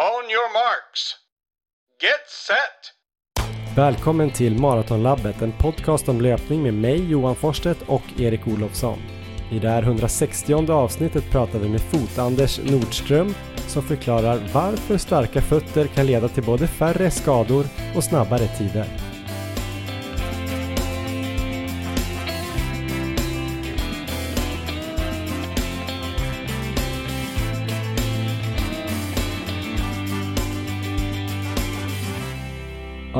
On 0.00 0.30
your 0.30 0.52
marks. 0.52 1.16
Get 2.02 2.24
set! 2.46 3.76
Välkommen 3.76 4.30
till 4.30 4.60
Maratonlabbet, 4.60 5.42
en 5.42 5.52
podcast 5.52 6.08
om 6.08 6.20
löpning 6.20 6.62
med 6.62 6.74
mig 6.74 7.10
Johan 7.10 7.36
Forsstedt 7.36 7.82
och 7.86 8.02
Erik 8.18 8.46
Olofsson. 8.46 8.98
I 9.50 9.58
det 9.58 9.68
här 9.68 9.82
160 9.82 10.72
avsnittet 10.72 11.30
pratar 11.30 11.58
vi 11.58 11.68
med 11.68 11.80
Fot-Anders 11.80 12.70
Nordström 12.70 13.34
som 13.56 13.82
förklarar 13.82 14.40
varför 14.52 14.98
starka 14.98 15.42
fötter 15.42 15.86
kan 15.86 16.06
leda 16.06 16.28
till 16.28 16.44
både 16.44 16.66
färre 16.66 17.10
skador 17.10 17.66
och 17.96 18.04
snabbare 18.04 18.46
tider. 18.58 19.09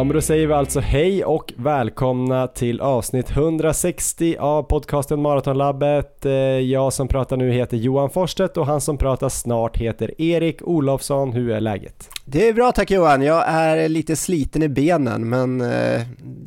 Ja 0.01 0.05
men 0.05 0.15
då 0.15 0.21
säger 0.21 0.47
vi 0.47 0.53
alltså 0.53 0.81
hej 0.81 1.25
och 1.25 1.53
välkomna 1.57 2.47
till 2.47 2.81
avsnitt 2.81 3.31
160 3.31 4.37
av 4.39 4.63
podcasten 4.63 5.23
Maratonlabbet. 5.23 6.27
Eh, 6.27 6.33
jag 6.33 6.93
som 6.93 7.09
pratar 7.09 7.37
nu 7.37 7.53
heter 7.53 7.77
Johan 7.77 8.11
Forsstedt 8.11 8.57
och 8.57 8.67
han 8.67 8.81
som 8.81 8.99
pratar 8.99 9.29
snart 9.29 9.77
heter 9.77 10.21
Erik 10.21 10.63
Olofsson. 10.63 11.33
Hur 11.33 11.51
är 11.51 11.61
läget? 11.61 12.09
Det 12.25 12.49
är 12.49 12.53
bra 12.53 12.73
tack 12.73 12.91
Johan, 12.91 13.23
jag 13.23 13.45
är 13.49 13.89
lite 13.89 14.17
sliten 14.17 14.63
i 14.63 14.69
benen 14.69 15.29
men 15.29 15.61
eh, 15.61 16.01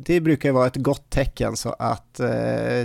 det 0.06 0.20
brukar 0.20 0.52
vara 0.52 0.66
ett 0.66 0.76
gott 0.76 1.10
tecken 1.10 1.56
så 1.56 1.74
att 1.78 2.20
eh, 2.20 2.26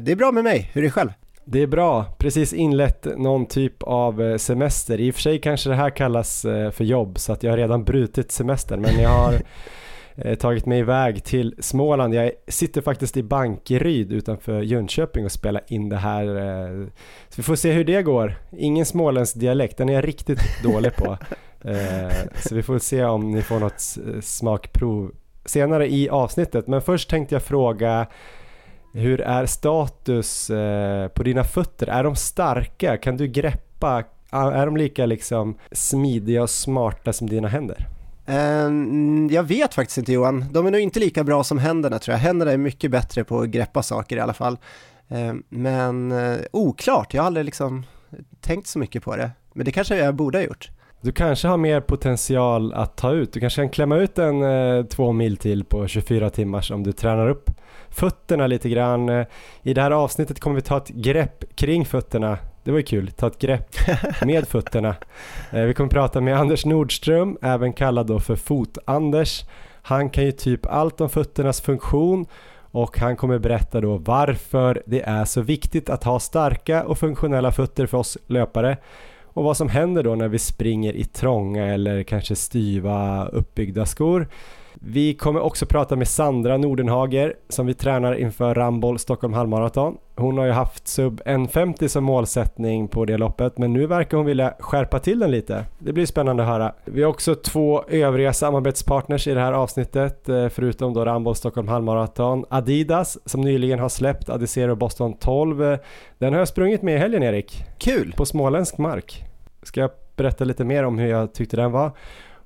det 0.01 0.11
är 0.11 0.15
bra 0.15 0.31
med 0.31 0.43
mig. 0.43 0.69
Hur 0.73 0.81
är 0.81 0.85
det 0.85 0.91
själv? 0.91 1.09
Det 1.45 1.61
är 1.61 1.67
bra, 1.67 2.05
precis 2.17 2.53
inlett 2.53 3.07
någon 3.17 3.45
typ 3.45 3.83
av 3.83 4.37
semester. 4.37 4.99
I 4.99 5.11
och 5.11 5.15
för 5.15 5.21
sig 5.21 5.41
kanske 5.41 5.69
det 5.69 5.75
här 5.75 5.89
kallas 5.89 6.41
för 6.71 6.83
jobb 6.83 7.19
så 7.19 7.33
att 7.33 7.43
jag 7.43 7.51
har 7.51 7.57
redan 7.57 7.83
brutit 7.83 8.31
semestern 8.31 8.81
men 8.81 8.99
jag 9.01 9.09
har 9.09 9.33
tagit 10.39 10.65
mig 10.65 10.79
iväg 10.79 11.23
till 11.23 11.55
Småland. 11.59 12.13
Jag 12.13 12.31
sitter 12.47 12.81
faktiskt 12.81 13.17
i 13.17 13.23
Bankeryd 13.23 14.11
utanför 14.11 14.61
Jönköping 14.61 15.25
och 15.25 15.31
spelar 15.31 15.61
in 15.67 15.89
det 15.89 15.97
här. 15.97 16.25
Eh, 16.25 16.87
så 17.29 17.33
vi 17.35 17.43
får 17.43 17.55
se 17.55 17.71
hur 17.71 17.83
det 17.83 18.03
går. 18.03 18.35
Ingen 18.57 18.85
småländsk 18.85 19.39
dialekt, 19.39 19.77
den 19.77 19.89
är 19.89 19.93
jag 19.93 20.07
riktigt 20.07 20.63
dålig 20.63 20.95
på. 20.95 21.17
Eh, 21.61 22.11
så 22.35 22.55
vi 22.55 22.63
får 22.63 22.79
se 22.79 23.03
om 23.03 23.31
ni 23.31 23.41
får 23.41 23.59
något 23.59 23.97
smakprov 24.23 25.11
senare 25.45 25.91
i 25.91 26.09
avsnittet. 26.09 26.67
Men 26.67 26.81
först 26.81 27.09
tänkte 27.09 27.35
jag 27.35 27.43
fråga 27.43 28.07
hur 28.93 29.21
är 29.21 29.45
status 29.45 30.49
eh, 30.49 31.07
på 31.07 31.23
dina 31.23 31.43
fötter? 31.43 31.87
Är 31.87 32.03
de 32.03 32.15
starka? 32.15 32.97
Kan 32.97 33.17
du 33.17 33.27
greppa? 33.27 34.03
Är 34.31 34.65
de 34.65 34.77
lika 34.77 35.05
liksom 35.05 35.57
smidiga 35.71 36.41
och 36.41 36.49
smarta 36.49 37.13
som 37.13 37.29
dina 37.29 37.47
händer? 37.47 37.98
Ehm, 38.29 38.83
mm, 38.83 39.29
jag 39.31 39.43
vet 39.43 39.73
faktiskt 39.73 39.97
inte 39.97 40.13
Johan, 40.13 40.45
de 40.51 40.67
är 40.67 40.71
nog 40.71 40.81
inte 40.81 40.99
lika 40.99 41.23
bra 41.23 41.43
som 41.43 41.57
händerna 41.57 41.99
tror 41.99 42.13
jag. 42.13 42.19
Händerna 42.19 42.51
är 42.51 42.57
mycket 42.57 42.91
bättre 42.91 43.23
på 43.23 43.39
att 43.39 43.49
greppa 43.49 43.83
saker 43.83 44.17
i 44.17 44.19
alla 44.19 44.33
fall. 44.33 44.57
Ehm, 45.09 45.43
men 45.49 46.11
eh, 46.11 46.37
oklart, 46.51 47.13
jag 47.13 47.21
har 47.21 47.27
aldrig 47.27 47.45
liksom 47.45 47.85
tänkt 48.41 48.67
så 48.67 48.79
mycket 48.79 49.03
på 49.03 49.15
det. 49.15 49.31
Men 49.53 49.65
det 49.65 49.71
kanske 49.71 49.97
jag 49.97 50.15
borde 50.15 50.37
ha 50.37 50.43
gjort. 50.43 50.69
Du 51.01 51.11
kanske 51.11 51.47
har 51.47 51.57
mer 51.57 51.81
potential 51.81 52.73
att 52.73 52.97
ta 52.97 53.11
ut. 53.11 53.33
Du 53.33 53.39
kanske 53.39 53.61
kan 53.61 53.69
klämma 53.69 53.97
ut 53.97 54.19
en 54.19 54.43
eh, 54.43 54.85
två 54.85 55.11
mil 55.11 55.37
till 55.37 55.63
på 55.63 55.87
24 55.87 56.29
timmar 56.29 56.71
om 56.71 56.83
du 56.83 56.91
tränar 56.91 57.29
upp 57.29 57.49
fötterna 57.89 58.47
lite 58.47 58.69
grann. 58.69 59.09
Eh, 59.09 59.25
I 59.63 59.73
det 59.73 59.81
här 59.81 59.91
avsnittet 59.91 60.39
kommer 60.39 60.55
vi 60.55 60.61
ta 60.61 60.77
ett 60.77 60.89
grepp 60.89 61.55
kring 61.55 61.85
fötterna 61.85 62.37
det 62.69 62.73
var 62.73 62.79
ju 62.79 62.85
kul, 62.85 63.11
ta 63.11 63.27
ett 63.27 63.39
grepp 63.39 63.75
med 64.25 64.47
fötterna. 64.47 64.95
Eh, 65.51 65.63
vi 65.63 65.73
kommer 65.73 65.89
prata 65.89 66.21
med 66.21 66.37
Anders 66.37 66.65
Nordström, 66.65 67.37
även 67.41 67.73
kallad 67.73 68.07
då 68.07 68.19
för 68.19 68.35
Fot-Anders. 68.35 69.45
Han 69.81 70.09
kan 70.09 70.25
ju 70.25 70.31
typ 70.31 70.65
allt 70.65 71.01
om 71.01 71.09
fötternas 71.09 71.61
funktion 71.61 72.25
och 72.71 72.99
han 72.99 73.15
kommer 73.15 73.39
berätta 73.39 73.81
då 73.81 73.97
varför 73.97 74.83
det 74.85 75.01
är 75.01 75.25
så 75.25 75.41
viktigt 75.41 75.89
att 75.89 76.03
ha 76.03 76.19
starka 76.19 76.83
och 76.83 76.97
funktionella 76.97 77.51
fötter 77.51 77.85
för 77.85 77.97
oss 77.97 78.17
löpare 78.27 78.77
och 79.23 79.43
vad 79.43 79.57
som 79.57 79.69
händer 79.69 80.03
då 80.03 80.15
när 80.15 80.27
vi 80.27 80.39
springer 80.39 80.93
i 80.93 81.03
trånga 81.03 81.65
eller 81.65 82.03
kanske 82.03 82.35
styva 82.35 83.25
uppbyggda 83.27 83.85
skor. 83.85 84.27
Vi 84.81 85.13
kommer 85.13 85.39
också 85.39 85.65
prata 85.65 85.95
med 85.95 86.07
Sandra 86.07 86.57
Nordenhager 86.57 87.35
som 87.49 87.65
vi 87.65 87.73
tränar 87.73 88.13
inför 88.13 88.55
Ramboll 88.55 88.99
Stockholm 88.99 89.33
halvmaraton. 89.33 89.97
Hon 90.15 90.37
har 90.37 90.45
ju 90.45 90.51
haft 90.51 90.87
sub 90.87 91.21
1.50 91.25 91.87
som 91.87 92.03
målsättning 92.03 92.87
på 92.87 93.05
det 93.05 93.17
loppet 93.17 93.57
men 93.57 93.73
nu 93.73 93.85
verkar 93.85 94.17
hon 94.17 94.25
vilja 94.25 94.53
skärpa 94.59 94.99
till 94.99 95.19
den 95.19 95.31
lite. 95.31 95.65
Det 95.79 95.93
blir 95.93 96.05
spännande 96.05 96.43
att 96.43 96.49
höra. 96.49 96.73
Vi 96.85 97.03
har 97.03 97.09
också 97.09 97.35
två 97.35 97.83
övriga 97.83 98.33
samarbetspartners 98.33 99.27
i 99.27 99.33
det 99.33 99.39
här 99.39 99.53
avsnittet 99.53 100.29
eh, 100.29 100.49
förutom 100.49 100.93
då 100.93 101.05
Ramboll 101.05 101.35
Stockholm 101.35 101.67
halvmaraton. 101.67 102.45
Adidas 102.49 103.17
som 103.25 103.41
nyligen 103.41 103.79
har 103.79 103.89
släppt 103.89 104.29
Adizero 104.29 104.75
Boston 104.75 105.13
12. 105.13 105.77
Den 106.17 106.33
har 106.33 106.39
jag 106.39 106.47
sprungit 106.47 106.81
med 106.81 106.95
i 106.95 106.97
helgen 106.97 107.23
Erik. 107.23 107.63
Kul! 107.77 108.13
På 108.17 108.25
småländsk 108.25 108.77
mark. 108.77 109.23
Ska 109.63 109.81
jag 109.81 109.91
berätta 110.15 110.43
lite 110.43 110.63
mer 110.63 110.83
om 110.83 110.99
hur 110.99 111.07
jag 111.07 111.33
tyckte 111.33 111.57
den 111.57 111.71
var? 111.71 111.91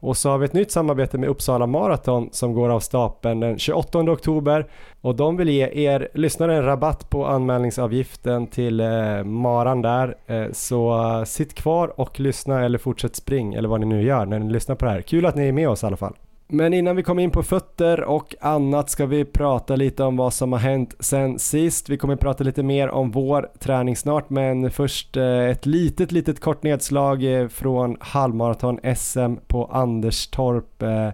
Och 0.03 0.17
så 0.17 0.29
har 0.29 0.37
vi 0.37 0.45
ett 0.45 0.53
nytt 0.53 0.71
samarbete 0.71 1.17
med 1.17 1.29
Uppsala 1.29 1.67
Marathon 1.67 2.29
som 2.31 2.53
går 2.53 2.69
av 2.69 2.79
stapeln 2.79 3.39
den 3.39 3.59
28 3.59 3.99
oktober 3.99 4.67
och 5.01 5.15
de 5.15 5.37
vill 5.37 5.49
ge 5.49 5.69
er 5.73 6.09
lyssnare 6.13 6.55
en 6.55 6.65
rabatt 6.65 7.09
på 7.09 7.25
anmälningsavgiften 7.25 8.47
till 8.47 8.79
eh, 8.79 9.23
Maran 9.23 9.81
där. 9.81 10.15
Eh, 10.27 10.45
så 10.51 10.93
eh, 10.93 11.23
sitt 11.23 11.53
kvar 11.53 11.99
och 11.99 12.19
lyssna 12.19 12.65
eller 12.65 12.77
fortsätt 12.77 13.15
spring 13.15 13.53
eller 13.53 13.69
vad 13.69 13.79
ni 13.79 13.85
nu 13.85 14.03
gör 14.03 14.25
när 14.25 14.39
ni 14.39 14.53
lyssnar 14.53 14.75
på 14.75 14.85
det 14.85 14.91
här. 14.91 15.01
Kul 15.01 15.25
att 15.25 15.35
ni 15.35 15.47
är 15.47 15.51
med 15.51 15.69
oss 15.69 15.83
i 15.83 15.85
alla 15.85 15.97
fall. 15.97 16.13
Men 16.53 16.73
innan 16.73 16.95
vi 16.95 17.03
kommer 17.03 17.23
in 17.23 17.31
på 17.31 17.43
fötter 17.43 18.03
och 18.03 18.35
annat 18.41 18.89
ska 18.89 19.05
vi 19.05 19.25
prata 19.25 19.75
lite 19.75 20.03
om 20.03 20.17
vad 20.17 20.33
som 20.33 20.51
har 20.51 20.59
hänt 20.59 20.95
sen 20.99 21.39
sist. 21.39 21.89
Vi 21.89 21.97
kommer 21.97 22.15
prata 22.15 22.43
lite 22.43 22.63
mer 22.63 22.89
om 22.89 23.11
vår 23.11 23.49
träning 23.59 23.95
snart 23.95 24.29
men 24.29 24.71
först 24.71 25.17
eh, 25.17 25.49
ett 25.49 25.65
litet 25.65 26.11
litet 26.11 26.39
kort 26.39 26.63
nedslag 26.63 27.23
eh, 27.23 27.47
från 27.47 27.97
halvmaraton 27.99 28.79
SM 28.95 29.35
på 29.47 29.65
Anderstorp. 29.65 30.81
Eh, 30.81 31.09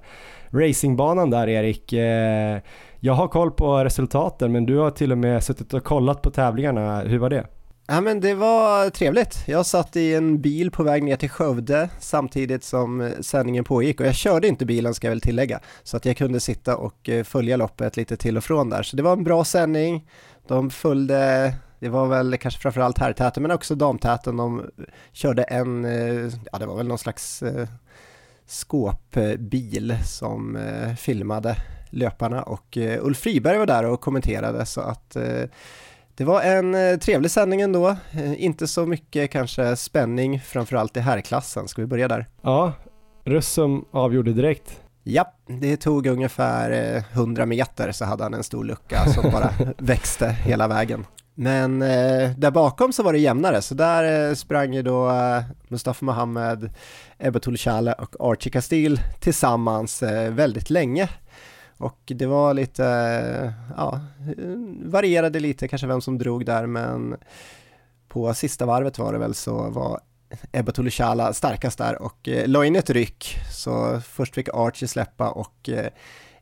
racingbanan 0.49 1.29
där 1.29 1.49
Erik. 1.49 1.93
Jag 2.99 3.13
har 3.13 3.27
koll 3.27 3.51
på 3.51 3.83
resultaten 3.83 4.51
men 4.51 4.65
du 4.65 4.77
har 4.77 4.91
till 4.91 5.11
och 5.11 5.17
med 5.17 5.43
suttit 5.43 5.73
och 5.73 5.83
kollat 5.83 6.21
på 6.21 6.29
tävlingarna. 6.31 6.99
Hur 6.99 7.17
var 7.17 7.29
det? 7.29 7.58
Ja 7.91 8.01
men 8.01 8.19
det 8.19 8.33
var 8.33 8.89
trevligt. 8.89 9.43
Jag 9.47 9.65
satt 9.65 9.95
i 9.95 10.15
en 10.15 10.41
bil 10.41 10.71
på 10.71 10.83
väg 10.83 11.03
ner 11.03 11.15
till 11.15 11.29
Skövde 11.29 11.89
samtidigt 11.99 12.63
som 12.63 13.01
eh, 13.01 13.11
sändningen 13.19 13.63
pågick 13.63 13.99
och 13.99 14.05
jag 14.05 14.15
körde 14.15 14.47
inte 14.47 14.65
bilen 14.65 14.93
ska 14.93 15.07
jag 15.07 15.11
väl 15.11 15.21
tillägga 15.21 15.59
så 15.83 15.97
att 15.97 16.05
jag 16.05 16.17
kunde 16.17 16.39
sitta 16.39 16.77
och 16.77 17.09
eh, 17.09 17.23
följa 17.23 17.57
loppet 17.57 17.97
lite 17.97 18.17
till 18.17 18.37
och 18.37 18.43
från 18.43 18.69
där. 18.69 18.83
Så 18.83 18.95
det 18.95 19.03
var 19.03 19.13
en 19.13 19.23
bra 19.23 19.45
sändning. 19.45 20.07
De 20.47 20.69
följde 20.69 21.53
det 21.79 21.89
var 21.89 22.07
väl 22.07 22.37
kanske 22.37 22.61
framförallt 22.61 22.97
herrtäten 22.97 23.43
men 23.43 23.51
också 23.51 23.75
damtäten. 23.75 24.37
De 24.37 24.69
körde 25.11 25.43
en, 25.43 25.85
eh, 25.85 26.31
ja 26.51 26.57
det 26.59 26.65
var 26.65 26.77
väl 26.77 26.87
någon 26.87 26.97
slags 26.97 27.43
skåpbil 28.47 29.97
som 30.05 30.57
filmade 30.97 31.55
löparna 31.89 32.43
och 32.43 32.77
Ulf 32.99 33.17
Friberg 33.17 33.57
var 33.57 33.65
där 33.65 33.85
och 33.85 34.01
kommenterade 34.01 34.65
så 34.65 34.81
att 34.81 35.17
det 36.19 36.25
var 36.25 36.41
en 36.41 36.75
eh, 36.75 36.97
trevlig 36.97 37.31
sändning 37.31 37.61
ändå, 37.61 37.87
eh, 38.11 38.43
inte 38.43 38.67
så 38.67 38.85
mycket 38.85 39.31
kanske 39.31 39.75
spänning 39.75 40.39
framförallt 40.39 40.97
i 40.97 40.99
herrklassen. 40.99 41.67
Ska 41.67 41.81
vi 41.81 41.87
börja 41.87 42.07
där? 42.07 42.27
Ja, 42.41 42.73
Russum 43.25 43.85
avgjorde 43.91 44.33
direkt. 44.33 44.79
Ja, 45.03 45.33
det 45.47 45.77
tog 45.77 46.07
ungefär 46.07 46.97
100 47.11 47.41
eh, 47.41 47.45
meter 47.45 47.91
så 47.91 48.05
hade 48.05 48.23
han 48.23 48.33
en 48.33 48.43
stor 48.43 48.63
lucka 48.63 49.05
som 49.05 49.31
bara 49.31 49.49
växte 49.77 50.27
hela 50.27 50.67
vägen. 50.67 51.05
Men 51.35 51.81
eh, 51.81 52.31
där 52.37 52.51
bakom 52.51 52.93
så 52.93 53.03
var 53.03 53.13
det 53.13 53.19
jämnare, 53.19 53.61
så 53.61 53.75
där 53.75 54.29
eh, 54.29 54.35
sprang 54.35 54.73
ju 54.73 54.81
då 54.81 55.09
eh, 55.09 55.43
Mustafa 55.67 56.05
Mohamed, 56.05 56.69
Ebba 57.19 57.39
Tulshale 57.39 57.93
och 57.93 58.15
Archie 58.19 58.51
Castile 58.51 59.01
tillsammans 59.19 60.03
väldigt 60.29 60.69
länge. 60.69 61.09
Och 61.79 61.99
det 62.05 62.25
var 62.25 62.53
lite, 62.53 62.83
ja, 63.77 63.99
varierade 64.83 65.39
lite 65.39 65.67
kanske 65.67 65.87
vem 65.87 66.01
som 66.01 66.17
drog 66.17 66.45
där 66.45 66.65
men 66.65 67.15
på 68.07 68.33
sista 68.33 68.65
varvet 68.65 68.97
var 68.99 69.13
det 69.13 69.19
väl 69.19 69.33
så 69.33 69.69
var 69.69 69.99
Ebba 70.51 70.71
Tulushala 70.71 71.33
starkast 71.33 71.77
där 71.77 72.01
och 72.01 72.27
eh, 72.27 72.47
la 72.47 72.65
in 72.65 72.75
ett 72.75 72.89
ryck 72.89 73.37
så 73.51 74.01
först 74.01 74.35
fick 74.35 74.49
Archie 74.53 74.87
släppa 74.87 75.29
och 75.29 75.69
eh, 75.69 75.87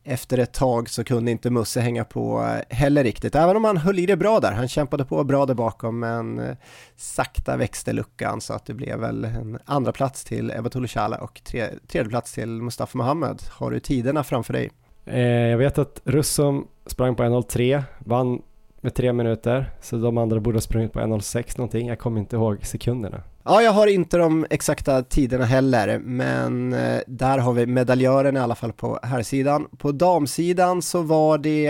efter 0.04 0.38
ett 0.38 0.54
tag 0.54 0.90
så 0.90 1.04
kunde 1.04 1.32
inte 1.32 1.50
Musse 1.50 1.80
hänga 1.80 2.06
på 2.06 2.56
heller 2.70 3.04
riktigt, 3.04 3.36
även 3.36 3.56
om 3.56 3.64
han 3.64 3.78
höll 3.78 4.00
i 4.00 4.06
det 4.06 4.18
bra 4.18 4.40
där. 4.40 4.52
Han 4.52 4.68
kämpade 4.68 5.06
på 5.06 5.24
bra 5.24 5.46
där 5.46 5.54
bakom 5.54 6.00
men 6.00 6.40
eh, 6.40 6.56
sakta 6.96 7.58
växte 7.58 7.94
luckan 7.94 8.42
så 8.42 8.54
att 8.54 8.66
det 8.66 8.74
blev 8.74 9.00
väl 9.00 9.26
en 9.26 9.60
andra 9.66 9.92
plats 9.92 10.24
till 10.24 10.52
Ebba 10.52 10.70
Tulushala 10.70 11.18
och 11.18 11.42
tre, 11.44 11.70
tredje 11.88 12.10
plats 12.10 12.34
till 12.34 12.50
Mustafa 12.50 12.98
Mohamed. 12.98 13.42
Har 13.50 13.72
du 13.72 13.80
tiderna 13.80 14.24
framför 14.24 14.54
dig? 14.54 14.72
Eh, 15.08 15.22
jag 15.22 15.58
vet 15.58 15.78
att 15.78 16.02
Russum 16.04 16.68
sprang 16.86 17.16
på 17.16 17.24
1.03, 17.24 17.84
vann 18.00 18.42
med 18.82 18.94
tre 18.94 19.14
minuter, 19.14 19.72
så 19.82 19.98
de 19.98 20.18
andra 20.18 20.40
borde 20.40 20.56
ha 20.56 20.62
sprungit 20.62 20.94
på 20.94 21.00
1.06 21.00 21.58
någonting. 21.58 21.88
Jag 21.88 22.00
kommer 22.00 22.20
inte 22.20 22.36
ihåg 22.36 22.66
sekunderna. 22.66 23.24
Ja, 23.44 23.62
jag 23.62 23.72
har 23.72 23.88
inte 23.88 24.18
de 24.18 24.46
exakta 24.50 25.04
tiderna 25.04 25.46
heller, 25.46 26.00
men 26.00 26.74
eh, 26.74 27.00
där 27.08 27.38
har 27.38 27.54
vi 27.54 27.66
medaljören 27.66 28.38
i 28.38 28.40
alla 28.40 28.56
fall 28.56 28.74
på 28.74 29.00
här 29.04 29.24
sidan. 29.24 29.68
På 29.78 29.92
damsidan 29.92 30.82
så 30.82 31.02
var 31.02 31.38
det, 31.38 31.64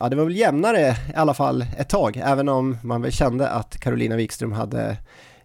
ja 0.00 0.08
det 0.08 0.16
var 0.16 0.24
väl 0.24 0.36
jämnare 0.36 0.80
i 0.90 1.14
alla 1.14 1.34
fall 1.34 1.64
ett 1.78 1.88
tag, 1.88 2.22
även 2.24 2.48
om 2.48 2.76
man 2.82 3.02
väl 3.02 3.12
kände 3.12 3.48
att 3.48 3.80
Carolina 3.80 4.16
Wikström 4.16 4.52
hade 4.52 4.96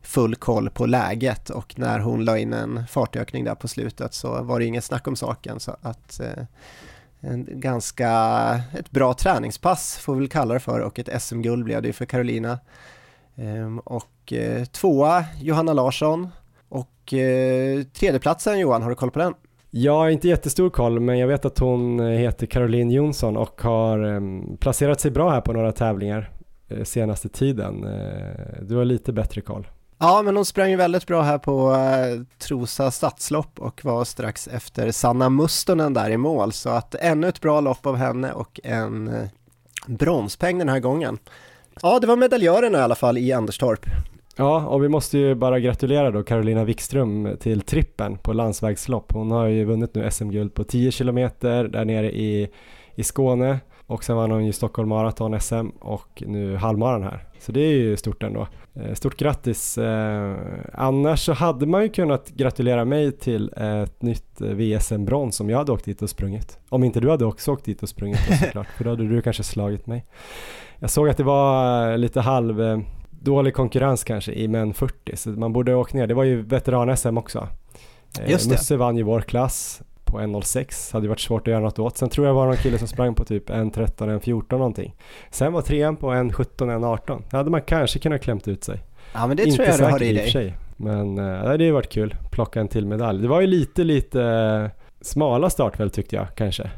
full 0.02 0.36
koll 0.36 0.70
på 0.70 0.86
läget 0.86 1.50
och 1.50 1.74
när 1.80 2.00
hon 2.00 2.26
la 2.26 2.38
in 2.38 2.54
en 2.54 2.88
fartökning 2.88 3.44
där 3.44 3.56
på 3.56 3.68
slutet 3.68 4.14
så 4.14 4.44
var 4.44 4.60
det 4.60 4.66
inget 4.66 4.84
snack 4.84 5.08
om 5.08 5.16
saken 5.16 5.60
så 5.60 5.76
att 5.82 6.20
eh, 6.20 6.44
en 7.20 7.48
ganska, 7.50 8.10
ett 8.78 8.92
bra 8.92 9.14
träningspass 9.14 9.98
får 9.98 10.14
vi 10.14 10.20
väl 10.20 10.30
kalla 10.30 10.54
det 10.54 10.60
för 10.60 10.80
och 10.80 11.00
ett 11.00 11.22
SM-guld 11.22 11.64
blev 11.64 11.82
det 11.82 11.94
för 11.94 12.06
Carolina. 12.06 12.60
Ehm, 13.36 13.80
och 13.80 14.34
eh, 14.34 14.66
tvåa 14.66 15.26
Johanna 15.42 15.74
Larsson 15.74 16.30
och 16.70 17.14
eh, 17.14 17.84
tredjeplatsen 17.84 18.60
Johan, 18.60 18.82
har 18.82 18.90
du 18.90 18.96
koll 18.96 19.12
på 19.12 19.20
den? 19.20 19.34
Jag 19.70 19.94
har 19.98 20.10
inte 20.10 20.28
jättestor 20.28 20.70
koll 20.70 21.00
men 21.00 21.20
jag 21.20 21.28
vet 21.28 21.46
att 21.46 21.60
hon 21.60 22.00
eh, 22.00 22.06
heter 22.06 22.48
Caroline 22.48 22.92
Jonsson 22.92 23.38
och 23.38 23.62
har 23.62 24.00
ehm, 24.04 24.58
placerat 24.58 25.00
sig 25.00 25.12
bra 25.12 25.30
här 25.30 25.42
på 25.42 25.54
några 25.54 25.72
tävlingar 25.72 26.32
eh, 26.68 26.84
senaste 26.84 27.30
tiden. 27.30 27.84
Eh, 27.84 28.62
du 28.62 28.76
har 28.76 28.86
lite 28.86 29.14
bättre 29.14 29.42
koll. 29.42 29.68
Ja, 30.04 30.22
men 30.22 30.36
hon 30.36 30.46
sprang 30.46 30.70
ju 30.70 30.76
väldigt 30.76 31.08
bra 31.08 31.22
här 31.22 31.38
på 31.38 31.74
eh, 31.74 32.22
Trosa 32.38 32.92
stadslopp 32.92 33.60
och 33.60 33.86
var 33.86 34.04
strax 34.06 34.48
efter 34.48 34.92
Sanna 34.92 35.30
Mustonen 35.30 35.94
där 35.94 36.10
i 36.10 36.18
mål, 36.18 36.52
så 36.52 36.70
att 36.70 36.96
ännu 36.96 37.28
ett 37.28 37.42
bra 37.42 37.62
lopp 37.62 37.86
av 37.86 37.96
henne 37.96 38.32
och 38.32 38.60
en 38.64 39.08
eh, 39.08 39.28
bronspeng 39.86 40.58
den 40.58 40.70
här 40.70 40.80
gången. 40.80 41.18
Ja, 41.82 42.00
det 42.00 42.08
var 42.08 42.16
medaljörerna 42.16 42.78
i 42.78 42.82
alla 42.82 42.96
fall 42.96 43.18
i 43.18 43.34
Anderstorp. 43.34 43.86
Ja, 44.36 44.66
och 44.66 44.84
vi 44.84 44.90
måste 44.90 45.18
ju 45.18 45.36
bara 45.36 45.60
gratulera 45.60 46.12
då 46.12 46.24
Carolina 46.24 46.64
Wikström 46.64 47.38
till 47.40 47.62
trippen 47.62 48.18
på 48.18 48.34
landsvägslopp. 48.34 49.12
Hon 49.12 49.32
har 49.32 49.48
ju 49.48 49.66
vunnit 49.66 49.96
nu 49.96 50.12
SM-guld 50.12 50.54
på 50.54 50.64
10 50.64 50.92
kilometer 50.92 51.64
där 51.64 51.86
nere 51.86 52.12
i, 52.12 52.50
i 52.96 53.04
Skåne 53.04 53.60
och 53.92 54.04
sen 54.04 54.16
vann 54.16 54.32
hon 54.32 54.46
ju 54.46 54.54
Stockholm 54.54 54.90
Marathon 54.90 55.40
SM 55.40 55.68
och 55.80 56.24
nu 56.28 56.56
halvmaran 56.56 57.04
här. 57.04 57.26
Så 57.40 57.52
det 57.52 57.60
är 57.60 57.72
ju 57.72 57.98
stort 57.98 58.24
ändå. 58.24 58.48
Eh, 58.74 58.94
stort 58.94 59.18
grattis! 59.18 59.78
Eh, 59.78 60.36
annars 60.74 61.26
så 61.26 61.34
hade 61.34 61.66
man 61.66 61.84
ju 61.84 61.90
kunnat 61.90 62.30
gratulera 62.30 62.86
mig 62.86 63.12
till 63.12 63.54
ett 63.58 64.02
nytt 64.02 64.42
VSM-brons 64.42 65.40
om 65.40 65.50
jag 65.50 65.58
hade 65.58 65.72
åkt 65.72 65.86
dit 65.86 66.02
och 66.02 66.10
sprungit. 66.10 66.60
Om 66.70 66.84
inte 66.84 67.00
du 67.00 67.10
hade 67.10 67.26
också 67.26 67.52
åkt 67.52 67.66
dit 67.66 67.84
och 67.84 67.90
sprungit 67.90 68.20
såklart, 68.40 68.68
för 68.78 68.84
då 68.84 68.90
hade 68.90 69.08
du 69.08 69.22
kanske 69.22 69.44
slagit 69.44 69.88
mig. 69.88 70.06
Jag 70.80 70.90
såg 70.90 71.10
att 71.10 71.18
det 71.18 71.24
var 71.24 71.98
lite 71.98 72.22
halv 72.22 72.62
eh, 72.62 72.80
dålig 73.10 73.54
konkurrens 73.54 74.04
kanske 74.04 74.34
i 74.34 74.48
män 74.48 74.74
40 74.74 75.16
så 75.18 75.30
man 75.30 75.54
borde 75.54 75.76
åka 75.76 75.98
ner. 75.98 76.08
Det 76.08 76.14
var 76.14 76.24
ju 76.24 76.42
veteran-SM 76.42 77.18
också. 77.18 77.48
Eh, 78.20 78.32
Just 78.32 78.50
det. 78.50 78.52
Musse 78.56 78.78
vann 78.78 78.98
ju 78.98 79.04
vår 79.04 79.22
klass 79.22 79.82
på 80.12 80.20
1.06, 80.20 80.94
hade 80.94 81.06
ju 81.06 81.10
varit 81.10 81.20
svårt 81.20 81.48
att 81.48 81.52
göra 81.52 81.64
något 81.64 81.80
åt. 81.80 81.98
Sen 81.98 82.10
tror 82.10 82.28
jag 82.28 82.34
var 82.34 82.46
någon 82.46 82.58
kille 82.58 82.78
som 82.78 82.88
sprang 82.88 83.16
på 83.16 83.24
typ 83.24 83.50
1.13, 83.50 84.20
1.14 84.20 84.58
någonting. 84.58 84.96
Sen 85.32 85.54
var 85.54 85.62
trean 85.62 85.96
på 85.96 86.12
1.17, 86.12 86.46
1.18. 86.58 87.22
Det 87.30 87.38
hade 87.38 87.50
man 87.50 87.62
kanske 87.62 88.00
kunnat 88.00 88.22
klämt 88.22 88.48
ut 88.48 88.64
sig. 88.64 88.84
Ja 89.14 89.28
men 89.28 89.38
det 89.38 89.44
Inte 89.44 89.56
tror 89.56 89.68
jag 89.68 89.80
du 89.80 89.84
har 89.84 90.04
i 90.04 90.14
dig. 90.14 90.32
Sig. 90.32 90.58
Men 90.78 91.18
äh, 91.18 91.26
det 91.26 91.48
hade 91.48 91.64
ju 91.64 91.72
varit 91.72 91.90
kul, 91.90 92.16
plocka 92.32 92.60
en 92.60 92.68
till 92.68 92.86
medalj. 92.86 93.22
Det 93.22 93.28
var 93.28 93.42
ju 93.42 93.48
lite, 93.48 93.84
lite 93.84 94.72
smala 95.02 95.50
startfält 95.50 95.94
tyckte 95.94 96.16
jag 96.16 96.28
kanske 96.36 96.72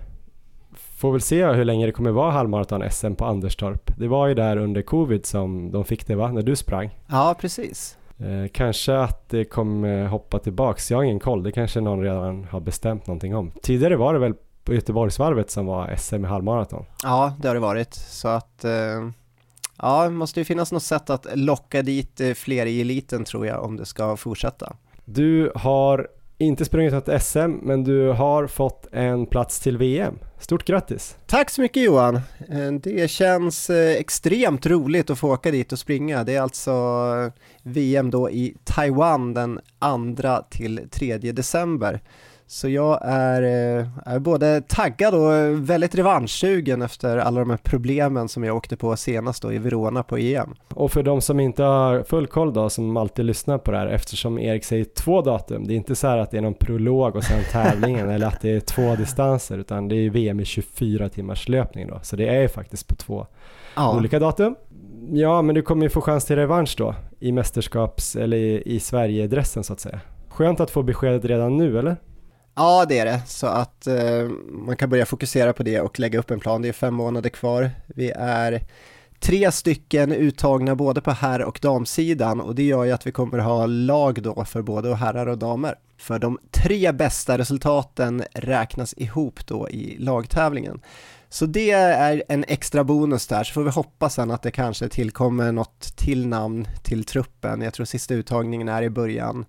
får 1.04 1.12
väl 1.12 1.22
se 1.22 1.46
hur 1.46 1.66
länge 1.66 1.86
det 1.86 1.92
kommer 1.92 2.12
vara 2.12 2.32
halvmaraton-SM 2.32 3.16
på 3.16 3.26
Anderstorp. 3.26 3.92
Det 3.98 4.08
var 4.08 4.28
ju 4.28 4.34
där 4.34 4.58
under 4.58 4.82
covid 4.82 5.26
som 5.26 5.72
de 5.72 5.86
fick 5.86 6.08
det 6.08 6.16
va, 6.16 6.32
när 6.32 6.42
du 6.42 6.56
sprang? 6.56 7.00
Ja, 7.08 7.36
precis. 7.40 7.98
Eh, 8.20 8.48
kanske 8.52 8.98
att 8.98 9.30
det 9.30 9.46
kommer 9.46 10.06
hoppa 10.06 10.40
tillbaks, 10.40 10.92
jag 10.92 10.98
har 10.98 11.04
ingen 11.04 11.20
koll, 11.20 11.44
det 11.44 11.52
kanske 11.52 11.82
någon 11.82 12.02
redan 12.02 12.44
har 12.44 12.60
bestämt 12.60 13.08
någonting 13.08 13.36
om. 13.36 13.52
Tidigare 13.62 13.96
var 13.96 14.14
det 14.14 14.20
väl 14.20 14.34
på 14.64 14.74
Göteborgsvarvet 14.74 15.52
som 15.52 15.66
var 15.66 15.96
SM 15.96 16.26
i 16.26 16.28
halvmaraton? 16.28 16.86
Ja, 17.04 17.34
det 17.42 17.48
har 17.48 17.56
det 17.56 17.62
varit, 17.62 17.94
så 17.94 18.28
att 18.28 18.64
eh, 18.64 18.72
ja, 19.78 20.04
det 20.04 20.10
måste 20.10 20.40
ju 20.40 20.44
finnas 20.44 20.72
något 20.72 20.84
sätt 20.84 21.10
att 21.10 21.28
locka 21.34 21.82
dit 21.82 22.22
eh, 22.22 22.34
fler 22.34 22.66
i 22.66 22.82
eliten 22.82 23.24
tror 23.24 23.48
jag 23.48 23.64
om 23.64 23.78
det 23.78 23.86
ska 23.86 24.18
fortsätta. 24.18 24.76
Du 25.06 25.52
har 25.56 26.08
inte 26.38 26.66
sprungit 26.66 26.94
ett 26.94 27.24
SM, 27.24 27.52
men 27.62 27.84
du 27.84 28.08
har 28.10 28.48
fått 28.48 28.88
en 28.92 29.26
plats 29.26 29.60
till 29.60 29.78
VM. 29.78 30.20
Stort 30.44 30.66
grattis! 30.66 31.18
Tack 31.26 31.50
så 31.50 31.62
mycket 31.62 31.84
Johan! 31.84 32.16
Eh, 32.50 32.72
det 32.72 33.12
känns 33.12 33.70
eh, 33.70 33.92
extremt 33.92 34.66
roligt 34.66 35.10
att 35.10 35.20
få 35.20 35.34
åka 35.34 35.52
dit 35.52 35.72
och 35.72 35.80
springa. 35.80 36.24
Det 36.24 36.36
är 36.36 36.42
alltså 36.42 36.72
eh, 36.72 37.42
VM 37.64 38.12
då 38.12 38.30
i 38.30 38.56
Taiwan 38.64 39.34
den 39.34 39.60
2 40.16 40.42
till 40.50 40.88
3 40.92 41.18
december. 41.18 42.02
Så 42.48 42.70
jag 42.70 43.00
är, 43.02 43.42
eh, 43.42 43.86
är 44.06 44.20
både 44.20 44.62
taggad 44.62 45.14
och 45.14 45.70
väldigt 45.70 45.96
revanschsugen 45.96 46.82
efter 46.82 47.18
alla 47.18 47.40
de 47.40 47.50
här 47.50 47.60
problemen 47.64 48.30
som 48.30 48.44
jag 48.44 48.56
åkte 48.56 48.78
på 48.78 48.96
senast 48.96 49.42
då 49.42 49.54
i 49.54 49.58
Verona 49.58 50.04
på 50.04 50.18
EM. 50.18 50.56
Och 50.74 50.92
för 50.92 51.04
de 51.04 51.22
som 51.22 51.40
inte 51.40 51.64
har 51.64 52.04
full 52.04 52.28
koll 52.28 52.54
då, 52.54 52.70
som 52.70 52.98
alltid 52.98 53.26
lyssnar 53.26 53.58
på 53.58 53.72
det 53.72 53.78
här, 53.78 53.88
eftersom 53.88 54.40
Erik 54.40 54.64
säger 54.64 54.86
två 54.86 55.22
datum, 55.22 55.68
det 55.68 55.74
är 55.74 55.76
inte 55.76 55.96
så 55.96 56.08
här 56.08 56.18
att 56.18 56.32
det 56.32 56.38
är 56.38 56.42
någon 56.42 56.54
prolog 56.54 57.16
och 57.16 57.24
sen 57.24 57.44
tävlingen 57.52 58.10
eller 58.10 58.28
att 58.28 58.42
det 58.42 58.52
är 58.52 58.60
två 58.60 58.96
distanser, 58.96 59.58
utan 59.58 59.88
det 59.88 59.96
är 59.96 60.10
VM 60.10 60.40
i 60.40 60.46
24 60.46 61.10
timmars 61.10 61.50
löpning 61.50 61.88
då, 61.88 62.00
så 62.02 62.16
det 62.16 62.28
är 62.28 62.48
faktiskt 62.48 62.88
på 62.88 62.96
två 62.96 63.28
ja. 63.76 63.98
olika 63.98 64.20
datum. 64.20 64.56
Ja, 65.12 65.42
men 65.42 65.56
du 65.56 65.62
kommer 65.62 65.84
ju 65.84 65.90
få 65.90 66.02
chans 66.02 66.26
till 66.26 66.36
revansch 66.36 66.76
då 66.78 66.96
i 67.20 67.32
mästerskaps 67.32 68.16
eller 68.16 68.38
i, 68.38 68.64
i 68.66 68.80
Sverigedressen 68.80 69.64
så 69.64 69.74
att 69.74 69.80
säga. 69.80 70.00
Skönt 70.30 70.60
att 70.60 70.72
få 70.72 70.84
beskedet 70.84 71.26
redan 71.26 71.58
nu, 71.58 71.80
eller? 71.80 71.98
Ja, 72.56 72.86
det 72.90 73.00
är 73.00 73.06
det. 73.06 73.22
Så 73.28 73.48
att 73.48 73.88
eh, 73.88 74.30
man 74.50 74.78
kan 74.78 74.90
börja 74.90 75.06
fokusera 75.06 75.54
på 75.54 75.64
det 75.64 75.82
och 75.82 76.00
lägga 76.00 76.20
upp 76.20 76.32
en 76.32 76.40
plan. 76.40 76.62
Det 76.62 76.68
är 76.68 76.74
fem 76.74 76.94
månader 76.94 77.30
kvar. 77.30 77.72
Vi 77.88 78.12
är 78.16 78.62
tre 79.20 79.52
stycken 79.52 80.12
uttagna 80.12 80.76
både 80.76 81.02
på 81.02 81.12
herr 81.12 81.42
och 81.42 81.60
damsidan 81.62 82.42
och 82.42 82.56
det 82.56 82.64
gör 82.64 82.84
ju 82.84 82.92
att 82.92 83.08
vi 83.08 83.12
kommer 83.12 83.38
ha 83.38 83.66
lag 83.66 84.22
då 84.24 84.46
för 84.46 84.62
både 84.62 84.96
herrar 84.96 85.28
och 85.28 85.38
damer. 85.38 85.76
För 85.98 86.20
de 86.20 86.40
tre 86.52 86.92
bästa 86.92 87.38
resultaten 87.38 88.24
räknas 88.34 88.94
ihop 88.98 89.48
då 89.48 89.70
i 89.70 89.98
lagtävlingen. 90.00 90.82
Så 91.30 91.46
det 91.46 91.72
är 91.72 92.24
en 92.28 92.46
extra 92.48 92.84
bonus 92.84 93.28
där, 93.28 93.44
så 93.44 93.54
får 93.54 93.64
vi 93.64 93.70
hoppas 93.70 94.14
sen 94.14 94.32
att 94.32 94.42
det 94.42 94.52
kanske 94.52 94.90
tillkommer 94.90 95.52
något 95.52 95.82
till 95.96 96.28
namn 96.28 96.68
till 96.84 97.04
truppen. 97.04 97.62
Jag 97.62 97.74
tror 97.74 97.86
sista 97.86 98.14
uttagningen 98.14 98.70
är 98.70 98.82
i 98.82 98.90
början 98.90 99.46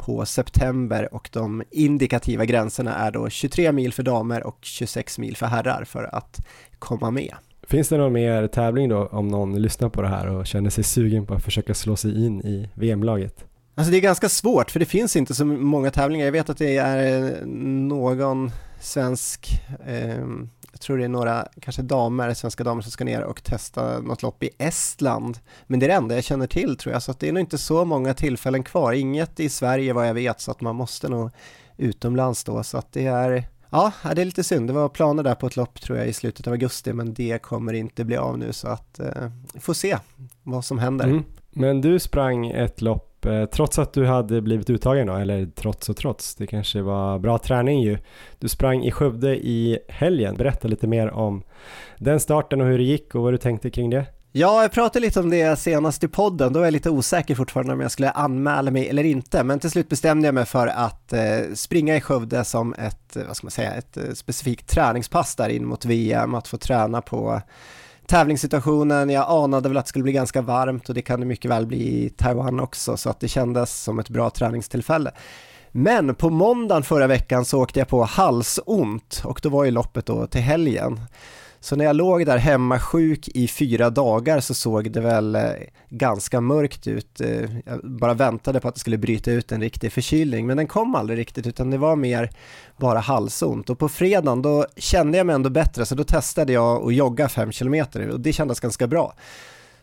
på 0.00 0.26
september 0.26 1.14
och 1.14 1.28
de 1.32 1.62
indikativa 1.70 2.44
gränserna 2.44 2.94
är 2.94 3.10
då 3.10 3.28
23 3.28 3.72
mil 3.72 3.92
för 3.92 4.02
damer 4.02 4.46
och 4.46 4.58
26 4.60 5.18
mil 5.18 5.36
för 5.36 5.46
herrar 5.46 5.84
för 5.84 6.14
att 6.14 6.46
komma 6.78 7.10
med. 7.10 7.34
Finns 7.62 7.88
det 7.88 7.96
någon 7.96 8.12
mer 8.12 8.46
tävling 8.46 8.88
då 8.88 9.06
om 9.06 9.28
någon 9.28 9.62
lyssnar 9.62 9.88
på 9.88 10.02
det 10.02 10.08
här 10.08 10.26
och 10.26 10.46
känner 10.46 10.70
sig 10.70 10.84
sugen 10.84 11.26
på 11.26 11.34
att 11.34 11.44
försöka 11.44 11.74
slå 11.74 11.96
sig 11.96 12.26
in 12.26 12.40
i 12.40 12.68
VM-laget? 12.74 13.44
Alltså 13.74 13.90
det 13.90 13.98
är 13.98 14.00
ganska 14.00 14.28
svårt 14.28 14.70
för 14.70 14.80
det 14.80 14.86
finns 14.86 15.16
inte 15.16 15.34
så 15.34 15.44
många 15.44 15.90
tävlingar. 15.90 16.24
Jag 16.24 16.32
vet 16.32 16.50
att 16.50 16.58
det 16.58 16.76
är 16.76 17.44
någon 17.46 18.50
svensk 18.80 19.62
eh, 19.86 20.26
jag 20.72 20.80
tror 20.80 20.98
det 20.98 21.04
är 21.04 21.08
några, 21.08 21.48
kanske 21.60 21.82
damer, 21.82 22.34
svenska 22.34 22.64
damer 22.64 22.82
som 22.82 22.90
ska 22.90 23.04
ner 23.04 23.22
och 23.22 23.44
testa 23.44 24.00
något 24.00 24.22
lopp 24.22 24.42
i 24.42 24.50
Estland. 24.58 25.38
Men 25.66 25.80
det 25.80 25.86
är 25.86 25.88
det 25.88 25.94
enda 25.94 26.14
jag 26.14 26.24
känner 26.24 26.46
till 26.46 26.76
tror 26.76 26.92
jag, 26.92 27.02
så 27.02 27.10
att 27.10 27.20
det 27.20 27.28
är 27.28 27.32
nog 27.32 27.40
inte 27.40 27.58
så 27.58 27.84
många 27.84 28.14
tillfällen 28.14 28.62
kvar. 28.62 28.92
Inget 28.92 29.40
i 29.40 29.48
Sverige 29.48 29.92
vad 29.92 30.08
jag 30.08 30.14
vet, 30.14 30.40
så 30.40 30.50
att 30.50 30.60
man 30.60 30.76
måste 30.76 31.08
nog 31.08 31.30
utomlands 31.76 32.44
då, 32.44 32.62
så 32.62 32.78
att 32.78 32.92
det 32.92 33.06
är 33.06 33.44
Ja, 33.72 33.92
det 34.14 34.20
är 34.20 34.24
lite 34.24 34.44
synd. 34.44 34.68
Det 34.68 34.72
var 34.72 34.88
planer 34.88 35.22
där 35.22 35.34
på 35.34 35.46
ett 35.46 35.56
lopp 35.56 35.80
tror 35.80 35.98
jag 35.98 36.08
i 36.08 36.12
slutet 36.12 36.46
av 36.46 36.52
augusti, 36.52 36.92
men 36.92 37.14
det 37.14 37.42
kommer 37.42 37.72
inte 37.72 38.04
bli 38.04 38.16
av 38.16 38.38
nu 38.38 38.52
så 38.52 38.68
att 38.68 39.00
eh, 39.00 39.30
får 39.60 39.74
se 39.74 39.98
vad 40.42 40.64
som 40.64 40.78
händer. 40.78 41.04
Mm. 41.04 41.24
Men 41.50 41.80
du 41.80 41.98
sprang 41.98 42.46
ett 42.46 42.80
lopp 42.80 43.09
Typ, 43.20 43.32
eh, 43.32 43.44
trots 43.44 43.78
att 43.78 43.92
du 43.92 44.06
hade 44.06 44.40
blivit 44.40 44.70
uttagen 44.70 45.06
då, 45.06 45.14
eller 45.14 45.46
trots 45.46 45.88
och 45.88 45.96
trots, 45.96 46.34
det 46.34 46.46
kanske 46.46 46.82
var 46.82 47.18
bra 47.18 47.38
träning 47.38 47.82
ju. 47.82 47.98
Du 48.38 48.48
sprang 48.48 48.84
i 48.84 48.90
Skövde 48.90 49.36
i 49.36 49.78
helgen. 49.88 50.36
Berätta 50.36 50.68
lite 50.68 50.86
mer 50.86 51.10
om 51.10 51.42
den 51.98 52.20
starten 52.20 52.60
och 52.60 52.66
hur 52.66 52.78
det 52.78 52.84
gick 52.84 53.14
och 53.14 53.22
vad 53.22 53.32
du 53.32 53.38
tänkte 53.38 53.70
kring 53.70 53.90
det. 53.90 54.06
Ja, 54.32 54.62
jag 54.62 54.72
pratade 54.72 55.06
lite 55.06 55.20
om 55.20 55.30
det 55.30 55.58
senast 55.58 56.04
i 56.04 56.08
podden, 56.08 56.52
då 56.52 56.58
var 56.58 56.66
jag 56.66 56.72
lite 56.72 56.90
osäker 56.90 57.34
fortfarande 57.34 57.72
om 57.72 57.80
jag 57.80 57.90
skulle 57.90 58.10
anmäla 58.10 58.70
mig 58.70 58.88
eller 58.88 59.04
inte, 59.04 59.44
men 59.44 59.60
till 59.60 59.70
slut 59.70 59.88
bestämde 59.88 60.28
jag 60.28 60.34
mig 60.34 60.44
för 60.46 60.66
att 60.66 61.12
eh, 61.12 61.20
springa 61.54 61.96
i 61.96 62.00
Skövde 62.00 62.44
som 62.44 62.74
ett, 62.74 63.16
eh, 63.16 63.22
vad 63.26 63.36
ska 63.36 63.44
man 63.44 63.50
säga, 63.50 63.72
ett 63.72 63.96
eh, 63.96 64.12
specifikt 64.14 64.68
träningspass 64.68 65.36
där 65.36 65.48
in 65.48 65.66
mot 65.66 65.84
VM, 65.84 66.34
att 66.34 66.48
få 66.48 66.56
träna 66.56 67.02
på 67.02 67.42
tävlingssituationen, 68.10 69.10
jag 69.10 69.24
anade 69.28 69.68
väl 69.68 69.78
att 69.78 69.84
det 69.84 69.88
skulle 69.88 70.02
bli 70.02 70.12
ganska 70.12 70.42
varmt 70.42 70.88
och 70.88 70.94
det 70.94 71.02
kan 71.02 71.20
det 71.20 71.26
mycket 71.26 71.50
väl 71.50 71.66
bli 71.66 72.04
i 72.04 72.10
Taiwan 72.10 72.60
också 72.60 72.96
så 72.96 73.10
att 73.10 73.20
det 73.20 73.28
kändes 73.28 73.82
som 73.82 73.98
ett 73.98 74.08
bra 74.08 74.30
träningstillfälle. 74.30 75.10
Men 75.72 76.14
på 76.14 76.30
måndagen 76.30 76.82
förra 76.82 77.06
veckan 77.06 77.44
så 77.44 77.62
åkte 77.62 77.78
jag 77.78 77.88
på 77.88 78.04
halsont 78.04 79.22
och 79.24 79.40
då 79.42 79.48
var 79.48 79.64
ju 79.64 79.70
loppet 79.70 80.06
då 80.06 80.26
till 80.26 80.40
helgen. 80.40 81.00
Så 81.60 81.76
när 81.76 81.84
jag 81.84 81.96
låg 81.96 82.26
där 82.26 82.38
hemma 82.38 82.78
sjuk 82.78 83.28
i 83.28 83.48
fyra 83.48 83.90
dagar 83.90 84.40
så 84.40 84.54
såg 84.54 84.92
det 84.92 85.00
väl 85.00 85.34
eh, 85.34 85.42
ganska 85.88 86.40
mörkt 86.40 86.86
ut. 86.86 87.20
Eh, 87.20 87.56
jag 87.66 87.80
bara 87.82 88.14
väntade 88.14 88.60
på 88.60 88.68
att 88.68 88.74
det 88.74 88.80
skulle 88.80 88.98
bryta 88.98 89.30
ut 89.30 89.52
en 89.52 89.60
riktig 89.60 89.92
förkylning, 89.92 90.46
men 90.46 90.56
den 90.56 90.66
kom 90.66 90.94
aldrig 90.94 91.18
riktigt 91.18 91.46
utan 91.46 91.70
det 91.70 91.78
var 91.78 91.96
mer 91.96 92.30
bara 92.76 92.98
halsont. 92.98 93.70
Och 93.70 93.78
på 93.78 93.88
fredagen 93.88 94.42
då 94.42 94.66
kände 94.76 95.18
jag 95.18 95.26
mig 95.26 95.34
ändå 95.34 95.50
bättre 95.50 95.86
så 95.86 95.94
då 95.94 96.04
testade 96.04 96.52
jag 96.52 96.86
att 96.86 96.94
jogga 96.94 97.28
fem 97.28 97.52
kilometer 97.52 98.08
och 98.08 98.20
det 98.20 98.32
kändes 98.32 98.60
ganska 98.60 98.86
bra. 98.86 99.14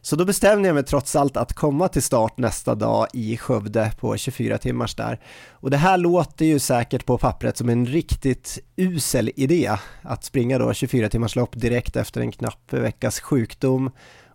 Så 0.01 0.15
då 0.15 0.25
bestämde 0.25 0.67
jag 0.67 0.75
mig 0.75 0.83
trots 0.83 1.15
allt 1.15 1.37
att 1.37 1.53
komma 1.53 1.87
till 1.87 2.03
start 2.03 2.37
nästa 2.37 2.75
dag 2.75 3.07
i 3.13 3.37
Skövde 3.37 3.91
på 3.99 4.17
24 4.17 4.57
timmars 4.57 4.95
där. 4.95 5.19
Och 5.51 5.69
det 5.69 5.77
här 5.77 5.97
låter 5.97 6.45
ju 6.45 6.59
säkert 6.59 7.05
på 7.05 7.17
pappret 7.17 7.57
som 7.57 7.69
en 7.69 7.85
riktigt 7.85 8.59
usel 8.75 9.31
idé 9.35 9.71
att 10.01 10.23
springa 10.23 10.57
då 10.57 10.73
24 10.73 11.09
timmars 11.09 11.35
lopp 11.35 11.51
direkt 11.55 11.95
efter 11.95 12.21
en 12.21 12.31
knapp 12.31 12.73
veckas 12.73 13.19
sjukdom 13.19 13.91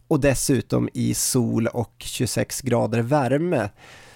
och 0.08 0.20
dessutom 0.20 0.88
i 0.94 1.14
sol 1.14 1.66
och 1.66 1.94
26 1.98 2.60
grader 2.60 3.02
värme. 3.02 3.70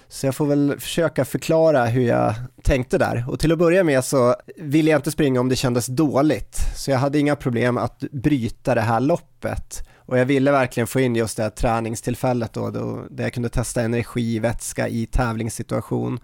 Så 0.09 0.25
jag 0.25 0.35
får 0.35 0.45
väl 0.45 0.79
försöka 0.79 1.25
förklara 1.25 1.85
hur 1.85 2.01
jag 2.01 2.33
tänkte 2.63 2.97
där. 2.97 3.25
Och 3.27 3.39
till 3.39 3.51
att 3.51 3.57
börja 3.57 3.83
med 3.83 4.03
så 4.05 4.35
ville 4.57 4.91
jag 4.91 4.97
inte 4.97 5.11
springa 5.11 5.39
om 5.39 5.49
det 5.49 5.55
kändes 5.55 5.85
dåligt. 5.85 6.57
Så 6.75 6.91
jag 6.91 6.97
hade 6.97 7.19
inga 7.19 7.35
problem 7.35 7.77
att 7.77 7.99
bryta 7.99 8.75
det 8.75 8.81
här 8.81 8.99
loppet. 8.99 9.87
Och 10.07 10.17
jag 10.17 10.25
ville 10.25 10.51
verkligen 10.51 10.87
få 10.87 10.99
in 10.99 11.15
just 11.15 11.37
det 11.37 11.43
här 11.43 11.49
träningstillfället 11.49 12.53
då, 12.53 12.69
då 12.69 13.05
där 13.09 13.23
jag 13.23 13.33
kunde 13.33 13.49
testa 13.49 13.81
energi, 13.81 14.39
vätska 14.39 14.87
i 14.87 15.05
tävlingssituation. 15.05 16.19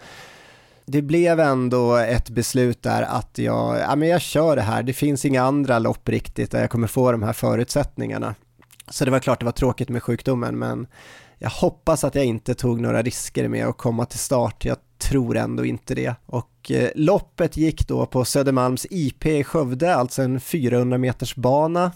Det 0.86 1.02
blev 1.02 1.40
ändå 1.40 1.96
ett 1.96 2.30
beslut 2.30 2.84
där 2.84 3.02
att 3.02 3.38
jag, 3.38 3.80
ja 3.80 3.96
men 3.96 4.10
jag 4.10 4.22
kör 4.22 4.56
det 4.56 4.62
här, 4.62 4.84
det 4.84 4.94
finns 4.94 5.26
inga 5.26 5.44
andra 5.44 5.80
lopp 5.80 6.10
riktigt 6.10 6.52
där 6.52 6.62
jag 6.62 6.70
kommer 6.70 6.88
få 6.88 7.12
de 7.12 7.24
här 7.24 7.34
förutsättningarna. 7.34 8.36
Så 8.90 9.06
det 9.06 9.12
var 9.12 9.20
klart 9.20 9.40
det 9.40 9.46
var 9.46 9.52
tråkigt 9.52 9.90
med 9.90 10.04
sjukdomen 10.04 10.60
men 10.60 10.88
jag 11.38 11.50
hoppas 11.50 12.04
att 12.04 12.16
jag 12.16 12.26
inte 12.26 12.54
tog 12.54 12.82
några 12.82 13.02
risker 13.02 13.48
med 13.48 13.68
att 13.68 13.78
komma 13.78 14.06
till 14.06 14.20
start. 14.20 14.66
Jag 14.66 14.78
tror 14.98 15.38
ändå 15.38 15.66
inte 15.66 15.96
det. 15.96 16.16
Och 16.26 16.72
eh, 16.72 16.90
loppet 16.96 17.58
gick 17.58 17.88
då 17.88 18.06
på 18.06 18.26
Södermalms 18.26 18.88
IP 18.90 19.26
i 19.26 19.44
Skövde, 19.44 19.96
alltså 19.96 20.22
en 20.22 20.40
400 20.40 20.98
meters 20.98 21.36
bana 21.36 21.92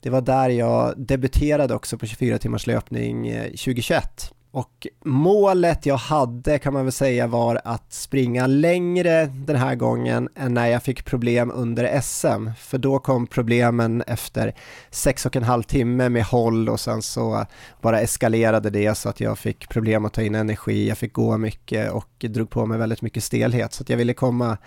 det 0.00 0.10
var 0.10 0.20
där 0.20 0.48
jag 0.48 0.94
debuterade 0.96 1.74
också 1.74 1.98
på 1.98 2.06
24 2.06 2.38
timmars 2.38 2.66
löpning 2.66 3.28
eh, 3.28 3.44
2021. 3.44 4.32
Och 4.50 4.86
målet 5.04 5.86
jag 5.86 5.96
hade 5.96 6.58
kan 6.58 6.72
man 6.72 6.84
väl 6.84 6.92
säga 6.92 7.26
var 7.26 7.60
att 7.64 7.92
springa 7.92 8.46
längre 8.46 9.26
den 9.26 9.56
här 9.56 9.74
gången 9.74 10.28
än 10.36 10.54
när 10.54 10.66
jag 10.66 10.82
fick 10.82 11.04
problem 11.04 11.52
under 11.54 12.00
SM. 12.00 12.50
För 12.58 12.78
då 12.78 12.98
kom 12.98 13.26
problemen 13.26 14.02
efter 14.06 14.54
sex 14.90 15.26
och 15.26 15.36
en 15.36 15.42
halv 15.42 15.62
timme 15.62 16.08
med 16.08 16.24
håll 16.24 16.68
och 16.68 16.80
sen 16.80 17.02
så 17.02 17.46
bara 17.80 18.00
eskalerade 18.00 18.70
det 18.70 18.94
så 18.94 19.08
att 19.08 19.20
jag 19.20 19.38
fick 19.38 19.68
problem 19.68 20.04
att 20.04 20.12
ta 20.12 20.22
in 20.22 20.34
energi, 20.34 20.88
jag 20.88 20.98
fick 20.98 21.12
gå 21.12 21.38
mycket 21.38 21.92
och 21.92 22.10
drog 22.18 22.50
på 22.50 22.66
mig 22.66 22.78
väldigt 22.78 23.02
mycket 23.02 23.24
stelhet. 23.24 23.72
Så 23.72 23.82
att 23.82 23.88
jag 23.88 23.96
ville 23.96 24.14
komma 24.14 24.58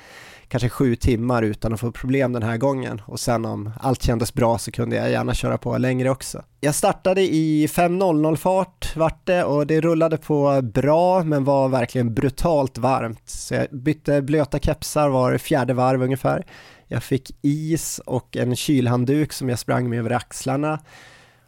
kanske 0.48 0.70
sju 0.70 0.96
timmar 0.96 1.44
utan 1.44 1.74
att 1.74 1.80
få 1.80 1.92
problem 1.92 2.34
den 2.34 2.44
här 2.44 2.58
gången 2.58 3.02
och 3.06 3.20
sen 3.20 3.46
om 3.46 3.72
allt 3.80 4.04
kändes 4.04 4.34
bra 4.34 4.58
så 4.58 4.72
kunde 4.72 4.96
jag 4.96 5.12
gärna 5.12 5.34
köra 5.34 5.58
på 5.58 5.78
längre 5.78 6.10
också. 6.10 6.44
Jag 6.64 6.76
startade 6.76 7.22
i 7.22 7.68
5.00 7.68 8.36
fart 8.36 8.96
vart 8.96 9.26
det 9.26 9.44
och 9.44 9.68
det 9.68 9.82
rullade 9.82 10.18
på 10.18 10.62
bra 10.62 11.24
men 11.24 11.44
var 11.44 11.70
verkligen 11.70 12.14
brutalt 12.14 12.78
varmt. 12.78 13.30
Så 13.30 13.54
jag 13.54 13.68
bytte 13.72 14.22
blöta 14.22 14.60
kepsar 14.60 15.10
var 15.10 15.38
fjärde 15.38 15.74
varv 15.74 16.04
ungefär. 16.04 16.46
Jag 16.88 17.04
fick 17.04 17.32
is 17.42 18.02
och 18.06 18.38
en 18.38 18.56
kylhandduk 18.56 19.34
som 19.34 19.50
jag 19.50 19.60
sprang 19.60 19.90
med 19.90 20.00
över 20.00 20.10
axlarna. 20.10 20.80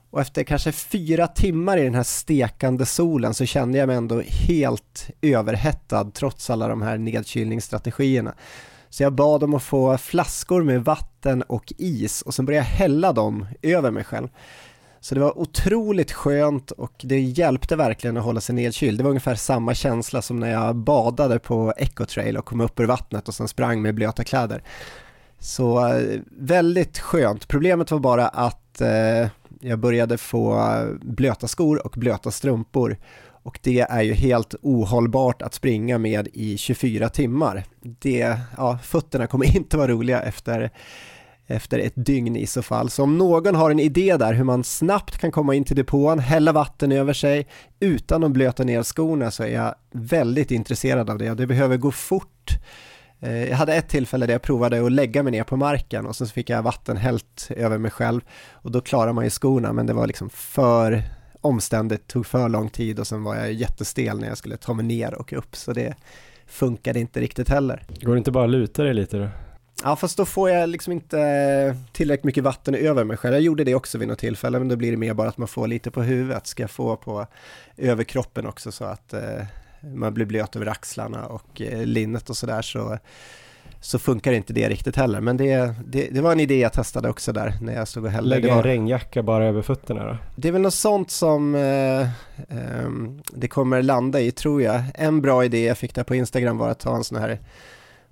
Och 0.10 0.22
efter 0.22 0.44
kanske 0.44 0.72
fyra 0.72 1.28
timmar 1.28 1.78
i 1.78 1.84
den 1.84 1.96
här 1.96 2.04
stekande 2.04 2.86
solen 2.86 3.34
så 3.34 3.46
kände 3.46 3.78
jag 3.78 3.88
mig 3.88 3.96
ändå 3.96 4.22
helt 4.22 5.10
överhettad 5.22 6.12
trots 6.14 6.50
alla 6.50 6.68
de 6.68 6.82
här 6.82 6.98
nedkylningsstrategierna. 6.98 8.34
Så 8.90 9.04
jag 9.04 9.14
bad 9.14 9.44
om 9.44 9.54
att 9.54 9.64
få 9.64 9.98
flaskor 9.98 10.64
med 10.64 10.84
vatten 10.84 11.42
och 11.42 11.74
is 11.78 12.22
och 12.22 12.34
sen 12.34 12.46
började 12.46 12.68
jag 12.68 12.76
hälla 12.76 13.14
dem 13.14 13.46
över 13.62 13.92
mig 13.92 14.04
själv. 14.04 14.28
Så 15.04 15.16
det 15.16 15.22
var 15.22 15.40
otroligt 15.40 16.12
skönt 16.12 16.72
och 16.72 16.94
det 17.04 17.20
hjälpte 17.20 17.76
verkligen 17.76 18.18
att 18.18 18.24
hålla 18.24 18.42
sig 18.42 18.56
nedkyld. 18.56 19.00
Det 19.00 19.04
var 19.04 19.10
ungefär 19.10 19.36
samma 19.36 19.74
känsla 19.74 20.22
som 20.22 20.40
när 20.40 20.52
jag 20.52 20.76
badade 20.76 21.40
på 21.40 21.74
Ecotrail 21.78 22.38
och 22.38 22.46
kom 22.46 22.62
upp 22.62 22.80
ur 22.80 22.86
vattnet 22.86 23.28
och 23.28 23.36
sen 23.36 23.48
sprang 23.48 23.82
med 23.82 23.96
blöta 23.96 24.24
kläder. 24.24 24.64
Så 25.40 25.88
eh, 25.88 26.20
väldigt 26.32 27.00
skönt. 27.00 27.48
Problemet 27.48 27.92
var 27.92 28.00
bara 28.00 28.28
att 28.28 28.82
eh, 28.82 29.28
jag 29.60 29.80
började 29.80 30.18
få 30.18 30.74
blöta 31.02 31.48
skor 31.48 31.86
och 31.86 31.94
blöta 31.98 32.32
strumpor 32.32 32.98
och 33.44 33.60
det 33.64 33.80
är 33.80 34.02
ju 34.02 34.14
helt 34.14 34.56
ohållbart 34.62 35.42
att 35.42 35.54
springa 35.54 35.98
med 35.98 36.28
i 36.34 36.58
24 36.58 37.10
timmar. 37.10 37.64
Det, 37.82 38.38
ja, 38.58 38.80
fötterna 38.84 39.28
kommer 39.28 39.46
inte 39.56 39.78
vara 39.78 39.88
roliga 39.88 40.22
efter, 40.22 40.72
efter 41.48 41.80
ett 41.80 41.94
dygn 41.96 42.36
i 42.36 42.48
så 42.48 42.62
fall. 42.62 42.90
Så 42.90 43.04
om 43.04 43.18
någon 43.18 43.56
har 43.56 43.72
en 43.72 43.80
idé 43.80 44.18
där 44.18 44.34
hur 44.34 44.44
man 44.44 44.64
snabbt 44.64 45.18
kan 45.18 45.32
komma 45.32 45.56
in 45.56 45.64
till 45.64 45.76
depån, 45.76 46.20
hälla 46.20 46.52
vatten 46.52 46.92
över 46.92 47.14
sig 47.14 47.48
utan 47.80 48.24
att 48.24 48.32
blöta 48.32 48.64
ner 48.64 48.84
skorna 48.84 49.32
så 49.32 49.44
är 49.44 49.48
jag 49.48 49.76
väldigt 49.92 50.52
intresserad 50.52 51.10
av 51.10 51.18
det 51.18 51.30
och 51.30 51.38
det 51.38 51.48
behöver 51.48 51.78
gå 51.78 51.92
fort. 51.92 52.50
Eh, 53.20 53.50
jag 53.50 53.58
hade 53.58 53.76
ett 53.76 53.90
tillfälle 53.90 54.26
där 54.26 54.34
jag 54.34 54.42
provade 54.42 54.86
att 54.86 54.92
lägga 54.92 55.24
mig 55.24 55.32
ner 55.32 55.44
på 55.44 55.58
marken 55.58 56.06
och 56.06 56.16
så 56.16 56.26
fick 56.26 56.50
jag 56.50 56.64
vatten 56.64 56.98
hällt 56.98 57.48
över 57.50 57.78
mig 57.78 57.92
själv 57.92 58.22
och 58.52 58.72
då 58.72 58.82
klarar 58.82 59.14
man 59.14 59.24
ju 59.24 59.30
skorna 59.30 59.74
men 59.74 59.86
det 59.86 59.94
var 59.94 60.08
liksom 60.08 60.30
för 60.30 61.04
omständigt, 61.42 62.08
tog 62.08 62.26
för 62.26 62.50
lång 62.50 62.70
tid 62.70 63.00
och 63.00 63.08
sen 63.08 63.24
var 63.24 63.36
jag 63.36 63.54
jättestel 63.54 64.20
när 64.20 64.28
jag 64.28 64.38
skulle 64.38 64.58
ta 64.58 64.74
mig 64.74 64.86
ner 64.86 65.14
och 65.14 65.34
upp 65.34 65.56
så 65.56 65.74
det 65.74 65.96
funkade 66.48 67.00
inte 67.00 67.20
riktigt 67.20 67.50
heller. 67.50 67.84
Går 68.02 68.12
det 68.12 68.18
inte 68.18 68.32
bara 68.32 68.44
att 68.44 68.50
luta 68.50 68.84
dig 68.84 68.94
lite 68.94 69.18
då? 69.18 69.28
Ja 69.84 69.96
fast 69.96 70.18
då 70.18 70.26
får 70.26 70.50
jag 70.50 70.70
liksom 70.70 70.94
inte 70.94 71.76
tillräckligt 71.92 72.24
mycket 72.24 72.44
vatten 72.44 72.76
över 72.76 73.04
mig 73.04 73.18
själv. 73.18 73.34
Jag 73.34 73.42
gjorde 73.42 73.64
det 73.64 73.76
också 73.76 73.98
vid 73.98 74.08
något 74.08 74.20
tillfälle 74.20 74.60
men 74.60 74.68
då 74.68 74.76
blir 74.76 74.92
det 74.92 74.98
mer 74.98 75.14
bara 75.14 75.30
att 75.30 75.38
man 75.38 75.48
får 75.48 75.68
lite 75.68 75.92
på 75.92 76.02
huvudet. 76.02 76.48
Ska 76.48 76.64
jag 76.64 76.72
få 76.72 76.96
på 76.96 77.28
överkroppen 77.78 78.46
också 78.46 78.72
så 78.72 78.86
att 78.86 79.14
eh, 79.14 79.22
man 79.82 80.14
blir 80.14 80.26
blöt 80.26 80.56
över 80.56 80.68
axlarna 80.68 81.26
och 81.26 81.62
eh, 81.62 81.86
linnet 81.86 82.30
och 82.30 82.38
sådär 82.38 82.62
så 82.62 82.98
så 83.84 84.00
funkar 84.00 84.34
inte 84.34 84.54
det 84.54 84.70
riktigt 84.70 84.96
heller. 84.96 85.22
Men 85.22 85.38
det, 85.38 85.74
det, 85.86 86.10
det, 86.12 86.22
var 86.22 86.32
en 86.32 86.40
idé 86.40 86.60
jag 86.60 86.74
testade 86.74 87.10
också 87.10 87.34
där 87.34 87.54
när 87.62 87.74
jag 87.74 87.88
stod 87.88 88.06
och 88.06 88.12
hällde. 88.12 88.30
Lägga 88.30 88.54
en 88.54 88.64
regnjacka 88.64 89.24
bara 89.24 89.46
över 89.46 89.62
fötterna 89.62 90.06
då? 90.06 90.18
Det 90.36 90.48
är 90.48 90.52
väl 90.52 90.62
något 90.62 90.74
sånt 90.74 91.12
som 91.12 91.56
eh, 91.56 92.02
eh, 92.02 92.90
det 93.34 93.48
kommer 93.48 93.82
landa 93.82 94.20
i 94.20 94.32
tror 94.32 94.62
jag. 94.62 94.84
En 94.96 95.22
bra 95.22 95.46
idé 95.46 95.66
jag 95.66 95.78
fick 95.78 95.96
där 95.96 96.04
på 96.04 96.16
Instagram 96.16 96.58
var 96.58 96.70
att 96.70 96.80
ta 96.80 96.96
en 96.96 97.04
sån 97.04 97.18
här, 97.18 97.40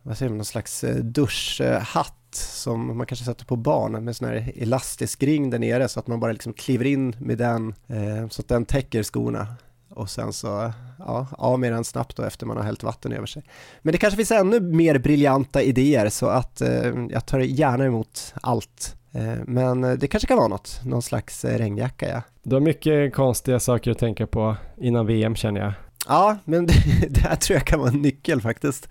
vad 0.03 0.17
säger 0.17 0.29
man, 0.29 0.37
någon 0.37 0.45
slags 0.45 0.83
eh, 0.83 0.95
duschhatt 0.95 2.17
som 2.35 2.97
man 2.97 3.07
kanske 3.07 3.25
sätter 3.25 3.45
på 3.45 3.55
barn 3.55 4.05
med 4.05 4.15
sån 4.15 4.27
här 4.27 4.51
elastisk 4.55 5.23
ring 5.23 5.49
där 5.49 5.59
nere 5.59 5.87
så 5.87 5.99
att 5.99 6.07
man 6.07 6.19
bara 6.19 6.31
liksom 6.31 6.53
kliver 6.53 6.85
in 6.85 7.15
med 7.19 7.37
den 7.37 7.75
eh, 7.87 8.27
så 8.29 8.41
att 8.41 8.47
den 8.47 8.65
täcker 8.65 9.03
skorna 9.03 9.47
och 9.89 10.09
sen 10.09 10.33
så 10.33 10.73
ja, 10.99 11.27
av 11.31 11.59
med 11.59 11.71
den 11.71 11.83
snabbt 11.83 12.17
då 12.17 12.23
efter 12.23 12.45
man 12.45 12.57
har 12.57 12.63
hällt 12.63 12.83
vatten 12.83 13.11
över 13.11 13.25
sig. 13.25 13.43
Men 13.81 13.91
det 13.91 13.97
kanske 13.97 14.17
finns 14.17 14.31
ännu 14.31 14.59
mer 14.59 14.99
briljanta 14.99 15.61
idéer 15.61 16.09
så 16.09 16.27
att 16.27 16.61
eh, 16.61 16.93
jag 17.09 17.25
tar 17.25 17.39
gärna 17.39 17.85
emot 17.85 18.33
allt. 18.41 18.95
Eh, 19.11 19.35
men 19.45 19.81
det 19.81 20.07
kanske 20.07 20.27
kan 20.27 20.37
vara 20.37 20.47
något, 20.47 20.81
någon 20.85 21.01
slags 21.01 21.45
regnjacka 21.45 22.09
ja. 22.09 22.21
Du 22.43 22.55
har 22.55 22.61
mycket 22.61 23.13
konstiga 23.13 23.59
saker 23.59 23.91
att 23.91 23.99
tänka 23.99 24.27
på 24.27 24.55
innan 24.77 25.05
VM 25.05 25.35
känner 25.35 25.61
jag. 25.61 25.73
Ja, 26.07 26.37
men 26.45 26.65
det, 26.65 26.73
det 27.09 27.21
här 27.21 27.35
tror 27.35 27.57
jag 27.57 27.67
kan 27.67 27.79
vara 27.79 27.89
en 27.89 28.01
nyckel 28.01 28.41
faktiskt. 28.41 28.89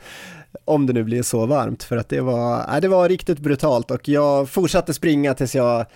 Om 0.64 0.86
det 0.86 0.92
nu 0.92 1.04
blir 1.04 1.22
så 1.22 1.46
varmt, 1.46 1.82
för 1.82 1.96
att 1.96 2.08
det 2.08 2.20
var, 2.20 2.74
äh, 2.74 2.80
det 2.80 2.88
var 2.88 3.08
riktigt 3.08 3.38
brutalt 3.38 3.90
och 3.90 4.08
jag 4.08 4.48
fortsatte 4.48 4.94
springa 4.94 5.34
tills 5.34 5.54
jag 5.54 5.86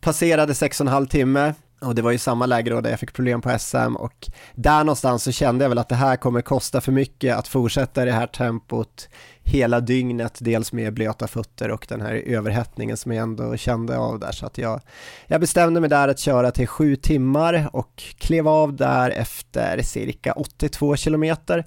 passerade 0.00 0.52
6,5 0.52 1.06
timme 1.06 1.54
och 1.80 1.94
det 1.94 2.02
var 2.02 2.10
ju 2.10 2.18
samma 2.18 2.46
läge 2.46 2.70
då 2.70 2.80
där 2.80 2.90
jag 2.90 3.00
fick 3.00 3.12
problem 3.12 3.40
på 3.40 3.58
SM 3.58 3.96
och 3.96 4.28
där 4.54 4.78
någonstans 4.78 5.22
så 5.22 5.32
kände 5.32 5.64
jag 5.64 5.68
väl 5.68 5.78
att 5.78 5.88
det 5.88 5.94
här 5.94 6.16
kommer 6.16 6.40
kosta 6.40 6.80
för 6.80 6.92
mycket 6.92 7.36
att 7.36 7.48
fortsätta 7.48 8.02
i 8.02 8.04
det 8.04 8.12
här 8.12 8.26
tempot 8.26 9.08
hela 9.42 9.80
dygnet, 9.80 10.38
dels 10.40 10.72
med 10.72 10.94
blöta 10.94 11.26
fötter 11.26 11.70
och 11.70 11.86
den 11.88 12.00
här 12.00 12.14
överhettningen 12.14 12.96
som 12.96 13.12
jag 13.12 13.22
ändå 13.22 13.56
kände 13.56 13.98
av 13.98 14.18
där. 14.18 14.32
Så 14.32 14.46
att 14.46 14.58
jag, 14.58 14.80
jag 15.26 15.40
bestämde 15.40 15.80
mig 15.80 15.90
där 15.90 16.08
att 16.08 16.18
köra 16.18 16.50
till 16.50 16.66
sju 16.66 16.96
timmar 16.96 17.68
och 17.72 18.02
klev 18.18 18.48
av 18.48 18.76
där 18.76 19.10
efter 19.10 19.82
cirka 19.82 20.32
82 20.32 20.96
kilometer. 20.96 21.64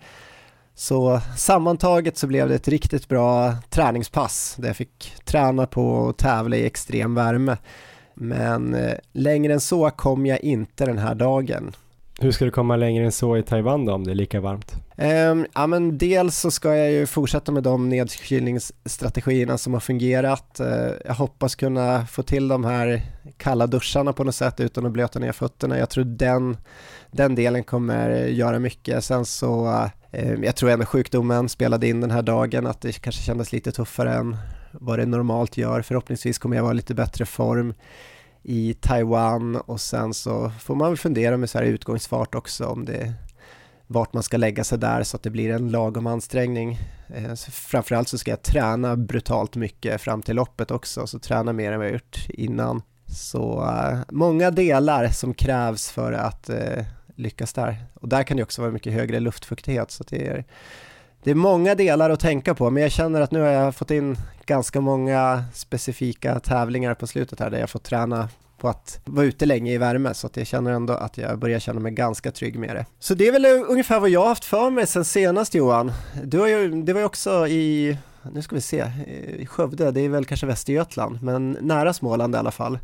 Så 0.79 1.21
sammantaget 1.38 2.17
så 2.17 2.27
blev 2.27 2.50
det 2.50 2.55
ett 2.55 2.67
riktigt 2.67 3.07
bra 3.07 3.53
träningspass 3.69 4.55
där 4.57 4.67
jag 4.67 4.75
fick 4.75 5.13
träna 5.25 5.65
på 5.65 5.89
och 5.91 6.17
tävla 6.17 6.55
i 6.55 6.65
extrem 6.65 7.15
värme. 7.15 7.57
Men 8.13 8.74
eh, 8.75 8.93
längre 9.12 9.53
än 9.53 9.59
så 9.59 9.89
kom 9.89 10.25
jag 10.25 10.39
inte 10.39 10.86
den 10.86 10.98
här 10.98 11.15
dagen. 11.15 11.75
Hur 12.19 12.31
ska 12.31 12.45
du 12.45 12.51
komma 12.51 12.75
längre 12.75 13.05
än 13.05 13.12
så 13.12 13.38
i 13.38 13.43
Taiwan 13.43 13.86
då 13.86 13.93
om 13.93 14.03
det 14.03 14.12
är 14.12 14.15
lika 14.15 14.41
varmt? 14.41 14.75
Um, 14.98 15.45
ja, 15.55 15.67
men 15.67 15.98
dels 15.98 16.38
så 16.38 16.51
ska 16.51 16.75
jag 16.75 16.91
ju 16.91 17.05
fortsätta 17.05 17.51
med 17.51 17.63
de 17.63 17.89
nedkylningsstrategierna 17.89 19.57
som 19.57 19.74
har 19.74 19.79
fungerat. 19.79 20.59
Uh, 20.62 20.91
jag 21.05 21.13
hoppas 21.13 21.55
kunna 21.55 22.05
få 22.05 22.24
till 22.24 22.48
de 22.48 22.65
här 22.65 23.01
kalla 23.38 23.67
duscharna 23.67 24.13
på 24.13 24.24
något 24.24 24.36
sätt 24.36 24.59
utan 24.59 24.86
att 24.86 24.91
blöta 24.91 25.19
ner 25.19 25.31
fötterna. 25.31 25.77
Jag 25.77 25.89
tror 25.89 26.03
den, 26.03 26.57
den 27.12 27.36
delen 27.36 27.63
kommer 27.63 28.09
göra 28.25 28.59
mycket. 28.59 29.03
Sen 29.03 29.25
så, 29.25 29.65
uh, 29.65 29.88
Ehm, 30.11 30.43
jag 30.43 30.55
tror 30.55 30.69
även 30.69 30.85
sjukdomen 30.85 31.49
spelade 31.49 31.87
in 31.87 32.01
den 32.01 32.11
här 32.11 32.21
dagen, 32.21 32.67
att 32.67 32.81
det 32.81 33.01
kanske 33.01 33.23
kändes 33.23 33.51
lite 33.51 33.71
tuffare 33.71 34.13
än 34.13 34.37
vad 34.71 34.99
det 34.99 35.05
normalt 35.05 35.57
gör. 35.57 35.81
Förhoppningsvis 35.81 36.37
kommer 36.37 36.55
jag 36.55 36.63
vara 36.63 36.73
i 36.73 36.75
lite 36.75 36.93
bättre 36.93 37.25
form 37.25 37.73
i 38.43 38.73
Taiwan 38.73 39.55
och 39.55 39.81
sen 39.81 40.13
så 40.13 40.51
får 40.59 40.75
man 40.75 40.89
väl 40.89 40.97
fundera 40.97 41.37
med 41.37 41.49
så 41.49 41.57
här 41.57 41.65
utgångsfart 41.65 42.35
också 42.35 42.65
om 42.65 42.85
det 42.85 43.13
vart 43.87 44.13
man 44.13 44.23
ska 44.23 44.37
lägga 44.37 44.63
sig 44.63 44.77
där 44.77 45.03
så 45.03 45.17
att 45.17 45.23
det 45.23 45.29
blir 45.29 45.49
en 45.49 45.71
lagom 45.71 46.07
ansträngning. 46.07 46.79
Eh, 47.15 47.35
framförallt 47.51 48.07
så 48.07 48.17
ska 48.17 48.31
jag 48.31 48.43
träna 48.43 48.95
brutalt 48.95 49.55
mycket 49.55 50.01
fram 50.01 50.21
till 50.21 50.35
loppet 50.35 50.71
också, 50.71 51.07
så 51.07 51.19
träna 51.19 51.53
mer 51.53 51.71
än 51.71 51.77
vad 51.79 51.87
jag 51.87 51.93
gjort 51.93 52.25
innan. 52.29 52.81
Så 53.07 53.63
eh, 53.63 53.99
många 54.09 54.51
delar 54.51 55.07
som 55.07 55.33
krävs 55.33 55.91
för 55.91 56.11
att 56.11 56.49
eh, 56.49 56.85
lyckas 57.19 57.53
där. 57.53 57.77
Och 57.93 58.09
där 58.09 58.23
kan 58.23 58.38
det 58.38 58.43
också 58.43 58.61
vara 58.61 58.71
mycket 58.71 58.93
högre 58.93 59.19
luftfuktighet 59.19 59.91
så 59.91 60.03
det 60.03 60.27
är, 60.27 60.45
det 61.23 61.31
är 61.31 61.35
många 61.35 61.75
delar 61.75 62.09
att 62.09 62.19
tänka 62.19 62.55
på 62.55 62.69
men 62.69 62.83
jag 62.83 62.91
känner 62.91 63.21
att 63.21 63.31
nu 63.31 63.39
har 63.39 63.47
jag 63.47 63.75
fått 63.75 63.91
in 63.91 64.17
ganska 64.45 64.81
många 64.81 65.43
specifika 65.53 66.39
tävlingar 66.39 66.93
på 66.93 67.07
slutet 67.07 67.39
här 67.39 67.49
där 67.49 67.59
jag 67.59 67.69
får 67.69 67.79
träna 67.79 68.29
på 68.57 68.69
att 68.69 69.01
vara 69.05 69.25
ute 69.25 69.45
länge 69.45 69.73
i 69.73 69.77
värme 69.77 70.13
så 70.13 70.27
att 70.27 70.38
jag 70.38 70.47
känner 70.47 70.71
ändå 70.71 70.93
att 70.93 71.17
jag 71.17 71.39
börjar 71.39 71.59
känna 71.59 71.79
mig 71.79 71.91
ganska 71.91 72.31
trygg 72.31 72.59
med 72.59 72.75
det. 72.75 72.85
Så 72.99 73.13
det 73.13 73.27
är 73.27 73.31
väl 73.31 73.45
ungefär 73.45 73.99
vad 73.99 74.09
jag 74.09 74.21
har 74.21 74.27
haft 74.27 74.45
för 74.45 74.69
mig 74.69 74.88
sen 74.88 75.05
senast 75.05 75.55
Johan. 75.55 75.91
Du 76.23 76.39
har 76.39 76.47
ju, 76.47 76.81
det 76.81 76.93
var 76.93 76.99
ju 76.99 77.05
också 77.05 77.47
i, 77.47 77.97
nu 78.31 78.41
ska 78.41 78.55
vi 78.55 78.61
se, 78.61 78.91
i 79.38 79.45
Skövde, 79.45 79.91
det 79.91 80.01
är 80.01 80.09
väl 80.09 80.25
kanske 80.25 80.45
Västergötland, 80.45 81.23
men 81.23 81.57
nära 81.61 81.93
Småland 81.93 82.35
i 82.35 82.38
alla 82.38 82.51
fall. 82.51 82.79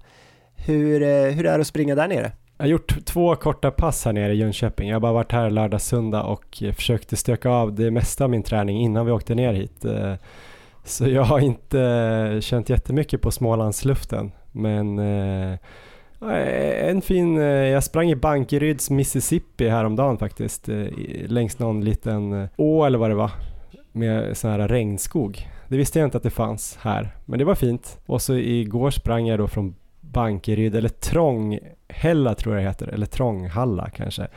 Hur, 0.55 1.01
eh, 1.01 1.07
hur 1.07 1.45
är 1.45 1.57
det 1.57 1.61
att 1.61 1.67
springa 1.67 1.95
där 1.95 2.07
nere? 2.07 2.31
Jag 2.57 2.65
har 2.65 2.69
gjort 2.69 3.05
två 3.05 3.35
korta 3.35 3.71
pass 3.71 4.05
här 4.05 4.13
nere 4.13 4.33
i 4.33 4.35
Jönköping. 4.35 4.87
Jag 4.87 4.95
har 4.95 4.99
bara 4.99 5.13
varit 5.13 5.31
här 5.31 5.49
lördag, 5.49 5.81
söndag 5.81 6.23
och 6.23 6.63
eh, 6.63 6.73
försökte 6.73 7.15
stöka 7.15 7.49
av 7.49 7.73
det 7.73 7.91
mesta 7.91 8.23
av 8.23 8.29
min 8.29 8.43
träning 8.43 8.81
innan 8.81 9.05
vi 9.05 9.11
åkte 9.11 9.35
ner 9.35 9.53
hit. 9.53 9.85
Eh, 9.85 10.13
så 10.83 11.07
jag 11.07 11.23
har 11.23 11.39
inte 11.39 11.81
eh, 11.81 12.39
känt 12.39 12.69
jättemycket 12.69 13.21
på 13.21 13.31
Smålandsluften. 13.31 14.31
Men 14.51 14.99
en 16.19 17.01
fin, 17.01 17.35
jag 17.37 17.83
sprang 17.83 18.09
i 18.09 18.15
Bankeryds 18.15 18.89
Mississippi 18.89 19.69
häromdagen 19.69 20.17
faktiskt. 20.17 20.69
Längs 21.25 21.59
någon 21.59 21.85
liten 21.85 22.47
å 22.55 22.85
eller 22.85 22.97
vad 22.97 23.09
det 23.09 23.15
var. 23.15 23.31
Med 23.91 24.37
sån 24.37 24.51
här 24.51 24.67
regnskog. 24.67 25.47
Det 25.67 25.77
visste 25.77 25.99
jag 25.99 26.07
inte 26.07 26.17
att 26.17 26.23
det 26.23 26.29
fanns 26.29 26.77
här. 26.81 27.15
Men 27.25 27.39
det 27.39 27.45
var 27.45 27.55
fint. 27.55 27.99
Och 28.05 28.21
så 28.21 28.35
igår 28.35 28.91
sprang 28.91 29.27
jag 29.27 29.39
då 29.39 29.47
från 29.47 29.75
Bankeryd, 30.01 30.75
eller 30.75 30.89
Trång, 30.89 31.59
Trånghälla 31.87 32.35
tror 32.35 32.55
jag 32.55 32.63
det 32.63 32.69
heter. 32.69 32.87
Eller 32.87 33.05
Trånghalla 33.05 33.89
kanske. 33.89 34.27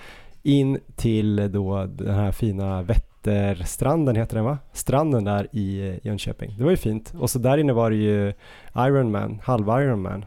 In 0.42 0.78
till 0.96 1.52
då 1.52 1.86
den 1.86 2.14
här 2.14 2.32
fina 2.32 2.82
Vätterstranden 2.82 4.16
heter 4.16 4.36
den 4.36 4.44
va? 4.44 4.58
Stranden 4.72 5.24
där 5.24 5.48
i 5.52 5.98
Jönköping. 6.02 6.54
Det 6.58 6.64
var 6.64 6.70
ju 6.70 6.76
fint. 6.76 7.14
Och 7.18 7.30
så 7.30 7.38
där 7.38 7.58
inne 7.58 7.72
var 7.72 7.90
det 7.90 7.96
ju 7.96 8.32
Ironman, 8.76 9.40
halv 9.44 9.68
Ironman 9.68 10.24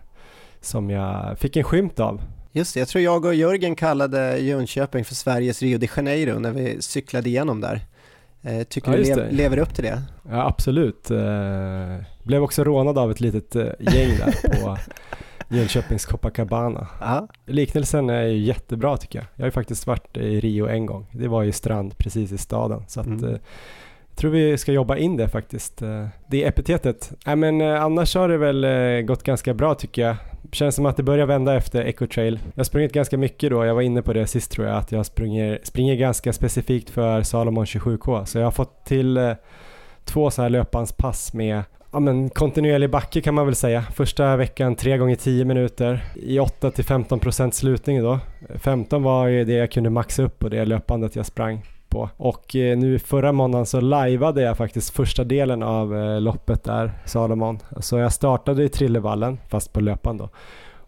som 0.62 0.90
jag 0.90 1.40
fick 1.40 1.56
en 1.56 1.64
skymt 1.64 2.00
av. 2.00 2.22
Just 2.52 2.74
det, 2.74 2.80
jag 2.80 2.88
tror 2.88 3.04
jag 3.04 3.26
och 3.26 3.36
Jörgen 3.36 3.76
kallade 3.76 4.38
Jönköping 4.38 5.06
för 5.06 5.16
Sveriges 5.16 5.62
Rio 5.62 5.78
de 5.78 5.88
Janeiro 5.96 6.40
när 6.40 6.52
vi 6.52 6.82
cyklade 6.82 7.30
igenom 7.30 7.62
där. 7.62 7.82
Eh, 8.44 8.64
tycker 8.64 8.92
ja, 8.92 8.98
du 8.98 9.04
le 9.04 9.32
lever 9.32 9.58
upp 9.58 9.74
till 9.74 9.84
det? 9.84 10.02
Ja, 10.30 10.48
absolut. 10.48 11.12
Eh, 11.12 11.98
blev 12.24 12.44
också 12.44 12.64
rånad 12.64 12.98
av 12.98 13.12
ett 13.12 13.20
litet 13.20 13.56
eh, 13.56 13.64
gäng 13.80 14.18
där 14.18 14.62
på 14.62 14.78
Jönköpings 15.52 16.06
Copacabana. 16.06 16.88
Aha. 17.02 17.28
Liknelsen 17.46 18.10
är 18.10 18.24
ju 18.24 18.38
jättebra 18.38 18.98
tycker 18.98 19.20
jag. 19.20 19.26
Jag 19.36 19.44
har 19.44 19.48
ju 19.48 19.52
faktiskt 19.52 19.88
varit 19.88 20.18
i 20.18 20.40
Rio 20.40 20.68
en 20.68 20.86
gång. 20.86 21.08
Det 21.12 21.28
var 21.28 21.44
ju 21.44 21.52
strand 21.52 21.98
precis 21.98 22.32
i 22.32 22.38
staden. 22.38 22.84
Så 22.88 23.00
att, 23.00 23.06
mm. 23.06 23.26
eh, 23.26 23.40
jag 24.10 24.18
tror 24.18 24.32
vi 24.32 24.58
ska 24.58 24.72
jobba 24.72 24.98
in 24.98 25.18
det 25.18 25.28
faktiskt. 25.28 25.82
Eh, 25.82 26.08
det 26.28 26.44
epitetet. 26.44 27.12
Äh, 27.28 27.36
men 27.36 27.62
eh, 27.62 27.84
annars 27.84 28.16
har 28.16 28.30
det 28.30 28.38
väl 28.38 28.66
gått 29.06 29.24
ganska 29.24 29.54
bra 29.54 29.76
tycker 29.76 30.02
jag. 30.02 30.16
Känns 30.52 30.76
som 30.76 30.86
att 30.86 30.98
det 30.98 31.04
börjar 31.04 31.26
vända 31.26 31.56
efter 31.56 31.86
Ecotrail. 31.86 32.40
Jag 32.44 32.60
har 32.60 32.64
sprungit 32.64 32.94
ganska 32.94 33.18
mycket 33.18 33.50
då, 33.50 33.66
jag 33.66 33.76
var 33.76 33.82
inne 33.82 34.02
på 34.02 34.14
det 34.14 34.28
sist 34.28 34.52
tror 34.52 34.68
jag, 34.68 34.78
att 34.78 34.92
jag 34.92 35.06
springer, 35.06 35.60
springer 35.64 35.96
ganska 35.96 36.34
specifikt 36.34 36.90
för 36.90 37.22
Salomon 37.22 37.66
27K. 37.66 38.26
Så 38.26 38.38
jag 38.38 38.46
har 38.46 38.52
fått 38.52 38.86
till 38.86 39.36
två 40.06 40.32
så 40.32 40.42
här 40.42 40.50
löpanspass 40.50 41.34
med 41.34 41.64
ja, 41.92 42.00
men 42.00 42.30
kontinuerlig 42.30 42.90
backe 42.90 43.22
kan 43.22 43.34
man 43.34 43.46
väl 43.46 43.56
säga. 43.56 43.82
Första 43.82 44.36
veckan 44.36 44.76
3 44.76 44.98
gånger 44.98 45.16
10 45.16 45.46
minuter 45.46 46.04
i 46.16 46.40
8 46.40 46.72
till 46.72 46.86
15 46.86 47.20
procent 47.20 47.56
slutning 47.56 48.04
då. 48.04 48.20
15 48.56 49.04
var 49.04 49.28
ju 49.28 49.46
det 49.46 49.54
jag 49.54 49.72
kunde 49.72 49.90
maxa 49.90 50.24
upp 50.24 50.40
på 50.40 50.50
det 50.50 50.66
löpandet 50.66 51.16
jag 51.16 51.26
sprang 51.26 51.66
på. 51.90 52.10
Och 52.18 52.56
eh, 52.56 52.78
nu 52.78 53.00
förra 53.00 53.32
måndagen 53.32 53.66
så 53.66 53.82
lajvade 53.82 54.42
jag 54.42 54.58
faktiskt 54.58 54.90
första 54.90 55.24
delen 55.24 55.64
av 55.64 55.98
eh, 55.98 56.22
loppet 56.22 56.64
där, 56.64 56.92
Salomon. 57.06 57.60
Så 57.80 57.98
jag 57.98 58.14
startade 58.14 58.64
i 58.64 58.70
Trillevallen, 58.70 59.38
fast 59.50 59.74
på 59.74 59.80
löpan 59.80 60.18
då 60.18 60.30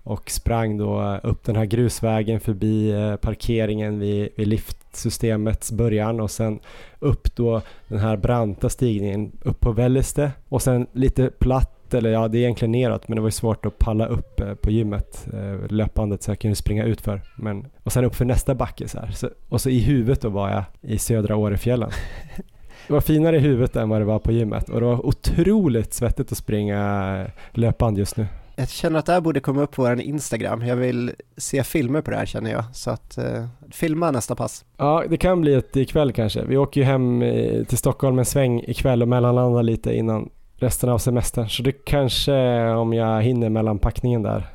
och 0.04 0.30
sprang 0.30 0.78
då 0.78 1.20
upp 1.24 1.44
den 1.44 1.56
här 1.56 1.66
grusvägen 1.66 2.40
förbi 2.40 2.92
eh, 2.92 3.16
parkeringen 3.16 4.00
vid, 4.00 4.30
vid 4.36 4.48
liftsystemets 4.48 5.72
början 5.72 6.20
och 6.20 6.32
sen 6.32 6.60
upp 7.00 7.36
då 7.36 7.62
den 7.88 8.00
här 8.00 8.18
branta 8.18 8.70
stigningen 8.70 9.32
upp 9.44 9.60
på 9.60 9.72
Välleste 9.72 10.32
och 10.50 10.62
sen 10.62 10.88
lite 10.92 11.30
platt 11.30 11.94
eller 11.94 12.10
ja 12.10 12.28
det 12.28 12.38
är 12.38 12.40
egentligen 12.40 12.72
neråt 12.72 13.08
men 13.08 13.16
det 13.16 13.22
var 13.22 13.28
ju 13.28 13.32
svårt 13.32 13.66
att 13.66 13.80
palla 13.80 14.06
upp 14.06 14.40
eh, 14.40 14.54
på 14.54 14.72
gymmet 14.72 15.28
eh, 15.34 15.72
löpandet 15.72 16.24
så 16.24 16.32
jag 16.32 16.40
kunde 16.40 16.56
springa 16.56 16.84
utför 16.84 17.22
men 17.38 17.66
och 17.84 17.92
sen 17.92 18.06
upp 18.06 18.16
för 18.16 18.26
nästa 18.26 18.56
backe 18.56 18.88
så 18.88 19.00
här. 19.00 19.12
Så, 19.12 19.30
och 19.50 19.62
så 19.62 19.70
i 19.70 19.80
huvudet 19.80 20.22
då 20.22 20.30
var 20.30 20.50
jag 20.50 20.64
i 20.82 20.98
södra 20.98 21.36
Årefjällen. 21.36 21.90
Det 22.88 22.94
var 22.94 23.02
finare 23.02 23.36
i 23.36 23.40
huvudet 23.40 23.76
än 23.76 23.90
vad 23.90 24.02
det 24.02 24.06
var 24.06 24.20
på 24.20 24.32
gymmet 24.32 24.70
och 24.70 24.80
det 24.80 24.86
var 24.86 25.06
otroligt 25.06 25.94
svettigt 25.94 26.32
att 26.32 26.38
springa 26.38 27.26
löpband 27.52 27.98
just 27.98 28.18
nu 28.18 28.28
jag 28.56 28.70
känner 28.70 29.00
att 29.00 29.06
det 29.06 29.14
här 29.14 29.22
borde 29.22 29.40
komma 29.40 29.62
upp 29.62 29.72
på 29.72 29.82
vår 29.82 30.02
Instagram. 30.02 30.62
Jag 30.62 30.76
vill 30.76 31.12
se 31.38 31.64
filmer 31.64 32.02
på 32.02 32.12
det 32.12 32.18
här 32.18 32.26
känner 32.26 32.52
jag. 32.52 32.64
Så 32.74 32.92
att 32.92 33.18
eh, 33.18 33.46
filma 33.72 34.12
nästa 34.12 34.36
pass. 34.36 34.66
Ja, 34.78 35.04
det 35.10 35.18
kan 35.18 35.42
bli 35.42 35.54
ett 35.54 35.78
ikväll 35.78 36.12
kanske. 36.12 36.44
Vi 36.46 36.58
åker 36.58 36.82
ju 36.82 36.86
hem 36.86 37.22
eh, 37.22 37.64
till 37.64 37.78
Stockholm 37.78 38.20
en 38.20 38.26
sväng 38.26 38.62
ikväll 38.62 39.02
och 39.02 39.08
mellanlandar 39.08 39.64
lite 39.64 39.96
innan 39.96 40.30
resten 40.56 40.90
av 40.90 40.98
semestern. 40.98 41.50
Så 41.50 41.64
det 41.64 41.72
kanske, 41.72 42.64
om 42.70 42.94
jag 42.94 43.22
hinner 43.22 43.50
mellan 43.50 43.80
packningen 43.80 44.24
där, 44.24 44.48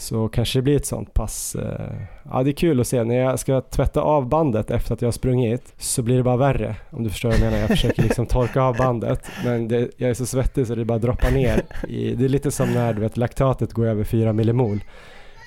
så 0.00 0.28
kanske 0.28 0.58
det 0.58 0.62
blir 0.62 0.76
ett 0.76 0.86
sånt 0.86 1.14
pass. 1.14 1.54
Eh, 1.54 1.92
ja, 2.30 2.42
det 2.42 2.50
är 2.50 2.52
kul 2.52 2.80
att 2.80 2.86
se. 2.86 3.04
När 3.04 3.14
jag 3.14 3.38
ska 3.38 3.60
tvätta 3.60 4.00
av 4.00 4.28
bandet 4.28 4.70
efter 4.70 4.94
att 4.94 5.02
jag 5.02 5.06
har 5.06 5.12
sprungit 5.12 5.74
så 5.78 6.02
blir 6.02 6.16
det 6.16 6.22
bara 6.22 6.36
värre. 6.36 6.76
Om 6.90 7.04
du 7.04 7.10
förstår 7.10 7.28
vad 7.28 7.38
jag 7.38 7.44
menar. 7.44 7.58
Jag 7.58 7.68
försöker 7.68 8.02
liksom 8.02 8.26
torka 8.26 8.62
av 8.62 8.76
bandet 8.76 9.30
men 9.44 9.68
det, 9.68 9.90
jag 9.96 10.10
är 10.10 10.14
så 10.14 10.26
svettig 10.26 10.66
så 10.66 10.74
det 10.74 10.84
bara 10.84 10.98
droppar 10.98 11.30
ner. 11.30 11.62
I, 11.88 12.14
det 12.14 12.24
är 12.24 12.28
lite 12.28 12.50
som 12.50 12.72
när 12.72 12.92
du 12.92 13.00
vet, 13.00 13.16
laktatet 13.16 13.72
går 13.72 13.86
över 13.86 14.04
4 14.04 14.32
millimol. 14.32 14.80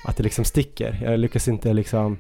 Att 0.08 0.18
det 0.18 0.24
liksom 0.24 0.46
sticker. 0.46 1.00
Jag 1.04 1.20
lyckas 1.20 1.48
inte 1.48 1.74
liksom 1.74 2.18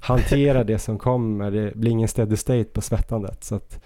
hantera 0.00 0.64
det 0.64 0.78
som 0.78 0.98
kommer. 0.98 1.50
Det 1.50 1.74
blir 1.74 1.90
ingen 1.90 2.08
steady 2.08 2.36
state 2.36 2.64
på 2.64 2.80
svettandet. 2.80 3.44
Så 3.44 3.54
att 3.54 3.80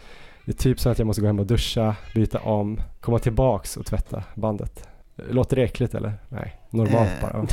det 0.44 0.52
är 0.52 0.56
typ 0.56 0.80
så 0.80 0.90
att 0.90 0.98
jag 0.98 1.06
måste 1.06 1.20
gå 1.20 1.26
hem 1.26 1.38
och 1.38 1.46
duscha, 1.46 1.96
byta 2.14 2.38
om, 2.38 2.80
komma 3.00 3.18
tillbaks 3.18 3.76
och 3.76 3.86
tvätta 3.86 4.24
bandet. 4.34 4.88
Låter 5.30 5.56
det 5.56 5.62
äckligt 5.62 5.94
eller? 5.94 6.12
Nej, 6.28 6.60
normalt 6.74 7.10
eh. 7.22 7.22
bara. 7.22 7.46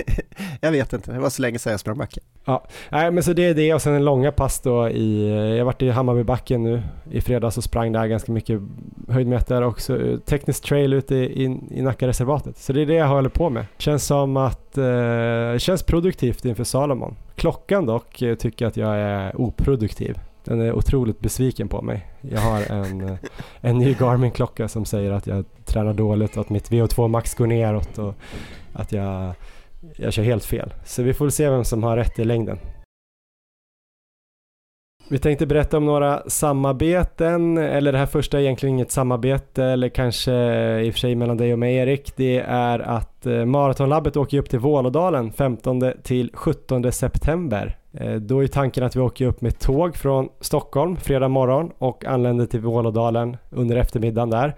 jag 0.60 0.70
vet 0.70 0.92
inte, 0.92 1.12
det 1.12 1.18
var 1.18 1.30
så 1.30 1.42
länge 1.42 1.58
sedan 1.58 1.70
jag 1.70 1.80
sprang 1.80 1.98
backe. 1.98 2.20
Ja, 2.44 2.64
nej 2.90 3.10
men 3.10 3.22
så 3.22 3.32
det 3.32 3.44
är 3.44 3.54
det 3.54 3.74
och 3.74 3.82
sen 3.82 3.94
en 3.94 4.04
långa 4.04 4.32
pass 4.32 4.60
då 4.60 4.88
i, 4.88 5.28
jag 5.58 5.64
varit 5.64 5.82
i 5.82 5.90
Hammarbybacken 5.90 6.62
nu 6.62 6.82
i 7.10 7.20
fredags 7.20 7.56
och 7.56 7.64
sprang 7.64 7.92
där 7.92 8.06
ganska 8.06 8.32
mycket 8.32 8.60
höjdmeter 9.08 9.62
och 9.62 9.80
så 9.80 9.96
eh, 9.96 10.18
teknisk 10.18 10.64
trail 10.64 10.92
ute 10.92 11.14
i, 11.14 11.44
i, 11.44 11.58
i 11.70 11.82
Nackareservatet. 11.82 12.56
Så 12.56 12.72
det 12.72 12.82
är 12.82 12.86
det 12.86 12.94
jag 12.94 13.08
håller 13.08 13.28
på 13.28 13.50
med. 13.50 13.66
Känns 13.78 14.06
som 14.06 14.36
att, 14.36 14.78
eh, 14.78 15.58
känns 15.58 15.82
produktivt 15.82 16.44
inför 16.44 16.64
Salomon. 16.64 17.16
Klockan 17.34 17.86
dock 17.86 18.22
eh, 18.22 18.34
tycker 18.34 18.66
att 18.66 18.76
jag 18.76 18.96
är 18.96 19.40
oproduktiv. 19.40 20.18
Den 20.48 20.60
är 20.60 20.72
otroligt 20.72 21.20
besviken 21.20 21.68
på 21.68 21.82
mig. 21.82 22.06
Jag 22.20 22.40
har 22.40 22.72
en, 22.72 23.00
eh, 23.00 23.16
en 23.60 23.78
ny 23.78 23.94
Garmin-klocka 23.94 24.68
som 24.68 24.84
säger 24.84 25.12
att 25.12 25.26
jag 25.26 25.44
tränar 25.64 25.94
dåligt 25.94 26.36
och 26.36 26.40
att 26.40 26.50
mitt 26.50 26.70
VO2 26.70 27.08
max 27.08 27.34
går 27.34 27.46
neråt 27.46 27.98
och 27.98 28.14
att 28.72 28.92
jag, 28.92 29.34
jag 29.96 30.12
kör 30.12 30.22
helt 30.22 30.44
fel. 30.44 30.74
Så 30.84 31.02
vi 31.02 31.14
får 31.14 31.24
väl 31.24 31.32
se 31.32 31.50
vem 31.50 31.64
som 31.64 31.82
har 31.82 31.96
rätt 31.96 32.18
i 32.18 32.24
längden. 32.24 32.58
Vi 35.10 35.18
tänkte 35.18 35.46
berätta 35.46 35.76
om 35.76 35.86
några 35.86 36.22
samarbeten, 36.26 37.58
eller 37.58 37.92
det 37.92 37.98
här 37.98 38.06
första 38.06 38.38
är 38.38 38.42
egentligen 38.42 38.74
inget 38.74 38.92
samarbete, 38.92 39.64
eller 39.64 39.88
kanske 39.88 40.32
i 40.80 40.90
och 40.90 40.94
för 40.94 41.00
sig 41.00 41.14
mellan 41.14 41.36
dig 41.36 41.52
och 41.52 41.58
mig 41.58 41.76
Erik. 41.76 42.12
Det 42.16 42.38
är 42.40 42.78
att 42.78 43.26
eh, 43.26 43.44
Maratonlabbet 43.44 44.16
åker 44.16 44.38
upp 44.38 44.50
till 44.50 44.58
Vålådalen 44.58 45.32
15 45.32 45.92
till 46.02 46.30
17 46.34 46.92
september 46.92 47.78
Eh, 48.00 48.14
då 48.14 48.44
är 48.44 48.46
tanken 48.46 48.84
att 48.84 48.96
vi 48.96 49.00
åker 49.00 49.26
upp 49.26 49.40
med 49.40 49.58
tåg 49.58 49.96
från 49.96 50.28
Stockholm 50.40 50.96
fredag 50.96 51.28
morgon 51.28 51.72
och 51.78 52.04
anländer 52.04 52.46
till 52.46 52.60
Vålådalen 52.60 53.36
under 53.50 53.76
eftermiddagen 53.76 54.30
där. 54.30 54.56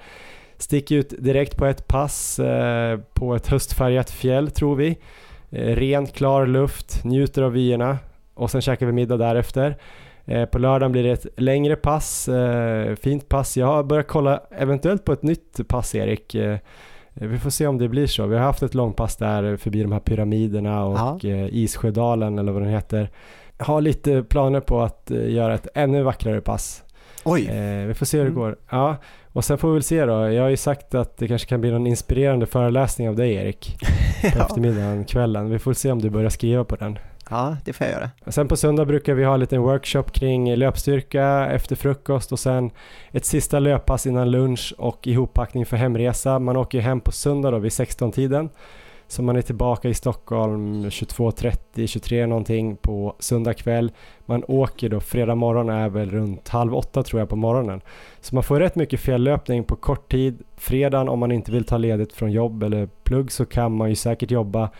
Sticker 0.57 0.97
ut 0.97 1.15
direkt 1.19 1.57
på 1.57 1.67
ett 1.67 1.87
pass 1.89 2.39
eh, 2.39 2.99
på 3.15 3.35
ett 3.35 3.47
höstfärgat 3.47 4.11
fjäll 4.11 4.51
tror 4.51 4.77
vi. 4.77 4.99
Eh, 5.51 5.77
Ren 5.77 6.07
klar 6.07 6.47
luft, 6.47 7.05
njuter 7.05 7.43
av 7.43 7.53
vyerna 7.53 7.99
och 8.35 8.51
sen 8.51 8.61
käkar 8.61 8.87
vi 8.87 8.93
middag 8.93 9.17
därefter. 9.17 9.77
På 10.51 10.59
lördagen 10.59 10.93
blir 10.93 11.03
det 11.03 11.11
ett 11.11 11.27
längre 11.37 11.77
pass, 11.77 12.29
fint 13.01 13.29
pass. 13.29 13.57
Jag 13.57 13.67
har 13.67 13.83
börjat 13.83 14.09
kolla 14.09 14.41
eventuellt 14.51 15.05
på 15.05 15.13
ett 15.13 15.23
nytt 15.23 15.69
pass 15.69 15.95
Erik. 15.95 16.37
Vi 17.15 17.39
får 17.39 17.51
se 17.51 17.67
om 17.67 17.79
det 17.79 17.89
blir 17.89 18.07
så. 18.07 18.27
Vi 18.27 18.37
har 18.37 18.43
haft 18.43 18.63
ett 18.63 18.75
långpass 18.75 19.17
där 19.17 19.57
förbi 19.57 19.83
de 19.83 19.93
här 19.93 20.01
pyramiderna 20.01 20.85
och 20.85 20.99
Aha. 20.99 21.19
Issjödalen 21.23 22.39
eller 22.39 22.53
vad 22.53 22.63
den 22.63 22.71
heter. 22.71 23.11
Jag 23.59 23.65
har 23.65 23.81
lite 23.81 24.23
planer 24.23 24.61
på 24.61 24.83
att 24.83 25.11
göra 25.11 25.55
ett 25.55 25.69
ännu 25.75 26.03
vackrare 26.03 26.41
pass. 26.41 26.83
Oj! 27.25 27.47
Eh, 27.47 27.87
vi 27.87 27.95
får 27.95 28.07
se 28.07 28.19
hur 28.19 28.25
det 28.25 28.31
mm. 28.31 28.43
går. 28.43 28.57
Ja, 28.71 28.97
och 29.33 29.45
sen 29.45 29.59
får 29.59 29.69
vi 29.69 29.75
väl 29.75 29.83
se 29.83 30.05
då. 30.05 30.13
Jag 30.13 30.43
har 30.43 30.51
ju 30.51 30.57
sagt 30.57 30.95
att 30.95 31.17
det 31.17 31.29
kanske 31.29 31.49
kan 31.49 31.61
bli 31.61 31.71
någon 31.71 31.87
inspirerande 31.87 32.47
föreläsning 32.47 33.09
av 33.09 33.17
dig 33.17 33.35
Erik. 33.35 33.77
På 33.81 33.87
ja. 34.39 34.45
eftermiddagen, 34.45 35.05
kvällen. 35.05 35.51
Vi 35.51 35.59
får 35.59 35.73
se 35.73 35.93
om 35.93 35.99
du 35.99 36.11
börjar 36.11 36.31
skriva 36.31 36.65
på 36.65 36.77
den. 36.77 36.99
Ja, 37.31 37.57
det 37.65 37.73
får 37.73 37.87
jag 37.87 37.95
göra. 37.95 38.11
Sen 38.27 38.49
på 38.49 38.57
söndag 38.57 38.85
brukar 38.85 39.15
vi 39.15 39.25
ha 39.25 39.35
en 39.35 39.41
liten 39.41 39.63
workshop 39.63 40.03
kring 40.03 40.57
löpstyrka 40.57 41.47
efter 41.51 41.77
frukost 41.77 42.33
och 42.33 42.39
sen 42.39 42.71
ett 43.13 43.25
sista 43.25 43.59
löppass 43.59 44.07
innan 44.07 44.31
lunch 44.31 44.75
och 44.79 45.07
ihoppackning 45.07 45.67
för 45.67 45.77
hemresa. 45.77 46.39
Man 46.39 46.57
åker 46.57 46.81
hem 46.81 47.01
på 47.01 47.13
söndag 47.13 47.51
då 47.51 47.59
vid 47.59 47.71
16-tiden. 47.71 48.49
Så 49.09 49.23
man 49.23 49.37
är 49.37 49.43
tillbaka 49.43 49.89
i 49.89 49.95
Stockholm 49.95 50.85
22.30, 50.85 51.87
23 51.87 52.27
någonting 52.27 52.77
på 52.77 53.17
söndag 53.19 53.55
kväll. 53.55 53.93
Man 54.27 54.45
åker 54.49 54.89
då, 54.89 55.01
fredag 55.01 55.35
morgon 55.35 55.69
är 55.69 55.89
väl 55.89 56.11
runt 56.11 56.49
halv 56.49 56.75
åtta 56.75 57.03
tror 57.03 57.21
jag 57.21 57.29
på 57.29 57.37
morgonen. 57.37 57.81
Så 58.21 58.35
man 58.35 58.45
får 58.45 58.61
rätt 58.61 58.75
mycket 58.75 59.01
fjällöpning 59.01 59.65
på 59.65 59.77
kort 59.77 60.11
tid. 60.11 60.43
Fredagen 60.57 61.09
om 61.09 61.19
man 61.19 61.33
inte 61.33 61.53
vill 61.53 61.65
ta 61.65 61.79
ledigt 61.79 62.13
från 62.13 62.33
jobb 62.33 62.63
eller 62.63 62.89
plugg 63.05 63.33
så 63.33 63.47
kan 63.47 63.77
man 63.77 63.89
ju 63.89 63.95
säkert 63.95 64.31
jobba 64.31 64.71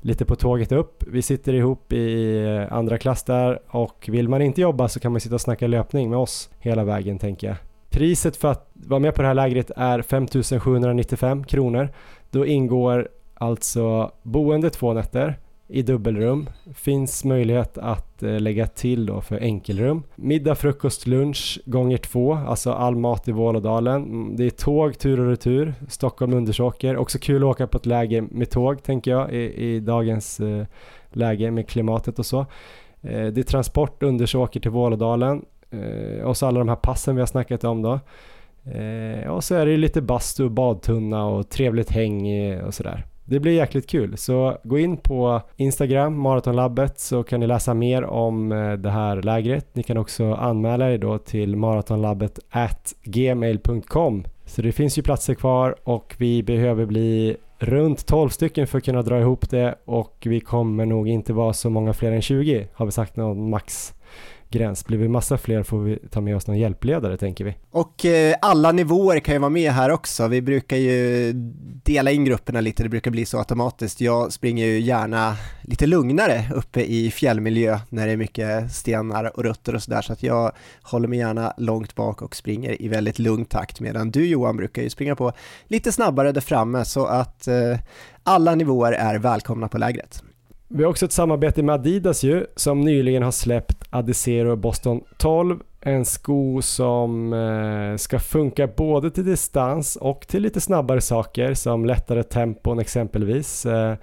lite 0.00 0.24
på 0.24 0.36
tåget 0.36 0.72
upp. 0.72 1.04
Vi 1.06 1.22
sitter 1.22 1.54
ihop 1.54 1.92
i 1.92 2.66
andra 2.70 2.98
klass 2.98 3.22
där 3.22 3.58
och 3.68 4.08
vill 4.12 4.28
man 4.28 4.42
inte 4.42 4.60
jobba 4.60 4.88
så 4.88 5.00
kan 5.00 5.12
man 5.12 5.20
sitta 5.20 5.34
och 5.34 5.40
snacka 5.40 5.66
löpning 5.66 6.10
med 6.10 6.18
oss 6.18 6.50
hela 6.58 6.84
vägen 6.84 7.18
tänker 7.18 7.46
jag. 7.46 7.56
Priset 7.90 8.36
för 8.36 8.48
att 8.50 8.70
vara 8.72 9.00
med 9.00 9.14
på 9.14 9.22
det 9.22 9.28
här 9.28 9.34
lägret 9.34 9.70
är 9.76 10.02
5795 10.02 11.44
kronor. 11.44 11.88
Då 12.30 12.46
ingår 12.46 13.08
Alltså 13.38 14.12
boende 14.22 14.70
två 14.70 14.92
nätter 14.92 15.38
i 15.68 15.82
dubbelrum. 15.82 16.48
Finns 16.74 17.24
möjlighet 17.24 17.78
att 17.78 18.22
eh, 18.22 18.40
lägga 18.40 18.66
till 18.66 19.06
då 19.06 19.20
för 19.20 19.38
enkelrum. 19.38 20.02
Middag, 20.16 20.54
frukost, 20.54 21.06
lunch 21.06 21.60
gånger 21.64 21.96
två, 21.96 22.34
alltså 22.34 22.72
all 22.72 22.96
mat 22.96 23.28
i 23.28 23.32
Vålådalen. 23.32 24.02
Mm, 24.02 24.36
det 24.36 24.44
är 24.44 24.50
tåg 24.50 24.98
tur 24.98 25.20
och 25.20 25.26
retur, 25.26 25.74
Stockholm, 25.88 26.32
Undersåker. 26.32 26.96
Också 26.96 27.18
kul 27.18 27.42
att 27.42 27.50
åka 27.50 27.66
på 27.66 27.78
ett 27.78 27.86
läge 27.86 28.22
med 28.22 28.50
tåg 28.50 28.82
tänker 28.82 29.10
jag 29.10 29.32
i, 29.32 29.64
i 29.64 29.80
dagens 29.80 30.40
eh, 30.40 30.66
läge 31.10 31.50
med 31.50 31.68
klimatet 31.68 32.18
och 32.18 32.26
så. 32.26 32.46
Eh, 33.02 33.26
det 33.26 33.40
är 33.40 33.42
transport 33.42 34.02
Undersåker 34.02 34.60
till 34.60 34.70
Vålådalen 34.70 35.44
eh, 35.70 36.24
och 36.24 36.36
så 36.36 36.46
alla 36.46 36.58
de 36.58 36.68
här 36.68 36.76
passen 36.76 37.14
vi 37.14 37.22
har 37.22 37.26
snackat 37.26 37.64
om 37.64 37.82
då. 37.82 38.00
Eh, 38.72 39.28
och 39.28 39.44
så 39.44 39.54
är 39.54 39.66
det 39.66 39.76
lite 39.76 40.02
bastu, 40.02 40.48
badtunna 40.48 41.26
och 41.26 41.48
trevligt 41.48 41.90
häng 41.90 42.56
och 42.60 42.74
sådär. 42.74 43.04
Det 43.30 43.40
blir 43.40 43.52
jäkligt 43.52 43.86
kul, 43.86 44.16
så 44.16 44.58
gå 44.64 44.78
in 44.78 44.96
på 44.96 45.40
Instagram, 45.56 46.20
Maratonlabbet, 46.20 47.00
så 47.00 47.22
kan 47.22 47.40
ni 47.40 47.46
läsa 47.46 47.74
mer 47.74 48.04
om 48.04 48.52
eh, 48.52 48.72
det 48.72 48.90
här 48.90 49.22
lägret. 49.22 49.66
Ni 49.72 49.82
kan 49.82 49.96
också 49.96 50.32
anmäla 50.34 50.90
er 50.90 50.98
då 50.98 51.18
till 51.18 51.56
maratonlabbet 51.56 52.38
at 52.50 52.94
gmail.com. 53.02 54.24
Så 54.44 54.62
det 54.62 54.72
finns 54.72 54.98
ju 54.98 55.02
platser 55.02 55.34
kvar 55.34 55.76
och 55.84 56.14
vi 56.18 56.42
behöver 56.42 56.86
bli 56.86 57.36
runt 57.58 58.06
12 58.06 58.28
stycken 58.28 58.66
för 58.66 58.78
att 58.78 58.84
kunna 58.84 59.02
dra 59.02 59.20
ihop 59.20 59.50
det 59.50 59.74
och 59.84 60.22
vi 60.26 60.40
kommer 60.40 60.86
nog 60.86 61.08
inte 61.08 61.32
vara 61.32 61.52
så 61.52 61.70
många 61.70 61.92
fler 61.92 62.12
än 62.12 62.22
20 62.22 62.68
har 62.72 62.86
vi 62.86 62.92
sagt 62.92 63.16
någon 63.16 63.50
max 63.50 63.94
gräns. 64.50 64.84
Blir 64.84 64.98
vi 64.98 65.08
massa 65.08 65.38
fler 65.38 65.62
får 65.62 65.78
vi 65.80 65.98
ta 66.10 66.20
med 66.20 66.36
oss 66.36 66.46
någon 66.46 66.58
hjälpledare 66.58 67.16
tänker 67.16 67.44
vi. 67.44 67.56
Och 67.70 68.04
eh, 68.04 68.36
alla 68.42 68.72
nivåer 68.72 69.20
kan 69.20 69.34
ju 69.34 69.38
vara 69.38 69.50
med 69.50 69.72
här 69.72 69.90
också. 69.90 70.28
Vi 70.28 70.42
brukar 70.42 70.76
ju 70.76 71.32
dela 71.84 72.10
in 72.10 72.24
grupperna 72.24 72.60
lite, 72.60 72.82
det 72.82 72.88
brukar 72.88 73.10
bli 73.10 73.24
så 73.24 73.38
automatiskt. 73.38 74.00
Jag 74.00 74.32
springer 74.32 74.66
ju 74.66 74.80
gärna 74.80 75.36
lite 75.62 75.86
lugnare 75.86 76.44
uppe 76.54 76.80
i 76.80 77.10
fjällmiljö 77.10 77.78
när 77.88 78.06
det 78.06 78.12
är 78.12 78.16
mycket 78.16 78.72
stenar 78.72 79.36
och 79.36 79.44
rötter 79.44 79.74
och 79.74 79.82
sådär 79.82 80.02
så 80.02 80.12
att 80.12 80.22
jag 80.22 80.52
håller 80.82 81.08
mig 81.08 81.18
gärna 81.18 81.54
långt 81.56 81.94
bak 81.94 82.22
och 82.22 82.36
springer 82.36 82.82
i 82.82 82.88
väldigt 82.88 83.18
lugn 83.18 83.44
takt 83.44 83.80
medan 83.80 84.10
du 84.10 84.26
Johan 84.26 84.56
brukar 84.56 84.82
ju 84.82 84.90
springa 84.90 85.16
på 85.16 85.32
lite 85.66 85.92
snabbare 85.92 86.32
där 86.32 86.40
framme 86.40 86.84
så 86.84 87.06
att 87.06 87.48
eh, 87.48 87.78
alla 88.22 88.54
nivåer 88.54 88.92
är 88.92 89.18
välkomna 89.18 89.68
på 89.68 89.78
lägret. 89.78 90.22
Vi 90.70 90.84
har 90.84 90.90
också 90.90 91.06
ett 91.06 91.12
samarbete 91.12 91.62
med 91.62 91.74
Adidas 91.74 92.22
ju, 92.22 92.46
som 92.56 92.80
nyligen 92.80 93.22
har 93.22 93.30
släppt 93.30 93.84
Adizero 93.90 94.56
Boston 94.56 95.00
12. 95.16 95.60
En 95.80 96.04
sko 96.04 96.62
som 96.62 97.32
eh, 97.32 97.96
ska 97.96 98.18
funka 98.18 98.66
både 98.66 99.10
till 99.10 99.24
distans 99.24 99.96
och 99.96 100.26
till 100.28 100.42
lite 100.42 100.60
snabbare 100.60 101.00
saker 101.00 101.54
som 101.54 101.84
lättare 101.84 102.22
tempon 102.22 102.78
exempelvis. 102.78 103.66
Eh, 103.66 103.96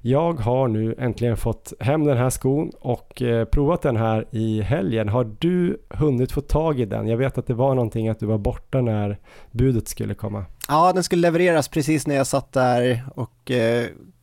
jag 0.00 0.32
har 0.32 0.68
nu 0.68 0.94
äntligen 0.98 1.36
fått 1.36 1.72
hem 1.80 2.04
den 2.04 2.16
här 2.16 2.30
skon 2.30 2.72
och 2.80 3.22
eh, 3.22 3.44
provat 3.44 3.82
den 3.82 3.96
här 3.96 4.26
i 4.30 4.60
helgen. 4.62 5.08
Har 5.08 5.36
du 5.38 5.82
hunnit 5.90 6.32
få 6.32 6.40
tag 6.40 6.80
i 6.80 6.84
den? 6.84 7.08
Jag 7.08 7.16
vet 7.16 7.38
att 7.38 7.46
det 7.46 7.54
var 7.54 7.74
någonting 7.74 8.08
att 8.08 8.20
du 8.20 8.26
var 8.26 8.38
borta 8.38 8.80
när 8.80 9.18
budet 9.50 9.88
skulle 9.88 10.14
komma. 10.14 10.44
Ja, 10.68 10.92
den 10.92 11.04
skulle 11.04 11.22
levereras 11.22 11.68
precis 11.68 12.06
när 12.06 12.14
jag 12.14 12.26
satt 12.26 12.52
där 12.52 13.04
och 13.14 13.50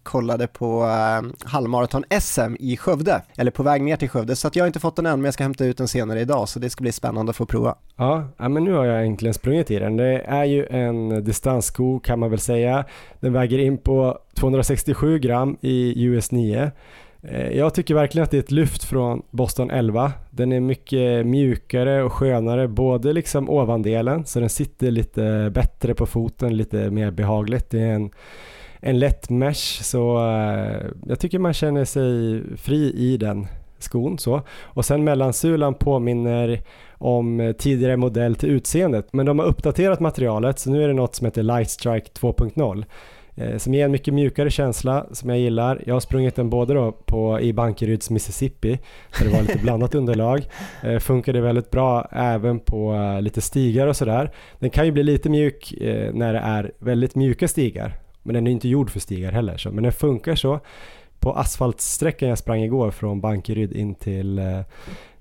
kollade 0.03 0.47
på 0.47 0.83
eh, 0.83 1.47
halvmaraton-SM 1.49 2.55
i 2.59 2.77
Skövde, 2.77 3.21
eller 3.37 3.51
på 3.51 3.63
väg 3.63 3.81
ner 3.81 3.95
till 3.95 4.09
Skövde, 4.09 4.35
så 4.35 4.47
att 4.47 4.55
jag 4.55 4.63
har 4.63 4.67
inte 4.67 4.79
fått 4.79 4.95
den 4.95 5.05
än, 5.05 5.19
men 5.19 5.25
jag 5.25 5.33
ska 5.33 5.43
hämta 5.43 5.65
ut 5.65 5.77
den 5.77 5.87
senare 5.87 6.21
idag, 6.21 6.49
så 6.49 6.59
det 6.59 6.69
ska 6.69 6.81
bli 6.81 6.91
spännande 6.91 7.29
att 7.29 7.35
få 7.35 7.45
prova. 7.45 7.75
Ja, 7.95 8.27
ja 8.37 8.49
men 8.49 8.63
nu 8.63 8.73
har 8.73 8.85
jag 8.85 9.05
äntligen 9.05 9.33
sprungit 9.33 9.71
i 9.71 9.79
den. 9.79 9.97
Det 9.97 10.21
är 10.21 10.45
ju 10.45 10.65
en 10.65 11.23
distanssko 11.23 11.99
kan 11.99 12.19
man 12.19 12.29
väl 12.29 12.39
säga. 12.39 12.85
Den 13.19 13.33
väger 13.33 13.57
in 13.57 13.77
på 13.77 14.19
267 14.35 15.19
gram 15.19 15.57
i 15.61 16.03
US 16.03 16.31
9. 16.31 16.71
Eh, 17.23 17.57
jag 17.57 17.73
tycker 17.73 17.95
verkligen 17.95 18.23
att 18.23 18.31
det 18.31 18.37
är 18.37 18.41
ett 18.41 18.51
lyft 18.51 18.83
från 18.83 19.21
Boston 19.31 19.71
11. 19.71 20.11
Den 20.29 20.51
är 20.51 20.59
mycket 20.59 21.25
mjukare 21.25 22.03
och 22.03 22.13
skönare, 22.13 22.67
både 22.67 23.13
liksom 23.13 23.49
ovandelen, 23.49 24.25
så 24.25 24.39
den 24.39 24.49
sitter 24.49 24.91
lite 24.91 25.51
bättre 25.53 25.93
på 25.93 26.05
foten, 26.05 26.57
lite 26.57 26.89
mer 26.89 27.11
behagligt. 27.11 27.69
Det 27.69 27.79
är 27.79 27.93
en 27.93 28.11
en 28.83 28.99
lätt 28.99 29.29
mesh 29.29 29.83
så 29.83 30.17
uh, 30.17 30.85
jag 31.07 31.19
tycker 31.19 31.39
man 31.39 31.53
känner 31.53 31.85
sig 31.85 32.41
fri 32.57 32.93
i 32.97 33.17
den 33.17 33.47
skon 33.79 34.17
så. 34.17 34.41
Och 34.61 34.85
sen 34.85 35.03
mellansulan 35.03 35.73
påminner 35.73 36.61
om 36.97 37.53
tidigare 37.57 37.97
modell 37.97 38.35
till 38.35 38.49
utseendet 38.49 39.13
men 39.13 39.25
de 39.25 39.39
har 39.39 39.45
uppdaterat 39.45 39.99
materialet 39.99 40.59
så 40.59 40.69
nu 40.69 40.83
är 40.83 40.87
det 40.87 40.93
något 40.93 41.15
som 41.15 41.25
heter 41.25 41.43
Lightstrike 41.43 42.09
2.0 42.19 42.85
eh, 43.35 43.57
som 43.57 43.73
ger 43.73 43.85
en 43.85 43.91
mycket 43.91 44.13
mjukare 44.13 44.51
känsla 44.51 45.05
som 45.11 45.29
jag 45.29 45.39
gillar. 45.39 45.81
Jag 45.85 45.95
har 45.95 45.99
sprungit 45.99 46.35
den 46.35 46.49
både 46.49 46.73
då 46.73 46.91
på, 46.91 47.41
i 47.41 47.53
Bankeryds 47.53 48.09
Mississippi 48.09 48.79
där 49.19 49.25
det 49.25 49.31
var 49.31 49.41
lite 49.41 49.59
blandat 49.59 49.95
underlag. 49.99 50.47
Eh, 50.83 50.99
funkade 50.99 51.41
väldigt 51.41 51.71
bra 51.71 52.07
även 52.11 52.59
på 52.59 52.93
eh, 52.93 53.21
lite 53.21 53.41
stigar 53.41 53.87
och 53.87 53.97
sådär. 53.97 54.31
Den 54.59 54.69
kan 54.69 54.85
ju 54.85 54.91
bli 54.91 55.03
lite 55.03 55.29
mjuk 55.29 55.73
eh, 55.73 56.13
när 56.13 56.33
det 56.33 56.39
är 56.39 56.71
väldigt 56.79 57.15
mjuka 57.15 57.47
stigar 57.47 58.02
men 58.23 58.33
den 58.33 58.47
är 58.47 58.51
inte 58.51 58.69
gjord 58.69 58.89
för 58.89 58.99
stigar 58.99 59.31
heller. 59.31 59.57
Så, 59.57 59.71
men 59.71 59.83
den 59.83 59.93
funkar 59.93 60.35
så. 60.35 60.59
På 61.19 61.33
asfaltsträckan 61.33 62.29
jag 62.29 62.37
sprang 62.37 62.61
igår 62.61 62.91
från 62.91 63.21
Bankeryd 63.21 63.73
in 63.73 63.95
till, 63.95 64.39
eh, 64.39 64.59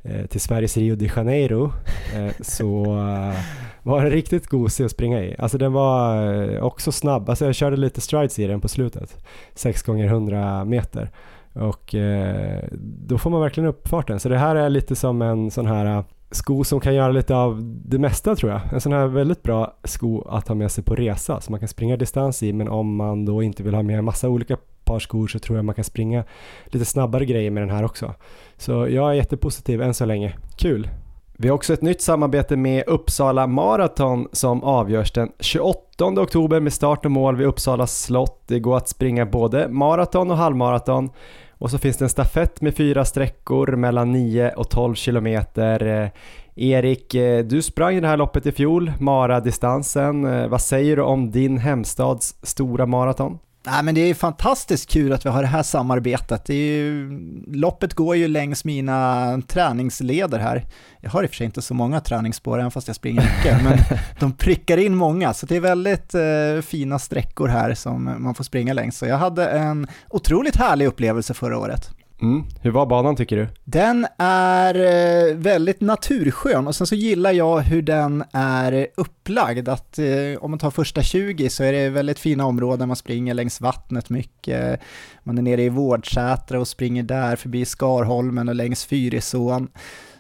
eh 0.03 0.27
till 0.29 0.41
Sveriges 0.41 0.77
Rio 0.77 0.97
de 0.97 1.11
Janeiro 1.17 1.73
eh, 2.17 2.33
så 2.41 2.85
eh, 2.85 3.41
var 3.83 4.03
den 4.03 4.11
riktigt 4.11 4.47
gosig 4.47 4.85
att 4.85 4.91
springa 4.91 5.23
i. 5.23 5.37
Alltså 5.39 5.59
den 5.59 5.73
var 5.73 6.33
eh, 6.33 6.63
också 6.63 6.93
snabb. 6.93 7.29
Alltså 7.29 7.45
jag 7.45 7.55
körde 7.55 7.77
lite 7.77 8.01
strides 8.01 8.39
i 8.39 8.47
den 8.47 8.61
på 8.61 8.69
slutet. 8.69 9.25
6 9.55 9.83
gånger 9.83 10.07
100 10.07 10.65
meter. 10.65 11.11
Och 11.53 11.95
eh, 11.95 12.65
då 12.81 13.19
får 13.19 13.31
man 13.31 13.41
verkligen 13.41 13.69
upp 13.69 13.89
farten. 13.89 14.21
Så 14.21 14.29
det 14.29 14.39
här 14.39 14.57
är 14.57 14.71
lite 14.71 14.97
som 14.97 15.23
en 15.23 15.51
sån 15.51 15.67
här 15.67 16.05
sko 16.33 16.65
som 16.65 16.81
kan 16.81 16.95
göra 16.95 17.13
lite 17.13 17.35
av 17.35 17.61
det 17.63 17.99
mesta 17.99 18.37
tror 18.37 18.53
jag. 18.53 18.61
En 18.73 18.81
sån 18.81 18.93
här 18.93 19.07
väldigt 19.07 19.43
bra 19.43 19.77
sko 19.85 20.23
att 20.29 20.49
ha 20.49 20.55
med 20.55 20.71
sig 20.71 20.85
på 20.85 20.95
resa 20.95 21.41
som 21.41 21.53
man 21.53 21.61
kan 21.61 21.69
springa 21.69 21.97
distans 21.97 22.43
i 22.43 22.53
men 22.53 22.69
om 22.69 22.97
man 22.97 23.25
då 23.25 23.43
inte 23.43 23.63
vill 23.63 23.75
ha 23.75 23.83
med 23.83 23.99
en 23.99 24.05
massa 24.05 24.29
olika 24.29 24.57
par 24.85 24.99
skor 24.99 25.27
så 25.27 25.39
tror 25.39 25.59
jag 25.59 25.65
man 25.65 25.75
kan 25.75 25.85
springa 25.85 26.25
lite 26.67 26.85
snabbare 26.85 27.25
grejer 27.25 27.51
med 27.51 27.63
den 27.63 27.71
här 27.71 27.85
också. 27.85 28.15
Så 28.57 28.73
jag 28.73 29.11
är 29.11 29.13
jättepositiv 29.13 29.83
än 29.83 29.95
så 29.95 30.05
länge. 30.05 30.35
Kul! 30.57 30.89
Vi 31.37 31.49
har 31.49 31.55
också 31.55 31.73
ett 31.73 31.83
nytt 31.83 32.03
samarbete 32.03 32.57
med 32.57 32.85
Uppsala 32.87 33.47
Marathon 33.47 34.29
som 34.33 34.63
avgörs 34.65 35.13
den 35.13 35.33
28 35.41 36.05
oktober 36.05 36.61
med 36.61 36.73
start 36.73 37.05
och 37.05 37.11
mål 37.11 37.37
vid 37.37 37.47
Uppsala 37.47 37.87
slott. 37.87 38.43
Det 38.47 38.61
går 38.61 38.77
att 38.77 38.89
springa 38.89 39.27
både 39.27 39.69
maraton 39.69 40.31
och 40.31 40.37
halvmaraton 40.37 41.11
och 41.63 41.71
så 41.71 41.79
finns 41.79 41.97
det 41.97 42.05
en 42.05 42.09
stafett 42.09 42.61
med 42.61 42.77
fyra 42.77 43.05
sträckor 43.05 43.77
mellan 43.77 44.13
9 44.13 44.53
och 44.57 44.71
12 44.71 44.95
kilometer. 44.95 46.03
Eh, 46.03 46.09
Erik, 46.55 47.15
eh, 47.15 47.45
du 47.45 47.63
sprang 47.63 48.01
det 48.01 48.09
här 48.09 48.17
loppet 48.17 48.47
i 48.47 48.53
fjol, 48.53 48.93
Mara-distansen. 49.01 50.25
Eh, 50.25 50.49
vad 50.49 50.61
säger 50.61 50.97
du 50.97 51.03
om 51.03 51.31
din 51.31 51.59
hemstads 51.59 52.37
stora 52.43 52.87
maraton? 52.87 53.39
Nej, 53.67 53.83
men 53.83 53.95
det 53.95 54.01
är 54.01 54.15
fantastiskt 54.15 54.91
kul 54.91 55.13
att 55.13 55.27
vi 55.27 55.31
har 55.31 55.43
det 55.43 55.49
här 55.49 55.63
samarbetet. 55.63 56.45
Det 56.45 56.55
ju, 56.55 57.11
loppet 57.47 57.95
går 57.95 58.17
ju 58.17 58.29
längs 58.29 58.65
mina 58.65 59.43
träningsleder 59.47 60.39
här. 60.39 60.67
Jag 61.01 61.11
har 61.11 61.23
i 61.23 61.27
och 61.27 61.31
för 61.31 61.37
sig 61.37 61.45
inte 61.45 61.63
så 61.63 61.75
många 61.75 62.01
träningsspår, 62.01 62.59
även 62.59 62.71
fast 62.71 62.87
jag 62.87 62.97
springer 62.97 63.21
mycket, 63.21 63.63
men 63.65 63.79
de 64.21 64.33
prickar 64.33 64.77
in 64.77 64.95
många, 64.97 65.35
så 65.35 65.47
det 65.47 65.57
är 65.57 65.61
väldigt 65.61 66.15
eh, 66.15 66.63
fina 66.63 66.99
sträckor 66.99 67.49
här 67.49 67.75
som 67.75 68.15
man 68.19 68.35
får 68.35 68.45
springa 68.45 68.73
längs. 68.73 68.99
Så 68.99 69.07
jag 69.07 69.19
hade 69.19 69.47
en 69.47 69.87
otroligt 70.11 70.57
härlig 70.57 70.87
upplevelse 70.87 71.35
förra 71.35 71.59
året. 71.59 71.91
Mm. 72.23 72.45
Hur 72.61 72.71
var 72.71 72.87
banan 72.87 73.17
tycker 73.17 73.37
du? 73.37 73.49
Den 73.65 74.07
är 74.19 74.75
eh, 74.75 75.37
väldigt 75.37 75.81
naturskön 75.81 76.67
och 76.67 76.75
sen 76.75 76.87
så 76.87 76.95
gillar 76.95 77.33
jag 77.33 77.61
hur 77.61 77.83
den 77.83 78.25
är 78.33 78.87
upplagd. 78.97 79.69
Att 79.69 79.99
eh, 79.99 80.05
om 80.41 80.51
man 80.51 80.59
tar 80.59 80.71
första 80.71 81.03
20 81.03 81.51
så 81.51 81.65
är 81.65 81.73
det 81.73 81.89
väldigt 81.89 82.19
fina 82.19 82.47
områden, 82.47 82.89
man 82.89 82.97
springer 82.97 83.35
längs 83.35 83.61
vattnet 83.61 84.11
mycket. 84.11 84.81
Man 85.23 85.39
är 85.39 85.43
nere 85.43 85.63
i 85.63 85.69
Vårdsätra 85.69 86.61
och 86.61 86.69
springer 86.69 87.03
där 87.03 87.37
förbi 87.37 87.65
Skarholmen 87.65 88.49
och 88.49 88.55
längs 88.55 88.85
Fyrisån. 88.85 89.69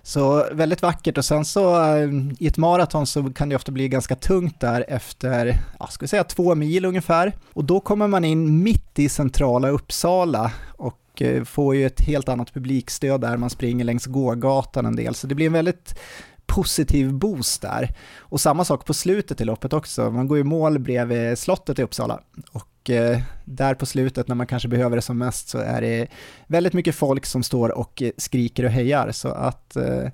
Så 0.02 0.46
väldigt 0.52 0.82
vackert 0.82 1.18
och 1.18 1.24
sen 1.24 1.44
så 1.44 1.94
eh, 1.96 2.08
i 2.38 2.46
ett 2.46 2.56
maraton 2.56 3.06
så 3.06 3.32
kan 3.32 3.48
det 3.48 3.56
ofta 3.56 3.72
bli 3.72 3.88
ganska 3.88 4.16
tungt 4.16 4.60
där 4.60 4.84
efter, 4.88 5.58
ja, 5.78 5.86
ska 5.86 6.04
vi 6.04 6.08
säga 6.08 6.24
två 6.24 6.54
mil 6.54 6.84
ungefär. 6.84 7.32
Och 7.52 7.64
då 7.64 7.80
kommer 7.80 8.08
man 8.08 8.24
in 8.24 8.62
mitt 8.62 8.98
i 8.98 9.08
centrala 9.08 9.68
Uppsala 9.68 10.50
och 10.76 11.01
och 11.12 11.22
eh, 11.22 11.44
får 11.44 11.76
ju 11.76 11.86
ett 11.86 12.00
helt 12.00 12.28
annat 12.28 12.54
publikstöd 12.54 13.20
där, 13.20 13.36
man 13.36 13.50
springer 13.50 13.84
längs 13.84 14.06
gågatan 14.06 14.86
en 14.86 14.96
del, 14.96 15.14
så 15.14 15.26
det 15.26 15.34
blir 15.34 15.46
en 15.46 15.52
väldigt 15.52 15.98
positiv 16.46 17.12
boost 17.12 17.62
där. 17.62 17.94
Och 18.18 18.40
samma 18.40 18.64
sak 18.64 18.84
på 18.84 18.94
slutet 18.94 19.40
i 19.40 19.44
loppet 19.44 19.72
också, 19.72 20.10
man 20.10 20.28
går 20.28 20.38
i 20.38 20.44
mål 20.44 20.78
bredvid 20.78 21.38
slottet 21.38 21.78
i 21.78 21.82
Uppsala. 21.82 22.20
Och 22.52 22.90
eh, 22.90 23.20
där 23.44 23.74
på 23.74 23.86
slutet 23.86 24.28
när 24.28 24.34
man 24.34 24.46
kanske 24.46 24.68
behöver 24.68 24.96
det 24.96 25.02
som 25.02 25.18
mest 25.18 25.48
så 25.48 25.58
är 25.58 25.80
det 25.80 26.08
väldigt 26.46 26.72
mycket 26.72 26.94
folk 26.94 27.26
som 27.26 27.42
står 27.42 27.78
och 27.78 28.02
eh, 28.02 28.10
skriker 28.16 28.64
och 28.64 28.70
hejar. 28.70 29.12
Så 29.12 29.28
att 29.28 29.76
eh, 29.76 30.08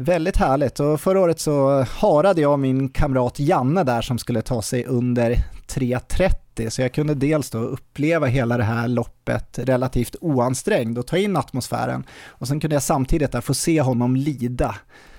Väldigt 0.00 0.36
härligt. 0.36 0.80
Och 0.80 1.00
förra 1.00 1.20
året 1.20 1.40
så 1.40 1.82
harade 1.82 2.40
jag 2.40 2.58
min 2.58 2.88
kamrat 2.88 3.38
Janne 3.38 3.84
där 3.84 4.02
som 4.02 4.18
skulle 4.18 4.42
ta 4.42 4.62
sig 4.62 4.84
under 4.84 5.30
3.30 5.68 6.70
så 6.70 6.82
jag 6.82 6.94
kunde 6.94 7.14
dels 7.14 7.50
då 7.50 7.58
uppleva 7.58 8.26
hela 8.26 8.56
det 8.56 8.64
här 8.64 8.88
loppet 8.88 9.58
relativt 9.58 10.16
oansträngd 10.20 10.98
och 10.98 11.06
ta 11.06 11.16
in 11.16 11.36
atmosfären. 11.36 12.04
Och 12.26 12.48
sen 12.48 12.60
kunde 12.60 12.76
jag 12.76 12.82
samtidigt 12.82 13.32
där 13.32 13.40
få 13.40 13.54
se 13.54 13.80
honom 13.80 14.16
lida. 14.16 14.74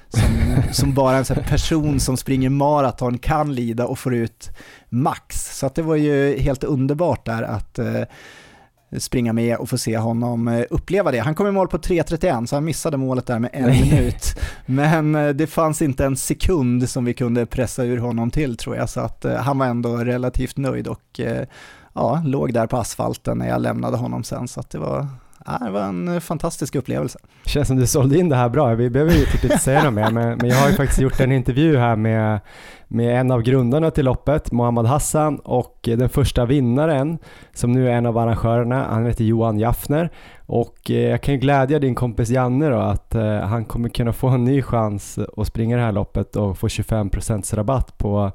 Som, 0.10 0.64
som 0.74 0.94
bara 0.94 1.18
en 1.18 1.26
person 1.26 2.00
som 2.00 2.18
springer 2.18 2.50
maraton 2.50 3.18
kan 3.18 3.56
lida 3.56 3.88
och 3.88 4.00
får 4.00 4.16
ut 4.16 4.50
max. 4.90 5.58
Så 5.60 5.66
att 5.66 5.76
det 5.76 5.82
var 5.82 5.96
ju 5.96 6.38
helt 6.40 6.64
underbart 6.64 7.26
där 7.26 7.44
att 7.44 7.80
eh, 7.80 8.04
springa 8.98 9.34
med 9.34 9.58
och 9.58 9.70
få 9.70 9.78
se 9.78 9.98
honom 9.98 10.48
eh, 10.48 10.64
uppleva 10.70 11.12
det. 11.12 11.20
Han 11.20 11.36
kom 11.36 11.48
i 11.48 11.52
mål 11.52 11.68
på 11.68 11.78
3.31 11.78 12.46
så 12.46 12.56
han 12.56 12.66
missade 12.66 12.98
målet 12.98 13.26
där 13.26 13.40
med 13.40 13.50
en 13.54 13.70
minut. 13.70 14.40
Men 14.66 15.16
eh, 15.16 15.30
det 15.30 15.48
fanns 15.48 15.82
inte 15.82 16.06
en 16.06 16.18
sekund 16.18 16.90
som 16.90 17.06
vi 17.06 17.14
kunde 17.14 17.46
pressa 17.46 17.84
ur 17.84 17.98
honom 17.98 18.32
till 18.32 18.58
tror 18.58 18.76
jag, 18.76 18.90
så 18.90 19.00
att 19.00 19.26
eh, 19.26 19.36
han 19.36 19.58
var 19.58 19.66
ändå 19.66 19.98
relativt 19.98 20.58
nöjd 20.58 20.88
och 20.88 21.20
ja, 21.94 22.22
låg 22.26 22.54
där 22.54 22.68
på 22.68 22.78
asfalten 22.78 23.38
när 23.38 23.48
jag 23.48 23.62
lämnade 23.62 23.98
honom 23.98 24.24
sen, 24.24 24.48
så 24.48 24.60
att 24.60 24.70
det 24.70 24.78
var 24.78 25.08
det 25.46 25.72
var 25.72 25.82
en 25.82 26.08
eh, 26.08 26.20
fantastisk 26.20 26.76
upplevelse. 26.76 27.20
Känns 27.46 27.68
som 27.68 27.78
du 27.78 27.88
sålde 27.88 28.18
in 28.18 28.30
det 28.30 28.36
här 28.36 28.50
bra. 28.50 28.76
Vi 28.76 28.90
behöver 28.90 29.14
ju 29.14 29.26
typ 29.26 29.44
inte 29.44 29.58
säga 29.58 29.84
något 29.84 29.94
mer, 29.94 30.12
men, 30.12 30.38
men 30.38 30.50
jag 30.50 30.56
har 30.58 30.70
ju 30.70 30.76
faktiskt 30.76 31.02
gjort 31.02 31.20
en 31.20 31.32
intervju 31.32 31.78
här 31.78 31.96
med, 31.96 32.40
med 32.88 33.20
en 33.20 33.32
av 33.32 33.42
grundarna 33.42 33.92
till 33.92 34.06
loppet, 34.06 34.52
Mohammad 34.52 34.86
Hassan, 34.86 35.40
och 35.40 35.80
den 35.82 36.10
första 36.10 36.46
vinnaren, 36.46 37.18
som 37.54 37.72
nu 37.72 37.90
är 37.90 37.94
en 37.94 38.06
av 38.06 38.18
arrangörerna, 38.18 38.86
han 38.90 39.06
heter 39.06 39.24
Johan 39.24 39.60
Jaffner. 39.60 40.12
Och 40.46 40.92
eh, 40.92 41.10
jag 41.10 41.22
kan 41.22 41.34
ju 41.34 41.40
glädja 41.40 41.80
din 41.80 41.96
kompis 41.96 42.30
Janne 42.30 42.70
då 42.70 42.80
att 42.80 43.16
eh, 43.16 43.40
han 43.40 43.66
kommer 43.66 43.90
kunna 43.90 44.14
få 44.14 44.28
en 44.28 44.44
ny 44.44 44.62
chans 44.62 45.20
att 45.38 45.48
springa 45.48 45.78
det 45.78 45.84
här 45.84 45.92
loppet 45.92 46.36
och 46.36 46.58
få 46.58 46.68
25% 46.68 47.56
rabatt 47.56 47.98
på 47.98 48.32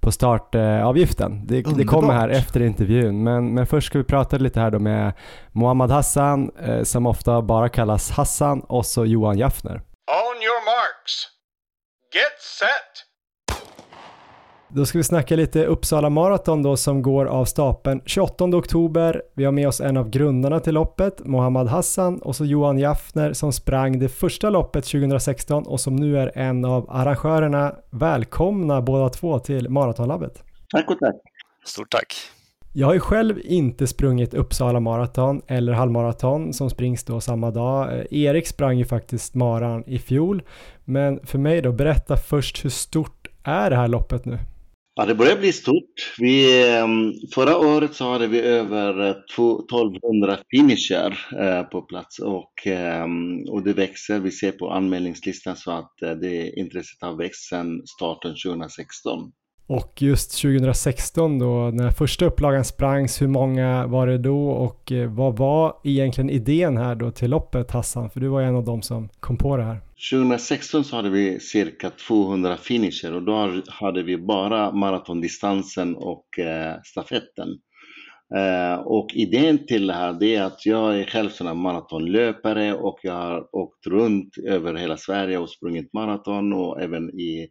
på 0.00 0.12
startavgiften. 0.12 1.46
Det, 1.46 1.62
det, 1.62 1.84
kommer 1.84 2.14
här 2.14 2.28
efter 2.28 2.62
intervjun, 2.62 3.22
men, 3.22 3.54
men 3.54 3.66
först 3.66 3.86
ska 3.86 3.98
vi 3.98 4.04
prata 4.04 4.36
lite 4.36 4.60
här 4.60 4.70
då 4.70 4.78
med 4.78 5.12
Mohammad 5.52 5.90
Hassan, 5.90 6.50
eh, 6.60 6.82
som 6.82 7.06
ofta 7.06 7.42
bara 7.42 7.68
kallas 7.68 8.10
Hassan, 8.10 8.60
och 8.60 8.86
så 8.86 9.04
Johan 9.04 9.38
Jaffner. 9.38 9.74
On 9.74 10.36
your 10.42 10.64
marks. 10.64 11.28
Get 12.14 12.40
set. 12.58 13.05
Då 14.76 14.86
ska 14.86 14.98
vi 14.98 15.04
snacka 15.04 15.36
lite 15.36 15.64
Uppsala 15.66 16.10
Marathon 16.10 16.62
då 16.62 16.76
som 16.76 17.02
går 17.02 17.26
av 17.26 17.44
stapeln 17.44 18.00
28 18.04 18.44
oktober. 18.44 19.22
Vi 19.34 19.44
har 19.44 19.52
med 19.52 19.68
oss 19.68 19.80
en 19.80 19.96
av 19.96 20.10
grundarna 20.10 20.60
till 20.60 20.74
loppet, 20.74 21.26
Mohammad 21.26 21.68
Hassan 21.68 22.18
och 22.18 22.36
så 22.36 22.44
Johan 22.44 22.78
Jaffner 22.78 23.32
som 23.32 23.52
sprang 23.52 23.98
det 23.98 24.08
första 24.08 24.50
loppet 24.50 24.84
2016 24.84 25.66
och 25.66 25.80
som 25.80 25.96
nu 25.96 26.18
är 26.18 26.38
en 26.38 26.64
av 26.64 26.86
arrangörerna. 26.90 27.74
Välkomna 27.90 28.82
båda 28.82 29.08
två 29.08 29.38
till 29.38 29.68
Maratonlabbet. 29.70 30.42
Tack 30.70 30.90
och 30.90 30.98
tack. 30.98 31.14
Stort 31.66 31.90
tack. 31.90 32.14
Jag 32.72 32.86
har 32.86 32.94
ju 32.94 33.00
själv 33.00 33.38
inte 33.44 33.86
sprungit 33.86 34.34
Uppsala 34.34 34.80
Marathon 34.80 35.42
eller 35.46 35.72
halvmaraton 35.72 36.52
som 36.52 36.70
springs 36.70 37.04
då 37.04 37.20
samma 37.20 37.50
dag. 37.50 37.98
Eh, 37.98 38.04
Erik 38.10 38.46
sprang 38.46 38.78
ju 38.78 38.84
faktiskt 38.84 39.34
maran 39.34 39.84
i 39.86 39.98
fjol. 39.98 40.42
Men 40.84 41.26
för 41.26 41.38
mig 41.38 41.62
då, 41.62 41.72
berätta 41.72 42.16
först 42.16 42.64
hur 42.64 42.70
stort 42.70 43.28
är 43.42 43.70
det 43.70 43.76
här 43.76 43.88
loppet 43.88 44.24
nu? 44.24 44.38
Ja, 44.98 45.06
det 45.06 45.14
börjar 45.14 45.36
bli 45.36 45.52
stort. 45.52 46.14
Vi, 46.18 46.68
ehm, 46.68 47.12
förra 47.34 47.58
året 47.58 47.94
så 47.94 48.12
hade 48.12 48.26
vi 48.26 48.40
över 48.40 49.10
1200 49.10 50.38
finisher 50.50 51.18
eh, 51.40 51.62
på 51.62 51.82
plats 51.82 52.18
och, 52.18 52.66
ehm, 52.66 53.48
och 53.48 53.62
det 53.62 53.72
växer. 53.72 54.18
Vi 54.18 54.30
ser 54.30 54.52
på 54.52 54.70
anmälningslistan 54.70 55.56
så 55.56 55.70
att 55.70 56.02
eh, 56.02 56.10
det 56.10 56.50
intresset 56.58 56.98
har 57.00 57.16
växt 57.16 57.48
sedan 57.48 57.82
starten 57.86 58.34
2016. 58.44 59.32
Och 59.66 60.02
just 60.02 60.42
2016 60.42 61.38
då, 61.38 61.70
när 61.72 61.90
första 61.90 62.24
upplagan 62.24 62.64
sprangs, 62.64 63.22
hur 63.22 63.28
många 63.28 63.86
var 63.86 64.06
det 64.06 64.18
då 64.18 64.48
och 64.50 64.92
eh, 64.92 65.10
vad 65.10 65.36
var 65.36 65.76
egentligen 65.84 66.30
idén 66.30 66.76
här 66.76 66.94
då 66.94 67.10
till 67.10 67.30
loppet 67.30 67.70
Hassan? 67.70 68.10
För 68.10 68.20
du 68.20 68.28
var 68.28 68.42
en 68.42 68.56
av 68.56 68.64
dem 68.64 68.82
som 68.82 69.08
kom 69.20 69.36
på 69.36 69.56
det 69.56 69.64
här. 69.64 69.85
2016 70.10 70.84
så 70.84 70.96
hade 70.96 71.10
vi 71.10 71.40
cirka 71.40 71.90
200 71.90 72.56
finisher 72.56 73.14
och 73.14 73.22
då 73.22 73.62
hade 73.68 74.02
vi 74.02 74.18
bara 74.18 74.72
maratondistansen 74.72 75.96
och 75.96 76.38
eh, 76.38 76.74
stafetten. 76.84 77.48
Eh, 78.36 78.74
och 78.74 79.10
idén 79.14 79.66
till 79.66 79.86
det 79.86 79.94
här 79.94 80.12
det 80.12 80.34
är 80.34 80.42
att 80.42 80.66
jag 80.66 81.00
är 81.00 81.04
själv 81.04 81.28
sån 81.28 81.58
maratonlöpare 81.58 82.74
och 82.74 82.98
jag 83.02 83.12
har 83.12 83.56
åkt 83.56 83.86
runt 83.86 84.38
över 84.38 84.74
hela 84.74 84.96
Sverige 84.96 85.38
och 85.38 85.50
sprungit 85.50 85.92
maraton 85.92 86.52
och 86.52 86.82
även 86.82 87.20
i 87.20 87.48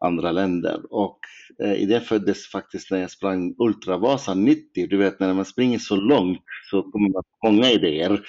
andra 0.00 0.32
länder. 0.32 0.80
Och 0.90 1.18
Eh, 1.62 1.82
idén 1.82 2.00
föddes 2.00 2.46
faktiskt 2.46 2.90
när 2.90 2.98
jag 2.98 3.10
sprang 3.10 3.54
Ultravasan 3.58 4.44
90. 4.44 4.86
Du 4.86 4.96
vet 4.96 5.20
när 5.20 5.34
man 5.34 5.44
springer 5.44 5.78
så 5.78 5.96
långt 5.96 6.42
så 6.70 6.82
kommer 6.82 7.12
man 7.12 7.22
på 7.22 7.50
många 7.50 7.70
idéer. 7.70 8.20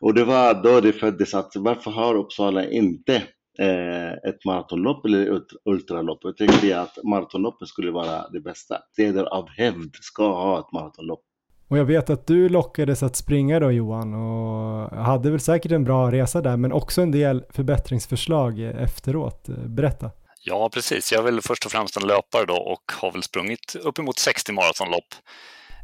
Och 0.00 0.14
det 0.14 0.24
var 0.24 0.62
då 0.62 0.80
det 0.80 0.92
föddes 0.92 1.34
att 1.34 1.52
varför 1.56 1.90
har 1.90 2.14
Uppsala 2.14 2.64
inte 2.64 3.14
eh, 3.58 4.12
ett 4.12 4.44
maratonlopp 4.44 5.04
eller 5.04 5.36
ett 5.36 5.48
ultralopp? 5.64 6.20
Jag 6.22 6.36
tänkte 6.36 6.80
att 6.80 6.98
maratonloppet 7.04 7.68
skulle 7.68 7.90
vara 7.90 8.28
det 8.28 8.40
bästa. 8.40 8.78
Städer 8.92 9.24
av 9.24 9.48
hävd 9.48 9.94
ska 10.00 10.32
ha 10.32 10.58
ett 10.60 10.72
maratonlopp. 10.72 11.22
Och 11.68 11.78
jag 11.78 11.84
vet 11.84 12.10
att 12.10 12.26
du 12.26 12.48
lockades 12.48 13.02
att 13.02 13.16
springa 13.16 13.60
då 13.60 13.70
Johan 13.70 14.14
och 14.14 14.90
hade 14.96 15.30
väl 15.30 15.40
säkert 15.40 15.72
en 15.72 15.84
bra 15.84 16.12
resa 16.12 16.40
där 16.40 16.56
men 16.56 16.72
också 16.72 17.02
en 17.02 17.10
del 17.10 17.44
förbättringsförslag 17.50 18.60
efteråt. 18.60 19.48
Berätta. 19.66 20.10
Ja, 20.44 20.68
precis. 20.68 21.12
Jag 21.12 21.18
är 21.18 21.22
väl 21.22 21.42
först 21.42 21.66
och 21.66 21.72
främst 21.72 21.96
en 21.96 22.06
löpare 22.06 22.46
då 22.46 22.56
och 22.56 22.92
har 22.92 23.12
väl 23.12 23.22
sprungit 23.22 23.74
uppemot 23.74 24.18
60 24.18 24.52
maratonlopp. 24.52 25.14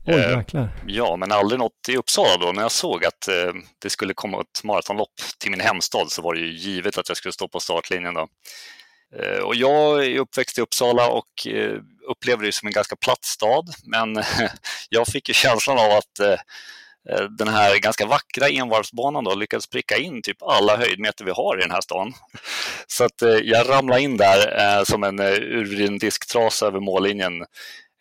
Oj, 0.06 0.14
eh, 0.14 0.38
jäklar. 0.38 0.68
Ja, 0.86 1.16
men 1.16 1.32
aldrig 1.32 1.58
något 1.58 1.88
i 1.88 1.96
Uppsala 1.96 2.36
då. 2.36 2.52
När 2.52 2.62
jag 2.62 2.72
såg 2.72 3.04
att 3.04 3.28
eh, 3.28 3.52
det 3.82 3.90
skulle 3.90 4.14
komma 4.14 4.40
ett 4.40 4.64
maratonlopp 4.64 5.14
till 5.38 5.50
min 5.50 5.60
hemstad 5.60 6.10
så 6.10 6.22
var 6.22 6.34
det 6.34 6.40
ju 6.40 6.52
givet 6.52 6.98
att 6.98 7.08
jag 7.08 7.16
skulle 7.16 7.32
stå 7.32 7.48
på 7.48 7.60
startlinjen 7.60 8.14
då. 8.14 8.28
Eh, 9.16 9.38
och 9.38 9.54
jag 9.54 10.04
är 10.04 10.18
uppväxt 10.18 10.58
i 10.58 10.60
Uppsala 10.60 11.08
och 11.08 11.46
upplever 12.10 12.44
det 12.44 12.52
som 12.52 12.66
en 12.66 12.72
ganska 12.72 12.96
platt 12.96 13.24
stad, 13.24 13.74
men 13.84 14.22
jag 14.88 15.06
fick 15.06 15.28
ju 15.28 15.34
känslan 15.34 15.78
av 15.78 15.90
att 15.90 16.40
Eh, 17.10 17.24
den 17.24 17.48
här 17.48 17.78
ganska 17.78 18.06
vackra 18.06 18.48
envarvsbanan 18.48 19.24
då 19.24 19.34
lyckades 19.34 19.66
pricka 19.66 19.96
in 19.96 20.22
typ 20.22 20.42
alla 20.42 20.76
höjdmeter 20.76 21.24
vi 21.24 21.30
har 21.30 21.58
i 21.58 21.62
den 21.62 21.70
här 21.70 21.80
stan. 21.80 22.12
Så 22.86 23.04
att 23.04 23.22
eh, 23.22 23.28
jag 23.28 23.68
ramlade 23.68 24.02
in 24.02 24.16
där 24.16 24.60
eh, 24.78 24.84
som 24.84 25.04
en 25.04 25.20
urvriden 25.20 25.98
disktrasa 25.98 26.66
över 26.66 26.80
mållinjen 26.80 27.32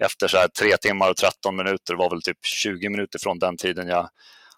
efter 0.04 0.28
så 0.28 0.38
här 0.38 0.48
3 0.48 0.78
timmar 0.78 1.10
och 1.10 1.18
13 1.18 1.56
minuter, 1.56 1.94
det 1.94 2.00
var 2.00 2.10
väl 2.10 2.22
typ 2.22 2.46
20 2.46 2.90
minuter 2.90 3.20
från 3.20 3.40
den 3.40 3.58
tiden 3.58 3.88
jag 3.88 4.10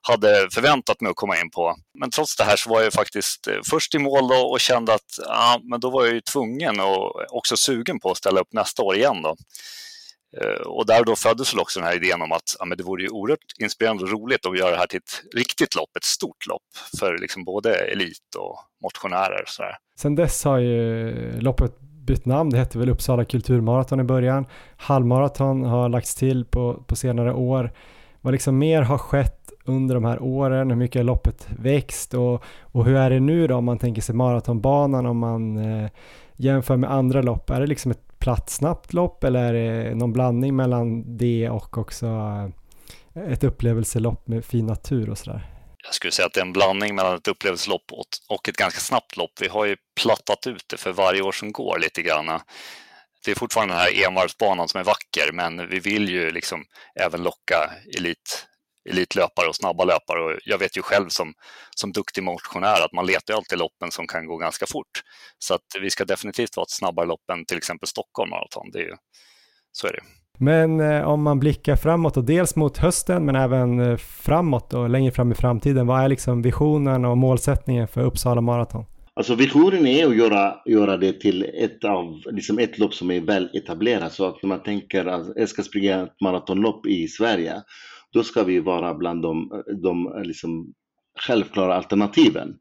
hade 0.01 0.47
förväntat 0.53 1.01
mig 1.01 1.09
att 1.09 1.15
komma 1.15 1.39
in 1.39 1.51
på. 1.51 1.75
Men 1.99 2.09
trots 2.11 2.35
det 2.35 2.43
här 2.43 2.55
så 2.55 2.69
var 2.69 2.81
jag 2.81 2.93
faktiskt 2.93 3.47
först 3.69 3.95
i 3.95 3.99
mål 3.99 4.27
då 4.27 4.35
och 4.35 4.59
kände 4.59 4.93
att 4.93 5.19
ja, 5.25 5.59
men 5.63 5.79
då 5.79 5.89
var 5.89 6.05
jag 6.05 6.13
ju 6.13 6.21
tvungen 6.21 6.79
och 6.79 7.33
också 7.35 7.57
sugen 7.57 7.99
på 7.99 8.11
att 8.11 8.17
ställa 8.17 8.41
upp 8.41 8.53
nästa 8.53 8.83
år 8.83 8.95
igen. 8.95 9.21
Då. 9.21 9.35
Eh, 10.37 10.67
och 10.67 10.85
där 10.85 11.03
då 11.03 11.15
föddes 11.15 11.53
väl 11.53 11.59
också 11.59 11.79
den 11.79 11.89
här 11.89 11.95
idén 11.95 12.21
om 12.21 12.31
att 12.31 12.55
ja, 12.59 12.65
men 12.65 12.77
det 12.77 12.83
vore 12.83 13.03
ju 13.03 13.09
oerhört 13.09 13.39
inspirerande 13.59 14.03
och 14.03 14.11
roligt 14.11 14.45
att 14.45 14.57
göra 14.57 14.71
det 14.71 14.77
här 14.77 14.87
till 14.87 14.97
ett 14.97 15.35
riktigt 15.35 15.75
lopp, 15.75 15.97
ett 15.97 16.03
stort 16.03 16.47
lopp 16.47 16.61
för 16.99 17.17
liksom 17.17 17.43
både 17.43 17.75
elit 17.75 18.35
och 18.37 18.59
motionärer. 18.83 19.41
Och 19.41 19.49
så 19.49 19.61
där. 19.61 19.75
Sen 19.99 20.15
dess 20.15 20.43
har 20.43 20.57
ju 20.57 21.41
loppet 21.41 21.79
bytt 21.79 22.25
namn, 22.25 22.49
det 22.49 22.57
hette 22.57 22.79
väl 22.79 22.89
Uppsala 22.89 23.25
kulturmaraton 23.25 23.99
i 23.99 24.03
början. 24.03 24.45
Halvmaraton 24.77 25.63
har 25.63 25.89
lagts 25.89 26.15
till 26.15 26.45
på, 26.45 26.83
på 26.87 26.95
senare 26.95 27.33
år. 27.33 27.71
Vad 28.21 28.33
liksom 28.33 28.57
mer 28.57 28.81
har 28.81 28.97
skett 28.97 29.51
under 29.65 29.95
de 29.95 30.05
här 30.05 30.21
åren? 30.21 30.69
Hur 30.69 30.77
mycket 30.77 30.99
har 30.99 31.03
loppet 31.03 31.47
växt 31.59 32.13
och, 32.13 32.43
och 32.61 32.85
hur 32.85 32.95
är 32.95 33.09
det 33.09 33.19
nu 33.19 33.47
då 33.47 33.55
om 33.55 33.65
man 33.65 33.77
tänker 33.77 34.01
sig 34.01 34.15
maratonbanan 34.15 35.05
om 35.05 35.17
man 35.17 35.57
eh, 35.57 35.89
jämför 36.35 36.77
med 36.77 36.91
andra 36.91 37.21
lopp? 37.21 37.49
Är 37.49 37.59
det 37.59 37.67
liksom 37.67 37.91
ett 37.91 38.08
platt 38.19 38.49
snabbt 38.49 38.93
lopp 38.93 39.23
eller 39.23 39.53
är 39.53 39.83
det 39.83 39.95
någon 39.95 40.13
blandning 40.13 40.55
mellan 40.55 41.17
det 41.17 41.49
och 41.49 41.77
också 41.77 42.05
eh, 43.15 43.31
ett 43.31 43.43
upplevelselopp 43.43 44.27
med 44.27 44.45
fin 44.45 44.65
natur 44.65 45.09
och 45.09 45.17
sådär? 45.17 45.59
jag 45.83 45.93
skulle 45.93 46.11
säga 46.11 46.25
att 46.25 46.33
det 46.33 46.39
är 46.39 46.45
en 46.45 46.53
blandning 46.53 46.95
mellan 46.95 47.15
ett 47.15 47.27
upplevelselopp 47.27 47.91
och 48.29 48.49
ett 48.49 48.57
ganska 48.57 48.79
snabbt 48.79 49.17
lopp. 49.17 49.31
Vi 49.41 49.47
har 49.47 49.65
ju 49.65 49.75
plattat 50.01 50.47
ut 50.47 50.65
det 50.69 50.77
för 50.77 50.91
varje 50.91 51.21
år 51.21 51.31
som 51.31 51.51
går 51.51 51.79
lite 51.79 52.01
grann. 52.01 52.39
Det 53.25 53.31
är 53.31 53.35
fortfarande 53.35 53.73
den 53.73 53.81
här 53.81 54.07
envarvsbanan 54.07 54.67
som 54.67 54.79
är 54.79 54.83
vacker, 54.83 55.31
men 55.33 55.69
vi 55.69 55.79
vill 55.79 56.09
ju 56.09 56.31
liksom 56.31 56.65
även 56.99 57.23
locka 57.23 57.71
elit, 57.97 58.47
elitlöpare 58.89 59.47
och 59.47 59.55
snabba 59.55 59.83
löpare. 59.83 60.19
Och 60.23 60.39
jag 60.45 60.57
vet 60.57 60.77
ju 60.77 60.81
själv 60.81 61.09
som, 61.09 61.33
som 61.75 61.91
duktig 61.91 62.23
motionär 62.23 62.85
att 62.85 62.93
man 62.93 63.05
letar 63.05 63.33
alltid 63.33 63.59
loppen 63.59 63.91
som 63.91 64.07
kan 64.07 64.25
gå 64.25 64.37
ganska 64.37 64.65
fort. 64.65 65.03
Så 65.39 65.53
att 65.53 65.67
vi 65.81 65.89
ska 65.89 66.05
definitivt 66.05 66.57
vara 66.57 66.63
ett 66.63 66.71
snabbare 66.71 67.05
lopp 67.05 67.29
än 67.31 67.45
till 67.45 67.57
exempel 67.57 67.87
Stockholm 67.87 68.29
Marathon. 68.29 68.71
Det 68.73 68.79
är 68.79 68.83
ju, 68.83 68.95
så 69.71 69.87
är 69.87 69.91
det. 69.91 70.01
Men 70.41 70.79
eh, 70.79 71.07
om 71.07 71.23
man 71.23 71.39
blickar 71.39 71.75
framåt 71.75 72.17
och 72.17 72.23
dels 72.23 72.55
mot 72.55 72.77
hösten 72.77 73.25
men 73.25 73.35
även 73.35 73.79
eh, 73.79 73.97
framåt 73.97 74.73
och 74.73 74.89
längre 74.89 75.11
fram 75.11 75.31
i 75.31 75.35
framtiden, 75.35 75.87
vad 75.87 76.03
är 76.03 76.07
liksom 76.07 76.41
visionen 76.41 77.05
och 77.05 77.17
målsättningen 77.17 77.87
för 77.87 78.01
Uppsala 78.01 78.41
Marathon? 78.41 78.85
Alltså 79.13 79.35
visionen 79.35 79.87
är 79.87 80.07
att 80.07 80.15
göra, 80.15 80.55
göra 80.65 80.97
det 80.97 81.13
till 81.13 81.43
ett, 81.43 81.83
av, 81.83 82.21
liksom 82.31 82.59
ett 82.59 82.77
lopp 82.77 82.93
som 82.93 83.11
är 83.11 83.21
väl 83.21 83.49
etablerat. 83.53 84.13
Så 84.13 84.25
att 84.25 84.43
när 84.43 84.47
man 84.47 84.63
tänker 84.63 85.05
att 85.05 85.27
jag 85.35 85.49
ska 85.49 85.63
springa 85.63 86.03
ett 86.03 86.21
maratonlopp 86.21 86.85
i 86.85 87.07
Sverige, 87.07 87.61
då 88.13 88.23
ska 88.23 88.43
vi 88.43 88.59
vara 88.59 88.93
bland 88.93 89.21
de, 89.21 89.63
de 89.81 90.07
eh, 90.07 90.23
liksom 90.23 90.73
självklara 91.27 91.75
alternativen. 91.75 92.57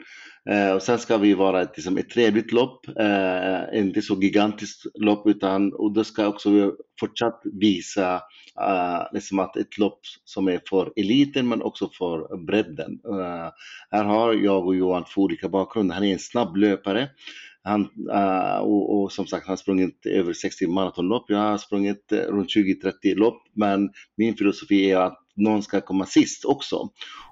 Eh, 0.51 0.73
och 0.73 0.83
sen 0.83 0.99
ska 0.99 1.17
vi 1.17 1.35
vara 1.35 1.63
ett, 1.63 1.73
liksom, 1.77 1.97
ett 1.97 2.11
trevligt 2.11 2.53
lopp, 2.53 2.87
eh, 3.01 3.79
inte 3.79 4.03
så 4.03 4.15
gigantiskt 4.23 4.87
lopp 4.95 5.27
utan 5.27 5.73
och 5.73 5.93
då 5.93 6.05
ska 6.05 6.27
också 6.27 6.73
fortsatt 7.01 7.41
visa 7.61 8.15
eh, 8.61 9.03
liksom 9.13 9.39
att 9.39 9.57
ett 9.57 9.79
lopp 9.79 10.01
som 10.25 10.49
är 10.49 10.61
för 10.69 10.93
eliten 10.97 11.49
men 11.49 11.63
också 11.63 11.91
för 11.99 12.47
bredden. 12.47 13.01
Eh, 13.09 13.51
här 13.91 14.05
har 14.05 14.35
jag 14.35 14.67
och 14.67 14.77
Johan 14.77 15.05
två 15.15 15.23
olika 15.23 15.49
bakgrunder. 15.49 15.95
Han 15.95 16.05
är 16.05 16.13
en 16.13 16.19
snabb 16.19 16.57
löpare 16.57 17.09
han, 17.69 17.89
eh, 18.13 18.59
och, 18.59 19.03
och, 19.03 19.13
som 19.13 19.27
sagt, 19.27 19.47
han 19.47 19.53
har 19.53 19.57
sprungit 19.57 20.07
över 20.07 20.33
60 20.33 20.67
maratonlopp. 20.67 21.25
Jag 21.29 21.39
har 21.39 21.59
sprungit 21.59 22.13
eh, 22.13 22.19
runt 22.19 22.49
20-30 22.57 23.15
lopp, 23.15 23.43
men 23.53 23.91
min 24.17 24.37
filosofi 24.37 24.91
är 24.91 24.97
att 24.97 25.19
någon 25.39 25.63
ska 25.63 25.81
komma 25.81 26.07
sist 26.07 26.45
också. 26.45 26.77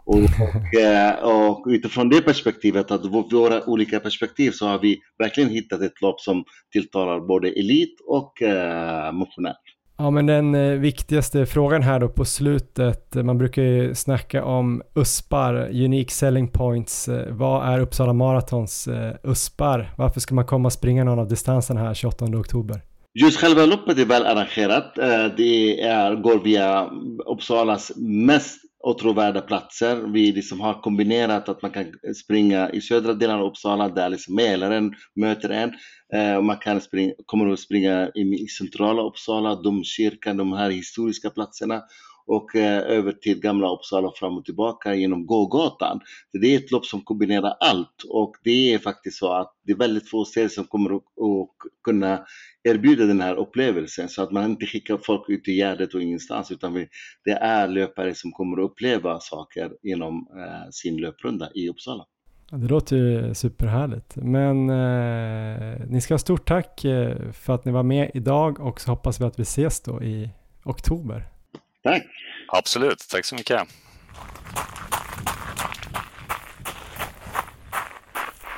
Och, 0.05 0.19
och, 0.19 0.75
eh, 0.81 1.15
och 1.25 1.67
utifrån 1.69 2.09
det 2.09 2.21
perspektivet, 2.21 2.91
att 2.91 3.05
våra 3.05 3.65
olika 3.69 4.01
perspektiv, 4.01 4.51
så 4.51 4.67
har 4.67 4.79
vi 4.79 4.99
verkligen 5.19 5.51
hittat 5.51 5.81
ett 5.81 6.01
lopp 6.03 6.21
som 6.21 6.45
tilltalar 6.73 7.21
både 7.21 7.49
elit 7.49 8.01
och 8.07 8.43
eh, 8.43 9.13
motionär. 9.13 9.55
Ja, 9.99 10.11
men 10.11 10.27
den 10.27 10.55
eh, 10.55 10.71
viktigaste 10.71 11.47
frågan 11.47 11.83
här 11.83 12.01
då 12.01 12.09
på 12.09 12.25
slutet, 12.25 13.15
man 13.15 13.39
brukar 13.39 13.63
ju 13.63 13.95
snacka 13.95 14.45
om 14.45 14.83
USPar, 14.95 15.55
Unique 15.69 16.11
Selling 16.11 16.49
Points. 16.49 17.09
Vad 17.31 17.69
är 17.69 17.81
Uppsala 17.81 18.13
Maratons 18.13 18.89
USPar? 19.23 19.95
Varför 19.99 20.21
ska 20.21 20.35
man 20.35 20.47
komma 20.47 20.67
och 20.67 20.73
springa 20.73 21.05
någon 21.05 21.19
av 21.19 21.29
distanserna 21.29 21.81
här 21.81 21.95
28 21.95 22.25
oktober? 22.25 22.83
Just 23.19 23.41
själva 23.41 23.67
loppet 23.67 23.99
är 23.99 24.05
väl 24.05 24.27
arrangerat. 24.27 24.99
Eh, 24.99 25.27
det 25.37 25.81
är, 25.81 26.15
går 26.15 26.45
via 26.45 26.91
Uppsalas 27.27 27.93
mest 27.97 28.61
åtråvärda 28.85 29.41
platser. 29.41 29.97
Vi 29.97 30.33
liksom 30.33 30.61
har 30.61 30.83
kombinerat 30.83 31.49
att 31.49 31.63
man 31.63 31.71
kan 31.71 31.87
springa 32.25 32.71
i 32.71 32.81
södra 32.81 33.15
delen 33.15 33.37
av 33.37 33.47
Uppsala 33.47 33.89
där 33.89 34.09
liksom 34.09 34.35
Mälaren 34.35 34.95
möter 35.15 35.51
en. 35.51 35.73
Eh, 36.15 36.43
man 36.43 36.57
kan 36.57 36.81
springa, 36.81 37.13
kommer 37.27 37.53
att 37.53 37.61
springa 37.61 38.09
i 38.15 38.47
centrala 38.59 39.03
Uppsala, 39.03 39.55
domkyrkan, 39.55 40.37
de 40.37 40.53
här 40.53 40.71
historiska 40.71 41.31
platserna 41.31 41.83
och 42.27 42.57
eh, 42.57 42.79
över 42.79 43.13
till 43.13 43.41
gamla 43.41 43.73
Uppsala 43.73 44.13
fram 44.15 44.39
och 44.39 44.45
tillbaka 44.45 44.95
genom 44.95 45.27
gågatan. 45.27 46.01
Det 46.33 46.55
är 46.55 46.59
ett 46.59 46.71
lopp 46.71 46.87
som 46.87 47.01
kombinerar 47.01 47.57
allt 47.61 48.03
och 48.09 48.37
det 48.45 48.75
är 48.75 48.79
faktiskt 48.79 49.19
så 49.19 49.33
att 49.33 49.53
det 49.65 49.73
är 49.73 49.77
väldigt 49.77 50.11
få 50.11 50.25
städer 50.25 50.49
som 50.49 50.65
kommer 50.65 50.97
att, 50.97 51.03
kunna 51.85 52.25
erbjuda 52.65 53.05
den 53.05 53.21
här 53.21 53.35
upplevelsen 53.35 54.09
så 54.09 54.23
att 54.23 54.33
man 54.33 54.51
inte 54.51 54.67
skickar 54.67 54.99
folk 55.03 55.29
ut 55.29 55.49
i 55.49 55.53
Gärdet 55.53 55.95
och 55.95 56.03
ingenstans 56.03 56.51
utan 56.51 56.75
vi, 56.75 56.89
det 57.25 57.31
är 57.31 57.69
löpare 57.69 58.15
som 58.15 58.33
kommer 58.33 58.57
att 58.57 58.71
uppleva 58.71 59.21
saker 59.21 59.73
genom 59.83 60.29
eh, 60.37 60.71
sin 60.71 60.97
löprunda 60.97 61.49
i 61.55 61.69
Uppsala. 61.69 62.07
Det 62.51 62.69
låter 62.69 62.97
ju 62.97 63.35
superhärligt. 63.35 64.17
Men 64.17 64.71
eh, 64.71 65.87
ni 65.89 66.01
ska 66.01 66.15
ha 66.15 66.19
stort 66.19 66.49
tack 66.49 66.85
eh, 66.85 67.33
för 67.33 67.55
att 67.55 67.65
ni 67.65 67.73
var 67.73 67.83
med 67.83 68.11
idag 68.15 68.61
och 68.61 68.81
så 68.81 68.91
hoppas 68.91 69.21
vi 69.21 69.25
att 69.25 69.39
vi 69.39 69.43
ses 69.43 69.81
då 69.81 70.03
i 70.03 70.31
oktober. 70.65 71.36
Tack! 71.87 72.07
Absolut, 72.49 73.07
tack 73.11 73.25
så 73.25 73.35
mycket. 73.35 73.63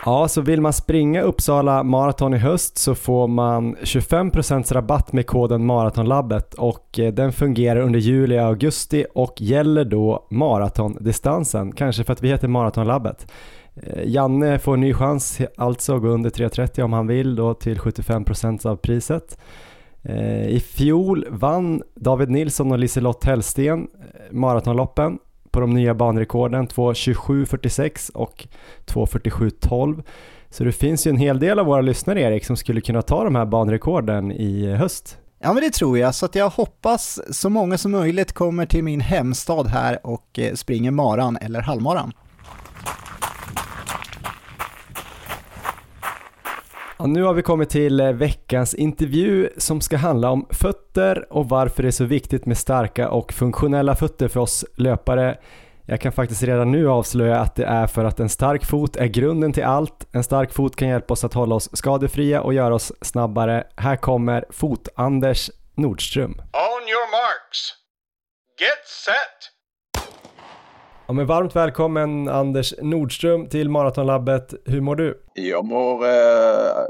Ja, 0.05 0.29
så 0.29 0.41
vill 0.41 0.61
man 0.61 0.73
springa 0.73 1.23
Uppsala 1.23 1.83
Marathon 1.83 2.35
i 2.35 2.38
höst 2.38 2.79
så 2.79 2.95
får 2.95 3.29
man 3.29 3.77
25% 3.77 4.75
rabatt 4.75 5.12
med 5.12 5.27
koden 5.27 5.67
Maratonlabbet 5.67 6.55
och 6.55 6.99
eh, 6.99 7.12
den 7.12 7.33
fungerar 7.33 7.81
under 7.81 7.99
juli 7.99 8.38
och 8.38 8.43
augusti 8.43 9.07
och 9.14 9.35
gäller 9.41 9.85
då 9.85 10.27
maratondistansen, 10.31 11.73
kanske 11.73 12.05
för 12.05 12.12
att 12.12 12.23
vi 12.23 12.29
heter 12.29 12.49
Maratonlabbet. 12.49 13.33
Eh, 13.83 14.03
Janne 14.05 14.59
får 14.59 14.75
en 14.75 14.81
ny 14.81 14.95
chans, 14.95 15.41
alltså 15.57 15.99
gå 15.99 16.09
under 16.09 16.31
3.30 16.31 16.83
om 16.83 16.93
han 16.93 17.07
vill 17.07 17.37
då 17.37 17.55
till 17.55 17.79
75% 17.79 18.67
av 18.67 18.77
priset. 18.77 19.38
Eh, 20.09 20.49
I 20.49 20.61
fjol 20.61 21.27
vann 21.31 21.83
David 21.94 22.31
Nilsson 22.31 22.73
och 22.73 22.79
Liselott 22.79 23.25
Hellsten 23.25 23.81
eh, 23.81 24.33
maratonloppen 24.33 25.18
på 25.51 25.61
de 25.61 25.71
nya 25.71 25.94
banrekorden 25.94 26.68
2.27.46 26.68 28.12
och 28.12 28.47
2.47.12. 28.87 30.03
Så 30.51 30.64
det 30.64 30.73
finns 30.73 31.07
ju 31.07 31.11
en 31.11 31.16
hel 31.16 31.38
del 31.38 31.59
av 31.59 31.66
våra 31.66 31.81
lyssnare 31.81 32.21
Erik 32.21 32.44
som 32.44 32.57
skulle 32.57 32.81
kunna 32.81 33.03
ta 33.03 33.25
de 33.25 33.35
här 33.35 33.47
banrekorden 33.47 34.33
i 34.33 34.64
eh, 34.64 34.75
höst. 34.75 35.18
Ja 35.38 35.53
men 35.53 35.62
det 35.62 35.71
tror 35.71 35.99
jag, 35.99 36.14
så 36.14 36.27
att 36.27 36.35
jag 36.35 36.51
hoppas 36.51 37.21
så 37.31 37.51
många 37.51 37.79
som 37.79 37.92
möjligt 37.92 38.33
kommer 38.33 38.66
till 38.66 38.85
min 38.85 39.01
hemstad 39.01 39.66
här 39.66 40.07
och 40.07 40.38
springer 40.55 40.90
maran 40.90 41.38
eller 41.40 41.61
halvmaran. 41.61 42.12
Ja, 47.01 47.07
nu 47.07 47.23
har 47.23 47.35
vi 47.35 47.43
kommit 47.43 47.71
till 47.71 48.01
eh, 48.01 48.13
veckans 48.13 48.75
intervju 48.75 49.49
som 49.57 49.81
ska 49.81 49.97
handla 49.97 50.31
om 50.31 50.47
fötter 50.51 51.33
och 51.33 51.49
varför 51.49 51.83
det 51.83 51.89
är 51.89 51.91
så 51.91 52.05
viktigt 52.05 52.47
med 52.47 52.59
starka 52.59 53.09
och 53.09 53.33
funktionella 53.33 53.97
fötter 53.97 54.29
för 54.29 54.41
oss 54.41 54.65
löpare. 54.77 55.39
Jag 55.87 56.01
kan 56.01 56.13
faktiskt 56.13 56.43
redan 56.43 56.73
nu 56.73 56.89
avslöja 56.89 57.41
att 57.41 57.55
det 57.55 57.65
är 57.65 57.87
för 57.87 58.05
att 58.05 58.21
en 58.21 58.29
stark 58.29 58.65
fot 58.65 58.97
är 58.97 59.07
grunden 59.07 59.53
till 59.53 59.65
allt. 59.65 60.07
En 60.13 60.25
stark 60.25 60.53
fot 60.53 60.77
kan 60.77 60.89
hjälpa 60.89 61.13
oss 61.13 61.25
att 61.25 61.35
hålla 61.35 61.55
oss 61.55 61.77
skadefria 61.77 62.41
och 62.41 62.55
göra 62.55 62.75
oss 62.75 62.93
snabbare. 63.01 63.65
Här 63.77 63.97
kommer 63.97 64.45
Fot-Anders 64.51 65.51
Nordström. 65.75 66.31
On 66.53 66.83
your 66.89 67.11
marks. 67.11 67.75
Get 68.61 68.87
set! 69.05 69.58
Ja, 71.09 71.14
men 71.14 71.27
varmt 71.27 71.57
välkommen 71.57 72.29
Anders 72.29 72.75
Nordström 72.83 73.47
till 73.47 73.71
Maratonlabbet. 73.71 74.55
Hur 74.64 74.81
mår 74.81 74.97
du? 74.97 75.23
Jag 75.35 75.65
mår, 75.65 76.04
eh, 76.04 76.11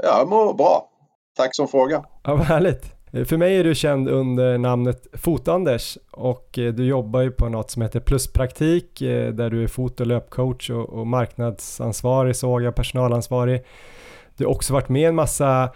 ja, 0.03 0.19
jag 0.19 0.29
mår 0.29 0.53
bra. 0.53 0.89
Tack 1.37 1.55
som 1.55 1.67
fråga. 1.67 2.03
Ja, 2.23 2.35
vad 2.35 2.45
härligt. 2.45 2.93
För 3.11 3.37
mig 3.37 3.57
är 3.57 3.63
du 3.63 3.75
känd 3.75 4.09
under 4.09 4.57
namnet 4.57 5.07
Fot-Anders 5.13 5.97
och 6.11 6.59
eh, 6.59 6.73
du 6.73 6.85
jobbar 6.85 7.21
ju 7.21 7.31
på 7.31 7.49
något 7.49 7.71
som 7.71 7.81
heter 7.81 7.99
Pluspraktik 7.99 9.01
eh, 9.01 9.33
där 9.33 9.49
du 9.49 9.63
är 9.63 9.67
fot 9.67 9.99
och 9.99 10.07
löpcoach 10.07 10.69
och, 10.69 11.07
marknadsansvarig 11.07 12.35
såg 12.35 12.61
jag, 12.61 12.75
personalansvarig. 12.75 13.63
Du 14.37 14.45
har 14.45 14.51
också 14.51 14.73
varit 14.73 14.89
med 14.89 15.01
i 15.01 15.05
en 15.05 15.15
massa 15.15 15.69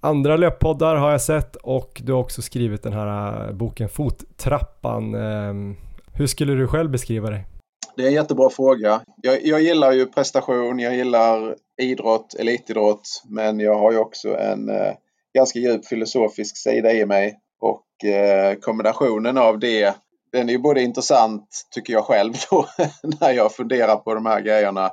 andra 0.00 0.36
löppoddar 0.36 0.96
har 0.96 1.10
jag 1.10 1.22
sett 1.22 1.56
och 1.56 2.02
du 2.04 2.12
har 2.12 2.20
också 2.20 2.42
skrivit 2.42 2.82
den 2.82 2.92
här 2.92 3.52
boken 3.52 3.88
Fottrappan. 3.88 5.14
Ehm, 5.14 5.76
hur 6.12 6.26
skulle 6.26 6.54
du 6.54 6.66
själv 6.66 6.90
beskriva 6.90 7.30
dig? 7.30 7.46
Det 7.96 8.02
är 8.02 8.06
en 8.06 8.12
jättebra 8.12 8.50
fråga. 8.50 9.00
Jag, 9.22 9.46
jag, 9.46 9.62
gillar 9.62 9.92
ju 9.92 10.06
prestation, 10.06 10.78
jag 10.78 10.96
gillar 10.96 11.56
idrott, 11.82 12.34
elitidrott, 12.34 13.22
men 13.28 13.60
jag 13.60 13.78
har 13.78 13.92
ju 13.92 13.98
också 13.98 14.36
en 14.36 14.68
eh, 14.68 14.92
ganska 15.34 15.58
djup 15.58 15.86
filosofisk 15.86 16.56
sida 16.56 16.92
i 16.92 17.06
mig 17.06 17.38
och 17.60 18.08
eh, 18.08 18.54
kombinationen 18.54 19.38
av 19.38 19.58
det, 19.58 19.96
den 20.32 20.48
är 20.48 20.52
ju 20.52 20.58
både 20.58 20.82
intressant 20.82 21.48
tycker 21.70 21.92
jag 21.92 22.04
själv 22.04 22.32
då 22.50 22.66
när 23.20 23.32
jag 23.32 23.54
funderar 23.54 23.96
på 23.96 24.14
de 24.14 24.26
här 24.26 24.40
grejerna, 24.40 24.90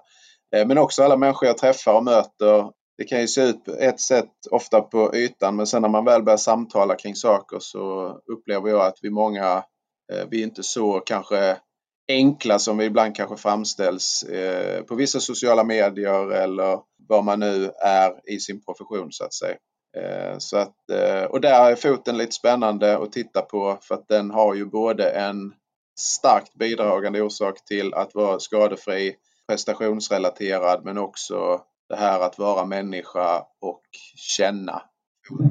eh, 0.55 0.67
men 0.67 0.77
också 0.77 1.03
alla 1.03 1.17
människor 1.17 1.47
jag 1.47 1.57
träffar 1.57 1.93
och 1.93 2.03
möter. 2.03 2.71
Det 2.97 3.05
kan 3.05 3.21
ju 3.21 3.27
se 3.27 3.41
ut 3.41 3.65
på 3.65 3.71
ett 3.71 3.99
sätt 3.99 4.31
ofta 4.51 4.81
på 4.81 5.15
ytan, 5.15 5.55
men 5.55 5.67
sen 5.67 5.81
när 5.81 5.89
man 5.89 6.05
väl 6.05 6.23
börjar 6.23 6.37
samtala 6.37 6.95
kring 6.95 7.15
saker 7.15 7.57
så 7.59 8.13
upplever 8.31 8.69
jag 8.69 8.85
att 8.85 8.97
vi 9.01 9.09
många, 9.09 9.63
eh, 10.13 10.27
vi 10.29 10.39
är 10.39 10.43
inte 10.43 10.63
så 10.63 10.99
kanske 10.99 11.57
enkla 12.09 12.59
som 12.59 12.77
vi 12.77 12.85
ibland 12.85 13.15
kanske 13.15 13.37
framställs 13.37 14.23
eh, 14.23 14.83
på 14.83 14.95
vissa 14.95 15.19
sociala 15.19 15.63
medier 15.63 16.31
eller 16.31 16.79
vad 17.07 17.23
man 17.23 17.39
nu 17.39 17.71
är 17.81 18.31
i 18.31 18.39
sin 18.39 18.61
profession 18.61 19.11
så 19.11 19.23
att 19.23 19.33
säga. 19.33 19.57
Eh, 19.97 20.37
så 20.37 20.57
att, 20.57 20.89
eh, 20.91 21.23
och 21.23 21.41
där 21.41 21.71
är 21.71 21.75
foten 21.75 22.17
lite 22.17 22.31
spännande 22.31 22.97
att 22.97 23.11
titta 23.11 23.41
på 23.41 23.77
för 23.81 23.95
att 23.95 24.07
den 24.07 24.31
har 24.31 24.55
ju 24.55 24.65
både 24.65 25.09
en 25.09 25.53
starkt 25.99 26.53
bidragande 26.53 27.21
orsak 27.21 27.65
till 27.65 27.93
att 27.93 28.15
vara 28.15 28.39
skadefri, 28.39 29.15
prestationsrelaterad 29.47 30.85
men 30.85 30.97
också 30.97 31.61
det 31.89 31.95
här 31.95 32.19
att 32.19 32.39
vara 32.39 32.65
människa 32.65 33.43
och 33.61 33.81
känna. 34.15 34.81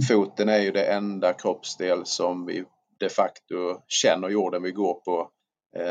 Foten 0.08 0.48
är 0.48 0.58
ju 0.58 0.70
det 0.70 0.84
enda 0.84 1.32
kroppsdel 1.32 2.00
som 2.04 2.46
vi 2.46 2.64
de 3.00 3.08
facto 3.08 3.82
känner 3.88 4.28
jorden 4.28 4.62
vi 4.62 4.72
går 4.72 4.94
på 4.94 5.30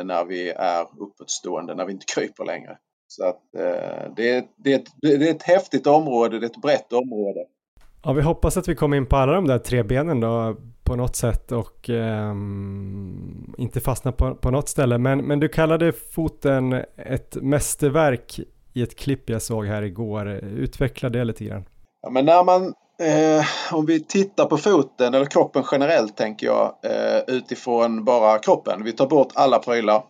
när 0.03 0.25
vi 0.25 0.49
är 0.49 0.82
uppåtstående, 0.82 1.75
när 1.75 1.86
vi 1.86 1.91
inte 1.91 2.05
kryper 2.15 2.45
längre. 2.45 2.78
Så 3.07 3.25
att 3.25 3.55
eh, 3.57 4.13
det 4.15 4.30
är, 4.30 4.43
det, 4.55 4.73
är 4.73 4.80
ett, 4.80 4.88
det 5.01 5.28
är 5.30 5.32
ett 5.32 5.43
häftigt 5.43 5.88
område, 5.88 6.39
det 6.39 6.45
är 6.45 6.49
ett 6.49 6.61
brett 6.61 6.93
område. 6.93 7.39
Ja, 8.03 8.13
vi 8.13 8.21
hoppas 8.21 8.57
att 8.57 8.67
vi 8.67 8.75
kommer 8.75 8.97
in 8.97 9.05
på 9.05 9.15
alla 9.15 9.34
de 9.34 9.47
där 9.47 9.59
tre 9.59 9.84
benen 9.84 10.19
då 10.19 10.55
på 10.84 10.95
något 10.95 11.15
sätt 11.15 11.51
och 11.51 11.89
um, 11.89 13.55
inte 13.57 13.80
fastna 13.80 14.11
på, 14.11 14.36
på 14.36 14.51
något 14.51 14.69
ställe. 14.69 14.97
Men, 14.97 15.19
men 15.19 15.39
du 15.39 15.49
kallade 15.49 15.91
foten 15.91 16.73
ett 16.95 17.36
mästerverk 17.36 18.39
i 18.73 18.82
ett 18.82 18.95
klipp 18.95 19.30
jag 19.30 19.41
såg 19.41 19.65
här 19.65 19.82
igår. 19.82 20.28
Utveckla 20.43 21.09
det 21.09 21.23
lite 21.23 21.43
grann. 21.43 21.65
Ja, 22.01 22.09
men 22.09 22.25
när 22.25 22.43
man 22.43 22.73
Eh, 23.00 23.45
om 23.72 23.86
vi 23.86 24.00
tittar 24.00 24.45
på 24.45 24.58
foten 24.58 25.14
eller 25.14 25.26
kroppen 25.26 25.64
generellt 25.72 26.18
tänker 26.18 26.48
jag 26.48 26.76
eh, 26.84 27.36
utifrån 27.36 28.04
bara 28.04 28.39
kroppen. 28.39 28.84
Vi 28.84 28.91
tar 28.91 29.08
bort 29.08 29.32
alla 29.36 29.60
prylar 29.60 30.04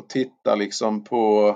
och 0.00 0.08
tittar 0.08 0.56
liksom 0.56 1.04
på 1.04 1.48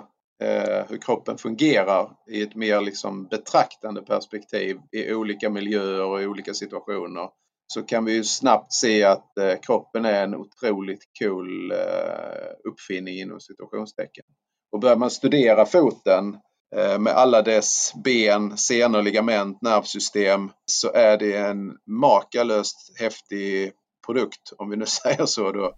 eh, 0.42 0.84
hur 0.88 0.98
kroppen 0.98 1.38
fungerar 1.38 2.10
i 2.30 2.42
ett 2.42 2.54
mer 2.54 2.80
liksom 2.80 3.26
betraktande 3.26 4.02
perspektiv 4.02 4.78
i 4.92 5.14
olika 5.14 5.50
miljöer 5.50 6.04
och 6.04 6.22
i 6.22 6.26
olika 6.26 6.54
situationer. 6.54 7.28
Så 7.74 7.82
kan 7.82 8.04
vi 8.04 8.12
ju 8.12 8.24
snabbt 8.24 8.72
se 8.72 9.04
att 9.04 9.38
eh, 9.38 9.54
kroppen 9.62 10.04
är 10.04 10.24
en 10.24 10.34
otroligt 10.34 11.04
cool 11.18 11.72
eh, 11.72 12.70
uppfinning 12.70 13.18
inom 13.18 13.40
situationstecken. 13.40 14.24
Och 14.72 14.80
börjar 14.80 14.96
man 14.96 15.10
studera 15.10 15.66
foten 15.66 16.34
Eh, 16.34 16.51
Eh, 16.76 16.98
med 16.98 17.12
alla 17.12 17.42
dess 17.42 17.92
ben, 18.04 18.56
senor, 18.56 19.02
ligament, 19.02 19.62
nervsystem 19.62 20.50
så 20.66 20.92
är 20.92 21.18
det 21.18 21.36
en 21.36 21.76
makalöst 21.86 23.00
häftig 23.00 23.72
produkt, 24.06 24.52
om 24.58 24.70
vi 24.70 24.76
nu 24.76 24.86
säger 25.02 25.26
så 25.26 25.52
då. 25.52 25.74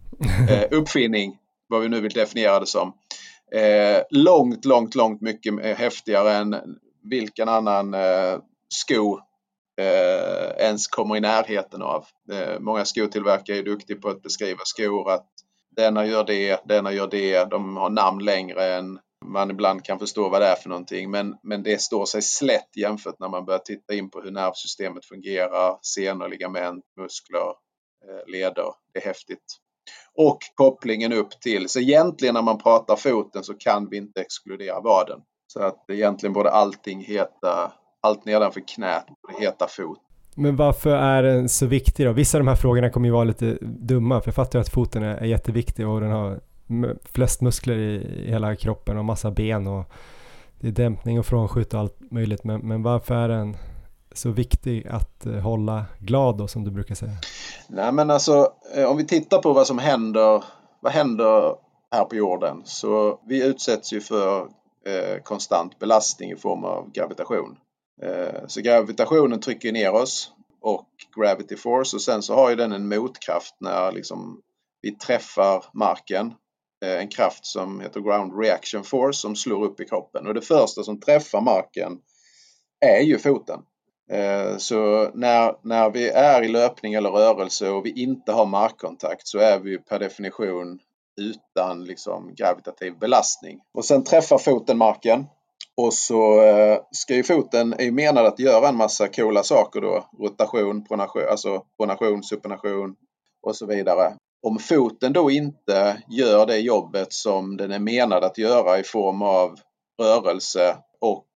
Eh, 0.50 0.64
uppfinning, 0.70 1.38
vad 1.68 1.82
vi 1.82 1.88
nu 1.88 2.00
vill 2.00 2.12
definiera 2.12 2.60
det 2.60 2.66
som. 2.66 2.92
Eh, 3.54 4.02
långt, 4.10 4.64
långt, 4.64 4.94
långt 4.94 5.20
mycket 5.20 5.64
eh, 5.64 5.76
häftigare 5.76 6.32
än 6.32 6.56
vilken 7.02 7.48
annan 7.48 7.94
eh, 7.94 8.38
sko 8.68 9.18
ens 10.56 10.86
kommer 10.86 11.16
i 11.16 11.20
närheten 11.20 11.82
av. 11.82 12.04
Många 12.58 12.84
skotillverkare 12.84 13.58
är 13.58 13.62
duktiga 13.62 13.96
på 13.96 14.08
att 14.08 14.22
beskriva 14.22 14.60
skor 14.64 15.10
att 15.10 15.26
denna 15.76 16.06
gör 16.06 16.24
det, 16.24 16.60
denna 16.64 16.92
gör 16.92 17.06
det. 17.06 17.44
De 17.44 17.76
har 17.76 17.90
namn 17.90 18.24
längre 18.24 18.74
än 18.74 18.98
man 19.24 19.50
ibland 19.50 19.84
kan 19.84 19.98
förstå 19.98 20.28
vad 20.28 20.40
det 20.40 20.46
är 20.46 20.56
för 20.56 20.68
någonting. 20.68 21.10
Men, 21.10 21.36
men 21.42 21.62
det 21.62 21.80
står 21.80 22.06
sig 22.06 22.22
slätt 22.22 22.76
jämfört 22.76 23.20
när 23.20 23.28
man 23.28 23.44
börjar 23.44 23.58
titta 23.58 23.94
in 23.94 24.10
på 24.10 24.20
hur 24.20 24.30
nervsystemet 24.30 25.04
fungerar, 25.04 25.78
senor, 25.82 26.28
ligament, 26.28 26.84
muskler, 27.00 27.48
eh, 28.08 28.32
leder. 28.32 28.72
Det 28.92 29.00
är 29.00 29.06
häftigt. 29.06 29.44
Och 30.14 30.38
kopplingen 30.54 31.12
upp 31.12 31.40
till, 31.40 31.68
så 31.68 31.80
egentligen 31.80 32.34
när 32.34 32.42
man 32.42 32.58
pratar 32.58 32.96
foten 32.96 33.44
så 33.44 33.54
kan 33.54 33.88
vi 33.90 33.96
inte 33.96 34.20
exkludera 34.20 34.80
vaden. 34.80 35.20
Så 35.46 35.62
att 35.62 35.90
egentligen 35.90 36.32
borde 36.32 36.50
allting 36.50 37.00
heta, 37.00 37.72
allt 38.02 38.24
nedanför 38.24 38.62
knät 38.68 39.06
borde 39.22 39.44
heta 39.44 39.66
fot. 39.68 39.98
Men 40.36 40.56
varför 40.56 40.96
är 40.96 41.22
den 41.22 41.48
så 41.48 41.66
viktig 41.66 42.06
då? 42.06 42.12
Vissa 42.12 42.38
av 42.38 42.44
de 42.44 42.48
här 42.48 42.56
frågorna 42.56 42.90
kommer 42.90 43.08
ju 43.08 43.12
vara 43.12 43.24
lite 43.24 43.58
dumma, 43.60 44.20
för 44.20 44.28
jag 44.28 44.34
fattar 44.34 44.58
att 44.58 44.68
foten 44.68 45.02
är 45.02 45.24
jätteviktig 45.24 45.88
och 45.88 46.00
den 46.00 46.10
har 46.10 46.40
flest 47.04 47.40
muskler 47.40 47.78
i, 47.78 48.24
hela 48.30 48.56
kroppen 48.56 48.98
och 48.98 49.04
massa 49.04 49.30
ben 49.30 49.66
och 49.66 49.84
det 50.60 50.68
är 50.68 50.72
dämpning 50.72 51.18
och 51.18 51.26
frånskjut 51.26 51.74
och 51.74 51.80
allt 51.80 52.10
möjligt. 52.10 52.44
Men, 52.44 52.60
men 52.60 52.82
varför 52.82 53.14
är 53.14 53.28
den 53.28 53.56
så 54.12 54.30
viktig 54.30 54.86
att 54.88 55.26
eh, 55.26 55.32
hålla 55.32 55.84
glad 55.98 56.38
då 56.38 56.48
som 56.48 56.64
du 56.64 56.70
brukar 56.70 56.94
säga? 56.94 57.12
Nej 57.68 57.92
men 57.92 58.10
alltså 58.10 58.52
eh, 58.76 58.84
om 58.84 58.96
vi 58.96 59.06
tittar 59.06 59.38
på 59.38 59.52
vad 59.52 59.66
som 59.66 59.78
händer, 59.78 60.44
vad 60.80 60.92
händer 60.92 61.56
här 61.92 62.04
på 62.04 62.16
jorden 62.16 62.62
så 62.64 63.20
vi 63.26 63.46
utsätts 63.46 63.92
ju 63.92 64.00
för 64.00 64.40
eh, 64.86 65.22
konstant 65.22 65.78
belastning 65.78 66.30
i 66.30 66.36
form 66.36 66.64
av 66.64 66.90
gravitation. 66.92 67.56
Eh, 68.02 68.46
så 68.46 68.60
gravitationen 68.60 69.40
trycker 69.40 69.72
ner 69.72 69.92
oss 69.92 70.32
och 70.60 70.88
gravity 71.16 71.56
force 71.56 71.96
och 71.96 72.02
sen 72.02 72.22
så 72.22 72.34
har 72.34 72.50
ju 72.50 72.56
den 72.56 72.72
en 72.72 72.88
motkraft 72.88 73.56
när 73.60 73.92
liksom 73.92 74.40
vi 74.82 74.90
träffar 74.90 75.64
marken 75.72 76.34
Eh, 76.84 77.00
en 77.00 77.08
kraft 77.08 77.46
som 77.46 77.80
heter 77.80 78.00
Ground 78.00 78.38
Reaction 78.40 78.84
Force 78.84 79.20
som 79.20 79.36
slår 79.36 79.64
upp 79.64 79.80
i 79.80 79.84
kroppen 79.84 80.26
och 80.26 80.34
det 80.34 80.42
första 80.42 80.82
som 80.82 81.00
träffar 81.00 81.40
marken 81.40 81.98
är 82.80 83.00
ju 83.00 83.18
foten. 83.18 83.60
Eh, 84.10 84.56
så 84.56 85.10
när, 85.14 85.54
när 85.62 85.90
vi 85.90 86.08
är 86.08 86.42
i 86.42 86.48
löpning 86.48 86.94
eller 86.94 87.10
rörelse 87.10 87.70
och 87.70 87.86
vi 87.86 88.02
inte 88.02 88.32
har 88.32 88.46
markkontakt 88.46 89.26
så 89.26 89.38
är 89.38 89.58
vi 89.58 89.78
per 89.78 89.98
definition 89.98 90.78
utan 91.20 91.84
liksom 91.84 92.34
gravitativ 92.34 92.98
belastning. 92.98 93.58
Och 93.74 93.84
sen 93.84 94.04
träffar 94.04 94.38
foten 94.38 94.78
marken 94.78 95.26
och 95.76 95.94
så 95.94 96.42
eh, 96.42 96.78
ska 96.90 97.14
ju 97.14 97.22
foten, 97.22 97.72
är 97.72 97.84
ju 97.84 97.92
menad 97.92 98.26
att 98.26 98.38
göra 98.38 98.68
en 98.68 98.76
massa 98.76 99.08
coola 99.08 99.42
saker 99.42 99.80
då. 99.80 100.08
Rotation, 100.18 100.84
pronation, 100.84 101.22
alltså 101.30 101.62
pronation, 101.78 102.22
supination 102.22 102.96
och 103.42 103.56
så 103.56 103.66
vidare. 103.66 104.14
Om 104.44 104.58
foten 104.58 105.12
då 105.12 105.30
inte 105.30 106.02
gör 106.08 106.46
det 106.46 106.58
jobbet 106.58 107.12
som 107.12 107.56
den 107.56 107.72
är 107.72 107.78
menad 107.78 108.24
att 108.24 108.38
göra 108.38 108.78
i 108.78 108.82
form 108.82 109.22
av 109.22 109.58
rörelse 110.02 110.76
och 111.00 111.26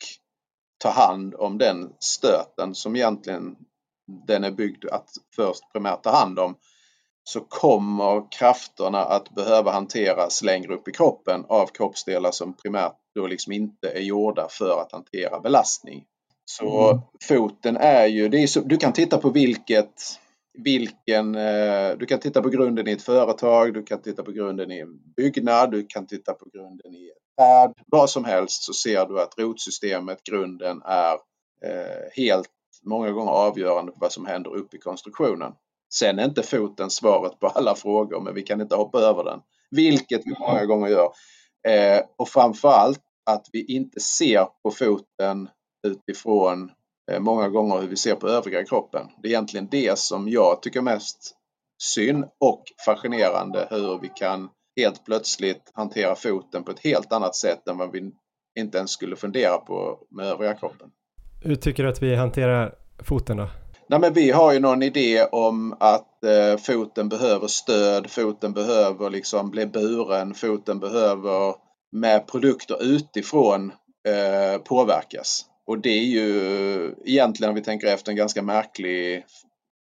ta 0.79 0.91
hand 0.91 1.35
om 1.35 1.59
den 1.59 1.93
stöten 2.01 2.75
som 2.75 2.97
egentligen 2.97 3.57
den 4.27 4.45
är 4.45 4.51
byggd 4.51 4.85
att 4.85 5.09
först 5.37 5.73
primärt 5.73 6.03
ta 6.03 6.11
hand 6.11 6.39
om 6.39 6.57
så 7.25 7.41
kommer 7.41 8.33
krafterna 8.33 9.05
att 9.05 9.31
behöva 9.31 9.73
hanteras 9.73 10.43
längre 10.43 10.75
upp 10.75 10.89
i 10.89 10.93
kroppen 10.93 11.45
av 11.49 11.67
kroppsdelar 11.67 12.31
som 12.31 12.53
primärt 12.53 12.97
då 13.15 13.27
liksom 13.27 13.53
inte 13.53 13.91
är 13.91 14.01
gjorda 14.01 14.49
för 14.51 14.81
att 14.81 14.93
hantera 14.93 15.41
belastning. 15.41 16.05
Så 16.45 16.91
mm. 16.91 17.03
foten 17.29 17.77
är 17.77 18.07
ju, 18.07 18.43
är 18.43 18.47
så, 18.47 18.61
du 18.61 18.77
kan 18.77 18.93
titta 18.93 19.19
på 19.19 19.31
vilket 19.31 20.21
vilken, 20.65 21.35
eh, 21.35 21.91
du 21.99 22.07
kan 22.07 22.21
titta 22.21 22.43
på 22.43 22.49
grunden 22.49 22.89
i 22.89 22.93
ett 22.93 23.03
företag, 23.03 23.75
du 23.75 23.83
kan 23.83 24.03
titta 24.03 24.23
på 24.23 24.33
grunden 24.33 24.73
i 24.73 24.79
en 24.79 24.99
byggnad, 25.17 25.71
du 25.71 25.87
kan 25.87 26.07
titta 26.07 26.33
på 26.33 26.49
grunden 26.53 26.95
i 26.95 27.09
ett 27.09 27.37
träd. 27.39 27.75
Vad 27.87 28.11
som 28.11 28.25
helst 28.25 28.63
så 28.63 28.73
ser 28.73 29.07
du 29.07 29.21
att 29.21 29.39
rotsystemet, 29.39 30.23
grunden, 30.23 30.83
är 30.85 31.13
eh, 31.65 32.11
helt 32.13 32.49
många 32.85 33.11
gånger 33.11 33.33
avgörande 33.33 33.93
för 33.93 34.01
vad 34.01 34.13
som 34.13 34.27
händer 34.27 34.57
uppe 34.57 34.77
i 34.77 34.81
konstruktionen. 34.81 35.53
Sen 35.95 36.19
är 36.19 36.25
inte 36.25 36.43
foten 36.43 36.91
svaret 36.91 37.41
på 37.41 37.47
alla 37.47 37.75
frågor, 37.75 38.21
men 38.21 38.35
vi 38.35 38.43
kan 38.43 38.61
inte 38.61 38.77
hoppa 38.77 38.99
över 39.01 39.25
den. 39.25 39.41
Vilket 39.71 40.21
vi 40.25 40.35
många 40.41 40.65
gånger 40.65 40.89
gör. 40.89 41.13
Eh, 41.69 42.03
och 42.17 42.29
framförallt 42.29 43.01
att 43.27 43.47
vi 43.53 43.65
inte 43.65 44.01
ser 44.01 44.47
på 44.63 44.71
foten 44.71 45.49
utifrån 45.87 46.71
många 47.19 47.49
gånger 47.49 47.81
hur 47.81 47.89
vi 47.89 47.97
ser 47.97 48.15
på 48.15 48.29
övriga 48.29 48.65
kroppen. 48.65 49.07
Det 49.23 49.29
är 49.29 49.33
egentligen 49.33 49.69
det 49.71 49.99
som 49.99 50.29
jag 50.29 50.63
tycker 50.63 50.81
mest 50.81 51.35
synd 51.83 52.25
och 52.41 52.63
fascinerande 52.87 53.67
hur 53.71 53.99
vi 53.99 54.09
kan 54.09 54.49
helt 54.77 55.05
plötsligt 55.05 55.71
hantera 55.75 56.15
foten 56.15 56.65
på 56.65 56.71
ett 56.71 56.85
helt 56.85 57.13
annat 57.13 57.37
sätt 57.37 57.69
än 57.69 57.79
vad 57.79 57.93
vi 57.93 58.11
inte 58.59 58.79
ens 58.79 58.91
skulle 58.91 59.17
fundera 59.17 59.59
på 59.59 59.99
med 60.11 60.27
övriga 60.27 60.55
kroppen. 60.55 60.91
Hur 61.43 61.57
tycker 61.57 61.83
du 61.83 61.89
att 61.89 62.03
vi 62.03 62.15
hanterar 62.15 62.75
foten 63.03 63.37
då? 63.37 63.49
Nej, 63.89 64.01
men 64.01 64.13
vi 64.13 64.31
har 64.31 64.53
ju 64.53 64.61
någon 64.61 64.83
idé 64.83 65.25
om 65.25 65.77
att 65.81 66.25
eh, 66.25 66.57
foten 66.61 67.09
behöver 67.09 67.47
stöd, 67.47 68.11
foten 68.11 68.53
behöver 68.53 69.11
liksom 69.11 69.51
bli 69.51 69.67
buren, 69.67 70.35
foten 70.35 70.81
behöver 70.81 71.55
med 71.93 72.27
produkter 72.27 72.83
utifrån 72.83 73.73
eh, 74.09 74.61
påverkas. 74.63 75.45
Och 75.69 75.79
det 75.79 75.89
är 75.89 76.05
ju 76.05 76.95
egentligen 77.05 77.49
om 77.49 77.55
vi 77.55 77.63
tänker 77.63 77.87
efter 77.87 78.11
en 78.11 78.17
ganska 78.17 78.43
märklig 78.43 79.25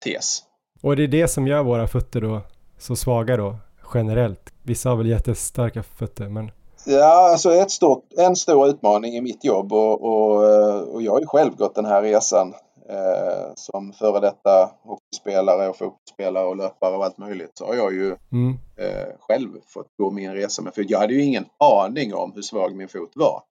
tes. 0.05 0.43
Och 0.81 0.95
det 0.95 1.03
är 1.03 1.07
det 1.07 1.27
som 1.27 1.47
gör 1.47 1.63
våra 1.63 1.87
fötter 1.87 2.21
då 2.21 2.41
så 2.77 2.95
svaga 2.95 3.37
då 3.37 3.55
generellt. 3.93 4.53
Vissa 4.63 4.89
har 4.89 4.95
väl 4.95 5.07
jättestarka 5.07 5.83
fötter 5.83 6.29
men 6.29 6.51
Ja, 6.85 7.31
alltså 7.31 7.53
ett 7.53 7.71
stort, 7.71 8.03
en 8.17 8.35
stor 8.35 8.67
utmaning 8.67 9.13
i 9.13 9.21
mitt 9.21 9.45
jobb 9.45 9.73
och, 9.73 10.03
och, 10.03 10.49
eh, 10.49 10.79
och 10.79 11.01
jag 11.01 11.11
har 11.11 11.19
ju 11.19 11.25
själv 11.25 11.55
gått 11.55 11.75
den 11.75 11.85
här 11.85 12.01
resan 12.01 12.53
eh, 12.89 13.51
som 13.55 13.93
före 13.93 14.19
detta 14.19 14.69
hockeyspelare 14.83 15.69
och 15.69 15.77
fotbollsspelare 15.77 16.45
och 16.45 16.57
löpare 16.57 16.95
och 16.95 17.05
allt 17.05 17.17
möjligt 17.17 17.51
så 17.53 17.65
har 17.65 17.75
jag 17.75 17.93
ju 17.93 18.15
mm. 18.31 18.57
eh, 18.77 19.07
själv 19.19 19.49
fått 19.67 19.97
gå 19.97 20.11
min 20.11 20.33
resa 20.33 20.61
med 20.61 20.75
fot. 20.75 20.89
Jag 20.89 20.99
hade 20.99 21.13
ju 21.13 21.23
ingen 21.23 21.45
aning 21.59 22.13
om 22.13 22.31
hur 22.35 22.41
svag 22.41 22.75
min 22.75 22.87
fot 22.87 23.11
var. 23.15 23.43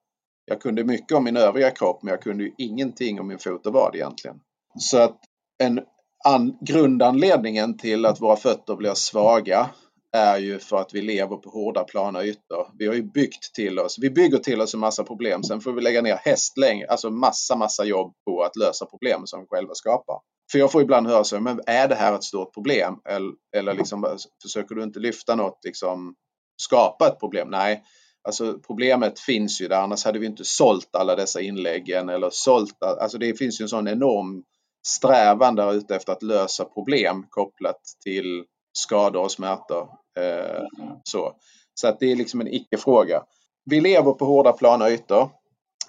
Jag 0.46 0.60
kunde 0.60 0.84
mycket 0.84 1.16
om 1.16 1.24
min 1.24 1.36
övriga 1.36 1.70
kropp 1.70 2.02
men 2.02 2.10
jag 2.10 2.22
kunde 2.22 2.44
ju 2.44 2.52
ingenting 2.58 3.20
om 3.20 3.28
min 3.28 3.38
fot 3.38 3.66
och 3.66 3.72
vad 3.72 3.94
egentligen. 3.94 4.40
Så 4.78 4.98
att 4.98 5.20
en 5.58 5.80
an, 6.24 6.58
grundanledningen 6.60 7.78
till 7.78 8.06
att 8.06 8.20
våra 8.20 8.36
fötter 8.36 8.76
blir 8.76 8.94
svaga 8.94 9.70
är 10.12 10.38
ju 10.38 10.58
för 10.58 10.76
att 10.76 10.94
vi 10.94 11.02
lever 11.02 11.36
på 11.36 11.50
hårda 11.50 11.84
plana 11.84 12.24
ytor. 12.24 12.66
Vi 12.78 12.86
har 12.86 12.94
ju 12.94 13.02
byggt 13.02 13.54
till 13.54 13.78
oss, 13.78 13.98
vi 14.00 14.10
bygger 14.10 14.38
till 14.38 14.60
oss 14.60 14.74
en 14.74 14.80
massa 14.80 15.04
problem. 15.04 15.42
Sen 15.42 15.60
får 15.60 15.72
vi 15.72 15.80
lägga 15.80 16.02
ner 16.02 16.16
hästlängd, 16.16 16.84
alltså 16.88 17.10
massa, 17.10 17.56
massa 17.56 17.84
jobb 17.84 18.14
på 18.26 18.42
att 18.42 18.56
lösa 18.56 18.86
problem 18.86 19.22
som 19.24 19.40
vi 19.40 19.46
själva 19.46 19.74
skapar. 19.74 20.20
För 20.52 20.58
jag 20.58 20.72
får 20.72 20.82
ibland 20.82 21.06
höra 21.06 21.24
så, 21.24 21.40
men 21.40 21.60
är 21.66 21.88
det 21.88 21.94
här 21.94 22.14
ett 22.14 22.24
stort 22.24 22.54
problem? 22.54 22.94
Eller, 23.08 23.32
eller 23.56 23.74
liksom, 23.74 24.18
försöker 24.42 24.74
du 24.74 24.82
inte 24.82 25.00
lyfta 25.00 25.34
något, 25.34 25.58
liksom 25.64 26.14
skapa 26.62 27.06
ett 27.06 27.20
problem? 27.20 27.48
Nej, 27.50 27.82
alltså 28.26 28.58
problemet 28.66 29.20
finns 29.20 29.60
ju 29.60 29.68
där, 29.68 29.80
annars 29.80 30.04
hade 30.04 30.18
vi 30.18 30.26
inte 30.26 30.44
sålt 30.44 30.96
alla 30.96 31.16
dessa 31.16 31.40
inläggen 31.40 32.08
eller 32.08 32.30
sålt, 32.32 32.82
alltså 32.82 33.18
det 33.18 33.38
finns 33.38 33.60
ju 33.60 33.62
en 33.62 33.68
sån 33.68 33.88
enorm 33.88 34.42
strävan 34.86 35.54
där 35.54 35.74
ute 35.74 35.96
efter 35.96 36.12
att 36.12 36.22
lösa 36.22 36.64
problem 36.64 37.26
kopplat 37.30 37.80
till 38.04 38.44
skador 38.72 39.22
och 39.22 39.32
smärtor. 39.32 39.88
Eh, 40.18 40.62
så 41.04 41.36
så 41.74 41.88
att 41.88 42.00
det 42.00 42.12
är 42.12 42.16
liksom 42.16 42.40
en 42.40 42.54
icke-fråga. 42.54 43.22
Vi 43.64 43.80
lever 43.80 44.12
på 44.12 44.24
hårda 44.24 44.52
plana 44.52 44.90
ytor. 44.90 45.30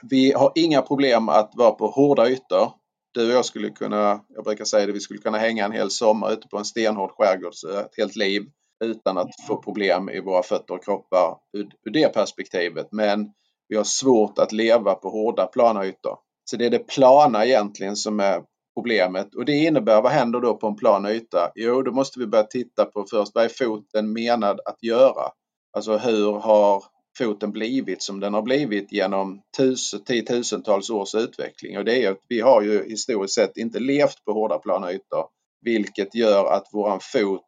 Vi 0.09 0.31
har 0.31 0.51
inga 0.55 0.81
problem 0.81 1.29
att 1.29 1.51
vara 1.55 1.71
på 1.71 1.87
hårda 1.87 2.29
ytor. 2.29 2.71
Du 3.13 3.27
och 3.27 3.37
jag 3.37 3.45
skulle 3.45 3.69
kunna, 3.69 4.21
jag 4.27 4.43
brukar 4.43 4.65
säga 4.65 4.85
det, 4.85 4.91
vi 4.91 4.99
skulle 4.99 5.19
kunna 5.19 5.37
hänga 5.37 5.65
en 5.65 5.71
hel 5.71 5.91
sommar 5.91 6.33
ute 6.33 6.47
på 6.47 6.57
en 6.57 6.65
stenhård 6.65 7.11
skärgård, 7.11 7.53
ett 7.85 7.97
helt 7.97 8.15
liv 8.15 8.43
utan 8.83 9.17
att 9.17 9.29
få 9.47 9.61
problem 9.61 10.09
i 10.09 10.19
våra 10.19 10.43
fötter 10.43 10.73
och 10.73 10.83
kroppar 10.83 11.37
ur, 11.53 11.69
ur 11.85 11.91
det 11.91 12.13
perspektivet. 12.13 12.87
Men 12.91 13.31
vi 13.67 13.75
har 13.75 13.83
svårt 13.83 14.39
att 14.39 14.51
leva 14.51 14.95
på 14.95 15.09
hårda 15.09 15.47
plana 15.47 15.85
ytor. 15.85 16.17
Så 16.49 16.57
det 16.57 16.65
är 16.65 16.69
det 16.69 16.87
plana 16.87 17.45
egentligen 17.45 17.95
som 17.95 18.19
är 18.19 18.43
problemet 18.77 19.35
och 19.35 19.45
det 19.45 19.51
innebär, 19.51 20.01
vad 20.01 20.11
händer 20.11 20.39
då 20.39 20.57
på 20.57 20.67
en 20.67 20.75
plan 20.75 21.05
yta? 21.05 21.51
Jo, 21.55 21.81
då 21.81 21.91
måste 21.91 22.19
vi 22.19 22.27
börja 22.27 22.43
titta 22.43 22.85
på 22.85 23.05
först, 23.09 23.31
vad 23.35 23.43
är 23.43 23.49
foten 23.49 24.13
menad 24.13 24.59
att 24.65 24.83
göra? 24.83 25.31
Alltså 25.73 25.97
hur 25.97 26.31
har 26.31 26.83
foten 27.17 27.51
blivit 27.51 28.01
som 28.03 28.19
den 28.19 28.33
har 28.33 28.41
blivit 28.41 28.91
genom 28.91 29.41
tus, 29.57 29.95
tiotusentals 30.05 30.89
års 30.89 31.15
utveckling? 31.15 31.77
Och 31.77 31.85
det 31.85 32.03
är 32.03 32.11
att 32.11 32.21
vi 32.27 32.41
har 32.41 32.61
ju 32.61 32.89
historiskt 32.89 33.33
sett 33.33 33.57
inte 33.57 33.79
levt 33.79 34.25
på 34.25 34.33
hårda 34.33 34.57
plana 34.57 34.91
ytor, 34.91 35.25
vilket 35.61 36.15
gör 36.15 36.45
att 36.45 36.67
våran 36.73 36.99
fot 36.99 37.45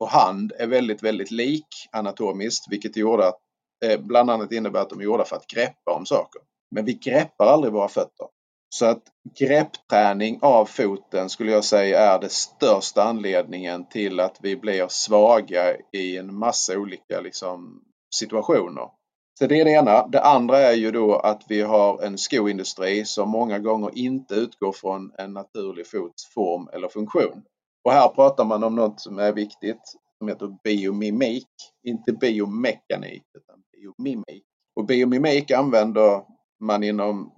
och 0.00 0.08
hand 0.08 0.52
är 0.58 0.66
väldigt, 0.66 1.02
väldigt 1.02 1.30
lik 1.30 1.66
anatomiskt, 1.92 2.64
vilket 2.70 2.96
gjorde 2.96 3.28
att, 3.28 3.38
eh, 3.84 4.00
bland 4.00 4.30
annat 4.30 4.52
innebär 4.52 4.80
att 4.80 4.90
de 4.90 5.00
är 5.00 5.04
gjorda 5.04 5.24
för 5.24 5.36
att 5.36 5.46
greppa 5.46 5.92
om 5.92 6.06
saker. 6.06 6.42
Men 6.70 6.84
vi 6.84 6.92
greppar 6.92 7.46
aldrig 7.46 7.72
våra 7.72 7.88
fötter. 7.88 8.26
Så 8.68 8.86
att 8.86 9.02
greppträning 9.38 10.38
av 10.42 10.66
foten 10.66 11.28
skulle 11.28 11.52
jag 11.52 11.64
säga 11.64 12.00
är 12.00 12.20
den 12.20 12.30
största 12.30 13.02
anledningen 13.02 13.88
till 13.88 14.20
att 14.20 14.38
vi 14.42 14.56
blir 14.56 14.86
svaga 14.88 15.76
i 15.92 16.16
en 16.16 16.34
massa 16.34 16.78
olika 16.78 17.20
liksom, 17.20 17.82
situationer. 18.14 18.88
Så 19.38 19.46
det 19.46 19.60
är 19.60 19.64
det 19.64 19.70
ena. 19.70 20.06
Det 20.06 20.22
andra 20.22 20.58
är 20.58 20.72
ju 20.72 20.90
då 20.90 21.16
att 21.16 21.42
vi 21.48 21.62
har 21.62 22.02
en 22.02 22.18
skoindustri 22.18 23.04
som 23.04 23.30
många 23.30 23.58
gånger 23.58 23.90
inte 23.94 24.34
utgår 24.34 24.72
från 24.72 25.12
en 25.18 25.32
naturlig 25.32 25.86
fots 25.86 26.34
form 26.34 26.68
eller 26.72 26.88
funktion. 26.88 27.42
Och 27.86 27.92
här 27.92 28.08
pratar 28.08 28.44
man 28.44 28.64
om 28.64 28.74
något 28.74 29.00
som 29.00 29.18
är 29.18 29.32
viktigt 29.32 29.80
som 30.18 30.28
heter 30.28 30.56
biomimik. 30.64 31.48
Inte 31.82 32.12
biomekanik 32.12 33.22
utan 33.38 33.56
biomimik. 33.72 34.44
Och 34.76 34.86
biomimik 34.86 35.50
använder 35.50 36.22
man 36.60 36.82
inom 36.82 37.32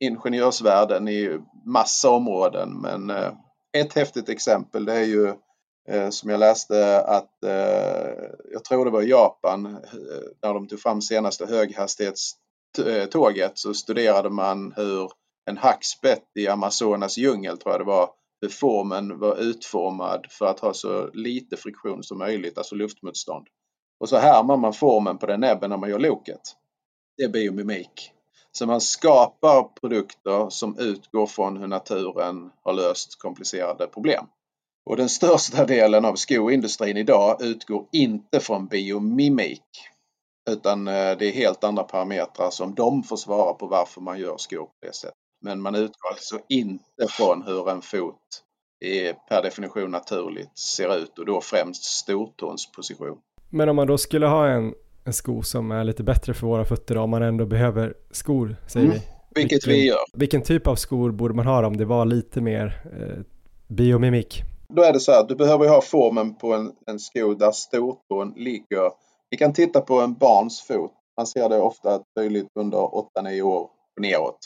ingenjörsvärlden 0.00 1.08
i 1.08 1.40
massa 1.64 2.10
områden. 2.10 2.80
Men 2.80 3.10
eh, 3.10 3.32
ett 3.76 3.92
häftigt 3.92 4.28
exempel 4.28 4.84
det 4.84 4.92
är 4.92 5.04
ju 5.04 5.28
eh, 5.88 6.10
som 6.10 6.30
jag 6.30 6.40
läste 6.40 7.00
att 7.00 7.44
eh, 7.44 8.12
jag 8.52 8.64
tror 8.64 8.84
det 8.84 8.90
var 8.90 9.02
Japan 9.02 9.62
när 10.42 10.54
de 10.54 10.68
tog 10.68 10.80
fram 10.80 11.02
senaste 11.02 11.46
höghastighetståget 11.46 13.58
så 13.58 13.74
studerade 13.74 14.30
man 14.30 14.72
hur 14.76 15.10
en 15.50 15.56
hackspett 15.56 16.24
i 16.38 16.48
Amazonas 16.48 17.18
djungel 17.18 17.58
tror 17.58 17.72
jag 17.72 17.80
det 17.80 17.84
var 17.84 18.10
formen 18.50 19.18
var 19.18 19.36
utformad 19.36 20.26
för 20.30 20.46
att 20.46 20.60
ha 20.60 20.74
så 20.74 21.10
lite 21.12 21.56
friktion 21.56 22.02
som 22.02 22.18
möjligt, 22.18 22.58
alltså 22.58 22.74
luftmotstånd. 22.74 23.46
Och 24.00 24.08
så 24.08 24.16
härmar 24.16 24.56
man 24.56 24.72
formen 24.72 25.18
på 25.18 25.26
den 25.26 25.40
näbben 25.40 25.70
när 25.70 25.76
man 25.76 25.90
gör 25.90 25.98
loket. 25.98 26.40
Det 27.16 27.22
är 27.22 27.28
biomimik. 27.28 28.10
Så 28.52 28.66
man 28.66 28.80
skapar 28.80 29.62
produkter 29.80 30.50
som 30.50 30.78
utgår 30.78 31.26
från 31.26 31.56
hur 31.56 31.66
naturen 31.66 32.50
har 32.62 32.72
löst 32.72 33.18
komplicerade 33.18 33.86
problem. 33.86 34.26
Och 34.86 34.96
den 34.96 35.08
största 35.08 35.64
delen 35.66 36.04
av 36.04 36.14
skoindustrin 36.14 36.96
idag 36.96 37.42
utgår 37.42 37.86
inte 37.92 38.40
från 38.40 38.66
biomimik. 38.66 39.88
Utan 40.50 40.88
eh, 40.88 40.92
det 40.92 41.26
är 41.26 41.32
helt 41.32 41.64
andra 41.64 41.82
parametrar 41.82 42.50
som 42.50 42.74
de 42.74 43.02
får 43.02 43.16
svara 43.16 43.54
på 43.54 43.66
varför 43.66 44.00
man 44.00 44.18
gör 44.18 44.36
skor 44.36 44.64
på 44.64 44.86
det 44.86 44.94
sättet. 44.94 45.23
Men 45.44 45.60
man 45.60 45.74
utgår 45.74 46.10
alltså 46.10 46.38
inte 46.48 47.08
från 47.08 47.42
hur 47.42 47.70
en 47.70 47.82
fot 47.82 48.20
är 48.80 49.12
per 49.12 49.42
definition 49.42 49.90
naturligt 49.90 50.58
ser 50.58 50.96
ut 50.96 51.18
och 51.18 51.26
då 51.26 51.40
främst 51.40 51.84
stortåns 51.84 52.72
position. 52.72 53.18
Men 53.50 53.68
om 53.68 53.76
man 53.76 53.86
då 53.86 53.98
skulle 53.98 54.26
ha 54.26 54.48
en 54.48 54.74
en 55.04 55.12
sko 55.12 55.42
som 55.42 55.70
är 55.70 55.84
lite 55.84 56.02
bättre 56.02 56.34
för 56.34 56.46
våra 56.46 56.64
fötter 56.64 56.96
om 56.96 57.10
man 57.10 57.22
ändå 57.22 57.46
behöver 57.46 57.94
skor, 58.10 58.56
säger 58.66 58.86
mm. 58.86 58.98
vi. 58.98 59.04
Vilket 59.34 59.52
vilken, 59.52 59.72
vi 59.72 59.86
gör. 59.86 59.98
Vilken 60.12 60.42
typ 60.42 60.66
av 60.66 60.76
skor 60.76 61.10
borde 61.10 61.34
man 61.34 61.46
ha 61.46 61.66
om 61.66 61.76
det 61.76 61.84
var 61.84 62.04
lite 62.04 62.40
mer 62.40 62.82
eh, 63.00 63.22
biomimik? 63.68 64.42
Då 64.68 64.82
är 64.82 64.92
det 64.92 65.00
så 65.00 65.12
här, 65.12 65.26
du 65.28 65.34
behöver 65.34 65.68
ha 65.68 65.80
formen 65.80 66.34
på 66.34 66.54
en, 66.54 66.72
en 66.86 66.98
sko 66.98 67.34
där 67.34 67.50
stortån 67.50 68.32
ligger. 68.36 68.90
Vi 69.30 69.36
kan 69.36 69.52
titta 69.52 69.80
på 69.80 70.00
en 70.00 70.14
barns 70.14 70.60
fot. 70.62 70.92
Man 71.16 71.26
ser 71.26 71.48
det 71.48 71.60
ofta 71.60 72.00
tydligt 72.18 72.48
under 72.54 72.78
8-9 72.78 73.42
år 73.42 73.60
och 73.60 74.00
neråt. 74.00 74.38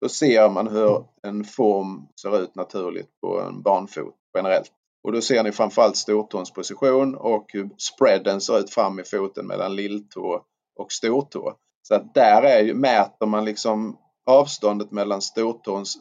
Då 0.00 0.08
ser 0.08 0.48
man 0.48 0.68
hur 0.68 1.04
en 1.22 1.44
form 1.44 2.08
ser 2.22 2.42
ut 2.42 2.54
naturligt 2.54 3.20
på 3.20 3.40
en 3.40 3.62
barnfot 3.62 4.14
generellt. 4.34 4.72
Och 5.02 5.12
då 5.12 5.20
ser 5.20 5.42
ni 5.42 5.52
framförallt 5.52 5.96
stortåns 5.96 6.52
position 6.52 7.14
och 7.14 7.46
hur 7.48 7.70
spreaden 7.78 8.40
ser 8.40 8.58
ut 8.58 8.70
fram 8.70 9.00
i 9.00 9.04
foten 9.04 9.46
mellan 9.46 9.76
lilltå 9.76 10.44
och 10.76 10.92
stortå. 10.92 11.54
Så 11.82 11.94
att 11.94 12.14
där 12.14 12.42
är 12.42 12.62
ju, 12.62 12.74
mäter 12.74 13.26
man 13.26 13.44
liksom 13.44 13.98
avståndet 14.26 14.90
mellan 14.90 15.22
stortåns 15.22 15.98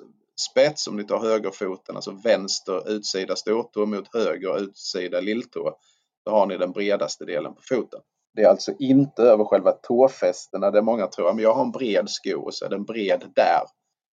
spets, 0.51 0.87
om 0.87 0.95
ni 0.95 1.03
tar 1.03 1.19
högerfoten, 1.19 1.95
alltså 1.95 2.11
vänster 2.11 2.89
utsida 2.89 3.35
stortå 3.35 3.85
mot 3.85 4.15
höger 4.15 4.59
utsida 4.59 5.19
lilltå, 5.19 5.77
då 6.25 6.31
har 6.31 6.45
ni 6.45 6.57
den 6.57 6.71
bredaste 6.71 7.25
delen 7.25 7.53
på 7.53 7.61
foten. 7.61 7.99
Det 8.35 8.43
är 8.43 8.49
alltså 8.49 8.73
inte 8.79 9.21
över 9.21 9.43
själva 9.43 9.71
tåfästena 9.71 10.71
där 10.71 10.81
många 10.81 11.07
tror 11.07 11.29
att 11.29 11.41
jag 11.41 11.53
har 11.53 11.63
en 11.63 11.71
bred 11.71 12.09
sko 12.09 12.39
och 12.39 12.53
så 12.53 12.65
är 12.65 12.69
den 12.69 12.83
bred 12.83 13.31
där. 13.35 13.61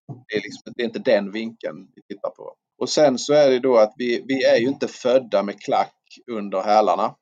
Det 0.09 0.37
är, 0.37 0.43
liksom, 0.43 0.73
det 0.77 0.83
är 0.83 0.87
inte 0.87 0.99
den 0.99 1.33
vinkeln 1.33 1.89
vi 1.95 2.03
tittar 2.03 2.31
på. 2.31 2.57
Och 2.79 2.89
sen 2.89 3.19
så 3.19 3.33
är 3.33 3.51
det 3.51 3.59
då 3.59 3.77
att 3.77 3.95
vi, 3.97 4.25
vi 4.29 4.45
är 4.45 4.57
ju 4.57 4.69
inte 4.69 4.89
födda 4.89 5.43
med 5.43 5.61
klack 5.61 5.97
under 6.31 6.61
hälarna. 6.61 7.15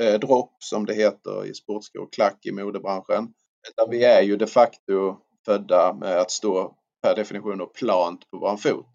Eh, 0.00 0.14
drop 0.20 0.56
som 0.58 0.86
det 0.86 0.94
heter 0.94 1.46
i 1.46 1.54
sportskor, 1.54 2.08
klack 2.12 2.46
i 2.46 2.52
modebranschen. 2.52 3.28
Utan 3.68 3.90
vi 3.90 4.04
är 4.04 4.22
ju 4.22 4.36
de 4.36 4.46
facto 4.46 5.16
födda 5.44 5.96
med 6.00 6.20
att 6.20 6.30
stå 6.30 6.74
per 7.02 7.16
definition 7.16 7.60
och 7.60 7.74
plant 7.74 8.30
på 8.30 8.38
vår 8.38 8.56
fot. 8.56 8.90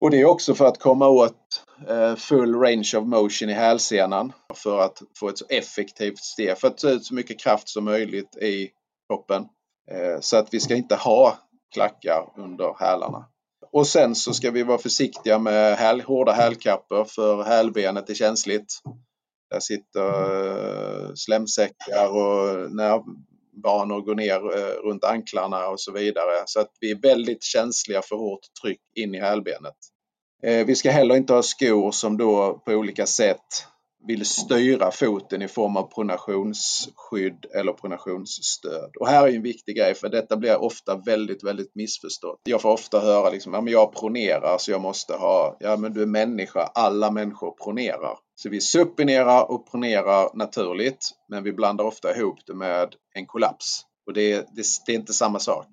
Och 0.00 0.10
det 0.10 0.20
är 0.20 0.24
också 0.24 0.54
för 0.54 0.66
att 0.66 0.78
komma 0.78 1.08
åt 1.08 1.64
eh, 1.88 2.14
full 2.16 2.54
range 2.54 2.92
of 2.96 3.06
motion 3.06 3.50
i 3.50 3.52
hälsenan 3.52 4.32
för 4.54 4.80
att 4.80 5.02
få 5.18 5.28
ett 5.28 5.38
så 5.38 5.44
effektivt 5.48 6.18
steg, 6.18 6.58
för 6.58 6.68
att 6.68 6.78
ta 6.78 6.90
ut 6.90 7.04
så 7.04 7.14
mycket 7.14 7.40
kraft 7.40 7.68
som 7.68 7.84
möjligt 7.84 8.36
i 8.36 8.70
kroppen. 9.08 9.42
Eh, 9.90 10.20
så 10.20 10.36
att 10.36 10.54
vi 10.54 10.60
ska 10.60 10.74
inte 10.74 10.94
ha 10.94 11.38
klackar 11.72 12.32
under 12.36 12.74
hälarna. 12.78 13.24
Och 13.72 13.86
sen 13.86 14.14
så 14.14 14.34
ska 14.34 14.50
vi 14.50 14.62
vara 14.62 14.78
försiktiga 14.78 15.38
med 15.38 15.76
häl, 15.76 16.00
hårda 16.00 16.32
hälkappor 16.32 17.04
för 17.04 17.42
hälbenet 17.42 18.10
är 18.10 18.14
känsligt. 18.14 18.80
Där 19.50 19.60
sitter 19.60 21.06
eh, 21.06 21.10
slemsäckar 21.14 22.08
och 22.08 22.70
nervbanor 22.70 24.00
går 24.00 24.14
ner 24.14 24.58
eh, 24.58 24.88
runt 24.88 25.04
anklarna 25.04 25.68
och 25.68 25.80
så 25.80 25.92
vidare. 25.92 26.42
Så 26.46 26.60
att 26.60 26.70
vi 26.80 26.90
är 26.90 27.00
väldigt 27.00 27.42
känsliga 27.42 28.02
för 28.02 28.16
hårt 28.16 28.40
tryck 28.62 28.80
in 28.94 29.14
i 29.14 29.20
hälbenet. 29.20 29.76
Eh, 30.42 30.66
vi 30.66 30.74
ska 30.74 30.90
heller 30.90 31.16
inte 31.16 31.32
ha 31.32 31.42
skor 31.42 31.90
som 31.90 32.16
då 32.16 32.62
på 32.66 32.72
olika 32.72 33.06
sätt 33.06 33.66
vill 34.06 34.26
styra 34.26 34.90
foten 34.90 35.42
i 35.42 35.48
form 35.48 35.76
av 35.76 35.82
pronationsskydd 35.94 37.46
eller 37.54 37.72
pronationsstöd. 37.72 38.90
Och 39.00 39.08
här 39.08 39.28
är 39.28 39.36
en 39.36 39.42
viktig 39.42 39.76
grej 39.76 39.94
för 39.94 40.08
detta 40.08 40.36
blir 40.36 40.62
ofta 40.62 40.96
väldigt, 40.96 41.44
väldigt 41.44 41.74
missförstått. 41.74 42.40
Jag 42.44 42.60
får 42.60 42.72
ofta 42.72 43.00
höra 43.00 43.30
liksom, 43.30 43.54
ja 43.54 43.60
men 43.60 43.72
jag 43.72 43.94
pronerar 43.94 44.58
så 44.58 44.70
jag 44.70 44.80
måste 44.80 45.14
ha, 45.14 45.56
ja 45.60 45.76
men 45.76 45.92
du 45.92 46.02
är 46.02 46.06
människa, 46.06 46.70
alla 46.74 47.10
människor 47.10 47.54
pronerar. 47.64 48.18
Så 48.34 48.48
vi 48.48 48.60
supinerar 48.60 49.50
och 49.50 49.70
pronerar 49.70 50.36
naturligt, 50.36 51.10
men 51.28 51.44
vi 51.44 51.52
blandar 51.52 51.84
ofta 51.84 52.16
ihop 52.16 52.38
det 52.46 52.54
med 52.54 52.94
en 53.14 53.26
kollaps. 53.26 53.82
Och 54.06 54.12
det, 54.12 54.36
det, 54.36 54.64
det 54.86 54.92
är 54.92 54.96
inte 54.96 55.12
samma 55.12 55.38
sak. 55.38 55.66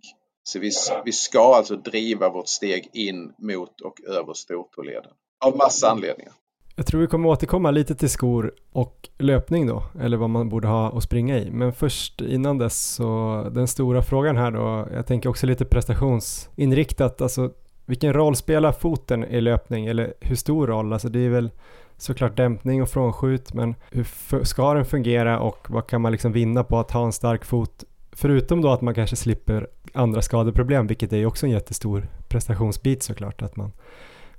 Så 0.43 0.59
vi, 0.59 0.71
vi 1.05 1.11
ska 1.11 1.55
alltså 1.55 1.75
driva 1.75 2.29
vårt 2.29 2.47
steg 2.47 2.89
in 2.93 3.33
mot 3.37 3.81
och 3.81 4.01
över 4.01 4.33
stortåleden. 4.33 5.11
Av 5.45 5.57
massa 5.57 5.89
anledningar. 5.89 6.33
Jag 6.79 6.85
tror 6.85 7.01
vi 7.01 7.07
kommer 7.07 7.29
återkomma 7.29 7.71
lite 7.71 7.95
till 7.95 8.09
skor 8.09 8.53
och 8.71 9.09
löpning 9.17 9.67
då, 9.67 9.83
eller 10.01 10.17
vad 10.17 10.29
man 10.29 10.49
borde 10.49 10.67
ha 10.67 10.97
att 10.97 11.03
springa 11.03 11.37
i. 11.37 11.51
Men 11.51 11.73
först 11.73 12.21
innan 12.21 12.57
dess 12.57 12.81
så 12.81 13.47
den 13.51 13.67
stora 13.67 14.01
frågan 14.01 14.37
här 14.37 14.51
då, 14.51 14.87
jag 14.93 15.05
tänker 15.05 15.29
också 15.29 15.47
lite 15.47 15.65
prestationsinriktat, 15.65 17.21
alltså 17.21 17.51
vilken 17.85 18.13
roll 18.13 18.35
spelar 18.35 18.71
foten 18.71 19.25
i 19.25 19.41
löpning 19.41 19.85
eller 19.85 20.13
hur 20.19 20.35
stor 20.35 20.67
roll? 20.67 20.93
Alltså 20.93 21.09
det 21.09 21.19
är 21.19 21.29
väl 21.29 21.49
såklart 21.97 22.37
dämpning 22.37 22.81
och 22.81 22.89
frånskjut, 22.89 23.53
men 23.53 23.75
hur 23.91 24.43
ska 24.43 24.73
den 24.73 24.85
fungera 24.85 25.39
och 25.39 25.67
vad 25.69 25.87
kan 25.87 26.01
man 26.01 26.11
liksom 26.11 26.31
vinna 26.31 26.63
på 26.63 26.79
att 26.79 26.91
ha 26.91 27.05
en 27.05 27.11
stark 27.11 27.45
fot? 27.45 27.83
Förutom 28.11 28.61
då 28.61 28.69
att 28.69 28.81
man 28.81 28.93
kanske 28.93 29.15
slipper 29.15 29.67
andra 29.93 30.21
skadeproblem, 30.21 30.87
vilket 30.87 31.13
är 31.13 31.25
också 31.25 31.45
en 31.45 31.51
jättestor 31.51 32.07
prestationsbit 32.27 33.03
såklart, 33.03 33.41
att 33.41 33.55
man 33.55 33.71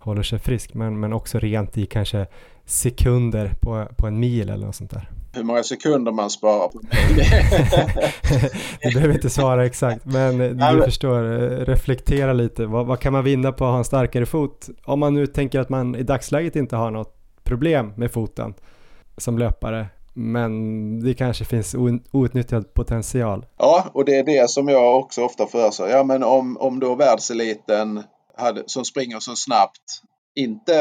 håller 0.00 0.22
sig 0.22 0.38
frisk, 0.38 0.74
men, 0.74 1.00
men 1.00 1.12
också 1.12 1.38
rent 1.38 1.78
i 1.78 1.86
kanske 1.86 2.26
sekunder 2.64 3.52
på, 3.60 3.86
på 3.96 4.06
en 4.06 4.20
mil 4.20 4.50
eller 4.50 4.66
något 4.66 4.74
sånt 4.74 4.90
där. 4.90 5.10
Hur 5.32 5.42
många 5.42 5.62
sekunder 5.62 6.12
man 6.12 6.30
sparar 6.30 6.68
på 6.68 6.80
Du 8.82 8.94
behöver 8.94 9.14
inte 9.14 9.30
svara 9.30 9.66
exakt, 9.66 10.04
men 10.04 10.38
du 10.38 10.54
Nej, 10.54 10.82
förstår, 10.82 11.22
reflektera 11.64 12.32
lite. 12.32 12.66
Vad, 12.66 12.86
vad, 12.86 13.00
kan 13.00 13.12
man 13.12 13.24
vinna 13.24 13.52
på 13.52 13.64
att 13.64 13.70
ha 13.70 13.78
en 13.78 13.84
starkare 13.84 14.26
fot? 14.26 14.68
Om 14.84 15.00
man 15.00 15.14
nu 15.14 15.26
tänker 15.26 15.60
att 15.60 15.68
man 15.68 15.94
i 15.94 16.02
dagsläget 16.02 16.56
inte 16.56 16.76
har 16.76 16.90
något 16.90 17.16
problem 17.44 17.92
med 17.96 18.12
foten 18.12 18.54
som 19.16 19.38
löpare, 19.38 19.86
men 20.14 21.04
det 21.04 21.14
kanske 21.14 21.44
finns 21.44 21.74
outnyttjad 22.12 22.74
potential. 22.74 23.46
Ja, 23.58 23.84
och 23.92 24.04
det 24.04 24.16
är 24.16 24.24
det 24.24 24.50
som 24.50 24.68
jag 24.68 24.98
också 24.98 25.24
ofta 25.24 25.46
för 25.46 25.70
sig. 25.70 25.90
Ja, 25.90 26.04
men 26.04 26.22
om, 26.22 26.56
om 26.56 26.80
då 26.80 26.94
världseliten 26.94 28.02
hade, 28.40 28.62
som 28.66 28.84
springer 28.84 29.20
så 29.20 29.36
snabbt. 29.36 30.02
Inte, 30.34 30.72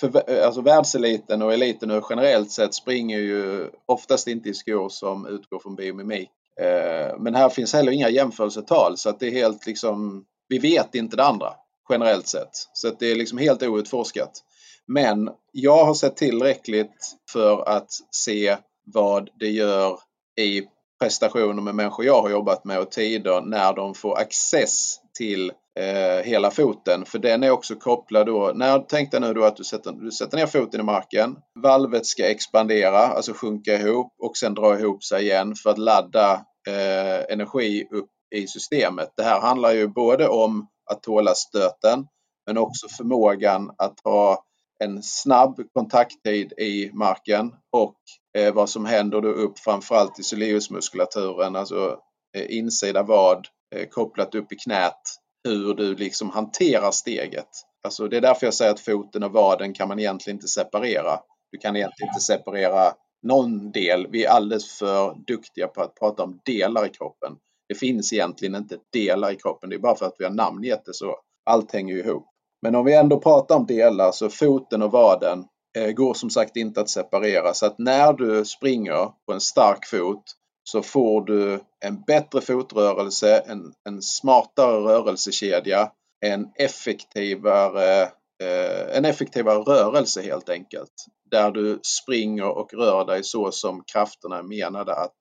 för 0.00 0.30
alltså 0.44 0.60
världseliten 0.60 1.42
och 1.42 1.52
eliten 1.52 2.02
generellt 2.10 2.50
sett 2.50 2.74
springer 2.74 3.18
ju 3.18 3.70
oftast 3.86 4.28
inte 4.28 4.48
i 4.48 4.54
skor 4.54 4.88
som 4.88 5.26
utgår 5.26 5.58
från 5.58 5.74
biomimik. 5.74 6.30
Eh, 6.60 7.18
men 7.18 7.34
här 7.34 7.48
finns 7.48 7.72
heller 7.72 7.92
inga 7.92 8.08
jämförelsetal 8.08 8.96
så 8.96 9.08
att 9.08 9.20
det 9.20 9.26
är 9.26 9.30
helt 9.30 9.66
liksom, 9.66 10.24
vi 10.48 10.58
vet 10.58 10.94
inte 10.94 11.16
det 11.16 11.24
andra 11.24 11.54
generellt 11.88 12.26
sett. 12.26 12.68
Så 12.72 12.88
att 12.88 12.98
det 12.98 13.10
är 13.10 13.14
liksom 13.14 13.38
helt 13.38 13.62
outforskat. 13.62 14.42
Men 14.86 15.30
jag 15.52 15.84
har 15.84 15.94
sett 15.94 16.16
tillräckligt 16.16 17.16
för 17.30 17.68
att 17.68 17.90
se 18.10 18.56
vad 18.84 19.30
det 19.38 19.50
gör 19.50 19.98
i 20.40 20.62
prestationer 21.00 21.62
med 21.62 21.74
människor 21.74 22.04
jag 22.04 22.22
har 22.22 22.30
jobbat 22.30 22.64
med 22.64 22.78
och 22.78 22.90
tider 22.90 23.40
när 23.40 23.72
de 23.72 23.94
får 23.94 24.18
access 24.18 25.00
till 25.14 25.52
eh, 25.80 26.24
hela 26.24 26.50
foten. 26.50 27.04
För 27.04 27.18
den 27.18 27.42
är 27.42 27.50
också 27.50 27.74
kopplad 27.74 28.26
då, 28.26 28.52
när, 28.54 28.78
tänk 28.88 29.10
dig 29.10 29.20
nu 29.20 29.34
då 29.34 29.44
att 29.44 29.56
du 29.56 29.64
sätter, 29.64 29.92
du 29.92 30.10
sätter 30.10 30.36
ner 30.36 30.46
foten 30.46 30.80
i 30.80 30.84
marken, 30.84 31.36
valvet 31.62 32.06
ska 32.06 32.30
expandera, 32.30 32.98
alltså 32.98 33.32
sjunka 33.32 33.74
ihop 33.74 34.14
och 34.18 34.36
sen 34.36 34.54
dra 34.54 34.78
ihop 34.78 35.04
sig 35.04 35.22
igen 35.22 35.54
för 35.54 35.70
att 35.70 35.78
ladda 35.78 36.32
eh, 36.68 37.32
energi 37.32 37.88
upp 37.90 38.10
i 38.34 38.46
systemet. 38.46 39.12
Det 39.16 39.22
här 39.22 39.40
handlar 39.40 39.72
ju 39.72 39.88
både 39.88 40.28
om 40.28 40.68
att 40.90 41.02
tåla 41.02 41.34
stöten 41.34 42.06
men 42.46 42.58
också 42.58 42.88
förmågan 42.88 43.70
att 43.78 44.00
ha 44.04 44.44
en 44.84 45.02
snabb 45.02 45.60
kontakttid 45.72 46.52
i 46.52 46.90
marken 46.92 47.52
och 47.72 47.96
eh, 48.38 48.54
vad 48.54 48.70
som 48.70 48.86
händer 48.86 49.20
då 49.20 49.28
upp 49.28 49.58
framförallt 49.58 50.18
i 50.18 50.22
soleusmuskulaturen, 50.22 51.56
alltså 51.56 51.98
eh, 52.36 52.56
insida 52.58 53.02
vad 53.02 53.46
eh, 53.74 53.88
kopplat 53.88 54.34
upp 54.34 54.52
i 54.52 54.56
knät 54.56 55.00
hur 55.44 55.74
du 55.74 55.94
liksom 55.94 56.30
hanterar 56.30 56.90
steget. 56.90 57.48
Alltså 57.84 58.08
det 58.08 58.16
är 58.16 58.20
därför 58.20 58.46
jag 58.46 58.54
säger 58.54 58.72
att 58.72 58.80
foten 58.80 59.22
och 59.22 59.32
vaden 59.32 59.74
kan 59.74 59.88
man 59.88 59.98
egentligen 59.98 60.36
inte 60.36 60.48
separera. 60.48 61.20
Du 61.52 61.58
kan 61.58 61.76
egentligen 61.76 62.08
inte 62.08 62.20
separera 62.20 62.92
någon 63.22 63.72
del. 63.72 64.06
Vi 64.10 64.24
är 64.24 64.30
alldeles 64.30 64.78
för 64.78 65.14
duktiga 65.26 65.66
på 65.66 65.82
att 65.82 65.94
prata 65.94 66.22
om 66.22 66.40
delar 66.44 66.86
i 66.86 66.88
kroppen. 66.88 67.32
Det 67.68 67.74
finns 67.74 68.12
egentligen 68.12 68.54
inte 68.54 68.78
delar 68.92 69.32
i 69.32 69.36
kroppen. 69.36 69.70
Det 69.70 69.76
är 69.76 69.80
bara 69.80 69.96
för 69.96 70.06
att 70.06 70.16
vi 70.18 70.24
har 70.24 70.32
namngett 70.32 70.84
det 70.84 70.94
så. 70.94 71.16
Allt 71.50 71.72
hänger 71.72 71.94
ju 71.94 72.00
ihop. 72.00 72.26
Men 72.62 72.74
om 72.74 72.84
vi 72.84 72.94
ändå 72.94 73.20
pratar 73.20 73.56
om 73.56 73.66
delar 73.66 74.12
så 74.12 74.28
foten 74.28 74.82
och 74.82 74.92
vaden 74.92 75.44
eh, 75.78 75.90
går 75.90 76.14
som 76.14 76.30
sagt 76.30 76.56
inte 76.56 76.80
att 76.80 76.90
separera. 76.90 77.54
Så 77.54 77.66
att 77.66 77.78
när 77.78 78.12
du 78.12 78.44
springer 78.44 79.04
på 79.26 79.32
en 79.32 79.40
stark 79.40 79.86
fot 79.86 80.22
så 80.64 80.82
får 80.82 81.24
du 81.24 81.60
en 81.84 82.02
bättre 82.06 82.40
fotrörelse, 82.40 83.38
en, 83.38 83.72
en 83.88 84.02
smartare 84.02 84.76
rörelsekedja, 84.76 85.90
en 86.20 86.48
effektivare, 86.58 88.02
eh, 88.42 88.96
en 88.96 89.04
effektivare 89.04 89.58
rörelse 89.58 90.22
helt 90.22 90.48
enkelt. 90.48 90.92
Där 91.30 91.50
du 91.50 91.80
springer 91.82 92.48
och 92.48 92.74
rör 92.74 93.04
dig 93.04 93.24
så 93.24 93.50
som 93.50 93.82
krafterna 93.92 94.38
är 94.38 94.42
menade 94.42 94.94
att 94.94 95.18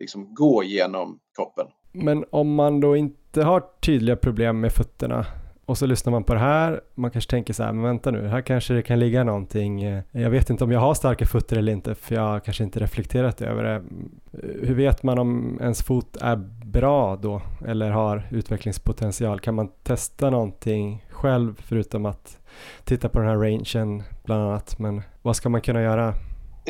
liksom 0.00 0.34
gå 0.34 0.64
genom 0.64 1.18
kroppen. 1.36 1.66
Men 1.92 2.24
om 2.30 2.54
man 2.54 2.80
då 2.80 2.96
inte 2.96 3.42
har 3.42 3.64
tydliga 3.80 4.16
problem 4.16 4.60
med 4.60 4.72
fötterna, 4.72 5.26
och 5.70 5.78
så 5.78 5.86
lyssnar 5.86 6.10
man 6.10 6.24
på 6.24 6.34
det 6.34 6.40
här, 6.40 6.80
man 6.94 7.10
kanske 7.10 7.30
tänker 7.30 7.52
så 7.52 7.62
här, 7.62 7.72
men 7.72 7.82
vänta 7.82 8.10
nu, 8.10 8.28
här 8.28 8.40
kanske 8.40 8.74
det 8.74 8.82
kan 8.82 8.98
ligga 8.98 9.24
någonting. 9.24 9.82
Eh, 9.82 10.02
jag 10.12 10.30
vet 10.30 10.50
inte 10.50 10.64
om 10.64 10.72
jag 10.72 10.80
har 10.80 10.94
starka 10.94 11.26
fötter 11.26 11.56
eller 11.56 11.72
inte, 11.72 11.94
för 11.94 12.14
jag 12.14 12.22
har 12.22 12.40
kanske 12.40 12.64
inte 12.64 12.80
reflekterat 12.80 13.42
över 13.42 13.62
det. 13.62 13.70
Mm, 13.70 14.10
hur 14.62 14.74
vet 14.74 15.02
man 15.02 15.18
om 15.18 15.58
ens 15.60 15.82
fot 15.82 16.16
är 16.20 16.36
bra 16.64 17.16
då, 17.16 17.42
eller 17.66 17.90
har 17.90 18.28
utvecklingspotential? 18.30 19.40
Kan 19.40 19.54
man 19.54 19.68
testa 19.82 20.30
någonting 20.30 21.04
själv, 21.10 21.54
förutom 21.58 22.06
att 22.06 22.38
titta 22.84 23.08
på 23.08 23.18
den 23.18 23.28
här 23.28 23.36
rangen 23.36 24.02
bland 24.24 24.42
annat? 24.42 24.78
Men 24.78 25.02
vad 25.22 25.36
ska 25.36 25.48
man 25.48 25.60
kunna 25.60 25.82
göra? 25.82 26.14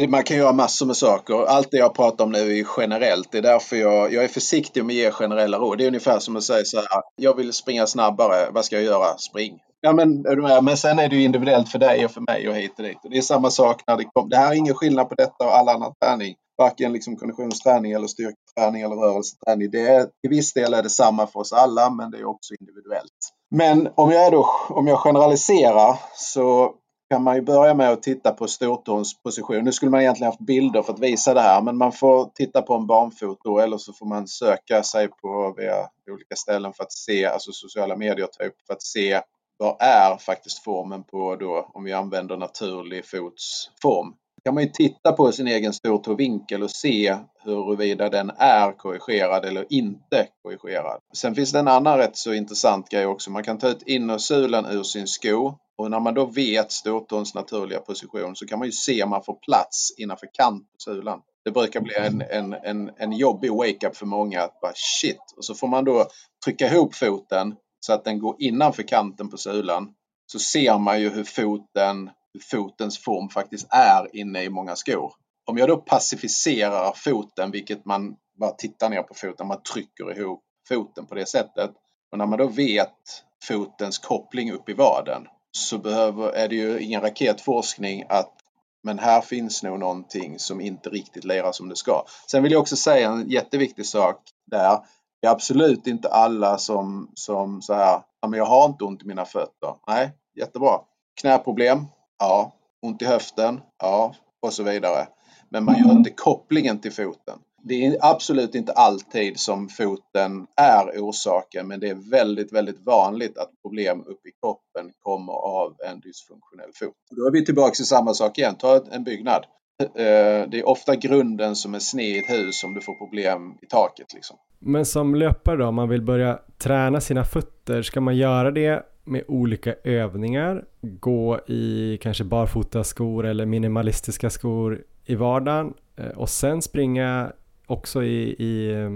Man 0.08 0.22
kan 0.22 0.36
göra 0.36 0.52
massor 0.52 0.86
med 0.86 0.96
saker. 0.96 1.44
Allt 1.46 1.70
det 1.70 1.76
jag 1.76 1.94
pratar 1.94 2.24
om 2.24 2.32
nu 2.32 2.58
är 2.58 2.66
generellt. 2.76 3.32
Det 3.32 3.38
är 3.38 3.42
därför 3.42 3.76
jag, 3.76 4.12
jag 4.12 4.24
är 4.24 4.28
försiktig 4.28 4.84
med 4.84 4.94
att 4.94 4.96
ge 4.96 5.10
generella 5.10 5.58
råd. 5.58 5.78
Det 5.78 5.84
är 5.84 5.88
ungefär 5.88 6.18
som 6.18 6.36
att 6.36 6.42
säga 6.42 6.64
så 6.64 6.76
här. 6.76 7.02
Jag 7.16 7.36
vill 7.36 7.52
springa 7.52 7.86
snabbare. 7.86 8.50
Vad 8.52 8.64
ska 8.64 8.76
jag 8.76 8.84
göra? 8.84 9.18
Spring. 9.18 9.58
Ja, 9.80 9.92
men, 9.92 10.26
är 10.26 10.36
du 10.36 10.42
med? 10.42 10.64
men 10.64 10.76
sen 10.76 10.98
är 10.98 11.08
det 11.08 11.16
ju 11.16 11.24
individuellt 11.24 11.68
för 11.68 11.78
dig 11.78 12.04
och 12.04 12.10
för 12.10 12.20
mig 12.20 12.48
och 12.48 12.54
hit 12.54 12.72
och 12.78 12.84
dit. 12.84 12.98
Och 13.04 13.10
det 13.10 13.18
är 13.18 13.22
samma 13.22 13.50
sak 13.50 13.82
när 13.86 13.96
det 13.96 14.04
kommer. 14.04 14.30
Det 14.30 14.36
här 14.36 14.52
är 14.52 14.56
ingen 14.56 14.74
skillnad 14.74 15.08
på 15.08 15.14
detta 15.14 15.44
och 15.44 15.56
all 15.56 15.68
annan 15.68 15.92
träning. 16.04 16.34
Varken 16.58 16.92
liksom 16.92 17.16
konditionsträning 17.16 17.92
eller 17.92 18.06
styrketräning 18.06 18.82
eller 18.82 18.96
rörelseträning. 18.96 19.70
Det 19.70 19.80
är, 19.80 20.02
till 20.02 20.30
viss 20.30 20.52
del 20.52 20.74
är 20.74 20.82
det 20.82 20.90
samma 20.90 21.26
för 21.26 21.40
oss 21.40 21.52
alla, 21.52 21.90
men 21.90 22.10
det 22.10 22.18
är 22.18 22.24
också 22.28 22.54
individuellt. 22.60 23.32
Men 23.50 23.88
om 23.94 24.10
jag, 24.10 24.32
då, 24.32 24.50
om 24.68 24.86
jag 24.86 24.98
generaliserar 24.98 25.98
så 26.14 26.74
kan 27.10 27.22
man 27.22 27.36
ju 27.36 27.42
börja 27.42 27.74
med 27.74 27.90
att 27.90 28.02
titta 28.02 28.32
på 28.32 28.48
stortåns 28.48 29.22
position. 29.22 29.64
Nu 29.64 29.72
skulle 29.72 29.90
man 29.90 30.00
egentligen 30.00 30.32
haft 30.32 30.46
bilder 30.46 30.82
för 30.82 30.92
att 30.92 30.98
visa 30.98 31.34
det 31.34 31.40
här 31.40 31.62
men 31.62 31.76
man 31.76 31.92
får 31.92 32.30
titta 32.34 32.62
på 32.62 32.74
en 32.74 32.86
barnfot 32.86 33.38
eller 33.62 33.78
så 33.78 33.92
får 33.92 34.06
man 34.06 34.28
söka 34.28 34.82
sig 34.82 35.08
på 35.08 35.54
via 35.56 35.88
olika 36.10 36.36
ställen 36.36 36.72
för 36.72 36.84
att 36.84 36.92
se, 36.92 37.26
alltså 37.26 37.52
sociala 37.52 37.96
medier 37.96 38.26
typ, 38.26 38.66
för 38.66 38.74
att 38.74 38.82
se 38.82 39.20
vad 39.56 39.76
är 39.80 40.16
faktiskt 40.16 40.64
formen 40.64 41.04
på 41.04 41.36
då 41.36 41.70
om 41.74 41.84
vi 41.84 41.92
använder 41.92 42.36
naturlig 42.36 43.06
fotsform 43.06 44.14
kan 44.44 44.54
man 44.54 44.62
ju 44.62 44.70
titta 44.70 45.12
på 45.12 45.32
sin 45.32 45.46
egen 45.46 45.72
stortåvinkel 45.72 46.62
och 46.62 46.70
se 46.70 47.16
huruvida 47.44 48.08
den 48.08 48.30
är 48.38 48.72
korrigerad 48.72 49.44
eller 49.44 49.66
inte 49.72 50.26
korrigerad. 50.42 51.00
Sen 51.16 51.34
finns 51.34 51.52
det 51.52 51.58
en 51.58 51.68
annan 51.68 51.98
rätt 51.98 52.16
så 52.16 52.32
intressant 52.32 52.88
grej 52.88 53.06
också. 53.06 53.30
Man 53.30 53.44
kan 53.44 53.58
ta 53.58 53.68
ut 53.68 53.82
innersulan 53.86 54.66
ur 54.66 54.82
sin 54.82 55.06
sko 55.06 55.54
och 55.78 55.90
när 55.90 56.00
man 56.00 56.14
då 56.14 56.24
vet 56.24 56.72
stortåns 56.72 57.34
naturliga 57.34 57.80
position 57.80 58.36
så 58.36 58.46
kan 58.46 58.58
man 58.58 58.68
ju 58.68 58.72
se 58.72 59.02
om 59.02 59.10
man 59.10 59.24
får 59.24 59.34
plats 59.34 59.94
innanför 59.98 60.28
kant 60.32 60.62
på 60.62 60.76
sulan. 60.78 61.20
Det 61.44 61.50
brukar 61.50 61.80
bli 61.80 61.94
en, 61.94 62.22
en, 62.30 62.52
en, 62.52 62.90
en 62.96 63.12
jobbig 63.12 63.52
wake-up 63.52 63.96
för 63.96 64.06
många 64.06 64.42
att 64.42 64.60
bara 64.60 64.72
shit 64.74 65.34
och 65.36 65.44
så 65.44 65.54
får 65.54 65.68
man 65.68 65.84
då 65.84 66.06
trycka 66.44 66.66
ihop 66.66 66.94
foten 66.94 67.54
så 67.80 67.92
att 67.92 68.04
den 68.04 68.18
går 68.18 68.36
innanför 68.38 68.82
kanten 68.82 69.28
på 69.28 69.36
sulan. 69.36 69.88
Så 70.32 70.38
ser 70.38 70.78
man 70.78 71.00
ju 71.00 71.10
hur 71.10 71.24
foten, 71.24 72.10
fotens 72.50 72.98
form 72.98 73.28
faktiskt 73.28 73.66
är 73.70 74.16
inne 74.16 74.42
i 74.42 74.50
många 74.50 74.76
skor. 74.76 75.12
Om 75.46 75.58
jag 75.58 75.68
då 75.68 75.76
pacificerar 75.76 76.92
foten, 76.96 77.50
vilket 77.50 77.84
man 77.84 78.16
bara 78.40 78.50
tittar 78.50 78.90
ner 78.90 79.02
på 79.02 79.14
foten, 79.14 79.46
man 79.46 79.62
trycker 79.62 80.18
ihop 80.18 80.44
foten 80.68 81.06
på 81.06 81.14
det 81.14 81.26
sättet. 81.26 81.70
Och 82.12 82.18
när 82.18 82.26
man 82.26 82.38
då 82.38 82.46
vet 82.46 83.24
fotens 83.44 83.98
koppling 83.98 84.52
upp 84.52 84.68
i 84.68 84.72
vaden 84.72 85.26
så 85.52 85.78
behöver, 85.78 86.32
är 86.32 86.48
det 86.48 86.54
ju 86.54 86.80
ingen 86.80 87.00
raketforskning 87.00 88.04
att 88.08 88.36
men 88.82 88.98
här 88.98 89.20
finns 89.20 89.62
nog 89.62 89.78
någonting 89.78 90.38
som 90.38 90.60
inte 90.60 90.90
riktigt 90.90 91.24
lirar 91.24 91.52
som 91.52 91.68
det 91.68 91.76
ska. 91.76 92.04
Sen 92.30 92.42
vill 92.42 92.52
jag 92.52 92.60
också 92.60 92.76
säga 92.76 93.10
en 93.10 93.28
jätteviktig 93.28 93.86
sak 93.86 94.22
där. 94.46 94.78
Det 95.22 95.26
är 95.26 95.30
absolut 95.30 95.86
inte 95.86 96.08
alla 96.08 96.58
som, 96.58 97.10
som 97.14 97.62
så 97.62 97.74
här, 97.74 98.02
ja 98.20 98.28
men 98.28 98.38
jag 98.38 98.46
har 98.46 98.66
inte 98.66 98.84
ont 98.84 99.02
i 99.02 99.06
mina 99.06 99.24
fötter. 99.24 99.74
Nej, 99.86 100.10
jättebra. 100.36 100.80
Knäproblem? 101.20 101.86
Ja. 102.20 102.52
Ont 102.82 103.02
i 103.02 103.04
höften? 103.04 103.60
Ja. 103.78 104.14
Och 104.42 104.52
så 104.52 104.62
vidare. 104.62 105.06
Men 105.48 105.64
man 105.64 105.78
gör 105.78 105.92
inte 105.92 106.10
kopplingen 106.10 106.80
till 106.80 106.92
foten. 106.92 107.38
Det 107.62 107.86
är 107.86 107.96
absolut 108.00 108.54
inte 108.54 108.72
alltid 108.72 109.40
som 109.40 109.68
foten 109.68 110.46
är 110.56 111.00
orsaken 111.00 111.68
men 111.68 111.80
det 111.80 111.88
är 111.88 112.10
väldigt, 112.10 112.52
väldigt 112.52 112.80
vanligt 112.86 113.38
att 113.38 113.50
problem 113.62 114.00
uppe 114.00 114.28
i 114.28 114.32
kroppen 114.42 114.92
kommer 115.02 115.32
av 115.32 115.76
en 115.88 116.00
dysfunktionell 116.00 116.70
fot. 116.74 116.94
Då 117.10 117.26
är 117.26 117.30
vi 117.30 117.44
tillbaka 117.44 117.74
till 117.74 117.86
samma 117.86 118.14
sak 118.14 118.38
igen. 118.38 118.54
Ta 118.58 118.84
en 118.90 119.04
byggnad. 119.04 119.44
Eh, 119.82 120.48
det 120.50 120.58
är 120.58 120.68
ofta 120.68 120.96
grunden 120.96 121.56
som 121.56 121.74
är 121.74 121.78
sned 121.78 122.06
i 122.06 122.18
ett 122.18 122.30
hus 122.30 122.64
om 122.64 122.74
du 122.74 122.80
får 122.80 122.94
problem 122.94 123.58
i 123.62 123.66
taket. 123.66 124.14
Liksom. 124.14 124.36
Men 124.58 124.86
som 124.86 125.14
löpare 125.14 125.56
då, 125.56 125.66
om 125.66 125.74
man 125.74 125.88
vill 125.88 126.02
börja 126.02 126.38
träna 126.58 127.00
sina 127.00 127.24
fötter, 127.24 127.82
ska 127.82 128.00
man 128.00 128.16
göra 128.16 128.50
det 128.50 128.82
med 129.10 129.24
olika 129.28 129.74
övningar? 129.84 130.64
Gå 130.80 131.38
i 131.46 131.98
kanske 132.02 132.24
barfota 132.24 132.84
skor 132.84 133.26
eller 133.26 133.46
minimalistiska 133.46 134.30
skor 134.30 134.82
i 135.06 135.14
vardagen 135.14 135.74
eh, 135.96 136.06
och 136.06 136.28
sen 136.28 136.62
springa 136.62 137.32
också 137.66 138.02
i, 138.02 138.34
i 138.38 138.72
eh, 138.72 138.90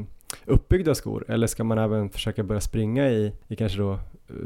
uppbyggda 0.45 0.95
skor 0.95 1.25
eller 1.29 1.47
ska 1.47 1.65
man 1.65 1.79
även 1.79 2.11
försöka 2.11 2.43
börja 2.43 2.61
springa 2.61 3.09
i, 3.09 3.33
i 3.49 3.57
kanske 3.57 3.79
då 3.79 3.93
eh, 3.93 3.99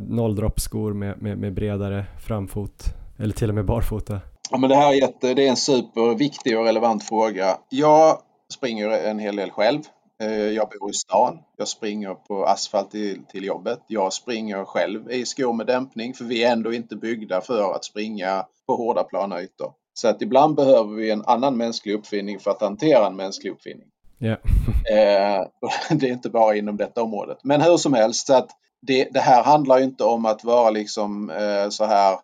nolldroppsskor 0.09 0.93
med, 0.93 1.23
med, 1.23 1.39
med 1.39 1.53
bredare 1.55 2.05
framfot 2.27 2.85
eller 3.19 3.35
till 3.35 3.49
och 3.49 3.55
med 3.55 3.65
barfota? 3.65 4.21
Ja, 4.51 4.59
men 4.59 4.71
det 4.71 4.77
här 4.77 4.93
är, 4.93 4.95
jätte, 4.95 5.35
det 5.35 5.47
är 5.47 5.51
en 5.51 5.57
superviktig 5.57 6.59
och 6.59 6.65
relevant 6.65 7.05
fråga. 7.05 7.59
Jag 7.69 8.19
springer 8.55 8.91
en 8.91 9.19
hel 9.19 9.37
del 9.37 9.51
själv. 9.51 9.81
Eh, 10.23 10.31
jag 10.31 10.69
bor 10.69 10.91
i 10.91 10.95
stan. 10.95 11.39
Jag 11.57 11.69
springer 11.69 12.15
på 12.15 12.45
asfalt 12.45 12.91
till, 12.91 13.25
till 13.25 13.45
jobbet. 13.45 13.81
Jag 13.87 14.13
springer 14.13 14.65
själv 14.65 15.11
i 15.11 15.27
skor 15.27 15.53
med 15.53 15.67
dämpning 15.67 16.15
för 16.15 16.25
vi 16.25 16.45
är 16.45 16.53
ändå 16.53 16.73
inte 16.73 16.97
byggda 16.97 17.41
för 17.41 17.75
att 17.75 17.85
springa 17.85 18.47
på 18.67 18.77
hårda 18.77 19.05
plana 19.05 19.43
ytor. 19.43 19.73
Så 19.95 20.09
att 20.09 20.23
ibland 20.23 20.55
behöver 20.55 20.95
vi 20.95 21.11
en 21.11 21.25
annan 21.27 21.57
mänsklig 21.57 21.95
uppfinning 21.95 22.39
för 22.39 22.51
att 22.51 22.61
hantera 22.61 23.07
en 23.07 23.17
mänsklig 23.17 23.51
uppfinning. 23.51 23.89
Yeah. 24.21 24.39
det 25.91 26.09
är 26.09 26.13
inte 26.13 26.31
bara 26.31 26.57
inom 26.57 26.77
detta 26.77 27.03
området. 27.03 27.39
Men 27.43 27.61
hur 27.61 27.77
som 27.77 27.93
helst, 27.93 28.27
så 28.27 28.35
att 28.35 28.51
det, 28.87 29.09
det 29.11 29.21
här 29.21 29.43
handlar 29.43 29.81
inte 29.81 30.05
om 30.05 30.27
att 30.27 30.45
vara 30.45 30.71
liksom 30.71 31.31
eh, 31.31 31.69
så 31.69 31.85
här 31.85 32.19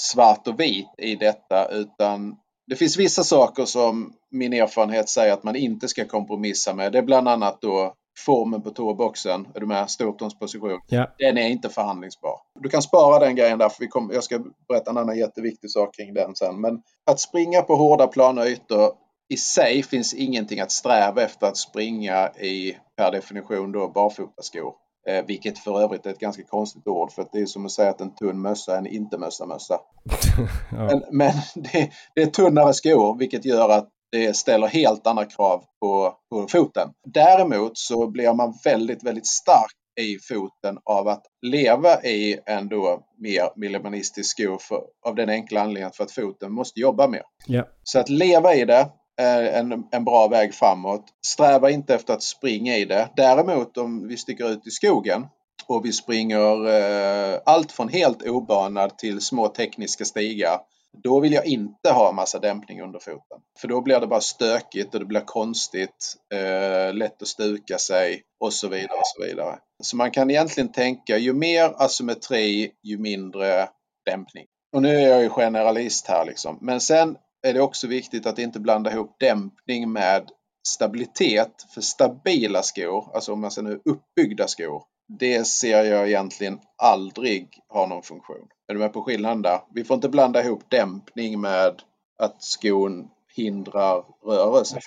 svart 0.00 0.48
och 0.48 0.60
vit 0.60 0.88
i 0.98 1.16
detta 1.16 1.68
utan 1.68 2.36
det 2.70 2.76
finns 2.76 2.96
vissa 2.96 3.24
saker 3.24 3.64
som 3.64 4.12
min 4.30 4.52
erfarenhet 4.52 5.08
säger 5.08 5.32
att 5.32 5.42
man 5.42 5.56
inte 5.56 5.88
ska 5.88 6.04
kompromissa 6.04 6.74
med. 6.74 6.92
Det 6.92 6.98
är 6.98 7.02
bland 7.02 7.28
annat 7.28 7.60
då 7.60 7.94
formen 8.18 8.62
på 8.62 8.70
tåboxen, 8.70 9.48
är 9.54 9.60
du 9.60 9.66
med? 9.66 9.90
Stortons 9.90 10.38
position. 10.38 10.80
Yeah. 10.90 11.10
Den 11.18 11.38
är 11.38 11.48
inte 11.48 11.68
förhandlingsbar. 11.68 12.34
Du 12.60 12.68
kan 12.68 12.82
spara 12.82 13.18
den 13.18 13.36
grejen 13.36 13.58
där, 13.58 13.68
för 13.68 13.80
vi 13.80 13.88
kom, 13.88 14.10
jag 14.14 14.24
ska 14.24 14.38
berätta 14.68 14.90
en 14.90 14.96
annan 14.96 15.18
jätteviktig 15.18 15.70
sak 15.70 15.96
kring 15.96 16.14
den 16.14 16.34
sen. 16.34 16.60
Men 16.60 16.82
att 17.10 17.20
springa 17.20 17.62
på 17.62 17.76
hårda 17.76 18.06
plana 18.06 18.46
ytor 18.46 18.92
i 19.28 19.36
sig 19.36 19.82
finns 19.82 20.14
ingenting 20.14 20.60
att 20.60 20.72
sträva 20.72 21.22
efter 21.22 21.46
att 21.46 21.56
springa 21.56 22.28
i 22.28 22.76
per 22.96 23.12
definition 23.12 23.72
då 23.72 23.88
barfotaskor. 23.88 24.74
Eh, 25.08 25.24
vilket 25.26 25.58
för 25.58 25.80
övrigt 25.80 26.06
är 26.06 26.10
ett 26.10 26.18
ganska 26.18 26.42
konstigt 26.42 26.86
ord 26.86 27.12
för 27.12 27.22
att 27.22 27.32
det 27.32 27.40
är 27.40 27.46
som 27.46 27.66
att 27.66 27.72
säga 27.72 27.90
att 27.90 28.00
en 28.00 28.14
tunn 28.14 28.42
mössa 28.42 28.74
är 28.74 28.78
en 28.78 28.86
inte-mössa-mössa. 28.86 29.80
ja. 30.72 30.84
Men, 30.86 31.02
men 31.10 31.32
det, 31.54 31.90
det, 32.14 32.22
är 32.22 32.26
tunnare 32.26 32.74
skor 32.74 33.18
vilket 33.18 33.44
gör 33.44 33.68
att 33.68 33.88
det 34.12 34.36
ställer 34.36 34.66
helt 34.66 35.06
andra 35.06 35.24
krav 35.24 35.64
på, 35.80 36.14
på 36.30 36.48
foten. 36.48 36.88
Däremot 37.04 37.78
så 37.78 38.10
blir 38.10 38.34
man 38.34 38.54
väldigt, 38.64 39.02
väldigt 39.02 39.26
stark 39.26 39.72
i 40.00 40.18
foten 40.18 40.78
av 40.84 41.08
att 41.08 41.22
leva 41.42 42.02
i 42.02 42.38
en 42.46 42.68
då 42.68 43.02
mer 43.18 43.50
minimalistisk 43.56 44.30
sko 44.30 44.58
för, 44.60 44.82
av 45.06 45.14
den 45.14 45.28
enkla 45.28 45.60
anledningen 45.60 45.92
för 45.92 46.04
att 46.04 46.12
foten 46.12 46.52
måste 46.52 46.80
jobba 46.80 47.08
mer. 47.08 47.22
Yeah. 47.48 47.66
Så 47.82 47.98
att 47.98 48.08
leva 48.08 48.54
i 48.54 48.64
det 48.64 48.88
är 49.20 49.42
en, 49.42 49.84
en 49.90 50.04
bra 50.04 50.28
väg 50.28 50.54
framåt. 50.54 51.04
Sträva 51.26 51.70
inte 51.70 51.94
efter 51.94 52.14
att 52.14 52.22
springa 52.22 52.76
i 52.76 52.84
det. 52.84 53.08
Däremot 53.16 53.76
om 53.76 54.08
vi 54.08 54.16
sticker 54.16 54.50
ut 54.50 54.66
i 54.66 54.70
skogen 54.70 55.26
och 55.66 55.84
vi 55.84 55.92
springer 55.92 56.68
eh, 56.68 57.40
allt 57.46 57.72
från 57.72 57.88
helt 57.88 58.22
obanad 58.22 58.98
till 58.98 59.20
små 59.20 59.48
tekniska 59.48 60.04
stigar 60.04 60.60
då 60.92 61.20
vill 61.20 61.32
jag 61.32 61.46
inte 61.46 61.90
ha 61.90 62.12
massa 62.12 62.38
dämpning 62.38 62.82
under 62.82 62.98
foten. 62.98 63.38
För 63.58 63.68
då 63.68 63.80
blir 63.80 64.00
det 64.00 64.06
bara 64.06 64.20
stökigt 64.20 64.94
och 64.94 65.00
det 65.00 65.06
blir 65.06 65.20
konstigt, 65.20 66.14
eh, 66.34 66.94
lätt 66.94 67.22
att 67.22 67.28
stuka 67.28 67.78
sig 67.78 68.22
och 68.40 68.52
så 68.52 68.68
vidare. 68.68 68.98
och 68.98 69.06
Så 69.06 69.22
vidare. 69.22 69.58
Så 69.82 69.96
man 69.96 70.10
kan 70.10 70.30
egentligen 70.30 70.72
tänka 70.72 71.18
ju 71.18 71.32
mer 71.32 71.74
asymmetri, 71.76 72.72
ju 72.82 72.98
mindre 72.98 73.68
dämpning. 74.04 74.46
Och 74.72 74.82
nu 74.82 74.96
är 74.96 75.08
jag 75.08 75.22
ju 75.22 75.28
generalist 75.28 76.06
här 76.06 76.24
liksom. 76.24 76.58
Men 76.60 76.80
sen 76.80 77.16
är 77.42 77.54
det 77.54 77.60
också 77.60 77.86
viktigt 77.86 78.26
att 78.26 78.38
inte 78.38 78.60
blanda 78.60 78.92
ihop 78.92 79.16
dämpning 79.18 79.92
med 79.92 80.30
stabilitet. 80.68 81.66
För 81.74 81.80
stabila 81.80 82.62
skor, 82.62 83.10
alltså 83.14 83.32
om 83.32 83.40
man 83.40 83.50
säger 83.50 83.68
nu 83.68 83.80
uppbyggda 83.84 84.48
skor, 84.48 84.82
det 85.18 85.46
ser 85.46 85.84
jag 85.84 86.08
egentligen 86.08 86.58
aldrig 86.82 87.48
har 87.68 87.86
någon 87.86 88.02
funktion. 88.02 88.48
Är 88.68 88.74
du 88.74 88.80
med 88.80 88.92
på 88.92 89.02
skillnaden 89.02 89.42
där? 89.42 89.60
Vi 89.74 89.84
får 89.84 89.94
inte 89.94 90.08
blanda 90.08 90.44
ihop 90.44 90.62
dämpning 90.68 91.40
med 91.40 91.82
att 92.18 92.42
skon 92.42 93.08
hindrar 93.36 94.04
rörelse. 94.26 94.78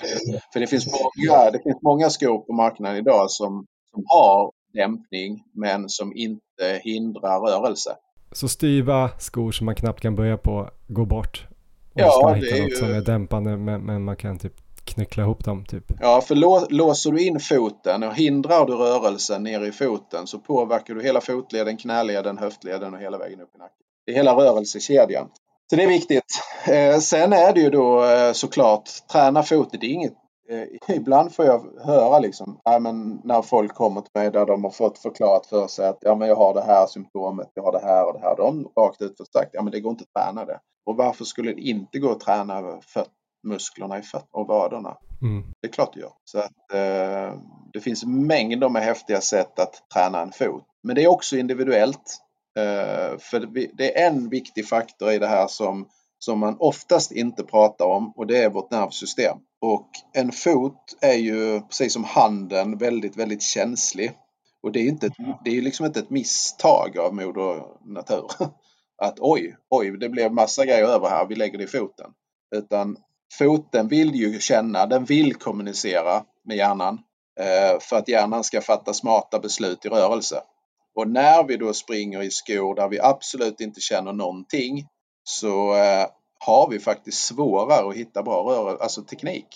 För 0.54 0.60
det 0.60 0.68
finns 0.68 0.88
många, 0.91 1.51
det 1.51 1.60
finns 1.64 1.82
många 1.82 2.10
skor 2.10 2.39
på 2.39 2.54
marknaden 2.54 2.97
idag 2.97 3.32
som, 3.32 3.66
som 3.91 4.04
har 4.08 4.51
dämpning 4.74 5.43
men 5.54 5.89
som 5.89 6.16
inte 6.16 6.82
hindrar 6.84 7.39
rörelse. 7.39 7.95
Så 8.32 8.47
styva 8.47 9.10
skor 9.20 9.51
som 9.51 9.66
man 9.66 9.76
knappt 9.76 10.01
kan 10.01 10.16
böja 10.16 10.38
på 10.38 10.70
går 10.88 11.06
bort? 11.06 11.47
Ja, 11.94 12.20
man 12.24 12.36
hitta 12.36 12.56
något 12.58 12.72
ju... 12.72 12.76
som 12.76 12.94
är 12.94 13.02
dämpande 13.02 13.58
men, 13.58 13.82
men 13.82 14.04
man 14.04 14.16
kan 14.16 14.39
typ 14.39 14.54
knyckla 14.86 15.24
ihop 15.24 15.46
dem 15.46 15.66
typ. 15.66 15.84
Ja, 16.00 16.22
för 16.22 16.36
lå 16.36 16.68
låser 16.70 17.12
du 17.12 17.28
in 17.28 17.39
foten 17.39 18.04
och 18.04 18.16
hindrar 18.16 18.66
du 18.66 18.74
rörelsen 18.74 19.44
ner 19.44 19.62
i 19.66 19.72
foten 19.72 20.28
så 20.28 20.39
påverkar 20.39 20.96
du 20.96 21.04
hela 21.04 21.22
fotleden, 21.22 21.78
knäleden, 21.78 22.38
höftleden 22.38 22.94
och 22.94 23.00
hela 23.00 23.18
vägen 23.18 23.41
upp 23.41 23.56
i 23.56 23.58
nacken. 23.58 23.78
Det 24.06 24.12
är 24.12 24.16
hela 24.16 24.36
rörelsekedjan. 24.36 25.30
Så 25.70 25.76
det 25.76 25.84
är 25.84 25.88
viktigt. 25.88 26.39
Eh, 26.68 27.00
sen 27.00 27.34
är 27.34 27.54
det 27.54 27.60
ju 27.62 27.70
då 27.70 28.04
eh, 28.04 28.32
såklart, 28.34 28.89
träna 29.12 29.44
foten, 29.44 29.80
det 29.80 29.86
är 29.86 29.91
inget 29.91 30.14
eh, 30.50 30.96
Ibland 30.96 31.34
får 31.36 31.46
jag 31.46 31.66
höra 31.86 32.20
liksom, 32.20 32.60
ja, 32.64 32.80
men 32.80 33.22
när 33.24 33.41
folk 33.41 33.74
kommer 33.74 34.02
till 34.02 34.12
mig 34.14 34.32
där 34.32 34.46
de 34.46 34.64
har 34.64 34.72
fått 34.72 34.98
förklarat 34.98 35.46
för 35.46 35.68
sig 35.68 35.88
att 35.88 35.98
ja, 36.02 36.16
men 36.16 36.28
jag 36.28 36.36
har 36.36 36.54
det 36.54 36.64
här 36.64 36.88
symptomet, 36.88 37.52
jag 37.54 37.64
har 37.64 37.72
det 37.72 37.86
här 37.86 38.08
och 38.08 38.14
det 38.14 38.20
här. 38.20 38.36
De 38.38 38.68
rakt 38.78 39.02
ut 39.02 39.18
sagt 39.34 39.50
ja 39.54 39.62
men 39.62 39.72
det 39.72 39.80
går 39.80 39.91
inte 39.91 40.04
att 40.14 40.24
träna 40.24 40.46
det. 40.46 40.60
Och 40.86 40.96
varför 40.98 41.26
skulle 41.26 41.54
det 41.54 41.62
inte 41.62 42.00
gå 42.00 42.12
att 42.12 42.20
träna 42.20 42.82
föt 42.82 43.10
musklerna 43.44 44.00
i 44.00 44.02
fötterna 44.02 44.28
och 44.32 44.48
vaderna? 44.48 44.98
Mm. 45.22 45.44
Det 45.62 45.68
är 45.68 45.72
klart 45.72 45.94
det 45.94 46.00
gör. 46.00 46.14
Så 46.26 46.40
att, 46.40 46.74
eh, 46.74 47.40
det 47.74 47.82
finns 47.82 48.06
mängder 48.06 48.70
med 48.70 48.84
häftiga 48.84 49.22
sätt 49.22 49.60
att 49.60 49.90
träna 49.94 50.22
en 50.22 50.32
fot. 50.32 50.64
Men 50.84 50.96
det 50.96 51.04
är 51.04 51.08
också 51.08 51.38
individuellt. 51.38 52.20
Eh, 52.60 53.18
för 53.20 53.40
det 53.78 54.02
är 54.02 54.08
en 54.08 54.30
viktig 54.30 54.68
faktor 54.68 55.12
i 55.12 55.20
det 55.20 55.28
här 55.28 55.48
som, 55.48 55.88
som 56.20 56.40
man 56.40 56.56
oftast 56.60 57.12
inte 57.12 57.44
pratar 57.44 57.86
om 57.86 58.14
och 58.16 58.28
det 58.28 58.44
är 58.44 58.50
vårt 58.50 58.72
nervsystem. 58.72 59.38
Och 59.62 59.90
en 60.14 60.32
fot 60.32 60.98
är 61.02 61.18
ju 61.18 61.62
precis 61.62 61.94
som 61.94 62.04
handen 62.04 62.78
väldigt, 62.78 63.18
väldigt 63.18 63.42
känslig. 63.42 64.12
Och 64.64 64.72
det 64.72 64.80
är, 64.80 64.88
inte 64.88 65.08
ett, 65.08 65.14
det 65.44 65.58
är 65.58 65.62
liksom 65.62 65.86
inte 65.86 66.00
ett 66.00 66.10
misstag 66.10 66.98
av 66.98 67.16
moder 67.16 67.64
natur. 67.86 68.28
Att 69.02 69.20
oj, 69.20 69.58
oj, 69.70 69.91
det 69.91 70.10
blev 70.10 70.34
massa 70.34 70.66
grejer 70.66 70.88
över 70.88 71.10
här, 71.10 71.26
vi 71.26 71.36
lägger 71.36 71.58
det 71.58 71.64
i 71.64 71.68
foten. 71.68 72.12
Utan 72.56 72.98
foten 73.38 73.88
vill 73.88 74.16
ju 74.16 74.39
känna, 74.39 74.86
den 74.86 75.06
vill 75.06 75.36
kommunicera 75.36 76.24
med 76.44 76.58
hjärnan 76.58 77.00
eh, 77.39 77.80
för 77.80 77.96
att 77.96 78.08
hjärnan 78.08 78.44
ska 78.44 78.62
fatta 78.62 78.94
smarta 78.94 79.39
beslut 79.39 79.86
i 79.86 79.89
rörelse. 79.89 80.41
Och 80.96 81.08
när 81.08 81.44
vi 81.44 81.58
då 81.58 81.74
springer 81.74 82.22
i 82.22 82.32
skor 82.32 82.76
där 82.76 82.89
vi 82.89 83.00
absolut 83.00 83.62
inte 83.62 83.82
känner 83.82 84.14
någonting 84.14 84.88
så 85.24 85.76
eh, 85.76 86.08
har 86.46 86.70
vi 86.70 86.80
faktiskt 86.80 87.26
svårare 87.26 87.89
att 87.89 87.96
hitta 87.96 88.24
bra 88.24 88.44
rörelse, 88.44 88.84
alltså 88.84 89.02
teknik. 89.02 89.48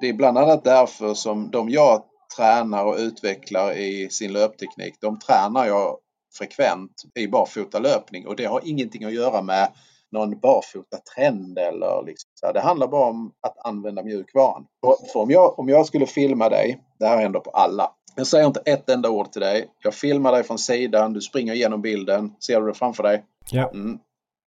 Det, 0.00 0.08
är 0.08 0.12
bland 0.12 0.38
annat 0.38 0.64
därför 0.64 1.14
som 1.14 1.50
de 1.50 1.70
jag 1.70 2.02
tränar 2.36 2.84
och 2.84 2.96
utvecklar 2.98 3.72
i 3.72 4.08
sin 4.10 4.32
löpteknik, 4.32 4.94
de 5.00 5.18
tränar 5.18 5.66
jag 5.66 5.98
frekvent 6.38 7.02
i 7.14 7.26
barfotalöpning 7.28 8.26
och 8.26 8.36
det 8.36 8.44
har 8.44 8.60
ingenting 8.64 9.04
att 9.04 9.12
göra 9.12 9.42
med 9.42 9.68
någon 10.12 10.38
barfota-trend 10.40 11.58
eller 11.58 12.06
liksom 12.06 12.30
så. 12.34 12.52
Det 12.52 12.60
handlar 12.60 12.88
bara 12.88 13.08
om 13.08 13.32
att 13.40 13.66
använda 13.66 14.02
mjukvaran. 14.02 14.66
För 15.12 15.20
om 15.20 15.30
jag, 15.30 15.58
om 15.58 15.68
jag 15.68 15.86
skulle 15.86 16.06
filma 16.06 16.48
dig, 16.48 16.80
det 16.98 17.06
här 17.06 17.16
händer 17.16 17.40
på 17.40 17.50
alla. 17.50 17.90
Jag 18.16 18.26
säger 18.26 18.46
inte 18.46 18.60
ett 18.60 18.88
enda 18.88 19.10
ord 19.10 19.32
till 19.32 19.40
dig. 19.40 19.68
Jag 19.82 19.94
filmar 19.94 20.32
dig 20.32 20.42
från 20.42 20.58
sidan, 20.58 21.12
du 21.12 21.20
springer 21.20 21.54
igenom 21.54 21.82
bilden. 21.82 22.34
Ser 22.46 22.60
du 22.60 22.66
det 22.66 22.74
framför 22.74 23.02
dig? 23.02 23.24
Ja. 23.50 23.70
Mm. 23.70 23.98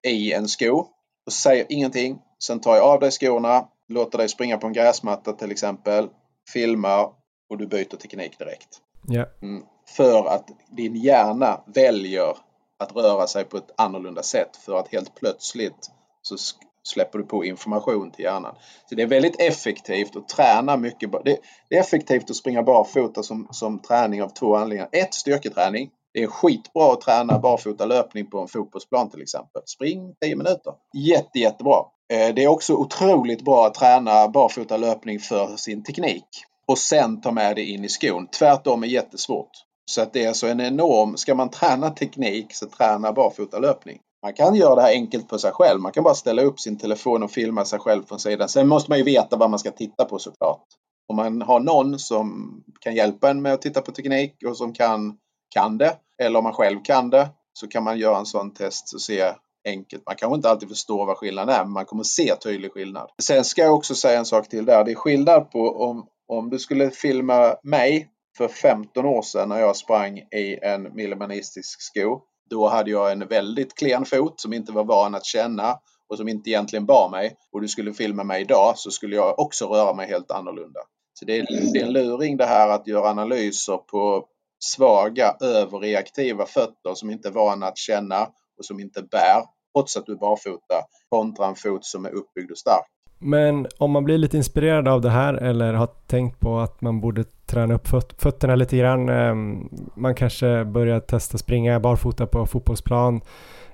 I 0.08 0.34
en 0.34 0.48
sko. 0.48 0.88
Och 1.26 1.34
säger 1.34 1.66
ingenting. 1.70 2.20
Sen 2.44 2.60
tar 2.60 2.76
jag 2.76 2.86
av 2.86 3.00
dig 3.00 3.12
skorna, 3.12 3.68
låter 3.88 4.18
dig 4.18 4.30
springa 4.30 4.58
på 4.58 4.68
en 4.68 4.74
gräsmatta 4.74 5.34
till 5.34 5.52
exempel. 5.52 6.08
Filmar 6.54 7.10
och 7.50 7.58
du 7.58 7.68
byter 7.68 7.98
teknik 7.98 8.40
direkt. 8.40 8.82
Ja. 9.08 9.26
Mm. 9.42 9.64
För 9.88 10.26
att 10.26 10.50
din 10.70 10.96
hjärna 10.96 11.62
väljer 11.66 12.38
att 12.80 12.96
röra 12.96 13.28
sig 13.28 13.44
på 13.44 13.58
ett 13.58 13.72
annorlunda 13.78 14.24
sätt 14.24 14.58
för 14.58 14.80
att 14.80 14.88
helt 14.88 15.16
plötsligt 15.16 15.92
så 16.22 16.36
släpper 16.84 17.20
du 17.20 17.26
på 17.26 17.46
information 17.46 18.12
till 18.12 18.26
hjärnan. 18.26 18.56
Så 18.90 18.96
det 18.96 19.02
är 19.02 19.08
väldigt 19.08 19.42
effektivt 19.42 20.16
att 20.16 20.28
träna 20.28 20.78
mycket. 20.78 21.12
Det, 21.26 21.38
är 21.70 21.80
effektivt 21.80 22.30
att 22.30 22.36
springa 22.36 22.64
barfota 22.64 23.24
som, 23.24 23.48
som 23.52 23.80
träning 23.80 24.24
av 24.24 24.30
två 24.30 24.56
anledningar. 24.56 24.90
Ett, 24.92 25.14
styrketräning. 25.14 25.90
Det 26.14 26.24
är 26.24 26.28
skitbra 26.28 26.94
att 26.94 27.02
träna 27.02 27.40
barfota 27.40 27.86
löpning 27.86 28.26
på 28.30 28.40
en 28.40 28.48
fotbollsplan 28.48 29.10
till 29.10 29.22
exempel. 29.22 29.62
Spring 29.66 30.16
10 30.22 30.36
minuter. 30.36 30.74
Jätte, 30.94 31.40
jättebra. 31.40 31.78
Eh, 32.14 32.36
det 32.36 32.44
är 32.44 32.48
också 32.48 32.74
otroligt 32.74 33.46
bra 33.46 33.68
att 33.68 33.74
träna 33.74 34.28
barfota 34.28 34.78
löpning 34.78 35.20
för 35.20 35.56
sin 35.56 35.84
teknik 35.84 36.28
och 36.68 36.78
sen 36.78 37.22
ta 37.22 37.32
med 37.32 37.56
det 37.56 37.64
in 37.64 37.86
i 37.86 37.90
skon. 37.90 38.28
Tvärtom 38.28 38.84
är 38.84 38.88
jättesvårt. 38.88 39.65
Så 39.92 40.02
att 40.02 40.14
det 40.14 40.24
är 40.24 40.28
alltså 40.28 40.48
en 40.48 40.62
enorm, 40.62 41.18
ska 41.18 41.36
man 41.36 41.50
träna 41.50 41.90
teknik 41.90 42.54
så 42.54 42.66
träna 42.66 43.14
barfotalöpning. 43.14 44.00
Man 44.24 44.34
kan 44.34 44.56
göra 44.56 44.76
det 44.76 44.82
här 44.82 44.92
enkelt 44.92 45.30
på 45.30 45.38
sig 45.38 45.52
själv. 45.52 45.82
Man 45.82 45.92
kan 45.92 46.04
bara 46.04 46.14
ställa 46.14 46.42
upp 46.42 46.60
sin 46.60 46.78
telefon 46.78 47.24
och 47.24 47.32
filma 47.32 47.66
sig 47.66 47.80
själv 47.80 48.06
från 48.06 48.20
sidan. 48.20 48.50
Sen 48.50 48.68
måste 48.68 48.92
man 48.92 48.98
ju 48.98 49.04
veta 49.04 49.38
vad 49.38 49.50
man 49.50 49.60
ska 49.60 49.72
titta 49.72 50.06
på 50.06 50.20
såklart. 50.20 50.64
Om 51.08 51.16
man 51.16 51.42
har 51.42 51.60
någon 51.60 52.00
som 52.00 52.58
kan 52.80 52.96
hjälpa 52.96 53.30
en 53.30 53.42
med 53.42 53.54
att 53.54 53.62
titta 53.62 53.82
på 53.82 53.92
teknik 53.92 54.36
och 54.46 54.58
som 54.58 54.74
kan, 54.74 55.18
kan 55.56 55.78
det, 55.78 55.98
eller 56.22 56.38
om 56.38 56.44
man 56.44 56.54
själv 56.54 56.80
kan 56.84 57.10
det, 57.10 57.30
så 57.54 57.68
kan 57.68 57.84
man 57.84 57.98
göra 57.98 58.18
en 58.18 58.26
sån 58.26 58.54
test 58.54 58.94
och 58.94 59.02
se 59.02 59.34
enkelt. 59.68 60.04
Man 60.06 60.16
kanske 60.16 60.36
inte 60.36 60.50
alltid 60.50 60.70
förstår 60.70 61.06
vad 61.06 61.18
skillnaden 61.18 61.56
är, 61.56 61.64
men 61.64 61.74
man 61.74 61.86
kommer 61.86 62.04
se 62.04 62.36
tydlig 62.36 62.72
skillnad. 62.72 63.10
Sen 63.24 63.44
ska 63.44 63.62
jag 63.62 63.76
också 63.76 63.96
säga 63.96 64.20
en 64.20 64.26
sak 64.26 64.50
till 64.50 64.66
där. 64.66 64.84
Det 64.84 64.92
är 64.92 64.96
skillnad 64.96 65.52
på 65.52 65.84
om, 65.84 66.08
om 66.28 66.50
du 66.50 66.60
skulle 66.60 66.90
filma 66.90 67.56
mig 67.64 68.10
för 68.38 68.48
15 68.48 69.06
år 69.06 69.22
sedan 69.22 69.50
när 69.50 69.60
jag 69.60 69.76
sprang 69.76 70.18
i 70.18 70.60
en 70.62 70.96
millimanistisk 70.96 71.82
sko. 71.82 72.22
Då 72.50 72.68
hade 72.68 72.92
jag 72.92 73.12
en 73.12 73.28
väldigt 73.28 73.76
klen 73.76 74.06
fot 74.06 74.42
som 74.42 74.54
inte 74.54 74.72
var 74.72 74.84
van 74.84 75.16
att 75.16 75.26
känna 75.26 75.80
och 76.10 76.18
som 76.18 76.28
inte 76.28 76.50
egentligen 76.50 76.86
bar 76.86 77.10
mig. 77.10 77.36
Och 77.52 77.62
du 77.62 77.68
skulle 77.68 77.94
filma 77.94 78.24
mig 78.24 78.42
idag 78.42 78.74
så 78.78 78.92
skulle 78.92 79.16
jag 79.16 79.40
också 79.40 79.66
röra 79.66 79.94
mig 79.94 80.08
helt 80.08 80.32
annorlunda. 80.32 80.80
Så 81.14 81.26
det 81.26 81.38
är, 81.38 81.72
det 81.74 81.80
är 81.80 81.86
en 81.86 81.94
luring 81.94 82.38
det 82.38 82.46
här 82.46 82.70
att 82.70 82.88
göra 82.88 83.10
analyser 83.10 83.78
på 83.78 84.26
svaga 84.60 85.36
överreaktiva 85.42 86.46
fötter 86.46 86.94
som 86.94 87.10
inte 87.10 87.28
är 87.28 87.32
vana 87.32 87.68
att 87.68 87.78
känna 87.78 88.22
och 88.58 88.66
som 88.66 88.80
inte 88.80 89.02
bär 89.02 89.44
trots 89.76 89.98
att 89.98 90.06
du 90.06 90.12
är 90.12 90.18
barfota 90.18 90.76
kontra 91.10 91.48
en 91.48 91.56
fot 91.56 91.86
som 91.86 92.06
är 92.06 92.10
uppbyggd 92.10 92.52
och 92.52 92.58
stark. 92.58 92.86
Men 93.20 93.68
om 93.78 93.92
man 93.92 94.04
blir 94.04 94.18
lite 94.18 94.38
inspirerad 94.38 94.88
av 94.88 95.02
det 95.02 95.10
här 95.10 95.34
eller 95.34 95.74
har 95.74 95.88
tänkt 95.88 96.40
på 96.40 96.58
att 96.58 96.82
man 96.82 97.02
borde 97.02 97.24
träna 97.46 97.74
upp 97.74 97.88
föt- 97.88 98.22
fötterna 98.22 98.56
lite 98.56 98.78
grann. 98.78 99.10
Ehm, 99.10 99.70
man 99.96 100.16
kanske 100.16 100.66
börjar 100.66 101.00
testa 101.00 101.38
springa 101.38 101.80
barfota 101.80 102.28
på 102.28 102.46
fotbollsplan. 102.46 103.22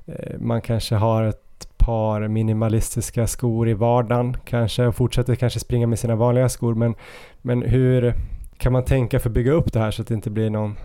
Eh, 0.06 0.40
man 0.40 0.62
kanske 0.62 0.96
har 0.96 1.24
ett 1.24 1.78
par 1.78 2.28
minimalistiska 2.28 3.28
skor 3.28 3.70
i 3.70 3.74
vardagen 3.74 4.38
kanske 4.46 4.86
och 4.86 4.96
fortsätter 4.96 5.36
kanske 5.36 5.60
springa 5.60 5.88
med 5.88 6.00
sina 6.00 6.16
vanliga 6.16 6.50
skor. 6.50 6.76
Men, 6.76 6.96
men 7.42 7.62
hur 7.62 8.14
kan 8.58 8.74
man 8.74 8.86
tänka 8.86 9.20
för 9.20 9.30
att 9.30 9.34
bygga 9.34 9.52
upp 9.52 9.74
det 9.74 9.80
här 9.80 9.92
så 9.92 10.02
att 10.02 10.08
det 10.08 10.14
inte 10.14 10.30
blir 10.30 10.50
någon 10.50 10.76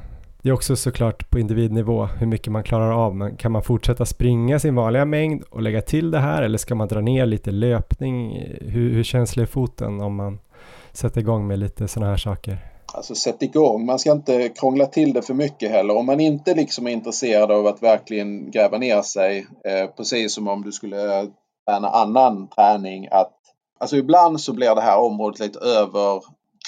det 0.43 0.51
är 0.51 0.55
också 0.55 0.77
såklart 0.77 1.31
på 1.31 1.39
individnivå 1.39 2.07
hur 2.07 2.27
mycket 2.27 2.53
man 2.53 2.63
klarar 2.63 2.93
av. 2.93 3.17
Men 3.17 3.37
kan 3.37 3.53
man 3.53 3.63
fortsätta 3.63 4.05
springa 4.05 4.59
sin 4.59 4.75
vanliga 4.75 5.05
mängd 5.05 5.43
och 5.51 5.63
lägga 5.63 5.81
till 5.81 6.11
det 6.11 6.19
här 6.19 6.43
eller 6.43 6.59
ska 6.59 6.75
man 6.75 6.89
dra 6.89 7.01
ner 7.01 7.27
lite 7.27 7.51
löpning? 7.51 8.43
Hur, 8.61 8.91
hur 8.91 9.03
känslig 9.03 9.43
är 9.43 9.47
foten 9.47 10.01
om 10.01 10.15
man 10.15 10.39
sätter 10.93 11.21
igång 11.21 11.47
med 11.47 11.59
lite 11.59 11.89
sådana 11.89 12.11
här 12.11 12.17
saker? 12.17 12.59
Alltså 12.97 13.15
sätt 13.15 13.43
igång. 13.43 13.87
Man 13.87 13.99
ska 13.99 14.13
inte 14.13 14.49
krångla 14.49 14.87
till 14.87 15.13
det 15.13 15.23
för 15.23 15.35
mycket 15.35 15.71
heller. 15.71 15.97
Om 15.97 16.07
man 16.07 16.21
inte 16.21 16.55
liksom 16.55 16.87
är 16.87 16.91
intresserad 16.91 17.51
av 17.53 17.67
att 17.67 17.83
verkligen 17.83 18.51
gräva 18.51 18.79
ner 18.79 19.03
sig, 19.03 19.47
eh, 19.65 19.91
precis 19.97 20.35
som 20.35 20.49
om 20.49 20.63
du 20.63 20.73
skulle 20.73 20.97
träna 21.69 21.89
annan 21.89 22.49
träning, 22.49 23.09
att 23.11 23.33
alltså 23.81 23.97
ibland 23.97 24.41
så 24.41 24.53
blir 24.53 24.75
det 24.75 24.81
här 24.81 24.99
området 24.99 25.41
lite 25.41 25.59
över 25.59 26.23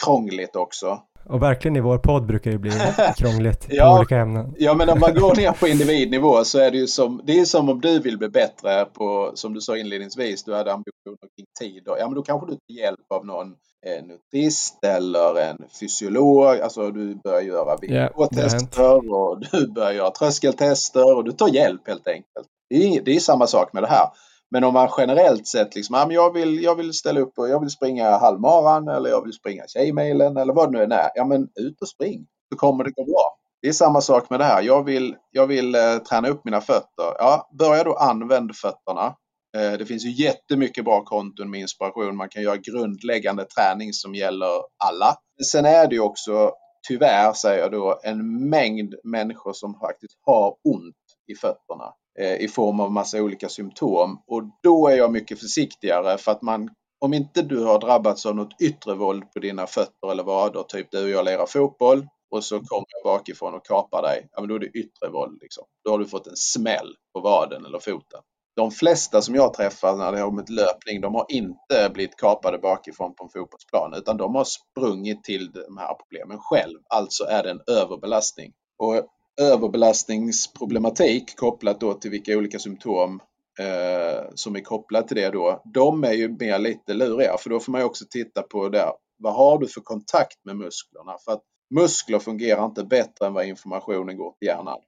krångligt 0.04 0.56
också. 0.56 0.98
Och 1.28 1.42
verkligen 1.42 1.76
i 1.76 1.80
vår 1.80 1.98
podd 1.98 2.26
brukar 2.26 2.50
det 2.50 2.58
bli 2.58 2.70
krångligt 3.16 3.60
på 3.68 3.74
Ja. 3.74 3.98
olika 3.98 4.16
ämnen. 4.16 4.54
Ja 4.58 4.74
men 4.74 4.88
om 4.88 5.00
man 5.00 5.14
går 5.14 5.36
ner 5.36 5.52
på 5.52 5.68
individnivå 5.74 6.44
så 6.44 6.58
är 6.58 6.70
det 6.70 6.76
ju 6.76 6.86
som, 6.86 7.20
det 7.24 7.38
är 7.40 7.44
som 7.44 7.68
om 7.68 7.80
du 7.80 7.98
vill 7.98 8.18
bli 8.18 8.28
bättre 8.28 8.84
på, 8.84 9.30
som 9.34 9.54
du 9.54 9.60
sa 9.60 9.76
inledningsvis, 9.76 10.44
du 10.44 10.54
hade 10.54 10.72
ambitioner 10.72 11.28
kring 11.36 11.46
tid. 11.60 11.82
Ja 11.86 12.06
men 12.06 12.14
då 12.14 12.22
kanske 12.22 12.46
du 12.46 12.52
tar 12.52 12.82
hjälp 12.84 13.12
av 13.14 13.26
någon 13.26 13.54
eh, 13.86 14.04
nutrist 14.04 14.84
eller 14.84 15.40
en 15.40 15.56
fysiolog. 15.80 16.60
Alltså 16.60 16.90
du 16.90 17.14
börjar 17.14 17.40
göra 17.40 17.76
VK-tester 17.76 19.12
och 19.12 19.40
du 19.40 19.72
börjar 19.72 19.92
göra 19.92 20.10
tröskeltester 20.10 21.16
och 21.16 21.24
du 21.24 21.32
tar 21.32 21.48
hjälp 21.48 21.88
helt 21.88 22.08
enkelt. 22.08 22.48
Det 22.70 22.76
är, 22.76 23.02
det 23.02 23.16
är 23.16 23.20
samma 23.20 23.46
sak 23.46 23.72
med 23.72 23.82
det 23.82 23.88
här. 23.88 24.08
Men 24.50 24.64
om 24.64 24.74
man 24.74 24.88
generellt 24.98 25.46
sett 25.46 25.74
liksom, 25.74 25.94
ja, 25.94 26.06
men 26.06 26.14
jag, 26.14 26.32
vill, 26.32 26.62
jag 26.62 26.74
vill 26.74 26.92
ställa 26.92 27.20
upp 27.20 27.38
och 27.38 27.48
jag 27.48 27.60
vill 27.60 27.70
springa 27.70 28.18
halvmaran 28.18 28.88
eller 28.88 29.10
jag 29.10 29.24
vill 29.24 29.32
springa 29.32 29.64
Tjejmilen 29.66 30.36
eller 30.36 30.54
vad 30.54 30.72
det 30.72 30.78
nu 30.78 30.84
än 30.84 30.92
är. 30.92 31.10
Ja 31.14 31.24
men 31.24 31.42
ut 31.42 31.80
och 31.80 31.88
spring 31.88 32.26
så 32.52 32.58
kommer 32.58 32.84
det 32.84 32.90
gå 32.90 33.04
bra. 33.04 33.38
Det 33.62 33.68
är 33.68 33.72
samma 33.72 34.00
sak 34.00 34.30
med 34.30 34.40
det 34.40 34.44
här. 34.44 34.62
Jag 34.62 34.84
vill, 34.84 35.16
jag 35.30 35.46
vill 35.46 35.74
eh, 35.74 35.98
träna 35.98 36.28
upp 36.28 36.44
mina 36.44 36.60
fötter. 36.60 37.14
Ja, 37.18 37.48
börja 37.58 37.84
då 37.84 37.94
använd 37.94 38.56
fötterna. 38.56 39.14
Eh, 39.56 39.72
det 39.72 39.86
finns 39.86 40.04
ju 40.04 40.24
jättemycket 40.24 40.84
bra 40.84 41.04
konton 41.04 41.50
med 41.50 41.60
inspiration. 41.60 42.16
Man 42.16 42.28
kan 42.28 42.42
göra 42.42 42.56
grundläggande 42.56 43.44
träning 43.44 43.92
som 43.92 44.14
gäller 44.14 44.62
alla. 44.84 45.16
Sen 45.44 45.64
är 45.64 45.88
det 45.88 45.94
ju 45.94 46.00
också, 46.00 46.52
tyvärr 46.88 47.32
säger 47.32 47.58
jag 47.58 47.72
då, 47.72 48.00
en 48.04 48.48
mängd 48.48 48.94
människor 49.04 49.52
som 49.52 49.74
faktiskt 49.74 50.18
har 50.26 50.54
ont 50.64 50.96
i 51.32 51.34
fötterna 51.34 51.92
eh, 52.20 52.44
i 52.44 52.48
form 52.48 52.80
av 52.80 52.92
massa 52.92 53.22
olika 53.22 53.48
symptom. 53.48 54.22
Och 54.26 54.42
då 54.62 54.88
är 54.88 54.96
jag 54.96 55.12
mycket 55.12 55.40
försiktigare 55.40 56.18
för 56.18 56.32
att 56.32 56.42
man 56.42 56.70
om 57.00 57.14
inte 57.14 57.42
du 57.42 57.64
har 57.64 57.80
drabbats 57.80 58.26
av 58.26 58.36
något 58.36 58.60
yttre 58.62 58.94
våld 58.94 59.32
på 59.32 59.38
dina 59.38 59.66
fötter 59.66 60.10
eller 60.10 60.22
vader, 60.22 60.62
typ 60.62 60.90
du 60.90 61.02
och 61.02 61.10
jag 61.10 61.24
lirar 61.24 61.46
fotboll 61.46 62.06
och 62.30 62.44
så 62.44 62.54
kommer 62.54 62.86
jag 62.88 63.04
bakifrån 63.04 63.54
och 63.54 63.66
kapar 63.66 64.02
dig, 64.02 64.28
ja 64.32 64.40
men 64.40 64.48
då 64.48 64.54
är 64.54 64.58
det 64.58 64.66
yttre 64.66 65.08
våld 65.08 65.38
liksom. 65.42 65.64
Då 65.84 65.90
har 65.90 65.98
du 65.98 66.06
fått 66.06 66.26
en 66.26 66.36
smäll 66.36 66.94
på 67.14 67.20
vaden 67.20 67.66
eller 67.66 67.78
foten. 67.78 68.20
De 68.58 68.70
flesta 68.70 69.22
som 69.22 69.34
jag 69.34 69.54
träffar 69.54 69.96
när 69.96 70.12
det 70.12 70.20
har 70.20 70.30
med 70.30 70.50
löpning, 70.50 71.00
de 71.00 71.14
har 71.14 71.26
inte 71.28 71.90
blivit 71.94 72.16
kapade 72.16 72.58
bakifrån 72.58 73.14
på 73.14 73.24
en 73.24 73.30
fotbollsplan 73.30 73.94
utan 73.94 74.16
de 74.16 74.34
har 74.34 74.44
sprungit 74.44 75.24
till 75.24 75.52
de 75.52 75.78
här 75.78 75.94
problemen 75.94 76.38
själv. 76.40 76.78
Alltså 76.88 77.24
är 77.24 77.42
det 77.42 77.50
en 77.50 77.60
överbelastning. 77.66 78.52
Och 78.78 78.94
överbelastningsproblematik 79.40 81.36
kopplat 81.36 81.80
då 81.80 81.94
till 81.94 82.10
vilka 82.10 82.36
olika 82.36 82.58
symptom 82.58 83.20
eh, 83.60 84.24
som 84.34 84.56
är 84.56 84.60
kopplat 84.60 85.08
till 85.08 85.16
det 85.16 85.30
då, 85.30 85.62
de 85.74 86.04
är 86.04 86.12
ju 86.12 86.28
mer 86.28 86.58
lite 86.58 86.94
luriga 86.94 87.36
för 87.38 87.50
då 87.50 87.60
får 87.60 87.72
man 87.72 87.80
ju 87.80 87.84
också 87.84 88.04
titta 88.10 88.42
på 88.42 88.68
det. 88.68 88.92
Vad 89.18 89.34
har 89.34 89.58
du 89.58 89.68
för 89.68 89.80
kontakt 89.80 90.44
med 90.44 90.56
musklerna? 90.56 91.16
För 91.24 91.32
att 91.32 91.42
muskler 91.74 92.18
fungerar 92.18 92.64
inte 92.64 92.84
bättre 92.84 93.26
än 93.26 93.34
vad 93.34 93.46
informationen 93.46 94.16
går 94.16 94.32
till 94.32 94.48
hjärnan. 94.48 94.78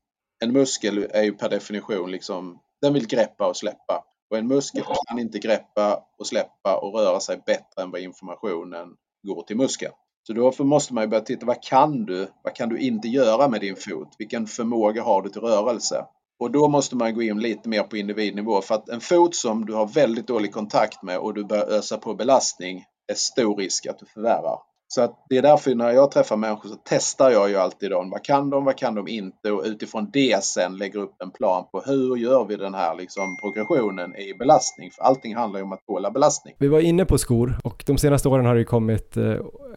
En 0.45 0.53
muskel 0.53 1.07
är 1.11 1.23
ju 1.23 1.33
per 1.33 1.49
definition 1.49 2.11
liksom, 2.11 2.59
den 2.83 2.93
vill 2.93 3.07
greppa 3.07 3.47
och 3.47 3.57
släppa. 3.57 4.05
Och 4.31 4.39
en 4.39 4.47
muskel 4.47 4.85
kan 5.09 5.19
inte 5.19 5.39
greppa 5.39 6.05
och 6.19 6.27
släppa 6.27 6.77
och 6.77 6.95
röra 6.95 7.21
sig 7.21 7.43
bättre 7.47 7.83
än 7.83 7.91
vad 7.91 8.01
informationen 8.01 8.89
går 9.27 9.43
till 9.43 9.57
muskeln. 9.57 9.93
Så 10.27 10.33
därför 10.33 10.65
måste 10.65 10.95
man 10.95 11.05
ju 11.05 11.09
börja 11.09 11.25
titta, 11.25 11.47
vad 11.47 11.63
kan 11.63 12.05
du? 12.05 12.29
Vad 12.43 12.55
kan 12.55 12.69
du 12.69 12.79
inte 12.79 13.09
göra 13.09 13.49
med 13.49 13.61
din 13.61 13.77
fot? 13.77 14.09
Vilken 14.19 14.47
förmåga 14.47 15.03
har 15.03 15.23
du 15.23 15.29
till 15.29 15.41
rörelse? 15.41 16.05
Och 16.39 16.51
då 16.51 16.69
måste 16.69 16.97
man 16.97 17.15
gå 17.15 17.23
in 17.23 17.39
lite 17.41 17.69
mer 17.69 17.83
på 17.83 17.97
individnivå 17.97 18.61
för 18.61 18.75
att 18.75 18.89
en 18.89 19.01
fot 19.01 19.35
som 19.35 19.67
du 19.67 19.75
har 19.75 19.87
väldigt 19.87 20.27
dålig 20.27 20.53
kontakt 20.53 21.03
med 21.03 21.19
och 21.19 21.35
du 21.35 21.45
börjar 21.45 21.67
ösa 21.67 21.99
på 21.99 22.15
belastning 22.15 22.85
är 23.13 23.15
stor 23.15 23.57
risk 23.57 23.87
att 23.87 23.99
du 23.99 24.07
förvärrar. 24.07 24.59
Så 24.93 25.03
att 25.03 25.25
det 25.29 25.37
är 25.37 25.43
därför 25.43 25.75
när 25.75 25.91
jag 25.91 26.11
träffar 26.11 26.37
människor 26.37 26.69
så 26.69 26.75
testar 26.85 27.31
jag 27.31 27.51
ju 27.51 27.57
alltid 27.57 27.91
dem. 27.91 28.11
Vad 28.11 28.25
kan 28.25 28.51
de, 28.51 28.65
vad 28.65 28.77
kan 28.77 28.95
de 28.95 29.09
inte? 29.09 29.53
Och 29.53 29.63
utifrån 29.65 30.11
det 30.13 30.45
sen 30.45 30.77
lägger 30.77 30.99
upp 30.99 31.15
en 31.23 31.31
plan 31.31 31.65
på 31.73 31.83
hur 31.87 32.17
gör 32.17 32.45
vi 32.45 32.57
den 32.57 32.75
här 32.75 32.97
liksom 32.97 33.37
progressionen 33.37 34.17
i 34.17 34.35
belastning? 34.35 34.91
För 34.91 35.03
allting 35.03 35.37
handlar 35.37 35.61
ju 35.61 35.65
om 35.65 35.73
att 35.73 35.87
tåla 35.87 36.11
belastning. 36.11 36.55
Vi 36.59 36.69
var 36.69 36.81
inne 36.81 37.05
på 37.05 37.19
skor 37.19 37.59
och 37.65 37.85
de 37.87 37.99
senaste 37.99 38.29
åren 38.29 38.47
har 38.47 38.55
det 38.55 38.65
kommit 38.65 39.17
eh, 39.17 39.25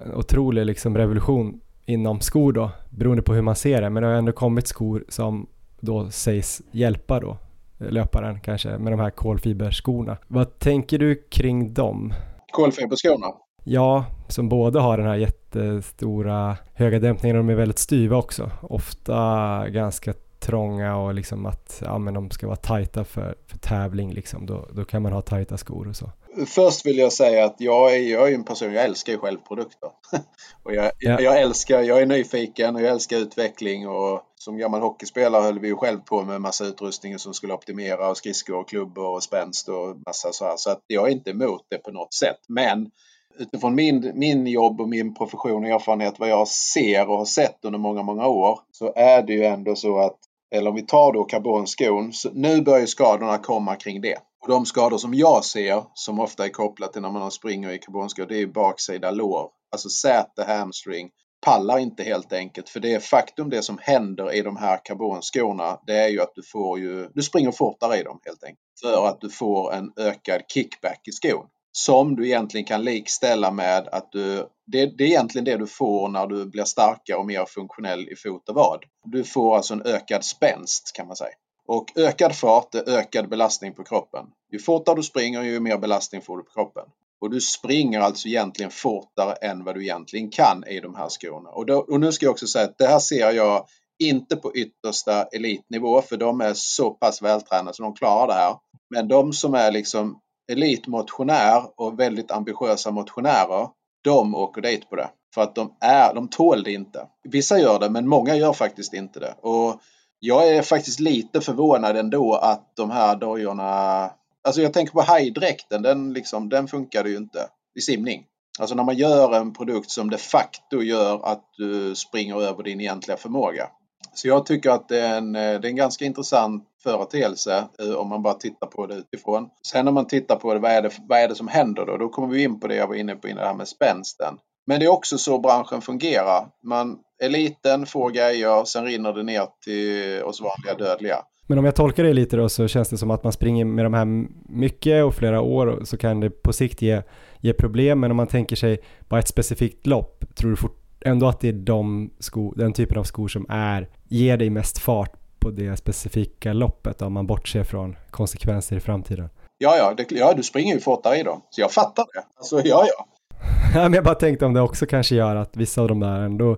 en 0.06 0.14
otrolig 0.16 0.66
liksom 0.66 0.98
revolution 0.98 1.62
inom 1.86 2.22
skor 2.22 2.54
då, 2.54 2.72
beroende 2.90 3.24
på 3.24 3.34
hur 3.34 3.42
man 3.42 3.56
ser 3.56 3.82
det. 3.82 3.90
Men 3.90 4.04
det 4.04 4.10
har 4.10 4.16
ändå 4.16 4.32
kommit 4.32 4.68
skor 4.68 5.06
som 5.10 5.48
då 5.80 6.10
sägs 6.12 6.62
hjälpa 6.72 7.20
då 7.20 7.38
löparen 7.78 8.40
kanske 8.40 8.78
med 8.78 8.94
de 8.94 9.00
här 9.00 9.10
kolfiberskorna. 9.10 10.18
Vad 10.28 10.60
tänker 10.60 10.98
du 10.98 11.16
kring 11.16 11.74
dem? 11.74 12.14
Kolfiberskorna? 12.52 13.28
Ja, 13.64 14.06
som 14.28 14.50
både 14.50 14.80
har 14.80 14.98
den 14.98 15.08
här 15.08 15.16
jättestora 15.16 16.58
höga 16.74 17.00
dämpningen 17.00 17.38
och 17.38 17.44
de 17.44 17.50
är 17.50 17.56
väldigt 17.56 17.80
styva 17.80 18.18
också. 18.18 18.52
Ofta 18.62 19.70
ganska 19.70 20.14
trånga 20.40 20.98
och 20.98 21.14
liksom 21.14 21.46
att 21.46 21.82
ja, 21.86 21.98
men 21.98 22.14
de 22.14 22.32
ska 22.32 22.48
vara 22.48 22.56
tajta 22.56 23.04
för, 23.04 23.36
för 23.48 23.58
tävling 23.58 24.14
liksom. 24.14 24.46
Då, 24.46 24.68
då 24.74 24.86
kan 24.86 25.02
man 25.02 25.12
ha 25.12 25.22
tajta 25.22 25.58
skor 25.58 25.88
och 25.88 25.96
så. 25.96 26.12
Först 26.48 26.86
vill 26.86 26.98
jag 26.98 27.14
säga 27.14 27.46
att 27.46 27.56
jag 27.58 27.96
är, 27.96 28.00
jag 28.00 28.30
är 28.30 28.36
en 28.36 28.44
person, 28.44 28.74
jag 28.74 28.84
älskar 28.84 29.14
ju 29.14 29.20
själv 29.20 29.38
produkter. 29.38 29.90
och 30.64 30.74
jag, 30.74 30.92
ja. 31.00 31.22
jag 31.22 31.42
älskar, 31.42 31.82
jag 31.82 32.02
är 32.02 32.06
nyfiken 32.06 32.76
och 32.76 32.82
jag 32.82 32.90
älskar 32.90 33.18
utveckling 33.18 33.88
och 33.88 34.22
som 34.36 34.58
gammal 34.58 34.82
hockeyspelare 34.82 35.44
höll 35.44 35.60
vi 35.60 35.68
ju 35.68 35.76
själv 35.76 36.00
på 36.00 36.24
med 36.24 36.42
massa 36.42 36.66
utrustning 36.66 37.20
som 37.20 37.34
skulle 37.34 37.54
optimera 37.54 38.10
och 38.10 38.18
skridskor 38.18 38.56
och 38.56 38.70
klubbor 38.70 39.16
och 39.16 39.24
spänst 39.24 39.70
och 39.70 39.98
massa 40.06 40.32
så 40.32 40.46
här. 40.46 40.58
Så 40.58 40.70
att 40.70 40.82
jag 40.88 41.08
är 41.08 41.12
inte 41.12 41.30
emot 41.30 41.66
det 41.70 41.78
på 41.78 41.92
något 41.92 42.14
sätt. 42.14 42.40
Men 42.48 42.92
utifrån 43.38 43.76
min, 43.76 44.12
min 44.16 44.48
jobb 44.48 44.82
och 44.82 44.90
min 44.90 45.14
profession 45.14 45.64
och 45.64 45.70
erfarenhet 45.70 46.20
vad 46.20 46.30
jag 46.30 46.48
ser 46.48 47.10
och 47.10 47.18
har 47.18 47.26
sett 47.26 47.66
under 47.66 47.80
många, 47.80 48.04
många 48.04 48.28
år 48.28 48.60
så 48.72 48.94
är 48.96 49.22
det 49.22 49.34
ju 49.34 49.44
ändå 49.44 49.76
så 49.76 50.00
att 50.00 50.18
eller 50.56 50.70
om 50.70 50.76
vi 50.76 50.86
tar 50.86 51.14
då 51.14 51.24
karbonskon, 51.24 52.14
så 52.14 52.30
nu 52.34 52.62
börjar 52.62 52.86
skadorna 52.86 53.38
komma 53.38 53.76
kring 53.76 54.02
det. 54.02 54.18
Och 54.42 54.50
de 54.50 54.66
skador 54.66 54.98
som 54.98 55.14
jag 55.14 55.46
ser, 55.46 55.84
som 55.94 56.20
ofta 56.20 56.46
är 56.46 56.50
kopplat 56.50 56.94
till 56.94 57.02
när 57.02 57.12
man 57.12 57.32
springer 57.32 57.72
i 57.72 57.80
karbonskor, 57.80 58.26
det 58.26 58.42
är 58.42 58.48
baksida 58.48 59.12
lår. 59.12 59.50
Alltså 59.72 59.90
säte, 59.90 60.44
hamstring, 60.44 61.10
pallar 61.46 61.80
inte 61.80 62.04
helt 62.04 62.34
enkelt. 62.34 62.70
För 62.70 62.80
det 62.80 62.94
är 62.94 63.00
faktum 63.00 63.50
det 63.50 63.62
som 63.62 63.78
händer 63.82 64.34
i 64.34 64.42
de 64.42 64.58
här 64.58 64.80
karbonskorna, 64.84 65.80
det 65.88 65.98
är 65.98 66.10
ju 66.10 66.22
att 66.22 66.36
du 66.36 66.44
får 66.44 66.80
ju, 66.80 67.10
du 67.14 67.22
springer 67.22 67.52
fortare 67.52 68.00
i 68.00 68.04
dem 68.04 68.20
helt 68.26 68.44
enkelt. 68.44 68.60
För 68.82 69.08
att 69.08 69.22
du 69.22 69.30
får 69.30 69.74
en 69.74 69.92
ökad 69.98 70.42
kickback 70.54 71.08
i 71.08 71.12
skon 71.12 71.46
som 71.76 72.16
du 72.16 72.26
egentligen 72.26 72.66
kan 72.66 72.84
likställa 72.84 73.52
med 73.52 73.88
att 73.88 74.12
du, 74.12 74.48
det, 74.66 74.86
det, 74.98 75.04
är 75.04 75.08
egentligen 75.08 75.46
det 75.46 75.58
du 75.58 75.68
får 75.68 76.10
när 76.10 76.28
du 76.28 76.46
blir 76.46 76.64
starkare 76.64 77.18
och 77.18 77.26
mer 77.26 77.46
funktionell 77.46 78.10
i 78.10 78.16
fot 78.16 78.50
och 78.50 78.56
vad. 78.56 78.84
Du 79.04 79.24
får 79.24 79.56
alltså 79.56 79.74
en 79.74 79.82
ökad 79.86 80.26
spänst 80.26 80.92
kan 80.96 81.08
man 81.08 81.16
säga. 81.16 81.34
Och 81.68 81.86
ökad 81.96 82.36
fart 82.36 82.76
är 82.76 82.90
ökad 82.90 83.30
belastning 83.30 83.74
på 83.74 83.84
kroppen. 83.84 84.26
Ju 84.52 84.60
fortare 84.60 84.96
du 84.96 85.04
springer 85.04 85.42
ju 85.42 85.60
mer 85.60 85.78
belastning 85.78 86.22
får 86.22 86.38
du 86.38 86.44
på 86.44 86.52
kroppen. 86.52 86.84
Och 87.22 87.30
du 87.30 87.42
springer 87.42 88.00
alltså 88.00 88.28
egentligen 88.28 88.72
fortare 88.72 89.34
än 89.34 89.64
vad 89.64 89.76
du 89.76 89.84
egentligen 89.84 90.30
kan 90.30 90.64
i 90.68 90.80
de 90.80 90.96
här 90.96 91.10
skorna. 91.10 91.50
Och, 91.50 91.66
då, 91.66 91.78
och 91.78 92.00
nu 92.00 92.12
ska 92.12 92.26
jag 92.26 92.32
också 92.32 92.48
säga 92.48 92.66
att 92.66 92.78
det 92.78 92.88
här 92.88 93.00
ser 93.00 93.32
jag 93.32 93.66
inte 94.00 94.36
på 94.36 94.56
yttersta 94.56 95.24
elitnivå 95.24 96.02
för 96.02 96.18
de 96.18 96.42
är 96.42 96.54
så 96.56 96.90
pass 96.92 97.22
vältränade 97.22 97.74
så 97.74 97.84
de 97.84 97.96
klarar 97.96 98.28
det 98.28 98.34
här. 98.34 98.56
Men 98.90 99.08
de 99.08 99.34
som 99.34 99.54
är 99.54 99.72
liksom 99.72 100.20
elitmotionär 100.52 101.64
och 101.76 102.00
väldigt 102.00 102.32
ambitiösa 102.32 102.92
motionärer, 102.92 103.70
de 104.04 104.36
åker 104.36 104.62
dit 104.62 104.90
på 104.90 104.96
det. 104.96 105.10
För 105.34 105.42
att 105.42 105.56
de, 105.56 105.74
är, 105.80 106.14
de 106.14 106.28
tål 106.28 106.64
det 106.64 106.72
inte. 106.72 107.08
Vissa 107.24 107.60
gör 107.60 107.80
det, 107.80 107.90
men 107.90 108.08
många 108.08 108.36
gör 108.36 108.54
faktiskt 108.54 108.94
inte 108.94 109.20
det. 109.20 109.36
Och 109.42 109.82
jag 110.20 110.48
är 110.48 110.62
faktiskt 110.62 111.00
lite 111.00 111.42
förvånad 111.42 111.98
ändå 111.98 112.36
att 112.36 112.76
de 112.76 112.92
här 112.92 113.16
dojorna... 113.16 114.12
Alltså 114.44 114.62
jag 114.62 114.74
tänker 114.74 114.94
på 114.94 115.02
hajdräkten, 115.02 115.82
den, 115.82 116.14
liksom, 116.14 116.50
den 116.50 116.68
funkade 116.68 117.10
ju 117.10 117.18
inte 117.18 117.48
i 117.76 117.82
simning. 117.82 118.26
Alltså 118.60 118.76
när 118.76 118.84
man 118.84 118.98
gör 118.98 119.34
en 119.34 119.54
produkt 119.54 119.92
som 119.92 120.10
de 120.10 120.18
facto 120.18 120.82
gör 120.82 121.26
att 121.26 121.44
du 121.58 121.96
springer 121.96 122.42
över 122.42 122.64
din 122.64 122.82
egentliga 122.82 123.18
förmåga. 123.18 123.70
Så 124.14 124.28
jag 124.28 124.46
tycker 124.46 124.70
att 124.70 124.90
det 124.90 125.00
är 125.00 125.18
en, 125.18 125.36
eh, 125.36 125.42
det 125.42 125.68
är 125.68 125.70
en 125.70 125.76
ganska 125.76 126.06
intressant 126.06 126.64
företeelse 126.84 127.68
eh, 127.80 127.96
om 127.96 128.10
man 128.10 128.22
bara 128.22 128.34
tittar 128.34 128.68
på 128.68 128.88
det 128.88 128.96
utifrån. 128.96 129.50
Sen 129.68 129.86
när 129.86 129.92
man 129.92 130.08
tittar 130.08 130.36
på 130.36 130.54
det, 130.54 130.60
vad 130.60 130.72
är 130.72 130.82
det, 130.82 130.90
vad 131.08 131.20
är 131.20 131.28
det 131.28 131.36
som 131.36 131.48
händer 131.48 131.86
då? 131.86 131.98
Då 131.98 132.10
kommer 132.10 132.28
vi 132.28 132.44
in 132.44 132.60
på 132.60 132.68
det 132.68 132.76
jag 132.76 132.88
var 132.88 132.96
inne 132.96 133.16
på 133.16 133.28
innan, 133.28 133.42
det 133.42 133.48
här 133.48 133.56
med 133.56 133.68
spänsten. 133.68 134.38
Men 134.68 134.80
det 134.80 134.86
är 134.86 134.92
också 134.92 135.18
så 135.18 135.40
branschen 135.40 135.82
fungerar. 135.82 136.48
Man, 136.64 136.98
är 137.24 137.30
liten, 137.30 137.86
får 137.86 138.12
grejer, 138.12 138.66
sen 138.66 138.86
rinner 138.86 139.14
det 139.14 139.24
ner 139.24 139.48
till 139.64 140.24
oss 140.24 140.42
vanliga 140.42 140.88
dödliga. 140.88 141.18
Men 141.48 141.58
om 141.60 141.66
jag 141.66 141.76
tolkar 141.76 142.04
det 142.04 142.14
lite 142.14 142.38
då 142.38 142.50
så 142.50 142.68
känns 142.68 142.90
det 142.90 142.98
som 142.98 143.12
att 143.12 143.24
man 143.24 143.34
springer 143.34 143.66
med 143.66 143.86
de 143.86 143.94
här 143.94 144.06
mycket 144.50 145.06
och 145.06 145.16
flera 145.16 145.42
år 145.42 145.82
så 145.84 145.98
kan 145.98 146.20
det 146.20 146.30
på 146.30 146.54
sikt 146.54 146.82
ge, 146.82 147.02
ge 147.40 147.54
problem. 147.54 148.00
Men 148.00 148.12
om 148.12 148.18
man 148.18 148.28
tänker 148.28 148.56
sig 148.56 148.80
bara 149.10 149.20
ett 149.20 149.28
specifikt 149.28 149.88
lopp, 149.88 150.26
tror 150.36 150.50
du 150.50 150.56
fort, 150.56 150.83
ändå 151.06 151.28
att 151.28 151.40
det 151.40 151.48
är 151.48 151.54
de 151.54 152.12
sko, 152.20 152.54
den 152.56 152.74
typen 152.74 152.98
av 152.98 153.04
skor 153.04 153.28
som 153.28 153.46
är, 153.50 153.90
ger 154.08 154.38
dig 154.38 154.50
mest 154.50 154.78
fart 154.78 155.14
på 155.40 155.50
det 155.50 155.78
specifika 155.78 156.54
loppet 156.54 157.02
om 157.02 157.14
man 157.14 157.28
bortser 157.28 157.64
från 157.64 157.96
konsekvenser 158.12 158.76
i 158.76 158.80
framtiden. 158.80 159.30
Ja, 159.58 159.78
ja, 159.78 159.94
det, 159.98 160.12
ja 160.12 160.34
du 160.34 160.44
springer 160.44 160.74
ju 160.74 160.80
fortare 160.80 161.18
i 161.18 161.24
dem. 161.24 161.42
Så 161.50 161.62
jag 161.62 161.72
fattar 161.72 162.06
det. 162.14 162.24
Alltså, 162.38 162.62
ja, 162.64 162.86
ja. 163.74 163.82
men 163.82 163.94
jag 163.94 164.04
bara 164.04 164.16
tänkte 164.16 164.46
om 164.46 164.54
det 164.54 164.62
också 164.62 164.86
kanske 164.86 165.16
gör 165.16 165.36
att 165.36 165.58
vissa 165.58 165.82
av 165.82 165.88
de 165.88 166.00
där 166.00 166.20
ändå, 166.20 166.58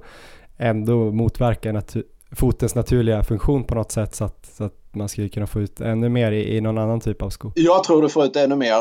ändå 0.57 1.11
motverkar 1.11 1.73
natu 1.73 2.03
fotens 2.35 2.75
naturliga 2.75 3.23
funktion 3.23 3.63
på 3.63 3.75
något 3.75 3.91
sätt 3.91 4.15
så 4.15 4.25
att, 4.25 4.45
så 4.45 4.63
att 4.63 4.73
man 4.95 5.09
skulle 5.09 5.29
kunna 5.29 5.47
få 5.47 5.61
ut 5.61 5.81
ännu 5.81 6.09
mer 6.09 6.31
i, 6.31 6.57
i 6.57 6.61
någon 6.61 6.77
annan 6.77 6.99
typ 6.99 7.21
av 7.21 7.29
sko. 7.29 7.51
Jag 7.55 7.83
tror 7.83 8.01
du 8.01 8.09
får 8.09 8.25
ut 8.25 8.35
ännu 8.35 8.55
mer 8.55 8.73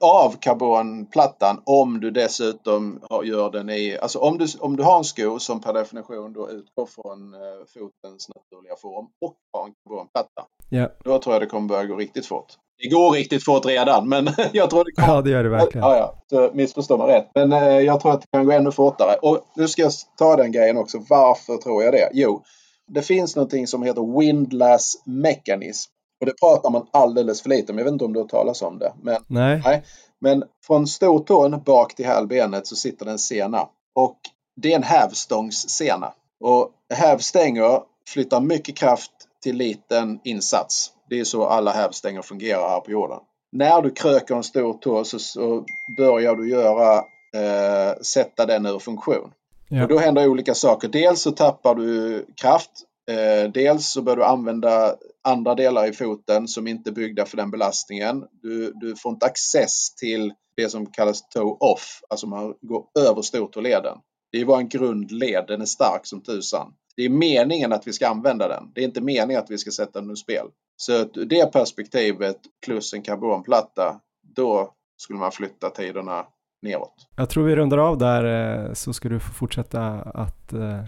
av 0.00 0.34
karbonplattan 0.40 1.60
om 1.64 2.00
du 2.00 2.10
dessutom 2.10 3.00
gör 3.24 3.50
den 3.50 3.70
i, 3.70 3.98
alltså 4.02 4.18
om 4.18 4.38
du, 4.38 4.46
om 4.60 4.76
du 4.76 4.82
har 4.82 4.98
en 4.98 5.04
sko 5.04 5.38
som 5.38 5.60
per 5.60 5.72
definition 5.72 6.32
då 6.32 6.50
utgår 6.50 6.86
från 6.86 7.34
eh, 7.34 7.40
fotens 7.74 8.28
naturliga 8.28 8.76
form 8.76 9.06
och 9.24 9.34
har 9.52 9.64
en 9.66 9.72
karbonplatta. 9.84 10.42
Yeah. 10.70 10.90
Då 11.04 11.18
tror 11.18 11.34
jag 11.34 11.42
det 11.42 11.46
kommer 11.46 11.68
börja 11.68 11.84
gå 11.84 11.96
riktigt 11.96 12.26
fort. 12.26 12.46
Det 12.82 12.88
går 12.88 13.10
riktigt 13.10 13.44
fort 13.44 13.66
redan 13.66 14.08
men 14.08 14.28
jag 14.52 14.70
tror 14.70 14.84
det 14.84 14.92
kommer... 14.92 15.14
Ja 15.14 15.22
det 15.22 15.30
gör 15.30 15.42
det 15.42 15.48
verkligen. 15.48 15.86
Ja, 15.88 15.96
ja. 15.96 16.22
Så 16.30 16.56
missförstå 16.56 16.96
mig 16.96 17.06
rätt. 17.06 17.30
Men 17.34 17.52
eh, 17.52 17.80
jag 17.80 18.00
tror 18.00 18.12
att 18.12 18.20
det 18.20 18.26
kan 18.32 18.46
gå 18.46 18.52
ännu 18.52 18.72
fortare. 18.72 19.14
Och 19.22 19.38
nu 19.56 19.68
ska 19.68 19.82
jag 19.82 19.92
ta 20.18 20.36
den 20.36 20.52
grejen 20.52 20.76
också. 20.76 20.98
Varför 21.08 21.56
tror 21.56 21.82
jag 21.82 21.92
det? 21.92 22.08
Jo, 22.12 22.42
det 22.86 23.02
finns 23.02 23.36
någonting 23.36 23.66
som 23.66 23.82
heter 23.82 24.18
windlass 24.20 25.02
mechanism. 25.04 25.90
Och 26.20 26.26
det 26.26 26.40
pratar 26.40 26.70
man 26.70 26.86
alldeles 26.90 27.42
för 27.42 27.48
lite 27.48 27.72
om. 27.72 27.78
Jag 27.78 27.84
vet 27.84 27.92
inte 27.92 28.04
om 28.04 28.12
du 28.12 28.20
har 28.20 28.28
talat 28.28 28.62
om 28.62 28.78
det. 28.78 28.92
Men, 29.02 29.16
nej. 29.26 29.62
nej. 29.64 29.84
Men 30.20 30.44
från 30.66 30.86
stortån 30.86 31.62
bak 31.66 31.94
till 31.94 32.06
hälbenet 32.06 32.66
så 32.66 32.76
sitter 32.76 33.04
det 33.04 33.10
en 33.10 33.18
sena. 33.18 33.68
Och 33.94 34.18
det 34.56 34.72
är 34.72 34.76
en 34.76 34.82
hävstångssena. 34.82 36.12
Och 36.44 36.70
hävstänger 36.94 37.80
flyttar 38.08 38.40
mycket 38.40 38.76
kraft 38.76 39.12
till 39.42 39.56
liten 39.56 40.20
insats. 40.24 40.92
Det 41.08 41.20
är 41.20 41.24
så 41.24 41.46
alla 41.46 41.72
hävstänger 41.72 42.22
fungerar 42.22 42.68
här 42.68 42.80
på 42.80 42.90
jorden. 42.90 43.18
När 43.52 43.82
du 43.82 43.90
kröker 43.90 44.34
en 44.34 44.42
stor 44.42 44.72
tå 44.72 45.04
så, 45.04 45.18
så 45.18 45.64
börjar 45.96 46.36
du 46.36 46.50
göra, 46.50 46.96
eh, 47.34 47.96
sätta 48.02 48.46
den 48.46 48.66
ur 48.66 48.78
funktion. 48.78 49.32
Ja. 49.74 49.82
Och 49.82 49.88
då 49.88 49.98
händer 49.98 50.28
olika 50.28 50.54
saker. 50.54 50.88
Dels 50.88 51.22
så 51.22 51.30
tappar 51.30 51.74
du 51.74 52.26
kraft. 52.36 52.70
Eh, 53.10 53.50
dels 53.50 53.92
så 53.92 54.02
bör 54.02 54.16
du 54.16 54.24
använda 54.24 54.96
andra 55.24 55.54
delar 55.54 55.86
i 55.88 55.92
foten 55.92 56.48
som 56.48 56.66
inte 56.66 56.90
är 56.90 56.92
byggda 56.92 57.26
för 57.26 57.36
den 57.36 57.50
belastningen. 57.50 58.24
Du, 58.42 58.72
du 58.74 58.96
får 58.96 59.12
inte 59.12 59.26
access 59.26 59.94
till 59.94 60.32
det 60.56 60.68
som 60.68 60.86
kallas 60.86 61.28
toe 61.28 61.56
off, 61.60 62.00
alltså 62.08 62.26
man 62.26 62.54
går 62.60 62.84
över 62.98 63.22
stortåleden. 63.22 63.98
Det 64.32 64.40
är 64.40 64.44
bara 64.44 64.60
en 64.60 64.68
grundled, 64.68 65.44
den 65.48 65.60
är 65.60 65.66
stark 65.66 66.06
som 66.06 66.22
tusan. 66.22 66.72
Det 66.96 67.04
är 67.04 67.08
meningen 67.08 67.72
att 67.72 67.86
vi 67.86 67.92
ska 67.92 68.08
använda 68.08 68.48
den. 68.48 68.72
Det 68.74 68.80
är 68.80 68.84
inte 68.84 69.00
meningen 69.00 69.42
att 69.42 69.50
vi 69.50 69.58
ska 69.58 69.70
sätta 69.70 70.00
den 70.00 70.10
ur 70.10 70.14
spel. 70.14 70.46
Så 70.76 71.04
det 71.04 71.52
perspektivet 71.52 72.38
plus 72.66 72.94
en 72.94 73.02
karbonplatta, 73.02 74.00
då 74.36 74.74
skulle 74.96 75.18
man 75.18 75.32
flytta 75.32 75.70
tiderna 75.70 76.26
neråt. 76.64 77.06
Jag 77.16 77.28
tror 77.28 77.44
vi 77.44 77.56
rundar 77.56 77.78
av 77.78 77.98
där 77.98 78.24
eh, 78.64 78.72
så 78.72 78.92
ska 78.92 79.08
du 79.08 79.20
få 79.20 79.32
fortsätta 79.32 79.80
att 80.14 80.52
eh, 80.52 80.80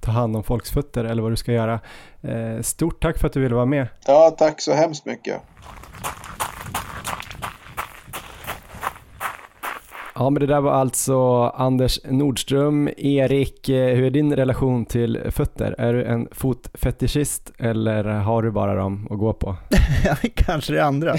ta 0.00 0.10
hand 0.10 0.36
om 0.36 0.44
folks 0.44 0.70
fötter 0.70 1.04
eller 1.04 1.22
vad 1.22 1.32
du 1.32 1.36
ska 1.36 1.52
göra. 1.52 1.80
Eh, 2.20 2.62
stort 2.62 3.02
tack 3.02 3.18
för 3.18 3.26
att 3.26 3.32
du 3.32 3.40
ville 3.40 3.54
vara 3.54 3.66
med. 3.66 3.88
Ja, 4.06 4.34
tack 4.38 4.60
så 4.60 4.72
hemskt 4.72 5.06
mycket. 5.06 5.42
Ja, 10.18 10.30
men 10.30 10.40
det 10.40 10.46
där 10.46 10.60
var 10.60 10.72
alltså 10.72 11.42
Anders 11.42 12.00
Nordström. 12.04 12.88
Erik, 12.96 13.68
eh, 13.68 13.94
hur 13.94 14.04
är 14.04 14.10
din 14.10 14.36
relation 14.36 14.86
till 14.86 15.20
fötter? 15.30 15.74
Är 15.78 15.92
du 15.92 16.04
en 16.04 16.28
fotfetischist 16.32 17.52
eller 17.58 18.04
har 18.04 18.42
du 18.42 18.50
bara 18.50 18.74
dem 18.74 19.08
att 19.10 19.18
gå 19.18 19.32
på? 19.32 19.56
Kanske 20.34 20.72
det 20.72 20.84
andra. 20.84 21.14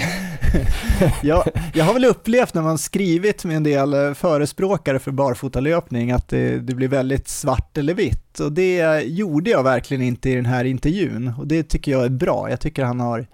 jag, 1.22 1.44
jag 1.74 1.84
har 1.84 1.94
väl 1.94 2.04
upplevt 2.04 2.54
när 2.54 2.62
man 2.62 2.78
skrivit 2.78 3.44
med 3.44 3.56
en 3.56 3.62
del 3.62 3.94
eh, 3.94 4.14
förespråkare 4.14 4.98
för 4.98 5.10
barfotalöpning 5.10 6.10
att 6.10 6.28
det, 6.28 6.58
det 6.58 6.74
blir 6.74 6.88
väldigt 6.88 7.28
svart 7.28 7.78
eller 7.78 7.94
vitt 7.94 8.40
och 8.40 8.52
det 8.52 9.02
gjorde 9.02 9.50
jag 9.50 9.62
verkligen 9.62 10.02
inte 10.02 10.30
i 10.30 10.34
den 10.34 10.46
här 10.46 10.64
intervjun 10.64 11.32
och 11.38 11.46
det 11.46 11.62
tycker 11.62 11.92
jag 11.92 12.04
är 12.04 12.08
bra. 12.08 12.50
Jag 12.50 12.60
tycker 12.60 12.84
han 12.84 13.00
har 13.00 13.26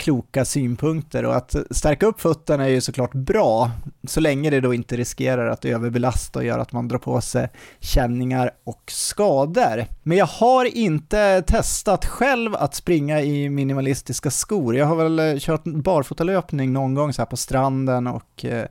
kloka 0.00 0.44
synpunkter 0.44 1.24
och 1.24 1.36
att 1.36 1.56
stärka 1.70 2.06
upp 2.06 2.20
fötterna 2.20 2.64
är 2.64 2.68
ju 2.68 2.80
såklart 2.80 3.14
bra 3.14 3.70
så 4.04 4.20
länge 4.20 4.50
det 4.50 4.60
då 4.60 4.74
inte 4.74 4.96
riskerar 4.96 5.46
att 5.46 5.64
överbelasta 5.64 6.38
och 6.38 6.44
göra 6.44 6.62
att 6.62 6.72
man 6.72 6.88
drar 6.88 6.98
på 6.98 7.20
sig 7.20 7.48
känningar 7.80 8.50
och 8.64 8.82
skador. 8.86 9.84
Men 10.02 10.18
jag 10.18 10.26
har 10.26 10.64
inte 10.76 11.42
testat 11.42 12.06
själv 12.06 12.54
att 12.54 12.74
springa 12.74 13.20
i 13.20 13.48
minimalistiska 13.48 14.30
skor. 14.30 14.76
Jag 14.76 14.86
har 14.86 14.96
väl 14.96 15.40
kört 15.40 15.64
barfotalöpning 15.64 16.72
någon 16.72 16.94
gång 16.94 17.12
så 17.12 17.22
här 17.22 17.26
på 17.26 17.36
stranden 17.36 18.06
och 18.06 18.44
eh, 18.44 18.66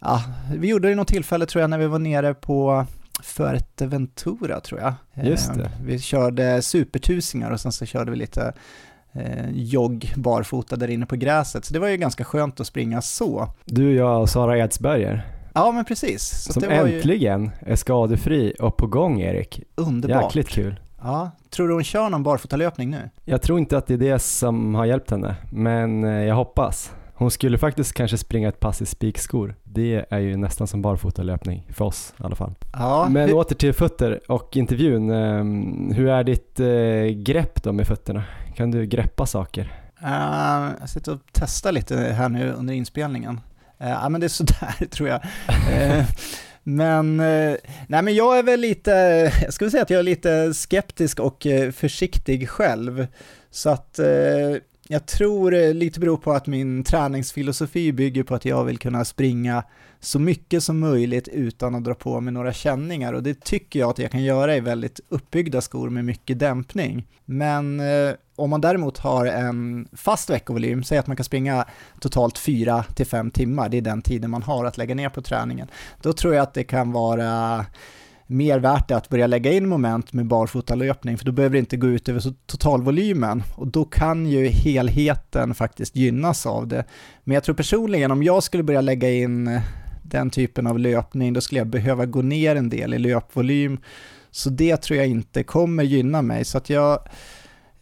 ja, 0.00 0.22
vi 0.56 0.68
gjorde 0.68 0.88
det 0.88 0.92
i 0.92 0.94
något 0.94 1.08
tillfälle 1.08 1.46
tror 1.46 1.60
jag 1.60 1.70
när 1.70 1.78
vi 1.78 1.86
var 1.86 1.98
nere 1.98 2.34
på 2.34 2.86
Fuerteventura 3.22 4.60
tror 4.60 4.80
jag. 4.80 4.94
Just 5.26 5.54
det. 5.54 5.64
Eh, 5.64 5.70
vi 5.84 5.98
körde 5.98 6.62
supertusingar 6.62 7.50
och 7.50 7.60
sen 7.60 7.72
så 7.72 7.86
körde 7.86 8.10
vi 8.10 8.16
lite 8.16 8.52
eh, 9.12 9.50
jogg 9.52 10.12
barfota 10.16 10.76
där 10.76 10.90
inne 10.90 11.06
på 11.06 11.16
gräset. 11.16 11.64
Så 11.64 11.72
det 11.74 11.80
var 11.80 11.88
ju 11.88 11.96
ganska 11.96 12.24
skönt 12.24 12.60
att 12.60 12.66
springa 12.66 13.02
så. 13.02 13.48
Du, 13.64 13.94
jag 13.94 14.20
och 14.20 14.30
Sara 14.30 14.58
Edsberger, 14.58 15.26
Ja, 15.54 15.72
men 15.72 15.84
precis. 15.84 16.42
Så 16.44 16.52
som 16.52 16.62
var 16.62 16.86
ju 16.86 16.96
äntligen 16.96 17.50
är 17.60 17.76
skadefri 17.76 18.54
och 18.60 18.76
på 18.76 18.86
gång 18.86 19.20
Erik. 19.20 19.62
underbart. 19.74 20.22
Jäkligt 20.24 20.48
kul. 20.48 20.80
Ja, 21.02 21.30
tror 21.50 21.68
du 21.68 21.74
hon 21.74 21.84
kör 21.84 22.10
någon 22.10 22.22
barfotalöpning 22.22 22.90
nu? 22.90 23.10
Jag 23.24 23.42
tror 23.42 23.58
inte 23.58 23.78
att 23.78 23.86
det 23.86 23.94
är 23.94 23.98
det 23.98 24.18
som 24.18 24.74
har 24.74 24.84
hjälpt 24.84 25.10
henne, 25.10 25.36
men 25.52 26.04
eh, 26.04 26.10
jag 26.10 26.34
hoppas. 26.34 26.92
Hon 27.18 27.30
skulle 27.30 27.58
faktiskt 27.58 27.92
kanske 27.94 28.18
springa 28.18 28.48
ett 28.48 28.60
pass 28.60 28.82
i 28.82 28.86
spikskor. 28.86 29.54
Det 29.64 30.04
är 30.10 30.18
ju 30.18 30.36
nästan 30.36 30.66
som 30.66 30.82
barfotalöpning 30.82 31.66
för 31.72 31.84
oss 31.84 32.14
i 32.20 32.22
alla 32.22 32.36
fall. 32.36 32.54
Ja, 32.72 33.08
Men 33.10 33.28
hur- 33.28 33.36
åter 33.36 33.54
till 33.56 33.72
fötter 33.72 34.20
och 34.28 34.56
intervjun. 34.56 35.10
Ehm, 35.10 35.92
Hur 35.92 36.08
är 36.08 36.24
ditt 36.24 36.60
eh, 36.60 37.22
grepp 37.22 37.62
då 37.62 37.72
med 37.72 37.86
fötterna? 37.86 38.24
Kan 38.56 38.70
du 38.70 38.86
greppa 38.86 39.26
saker? 39.26 39.72
Eh, 40.02 40.68
jag 40.80 40.88
sitter 40.88 41.12
och 41.12 41.18
testar 41.32 41.72
lite 41.72 41.96
här 41.96 42.28
nu 42.28 42.52
under 42.52 42.74
inspelningen. 42.74 43.40
Eh, 43.78 43.88
Ja, 43.90 44.08
men 44.08 44.20
det 44.20 44.26
är 44.26 44.28
sådär 44.28 44.86
tror 44.90 45.08
jag. 45.08 45.20
Eh, 45.72 46.04
men, 46.62 47.16
nej 47.16 48.02
men 48.02 48.14
jag 48.14 48.38
är 48.38 48.42
väl 48.42 48.60
lite, 48.60 48.90
jag 49.42 49.52
skulle 49.52 49.70
säga 49.70 49.82
att 49.82 49.90
jag 49.90 49.98
är 49.98 50.02
lite 50.02 50.54
skeptisk 50.54 51.20
och 51.20 51.46
försiktig 51.72 52.48
själv. 52.48 53.06
Så 53.50 53.70
att 53.70 53.98
jag 54.90 55.06
tror 55.06 55.54
eh, 55.54 55.74
lite 55.74 56.00
beror 56.00 56.16
på 56.16 56.32
att 56.32 56.46
min 56.46 56.84
träningsfilosofi 56.84 57.92
bygger 57.92 58.22
på 58.22 58.34
att 58.34 58.44
jag 58.44 58.64
vill 58.64 58.78
kunna 58.78 59.04
springa 59.04 59.64
så 60.00 60.18
mycket 60.18 60.62
som 60.62 60.78
möjligt 60.78 61.28
utan 61.28 61.74
att 61.74 61.84
dra 61.84 61.94
på 61.94 62.20
mig 62.20 62.32
några 62.32 62.52
känningar 62.52 63.12
och 63.12 63.22
det 63.22 63.44
tycker 63.44 63.80
jag 63.80 63.90
att 63.90 63.98
jag 63.98 64.10
kan 64.10 64.22
göra 64.22 64.56
i 64.56 64.60
väldigt 64.60 65.00
uppbyggda 65.08 65.60
skor 65.60 65.90
med 65.90 66.04
mycket 66.04 66.38
dämpning. 66.38 67.06
Men 67.24 67.80
eh, 67.80 68.14
om 68.36 68.50
man 68.50 68.60
däremot 68.60 68.98
har 68.98 69.26
en 69.26 69.88
fast 69.92 70.30
veckovolym, 70.30 70.84
säg 70.84 70.98
att 70.98 71.06
man 71.06 71.16
kan 71.16 71.24
springa 71.24 71.64
totalt 72.00 72.38
4 72.38 72.84
till 72.94 73.06
5 73.06 73.30
timmar, 73.30 73.68
det 73.68 73.76
är 73.76 73.82
den 73.82 74.02
tiden 74.02 74.30
man 74.30 74.42
har 74.42 74.64
att 74.64 74.78
lägga 74.78 74.94
ner 74.94 75.08
på 75.08 75.22
träningen, 75.22 75.68
då 76.02 76.12
tror 76.12 76.34
jag 76.34 76.42
att 76.42 76.54
det 76.54 76.64
kan 76.64 76.92
vara 76.92 77.66
mer 78.30 78.58
värt 78.58 78.88
det 78.88 78.96
att 78.96 79.08
börja 79.08 79.26
lägga 79.26 79.52
in 79.52 79.68
moment 79.68 80.12
med 80.12 80.26
barfotalöpning, 80.26 81.18
för 81.18 81.24
då 81.24 81.32
behöver 81.32 81.52
det 81.52 81.58
inte 81.58 81.76
gå 81.76 81.86
ut 81.86 82.08
över 82.08 82.22
totalvolymen 82.46 83.42
och 83.56 83.66
då 83.66 83.84
kan 83.84 84.26
ju 84.26 84.46
helheten 84.46 85.54
faktiskt 85.54 85.96
gynnas 85.96 86.46
av 86.46 86.68
det. 86.68 86.84
Men 87.24 87.34
jag 87.34 87.44
tror 87.44 87.54
personligen, 87.54 88.10
om 88.10 88.22
jag 88.22 88.42
skulle 88.42 88.62
börja 88.62 88.80
lägga 88.80 89.10
in 89.10 89.48
eh, 89.48 89.62
den 90.02 90.30
typen 90.30 90.66
av 90.66 90.78
löpning, 90.78 91.32
då 91.32 91.40
skulle 91.40 91.60
jag 91.60 91.68
behöva 91.68 92.06
gå 92.06 92.22
ner 92.22 92.56
en 92.56 92.68
del 92.68 92.94
i 92.94 92.98
löpvolym, 92.98 93.78
så 94.30 94.50
det 94.50 94.76
tror 94.76 94.96
jag 94.96 95.06
inte 95.06 95.42
kommer 95.42 95.82
gynna 95.82 96.22
mig. 96.22 96.44
Så 96.44 96.58
att 96.58 96.70
jag, 96.70 97.08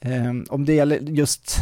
eh, 0.00 0.32
om 0.48 0.64
det 0.64 0.74
gäller 0.74 0.98
just 0.98 1.56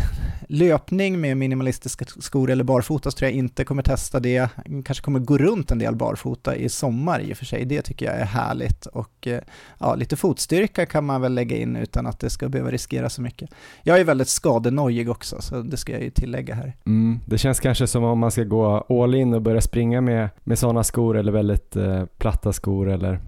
löpning 0.48 1.20
med 1.20 1.36
minimalistiska 1.36 2.04
skor 2.04 2.50
eller 2.50 2.64
barfota 2.64 3.10
så 3.10 3.16
tror 3.16 3.30
jag 3.30 3.38
inte 3.38 3.64
kommer 3.64 3.82
testa 3.82 4.20
det. 4.20 4.32
Jag 4.32 4.48
kanske 4.84 5.04
kommer 5.04 5.20
gå 5.20 5.38
runt 5.38 5.70
en 5.70 5.78
del 5.78 5.96
barfota 5.96 6.56
i 6.56 6.68
sommar 6.68 7.20
i 7.20 7.32
och 7.32 7.36
för 7.36 7.44
sig. 7.44 7.64
Det 7.64 7.82
tycker 7.82 8.06
jag 8.06 8.14
är 8.14 8.24
härligt 8.24 8.86
och 8.86 9.26
eh, 9.26 9.40
ja, 9.78 9.94
lite 9.94 10.16
fotstyrka 10.16 10.86
kan 10.86 11.04
man 11.04 11.20
väl 11.20 11.34
lägga 11.34 11.56
in 11.56 11.76
utan 11.76 12.06
att 12.06 12.20
det 12.20 12.30
ska 12.30 12.48
behöva 12.48 12.70
riskera 12.70 13.10
så 13.10 13.22
mycket. 13.22 13.50
Jag 13.82 14.00
är 14.00 14.04
väldigt 14.04 14.28
skadenojig 14.28 15.10
också 15.10 15.36
så 15.40 15.62
det 15.62 15.76
ska 15.76 15.92
jag 15.92 16.02
ju 16.02 16.10
tillägga 16.10 16.54
här. 16.54 16.76
Mm. 16.86 17.20
Det 17.26 17.38
känns 17.38 17.60
kanske 17.60 17.86
som 17.86 18.04
om 18.04 18.18
man 18.18 18.30
ska 18.30 18.44
gå 18.44 18.86
all 18.88 19.14
in 19.14 19.34
och 19.34 19.42
börja 19.42 19.60
springa 19.60 20.00
med, 20.00 20.28
med 20.44 20.58
sådana 20.58 20.84
skor 20.84 21.16
eller 21.16 21.32
väldigt 21.32 21.76
eh, 21.76 22.04
platta 22.18 22.52
skor 22.52 22.90
eller 22.90 23.20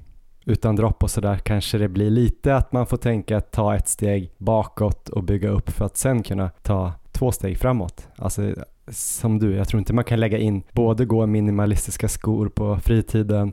utan 0.46 0.76
dropp 0.76 1.02
och 1.02 1.10
sådär 1.10 1.36
kanske 1.36 1.78
det 1.78 1.88
blir 1.88 2.10
lite 2.10 2.56
att 2.56 2.72
man 2.72 2.86
får 2.86 2.96
tänka 2.96 3.36
att 3.36 3.52
ta 3.52 3.76
ett 3.76 3.88
steg 3.88 4.32
bakåt 4.38 5.08
och 5.08 5.24
bygga 5.24 5.48
upp 5.48 5.70
för 5.70 5.84
att 5.84 5.96
sen 5.96 6.22
kunna 6.22 6.50
ta 6.62 6.92
två 7.16 7.32
steg 7.32 7.58
framåt. 7.58 8.08
Alltså 8.16 8.54
som 8.88 9.38
du, 9.38 9.54
jag 9.54 9.68
tror 9.68 9.78
inte 9.78 9.92
man 9.92 10.04
kan 10.04 10.20
lägga 10.20 10.38
in 10.38 10.62
både 10.72 11.04
gå 11.04 11.26
minimalistiska 11.26 12.08
skor 12.08 12.48
på 12.48 12.76
fritiden, 12.76 13.52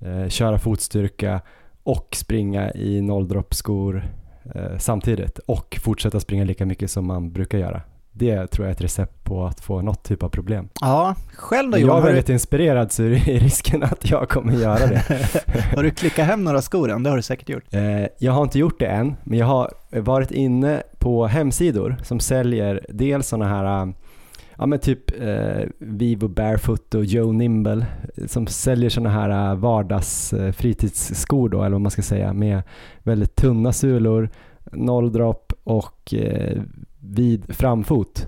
eh, 0.00 0.28
köra 0.28 0.58
fotstyrka 0.58 1.40
och 1.82 2.08
springa 2.12 2.72
i 2.72 3.00
nolldroppskor 3.00 4.04
eh, 4.54 4.78
samtidigt 4.78 5.38
och 5.38 5.78
fortsätta 5.82 6.20
springa 6.20 6.44
lika 6.44 6.66
mycket 6.66 6.90
som 6.90 7.06
man 7.06 7.32
brukar 7.32 7.58
göra. 7.58 7.82
Det 8.16 8.46
tror 8.46 8.66
jag 8.66 8.70
är 8.70 8.74
ett 8.74 8.80
recept 8.80 9.24
på 9.24 9.44
att 9.46 9.60
få 9.60 9.82
något 9.82 10.02
typ 10.04 10.22
av 10.22 10.28
problem. 10.28 10.68
Ja, 10.80 11.14
själv 11.34 11.70
då 11.70 11.76
Jag 11.78 11.82
Johan, 11.82 11.96
är 11.96 12.00
har 12.00 12.08
du, 12.08 12.14
väldigt 12.14 12.28
inspirerad 12.28 12.92
så 12.92 13.02
är 13.02 13.08
risken 13.40 13.82
att 13.82 14.10
jag 14.10 14.28
kommer 14.28 14.52
göra 14.52 14.86
det. 14.86 15.02
har 15.76 15.82
du 15.82 15.90
klickat 15.90 16.26
hem 16.26 16.44
några 16.44 16.62
skor 16.62 16.90
än? 16.90 17.02
Det 17.02 17.10
har 17.10 17.16
du 17.16 17.22
säkert 17.22 17.48
gjort. 17.48 17.64
Eh, 17.70 18.06
Jag 18.18 18.32
har 18.32 18.42
inte 18.42 18.58
gjort 18.58 18.78
det 18.78 18.86
än, 18.86 19.16
men 19.24 19.38
jag 19.38 19.46
har 19.46 19.70
varit 19.90 20.30
inne 20.30 20.82
på 20.98 21.26
hemsidor 21.26 21.96
som 22.02 22.20
säljer 22.20 22.86
dels 22.88 23.28
sådana 23.28 23.48
här 23.48 23.82
eh, 23.82 23.88
Ja 24.58 24.66
men 24.66 24.78
typ 24.78 25.20
eh, 25.22 25.66
Vivo 25.78 26.28
Barefoot 26.28 26.94
och 26.94 27.04
Joe 27.04 27.32
Nimble 27.32 27.86
eh, 28.16 28.26
som 28.26 28.46
säljer 28.46 28.90
sådana 28.90 29.10
här 29.10 29.54
vardags 29.54 30.32
eh, 30.32 30.52
fritidsskor 30.52 31.48
då 31.48 31.60
eller 31.60 31.70
vad 31.72 31.80
man 31.80 31.90
ska 31.90 32.02
säga 32.02 32.32
med 32.32 32.62
väldigt 33.02 33.36
tunna 33.36 33.72
sulor, 33.72 34.30
nolldropp 34.72 35.52
och 35.64 36.14
eh, 36.14 36.62
vid 37.10 37.54
framfot. 37.54 38.26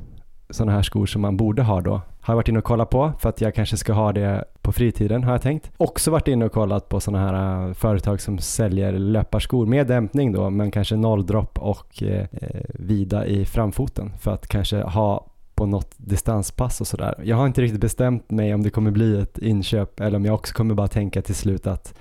Sådana 0.51 0.73
här 0.73 0.83
skor 0.83 1.07
som 1.07 1.23
man 1.23 1.37
borde 1.37 1.63
ha 1.63 1.81
då. 1.81 2.01
Har 2.21 2.35
jag 2.35 2.37
varit 2.37 2.49
inne 2.49 2.59
och 2.59 2.65
kollat 2.65 2.91
på 2.91 3.13
för 3.21 3.29
att 3.29 3.41
jag 3.41 3.55
kanske 3.55 3.77
ska 3.77 3.93
ha 3.93 4.13
det 4.13 4.45
på 4.63 4.73
fritiden 4.73 5.25
har 5.25 5.33
jag 5.33 5.43
tänkt. 5.43 5.71
Också 5.77 6.11
varit 6.11 6.29
inne 6.29 6.45
och 6.45 6.53
kollat 6.53 6.89
på 6.89 7.01
sådana 7.01 7.27
här 7.27 7.69
äh, 7.69 7.75
företag 7.75 8.21
som 8.21 8.39
säljer 8.39 8.93
löparskor 8.93 9.67
med 9.67 9.87
dämpning 9.87 10.33
då 10.33 10.51
men 10.51 10.71
kanske 10.71 10.97
nolldropp 10.97 11.59
och 11.59 12.03
eh, 12.03 12.27
eh, 12.33 12.61
vida 12.69 13.27
i 13.27 13.45
framfoten 13.45 14.13
för 14.21 14.31
att 14.31 14.49
kanske 14.49 14.83
ha 14.83 15.27
på 15.55 15.67
något 15.67 15.95
distanspass 15.97 16.81
och 16.81 16.87
sådär. 16.87 17.15
Jag 17.25 17.37
har 17.37 17.47
inte 17.47 17.63
riktigt 17.63 17.81
bestämt 17.81 18.31
mig 18.31 18.55
om 18.55 18.63
det 18.63 18.71
kommer 18.71 18.91
bli 18.91 19.21
ett 19.21 19.39
inköp 19.39 20.01
eller 20.01 20.17
om 20.17 20.25
jag 20.25 20.35
också 20.35 20.55
kommer 20.55 20.75
bara 20.75 20.89
tänka 20.89 21.23
till 21.23 21.35
slut 21.35 21.67
att 21.67 21.95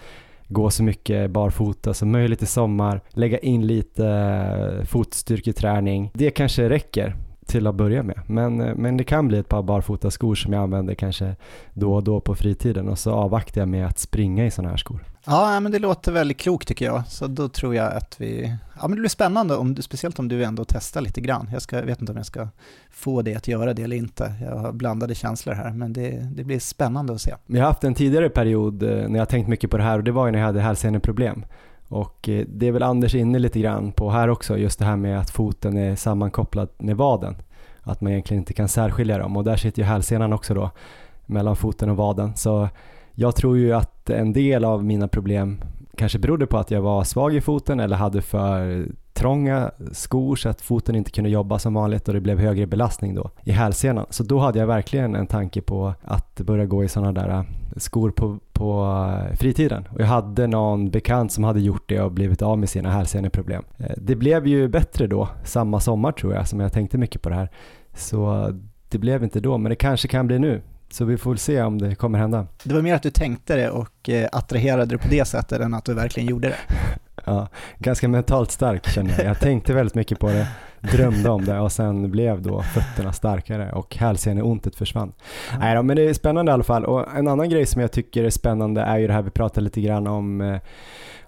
gå 0.48 0.70
så 0.70 0.84
mycket 0.84 1.32
barfota 1.32 1.94
som 1.94 2.12
möjligt 2.12 2.42
i 2.42 2.46
sommar, 2.46 3.02
lägga 3.10 3.38
in 3.38 3.68
lite 3.68 4.08
eh, 4.08 4.86
fotstyrketräning. 4.86 6.12
Det 6.14 6.32
kanske 6.32 6.70
räcker 6.70 7.16
till 7.46 7.68
att 7.68 7.76
börja 7.76 8.04
med. 8.04 8.20
Men, 8.28 8.62
eh, 8.62 8.76
men 8.76 8.98
det 8.98 9.04
kan 9.04 9.28
bli 9.28 9.38
ett 9.38 9.50
par 9.50 9.64
barfotaskor 9.64 10.36
som 10.36 10.54
jag 10.54 10.64
använder 10.64 10.96
kanske 10.96 11.36
då 11.74 11.94
och 11.94 12.04
då 12.04 12.20
på 12.20 12.36
fritiden 12.36 12.90
och 12.90 13.00
så 13.00 13.12
avvaktar 13.12 13.62
jag 13.62 13.68
med 13.68 13.88
att 13.88 14.00
springa 14.00 14.46
i 14.46 14.52
sådana 14.52 14.70
här 14.70 14.78
skor. 14.78 15.06
Ja, 15.26 15.60
men 15.60 15.72
det 15.72 15.80
låter 15.80 16.12
väldigt 16.12 16.38
klokt 16.38 16.68
tycker 16.68 16.86
jag. 16.86 17.08
Så 17.08 17.28
då 17.28 17.50
tror 17.50 17.76
jag 17.76 17.94
att 17.94 18.22
vi... 18.22 18.56
Ja, 18.82 18.88
men 18.88 18.92
det 18.92 19.00
blir 19.00 19.10
spännande, 19.10 19.56
om, 19.56 19.76
speciellt 19.76 20.20
om 20.20 20.28
du 20.28 20.44
ändå 20.44 20.66
testar 20.68 21.02
lite 21.02 21.22
grann. 21.22 21.50
Jag 21.52 21.62
ska, 21.62 21.82
vet 21.82 22.02
inte 22.02 22.12
om 22.12 22.18
jag 22.18 22.26
ska 22.26 22.48
få 22.92 23.22
dig 23.22 23.36
att 23.36 23.48
göra 23.48 23.74
det 23.74 23.84
eller 23.84 23.96
inte. 23.96 24.34
Jag 24.42 24.58
har 24.58 24.72
blandade 24.72 25.16
känslor 25.16 25.54
här, 25.54 25.74
men 25.74 25.94
det, 25.94 26.30
det 26.36 26.44
blir 26.44 26.60
spännande 26.60 27.14
att 27.14 27.22
se. 27.22 27.36
Vi 27.46 27.60
har 27.60 27.68
haft 27.68 27.84
en 27.84 27.94
tidigare 27.94 28.30
period 28.30 28.84
eh, 28.84 29.10
när 29.10 29.20
jag 29.20 29.30
tänkt 29.30 29.48
mycket 29.48 29.72
på 29.72 29.78
det 29.78 29.84
här 29.84 29.98
och 29.98 30.04
det 30.04 30.12
var 30.12 30.26
ju 30.26 30.32
när 30.32 30.40
jag 30.40 30.46
hade 30.46 30.62
hälseneproblem. 30.62 31.46
Och 31.88 32.30
eh, 32.30 32.46
det 32.48 32.68
är 32.68 32.72
väl 32.72 32.84
Anders 32.84 33.16
inne 33.16 33.40
lite 33.40 33.60
grann 33.60 33.92
på 33.92 34.10
här 34.10 34.30
också, 34.30 34.58
just 34.58 34.80
det 34.80 34.86
här 34.86 34.96
med 34.96 35.20
att 35.20 35.30
foten 35.30 35.78
är 35.78 35.96
sammankopplad 35.96 36.70
med 36.78 36.98
vaden. 36.98 37.36
Att 37.82 38.02
man 38.02 38.12
egentligen 38.12 38.42
inte 38.42 38.54
kan 38.54 38.68
särskilja 38.68 39.18
dem 39.18 39.38
och 39.38 39.44
där 39.44 39.56
sitter 39.56 39.82
ju 39.82 39.86
hälsenan 39.86 40.34
också 40.34 40.54
då 40.54 40.72
mellan 41.26 41.56
foten 41.56 41.90
och 41.90 41.98
vaden. 41.98 42.36
Så 42.36 42.70
jag 43.14 43.36
tror 43.36 43.58
ju 43.58 43.74
att 43.74 44.10
en 44.10 44.34
del 44.34 44.66
av 44.66 44.84
mina 44.84 45.08
problem 45.08 45.62
kanske 45.98 46.20
berodde 46.20 46.48
på 46.48 46.58
att 46.58 46.72
jag 46.72 46.82
var 46.82 47.04
svag 47.04 47.36
i 47.36 47.42
foten 47.42 47.80
eller 47.80 47.96
hade 47.96 48.22
för 48.22 48.86
trånga 49.16 49.72
skor 49.92 50.36
så 50.36 50.50
att 50.50 50.62
foten 50.62 50.96
inte 50.96 51.12
kunde 51.12 51.30
jobba 51.30 51.60
som 51.60 51.74
vanligt 51.74 52.08
och 52.08 52.14
det 52.14 52.22
blev 52.22 52.40
högre 52.40 52.68
belastning 52.68 53.16
då 53.16 53.30
i 53.44 53.52
hälsenan. 53.52 54.06
Så 54.10 54.24
då 54.24 54.40
hade 54.40 54.60
jag 54.60 54.68
verkligen 54.68 55.16
en 55.16 55.28
tanke 55.28 55.62
på 55.62 55.94
att 56.04 56.36
börja 56.42 56.66
gå 56.66 56.84
i 56.84 56.88
sådana 56.88 57.12
där 57.12 57.30
äh, 57.30 57.44
skor 57.78 58.12
på, 58.12 58.40
på 58.54 58.84
äh, 59.32 59.36
fritiden. 59.38 59.88
Och 59.92 60.02
jag 60.02 60.06
hade 60.06 60.48
någon 60.48 60.90
bekant 60.90 61.32
som 61.32 61.44
hade 61.44 61.60
gjort 61.60 61.90
det 61.90 62.02
och 62.02 62.12
blivit 62.12 62.42
av 62.42 62.60
med 62.60 62.70
sina 62.70 62.92
hälseneproblem. 62.92 63.64
Eh, 63.78 63.92
Det 63.98 64.16
blev 64.16 64.48
ju 64.48 64.68
bättre 64.68 65.08
då, 65.08 65.30
samma 65.44 65.80
sommar 65.80 66.12
tror 66.12 66.34
jag, 66.34 66.48
som 66.48 66.60
jag 66.60 66.74
tänkte 66.74 66.98
mycket 66.98 67.22
på 67.22 67.30
det 67.30 67.36
här. 67.36 67.50
Så 67.94 68.50
det 68.90 68.98
blev 68.98 69.24
inte 69.24 69.40
då, 69.40 69.58
men 69.58 69.70
det 69.70 69.76
kanske 69.76 70.08
kan 70.08 70.28
bli 70.28 70.40
nu. 70.40 70.62
Så 70.90 71.06
vi 71.06 71.18
får 71.18 71.32
väl 71.32 71.38
se 71.38 71.62
om 71.62 71.78
det 71.82 71.96
kommer 71.96 72.20
hända. 72.20 72.48
Det 72.64 72.74
var 72.74 72.82
mer 72.82 72.96
att 72.96 73.04
du 73.04 73.10
tänkte 73.10 73.56
det 73.56 73.70
och 73.70 74.10
attraherade 74.32 74.86
det 74.86 74.98
på 74.98 75.08
det 75.10 75.26
sättet 75.26 75.62
än 75.62 75.74
att 75.74 75.86
du 75.86 75.94
verkligen 75.94 76.30
gjorde 76.30 76.48
det. 76.48 76.56
Ja, 77.26 77.48
ganska 77.78 78.08
mentalt 78.08 78.52
stark 78.52 78.90
känner 78.90 79.14
jag. 79.18 79.26
Jag 79.26 79.40
tänkte 79.40 79.74
väldigt 79.74 79.96
mycket 79.96 80.20
på 80.20 80.28
det. 80.28 80.48
drömde 80.92 81.30
om 81.30 81.46
det 81.46 81.60
och 81.60 81.72
sen 81.72 82.12
blev 82.12 82.42
då 82.42 82.62
fötterna 82.62 83.14
starkare 83.14 83.72
och 83.72 83.96
hälseneontet 83.96 84.76
försvann. 84.76 85.14
Mm. 85.50 85.60
Nej 85.60 85.76
då, 85.76 85.84
men 85.84 85.96
det 85.96 86.04
är 86.04 86.14
spännande 86.14 86.52
i 86.52 86.54
alla 86.54 86.64
fall 86.64 86.86
och 86.86 87.16
en 87.18 87.28
annan 87.28 87.50
grej 87.50 87.66
som 87.66 87.82
jag 87.82 87.92
tycker 87.92 88.24
är 88.24 88.30
spännande 88.30 88.82
är 88.82 88.98
ju 88.98 89.08
det 89.08 89.14
här 89.14 89.22
vi 89.22 89.30
pratade 89.30 89.64
lite 89.64 89.82
grann 89.82 90.08
om 90.08 90.42
eh, 90.42 90.60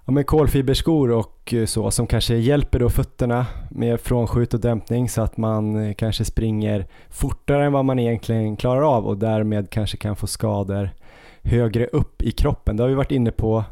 ja, 0.05 0.11
med 0.11 0.27
kolfiberskor 0.27 1.11
och 1.11 1.53
så 1.65 1.91
som 1.91 2.07
kanske 2.07 2.35
hjälper 2.35 2.79
då 2.79 2.89
fötterna 2.89 3.45
med 3.69 4.01
frånskjut 4.01 4.53
och 4.53 4.59
dämpning 4.59 5.09
så 5.09 5.21
att 5.21 5.37
man 5.37 5.87
eh, 5.87 5.93
kanske 5.93 6.25
springer 6.25 6.85
fortare 7.09 7.65
än 7.65 7.73
vad 7.73 7.85
man 7.85 7.99
egentligen 7.99 8.57
klarar 8.57 8.95
av 8.95 9.07
och 9.07 9.17
därmed 9.17 9.69
kanske 9.69 9.97
kan 9.97 10.15
få 10.15 10.27
skador 10.27 10.89
högre 11.41 11.85
upp 11.85 12.21
i 12.21 12.31
kroppen. 12.31 12.77
Det 12.77 12.83
har 12.83 12.89
vi 12.89 12.95
varit 12.95 13.11
inne 13.11 13.31
på 13.31 13.63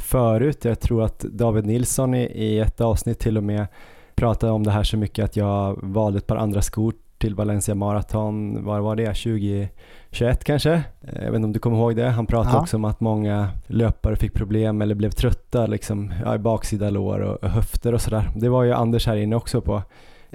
förut. 0.00 0.64
Jag 0.64 0.80
tror 0.80 1.02
att 1.02 1.18
David 1.18 1.66
Nilsson 1.66 2.14
i, 2.14 2.58
ett 2.58 2.80
avsnitt 2.80 3.18
till 3.18 3.36
och 3.36 3.44
med 3.44 3.66
pratade 4.14 4.52
om 4.52 4.62
det 4.62 4.70
här 4.70 4.82
så 4.82 4.96
mycket 4.96 5.24
att 5.24 5.36
jag 5.36 5.78
valde 5.82 6.18
ett 6.18 6.26
par 6.26 6.36
andra 6.36 6.62
skor 6.62 6.94
till 7.18 7.34
Valencia 7.34 7.74
Marathon, 7.74 8.64
var 8.64 8.80
var 8.80 8.96
det? 8.96 9.06
2021 9.06 10.44
kanske? 10.44 10.72
Eh, 10.72 11.24
jag 11.24 11.30
vet 11.30 11.36
inte 11.36 11.46
om 11.46 11.52
du 11.52 11.58
kommer 11.58 11.76
ihåg 11.76 11.96
det? 11.96 12.08
Han 12.08 12.26
pratade 12.26 12.56
ja. 12.56 12.60
också 12.60 12.76
om 12.76 12.84
att 12.84 13.00
många 13.00 13.48
löpare 13.66 14.16
fick 14.16 14.34
problem 14.34 14.82
eller 14.82 14.94
blev 14.94 15.10
trötta 15.10 15.66
liksom, 15.66 16.12
ja, 16.24 16.34
i 16.34 16.38
baksida 16.38 16.90
lår 16.90 17.20
och 17.20 17.48
höfter 17.48 17.94
och 17.94 18.00
sådär. 18.00 18.30
Det 18.36 18.48
var 18.48 18.64
ju 18.64 18.72
Anders 18.72 19.06
här 19.06 19.16
inne 19.16 19.36
också 19.36 19.60
på 19.60 19.82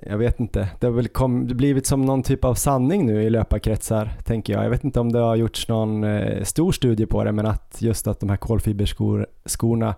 jag 0.03 0.17
vet 0.17 0.39
inte, 0.39 0.69
det 0.79 0.87
har 0.87 0.93
väl 0.93 1.07
kom, 1.07 1.47
blivit 1.47 1.87
som 1.87 2.01
någon 2.01 2.23
typ 2.23 2.45
av 2.45 2.53
sanning 2.53 3.05
nu 3.05 3.23
i 3.23 3.29
löparkretsar, 3.29 4.11
tänker 4.23 4.53
jag. 4.53 4.65
Jag 4.65 4.69
vet 4.69 4.83
inte 4.83 4.99
om 4.99 5.11
det 5.11 5.19
har 5.19 5.35
gjorts 5.35 5.67
någon 5.67 6.03
eh, 6.03 6.43
stor 6.43 6.71
studie 6.71 7.05
på 7.05 7.23
det, 7.23 7.31
men 7.31 7.45
att 7.45 7.77
just 7.79 8.07
att 8.07 8.19
de 8.19 8.29
här 8.29 8.37
kolfiberskorna 8.37 9.95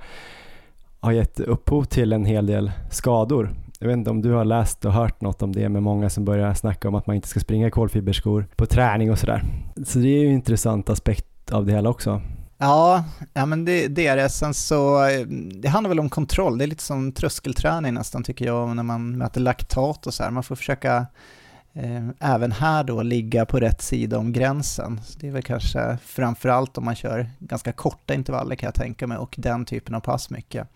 har 0.99 1.11
gett 1.11 1.39
upphov 1.39 1.83
till 1.83 2.13
en 2.13 2.25
hel 2.25 2.45
del 2.45 2.71
skador. 2.89 3.49
Jag 3.79 3.87
vet 3.87 3.97
inte 3.97 4.09
om 4.09 4.21
du 4.21 4.31
har 4.31 4.45
läst 4.45 4.85
och 4.85 4.93
hört 4.93 5.21
något 5.21 5.41
om 5.41 5.51
det 5.51 5.69
med 5.69 5.83
många 5.83 6.09
som 6.09 6.25
börjar 6.25 6.53
snacka 6.53 6.87
om 6.87 6.95
att 6.95 7.07
man 7.07 7.15
inte 7.15 7.27
ska 7.27 7.39
springa 7.39 7.67
i 7.67 7.71
kolfiberskor 7.71 8.47
på 8.55 8.65
träning 8.65 9.11
och 9.11 9.19
sådär. 9.19 9.43
Så 9.85 9.99
det 9.99 10.07
är 10.07 10.19
ju 10.19 10.27
en 10.27 10.33
intressant 10.33 10.89
aspekt 10.89 11.51
av 11.51 11.65
det 11.65 11.71
hela 11.71 11.89
också. 11.89 12.21
Ja, 12.57 13.03
ja 13.33 13.45
men 13.45 13.65
det, 13.65 13.87
det, 13.87 14.07
är 14.07 14.17
det. 14.17 14.29
Sen 14.29 14.53
så, 14.53 15.05
eh, 15.05 15.27
det 15.27 15.67
handlar 15.67 15.89
väl 15.89 15.99
om 15.99 16.09
kontroll. 16.09 16.57
Det 16.57 16.65
är 16.65 16.67
lite 16.67 16.83
som 16.83 17.11
tröskelträning 17.11 17.93
nästan 17.93 18.23
tycker 18.23 18.45
jag, 18.45 18.75
när 18.75 18.83
man 18.83 19.17
mäter 19.17 19.41
laktat 19.41 20.07
och 20.07 20.13
så 20.13 20.23
här. 20.23 20.31
Man 20.31 20.43
får 20.43 20.55
försöka 20.55 21.05
eh, 21.73 22.07
även 22.19 22.51
här 22.51 22.83
då 22.83 23.03
ligga 23.03 23.45
på 23.45 23.59
rätt 23.59 23.81
sida 23.81 24.17
om 24.17 24.31
gränsen. 24.31 25.01
Så 25.05 25.19
det 25.19 25.27
är 25.27 25.31
väl 25.31 25.43
kanske 25.43 25.97
framförallt 26.05 26.77
om 26.77 26.85
man 26.85 26.95
kör 26.95 27.29
ganska 27.39 27.71
korta 27.71 28.13
intervaller 28.13 28.55
kan 28.55 28.67
jag 28.67 28.75
tänka 28.75 29.07
mig 29.07 29.17
och 29.17 29.35
den 29.37 29.65
typen 29.65 29.95
av 29.95 29.99
pass 29.99 30.29
mycket 30.29 30.67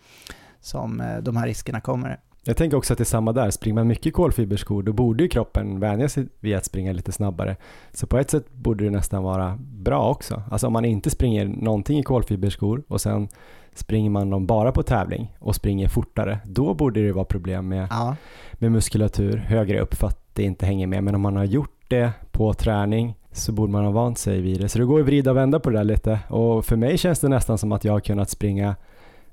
som 0.60 1.00
eh, 1.00 1.18
de 1.18 1.36
här 1.36 1.46
riskerna 1.46 1.80
kommer. 1.80 2.18
Jag 2.44 2.56
tänker 2.56 2.76
också 2.76 2.92
att 2.92 2.98
det 2.98 3.02
är 3.02 3.06
samma 3.06 3.32
där, 3.32 3.50
springer 3.50 3.74
man 3.74 3.86
mycket 3.86 4.14
kolfiberskor 4.14 4.82
då 4.82 4.92
borde 4.92 5.22
ju 5.22 5.28
kroppen 5.28 5.80
vänja 5.80 6.08
sig 6.08 6.26
vid 6.40 6.56
att 6.56 6.64
springa 6.64 6.92
lite 6.92 7.12
snabbare. 7.12 7.56
Så 7.92 8.06
på 8.06 8.18
ett 8.18 8.30
sätt 8.30 8.52
borde 8.52 8.84
det 8.84 8.90
nästan 8.90 9.22
vara 9.22 9.58
bra 9.60 10.10
också. 10.10 10.42
Alltså 10.50 10.66
om 10.66 10.72
man 10.72 10.84
inte 10.84 11.10
springer 11.10 11.46
någonting 11.46 11.98
i 11.98 12.02
kolfiberskor 12.02 12.82
och 12.88 13.00
sen 13.00 13.28
springer 13.74 14.10
man 14.10 14.30
dem 14.30 14.46
bara 14.46 14.72
på 14.72 14.82
tävling 14.82 15.34
och 15.38 15.54
springer 15.54 15.88
fortare, 15.88 16.38
då 16.44 16.74
borde 16.74 17.06
det 17.06 17.12
vara 17.12 17.24
problem 17.24 17.68
med, 17.68 17.86
ja. 17.90 18.16
med 18.52 18.72
muskulatur 18.72 19.36
högre 19.36 19.80
upp 19.80 19.94
för 19.94 20.06
att 20.06 20.34
det 20.34 20.42
inte 20.42 20.66
hänger 20.66 20.86
med. 20.86 21.04
Men 21.04 21.14
om 21.14 21.20
man 21.20 21.36
har 21.36 21.44
gjort 21.44 21.84
det 21.88 22.12
på 22.30 22.54
träning 22.54 23.14
så 23.32 23.52
borde 23.52 23.72
man 23.72 23.84
ha 23.84 23.90
vant 23.90 24.18
sig 24.18 24.40
vid 24.40 24.60
det. 24.60 24.68
Så 24.68 24.78
det 24.78 24.84
går 24.84 25.00
att 25.00 25.06
vrida 25.06 25.30
och 25.30 25.36
vända 25.36 25.60
på 25.60 25.70
det 25.70 25.76
där 25.76 25.84
lite 25.84 26.18
och 26.28 26.64
för 26.64 26.76
mig 26.76 26.98
känns 26.98 27.20
det 27.20 27.28
nästan 27.28 27.58
som 27.58 27.72
att 27.72 27.84
jag 27.84 27.92
har 27.92 28.00
kunnat 28.00 28.30
springa 28.30 28.76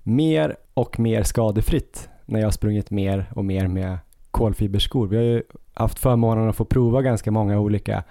mer 0.03 0.55
och 0.73 0.99
mer 0.99 1.23
skadefritt 1.23 2.09
när 2.29 2.39
jag 2.39 2.47
har 2.47 2.51
sprungit 2.51 2.91
mer 2.91 3.25
och 3.35 3.45
mer 3.45 3.67
med 3.67 3.97
kolfiberskor. 4.31 5.07
Vi 5.07 5.15
har 5.15 5.23
ju 5.23 5.43
haft 5.73 5.99
förmånen 5.99 6.49
att 6.49 6.55
få 6.55 6.65
prova 6.65 7.01
ganska 7.01 7.31
många 7.31 7.59
olika 7.59 8.03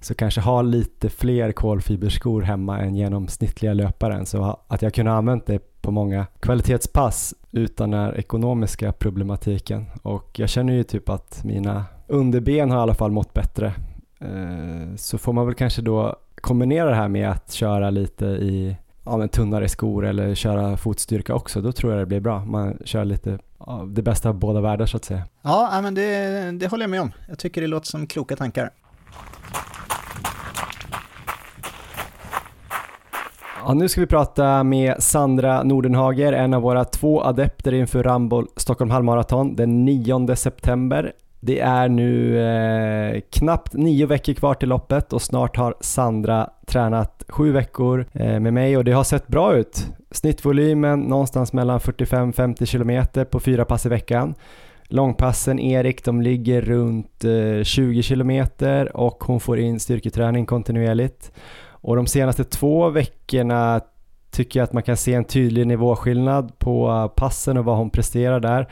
så 0.00 0.14
kanske 0.14 0.40
ha 0.40 0.62
lite 0.62 1.10
fler 1.10 1.52
kolfiberskor 1.52 2.42
hemma 2.42 2.78
än 2.80 2.94
genomsnittliga 2.96 3.74
löparen 3.74 4.26
så 4.26 4.58
att 4.68 4.82
jag 4.82 4.94
kunde 4.94 5.12
använt 5.12 5.46
det 5.46 5.80
på 5.80 5.90
många 5.90 6.26
kvalitetspass 6.40 7.34
utan 7.50 7.90
den 7.90 8.00
här 8.00 8.18
ekonomiska 8.18 8.92
problematiken 8.92 9.86
och 10.02 10.38
jag 10.38 10.48
känner 10.48 10.72
ju 10.72 10.82
typ 10.82 11.08
att 11.08 11.44
mina 11.44 11.84
underben 12.06 12.70
har 12.70 12.78
i 12.78 12.80
alla 12.80 12.94
fall 12.94 13.10
mått 13.10 13.34
bättre 13.34 13.66
eh, 14.18 14.96
så 14.96 15.18
får 15.18 15.32
man 15.32 15.46
väl 15.46 15.54
kanske 15.54 15.82
då 15.82 16.16
kombinera 16.40 16.90
det 16.90 16.96
här 16.96 17.08
med 17.08 17.30
att 17.30 17.52
köra 17.52 17.90
lite 17.90 18.26
i 18.26 18.76
ja, 19.10 19.16
men 19.16 19.28
tunnare 19.28 19.68
skor 19.68 20.06
eller 20.06 20.34
köra 20.34 20.76
fotstyrka 20.76 21.34
också, 21.34 21.60
då 21.60 21.72
tror 21.72 21.92
jag 21.92 22.02
det 22.02 22.06
blir 22.06 22.20
bra. 22.20 22.44
Man 22.44 22.78
kör 22.84 23.04
lite 23.04 23.38
ja, 23.58 23.86
det 23.88 24.02
bästa 24.02 24.28
av 24.28 24.34
båda 24.34 24.60
världar 24.60 24.86
så 24.86 24.96
att 24.96 25.04
säga. 25.04 25.22
Ja, 25.42 25.80
men 25.82 25.94
det, 25.94 26.50
det 26.58 26.66
håller 26.66 26.82
jag 26.82 26.90
med 26.90 27.00
om. 27.00 27.12
Jag 27.28 27.38
tycker 27.38 27.60
det 27.60 27.66
låter 27.66 27.86
som 27.86 28.06
kloka 28.06 28.36
tankar. 28.36 28.70
Ja, 33.64 33.74
nu 33.74 33.88
ska 33.88 34.00
vi 34.00 34.06
prata 34.06 34.64
med 34.64 35.02
Sandra 35.02 35.62
Nordenhager, 35.62 36.32
en 36.32 36.54
av 36.54 36.62
våra 36.62 36.84
två 36.84 37.22
adepter 37.22 37.74
inför 37.74 38.02
Ramboll 38.02 38.46
Stockholm 38.56 38.90
halvmaraton 38.90 39.56
den 39.56 39.84
9 39.84 40.36
september. 40.36 41.12
Det 41.40 41.60
är 41.60 41.88
nu 41.88 42.40
eh, 42.40 43.20
knappt 43.30 43.72
nio 43.72 44.06
veckor 44.06 44.32
kvar 44.32 44.54
till 44.54 44.68
loppet 44.68 45.12
och 45.12 45.22
snart 45.22 45.56
har 45.56 45.74
Sandra 45.80 46.50
tränat 46.66 47.24
sju 47.28 47.52
veckor 47.52 48.06
eh, 48.12 48.40
med 48.40 48.54
mig 48.54 48.76
och 48.76 48.84
det 48.84 48.92
har 48.92 49.04
sett 49.04 49.28
bra 49.28 49.56
ut. 49.56 49.86
Snittvolymen 50.10 51.00
någonstans 51.00 51.52
mellan 51.52 51.78
45-50 51.78 52.66
km 52.66 53.26
på 53.30 53.40
fyra 53.40 53.64
pass 53.64 53.86
i 53.86 53.88
veckan. 53.88 54.34
Långpassen 54.84 55.58
Erik, 55.58 56.04
de 56.04 56.22
ligger 56.22 56.62
runt 56.62 57.24
eh, 57.24 57.62
20 57.62 58.02
km 58.02 58.46
och 58.94 59.24
hon 59.24 59.40
får 59.40 59.58
in 59.58 59.80
styrketräning 59.80 60.46
kontinuerligt. 60.46 61.32
Och 61.70 61.96
de 61.96 62.06
senaste 62.06 62.44
två 62.44 62.90
veckorna 62.90 63.80
tycker 64.30 64.60
jag 64.60 64.64
att 64.64 64.72
man 64.72 64.82
kan 64.82 64.96
se 64.96 65.14
en 65.14 65.24
tydlig 65.24 65.66
nivåskillnad 65.66 66.58
på 66.58 66.88
eh, 66.88 67.08
passen 67.08 67.56
och 67.56 67.64
vad 67.64 67.76
hon 67.76 67.90
presterar 67.90 68.40
där. 68.40 68.68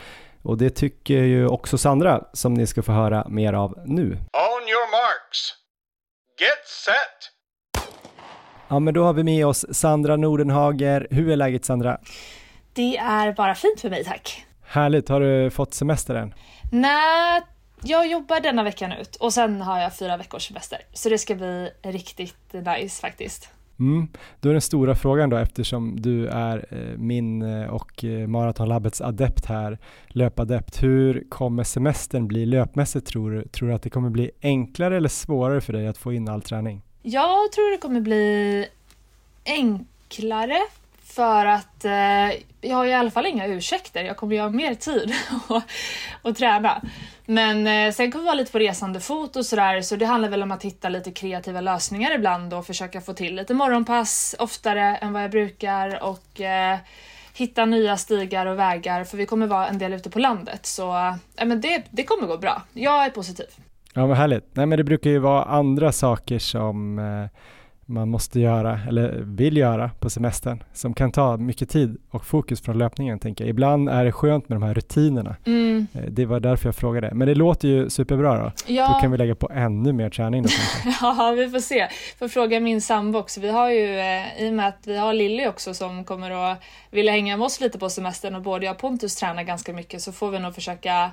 Och 0.46 0.58
det 0.58 0.70
tycker 0.70 1.22
ju 1.22 1.46
också 1.46 1.78
Sandra 1.78 2.24
som 2.32 2.54
ni 2.54 2.66
ska 2.66 2.82
få 2.82 2.92
höra 2.92 3.26
mer 3.28 3.52
av 3.52 3.74
nu. 3.86 4.04
On 4.32 4.62
your 4.68 4.90
marks. 4.90 5.54
Get 6.40 6.68
set! 6.84 7.32
Ja 8.68 8.78
men 8.78 8.94
då 8.94 9.04
har 9.04 9.12
vi 9.12 9.24
med 9.24 9.46
oss 9.46 9.66
Sandra 9.70 10.16
Nordenhager. 10.16 11.06
Hur 11.10 11.30
är 11.30 11.36
läget 11.36 11.64
Sandra? 11.64 11.98
Det 12.72 12.96
är 12.96 13.32
bara 13.32 13.54
fint 13.54 13.80
för 13.80 13.90
mig 13.90 14.04
tack. 14.04 14.46
Härligt, 14.66 15.08
har 15.08 15.20
du 15.20 15.50
fått 15.50 15.74
semester 15.74 16.14
än? 16.14 16.34
Nej, 16.72 17.42
jag 17.82 18.06
jobbar 18.06 18.40
denna 18.40 18.62
veckan 18.62 18.92
ut 18.92 19.16
och 19.16 19.32
sen 19.32 19.62
har 19.62 19.80
jag 19.80 19.96
fyra 19.96 20.16
veckors 20.16 20.48
semester. 20.48 20.78
Så 20.92 21.08
det 21.08 21.18
ska 21.18 21.34
bli 21.34 21.70
riktigt 21.82 22.52
nice 22.52 23.00
faktiskt. 23.00 23.50
Mm. 23.78 24.08
Då 24.40 24.48
är 24.48 24.52
den 24.52 24.62
stora 24.62 24.94
frågan 24.94 25.30
då 25.30 25.36
eftersom 25.36 26.00
du 26.00 26.28
är 26.28 26.66
eh, 26.70 26.98
min 26.98 27.42
eh, 27.42 27.66
och 27.66 28.04
eh, 28.04 28.28
Maratonlabbets 28.28 29.00
adept 29.00 29.46
här, 29.46 29.78
löpadept. 30.08 30.82
Hur 30.82 31.24
kommer 31.28 31.64
semestern 31.64 32.26
bli 32.28 32.46
löpmässigt 32.46 33.06
tror 33.06 33.30
du? 33.30 33.48
Tror 33.48 33.68
du 33.68 33.74
att 33.74 33.82
det 33.82 33.90
kommer 33.90 34.10
bli 34.10 34.30
enklare 34.42 34.96
eller 34.96 35.08
svårare 35.08 35.60
för 35.60 35.72
dig 35.72 35.86
att 35.86 35.98
få 35.98 36.12
in 36.12 36.28
all 36.28 36.42
träning? 36.42 36.82
Jag 37.02 37.52
tror 37.52 37.70
det 37.70 37.78
kommer 37.78 38.00
bli 38.00 38.66
enklare 39.44 40.58
för 41.16 41.46
att 41.46 41.84
eh, 41.84 42.38
jag 42.60 42.76
har 42.76 42.86
i 42.86 42.94
alla 42.94 43.10
fall 43.10 43.26
inga 43.26 43.46
ursäkter. 43.46 44.04
Jag 44.04 44.16
kommer 44.16 44.34
ju 44.34 44.40
ha 44.40 44.50
mer 44.50 44.74
tid 44.74 45.12
att 46.22 46.36
träna. 46.36 46.82
Men 47.26 47.66
eh, 47.66 47.92
sen 47.92 48.12
kommer 48.12 48.22
vi 48.22 48.26
vara 48.26 48.34
lite 48.34 48.52
på 48.52 48.58
resande 48.58 49.00
fot 49.00 49.36
och 49.36 49.46
sådär 49.46 49.80
så 49.80 49.96
det 49.96 50.06
handlar 50.06 50.28
väl 50.28 50.42
om 50.42 50.50
att 50.50 50.62
hitta 50.62 50.88
lite 50.88 51.10
kreativa 51.10 51.60
lösningar 51.60 52.14
ibland 52.14 52.54
och 52.54 52.66
försöka 52.66 53.00
få 53.00 53.12
till 53.12 53.34
lite 53.34 53.54
morgonpass 53.54 54.36
oftare 54.38 54.96
än 54.96 55.12
vad 55.12 55.22
jag 55.22 55.30
brukar 55.30 56.04
och 56.04 56.40
eh, 56.40 56.78
hitta 57.34 57.64
nya 57.64 57.96
stigar 57.96 58.46
och 58.46 58.58
vägar 58.58 59.04
för 59.04 59.16
vi 59.16 59.26
kommer 59.26 59.46
vara 59.46 59.66
en 59.66 59.78
del 59.78 59.92
ute 59.92 60.10
på 60.10 60.18
landet 60.18 60.66
så 60.66 60.96
eh, 61.36 61.46
men 61.46 61.60
det, 61.60 61.84
det 61.90 62.04
kommer 62.04 62.26
gå 62.26 62.38
bra. 62.38 62.62
Jag 62.72 63.04
är 63.04 63.10
positiv. 63.10 63.46
Ja 63.94 64.06
vad 64.06 64.16
härligt. 64.16 64.56
Nej 64.56 64.66
men 64.66 64.78
det 64.78 64.84
brukar 64.84 65.10
ju 65.10 65.18
vara 65.18 65.44
andra 65.44 65.92
saker 65.92 66.38
som 66.38 66.98
eh, 66.98 67.38
man 67.86 68.08
måste 68.08 68.40
göra 68.40 68.80
eller 68.88 69.20
vill 69.22 69.56
göra 69.56 69.90
på 70.00 70.10
semestern 70.10 70.62
som 70.72 70.94
kan 70.94 71.12
ta 71.12 71.36
mycket 71.36 71.70
tid 71.70 71.96
och 72.10 72.26
fokus 72.26 72.60
från 72.60 72.78
löpningen. 72.78 73.18
Tänker 73.18 73.44
jag. 73.44 73.50
Ibland 73.50 73.88
är 73.88 74.04
det 74.04 74.12
skönt 74.12 74.48
med 74.48 74.56
de 74.56 74.62
här 74.62 74.74
rutinerna. 74.74 75.36
Mm. 75.44 75.86
Eh, 75.92 76.02
det 76.08 76.26
var 76.26 76.40
därför 76.40 76.68
jag 76.68 76.76
frågade. 76.76 77.10
Men 77.14 77.28
det 77.28 77.34
låter 77.34 77.68
ju 77.68 77.90
superbra 77.90 78.38
då. 78.42 78.52
Ja. 78.66 78.92
Då 78.94 79.00
kan 79.00 79.10
vi 79.10 79.18
lägga 79.18 79.34
på 79.34 79.50
ännu 79.54 79.92
mer 79.92 80.10
träning 80.10 80.42
då 80.42 80.48
ja, 81.00 81.34
vi 81.36 81.50
får 81.50 81.60
se. 81.60 81.88
Får 82.18 82.28
fråga 82.28 82.60
min 82.60 82.80
sambo 82.80 83.18
också. 83.18 83.40
Vi 83.40 83.48
har 83.48 83.70
ju, 83.70 83.98
eh, 83.98 84.42
i 84.42 84.50
och 84.50 84.54
med 84.54 84.68
att 84.68 84.86
vi 84.86 84.96
har 84.96 85.14
Lilly 85.14 85.46
också 85.46 85.74
som 85.74 86.04
kommer 86.04 86.52
att 86.52 86.62
vilja 86.90 87.12
hänga 87.12 87.36
med 87.36 87.44
oss 87.44 87.60
lite 87.60 87.78
på 87.78 87.90
semestern 87.90 88.34
och 88.34 88.42
både 88.42 88.66
jag 88.66 88.74
och 88.74 88.80
Pontus 88.80 89.16
tränar 89.16 89.42
ganska 89.42 89.72
mycket 89.72 90.02
så 90.02 90.12
får 90.12 90.30
vi 90.30 90.38
nog 90.38 90.54
försöka 90.54 91.10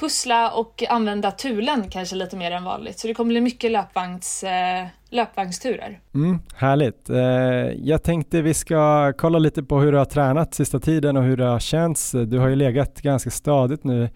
pussla 0.00 0.50
och 0.50 0.82
använda 0.88 1.30
tulen 1.30 1.84
kanske 1.90 2.16
lite 2.16 2.36
mer 2.36 2.50
än 2.50 2.64
vanligt. 2.64 2.98
Så 2.98 3.06
det 3.06 3.14
kommer 3.14 3.28
bli 3.28 3.40
mycket 3.40 3.70
löpvagns, 3.70 4.44
eh, 4.44 4.86
löpvagnsturer. 5.10 6.00
Mm, 6.14 6.38
härligt. 6.56 7.10
Eh, 7.10 7.16
jag 7.88 8.02
tänkte 8.02 8.42
vi 8.42 8.54
ska 8.54 9.12
kolla 9.18 9.38
lite 9.38 9.62
på 9.62 9.80
hur 9.80 9.92
du 9.92 9.98
har 9.98 10.04
tränat 10.04 10.54
sista 10.54 10.80
tiden 10.80 11.16
och 11.16 11.22
hur 11.22 11.36
det 11.36 11.44
har 11.46 11.58
känts. 11.60 12.10
Du 12.10 12.38
har 12.38 12.48
ju 12.48 12.56
legat 12.56 13.00
ganska 13.00 13.30
stadigt 13.30 13.84
nu 13.84 14.08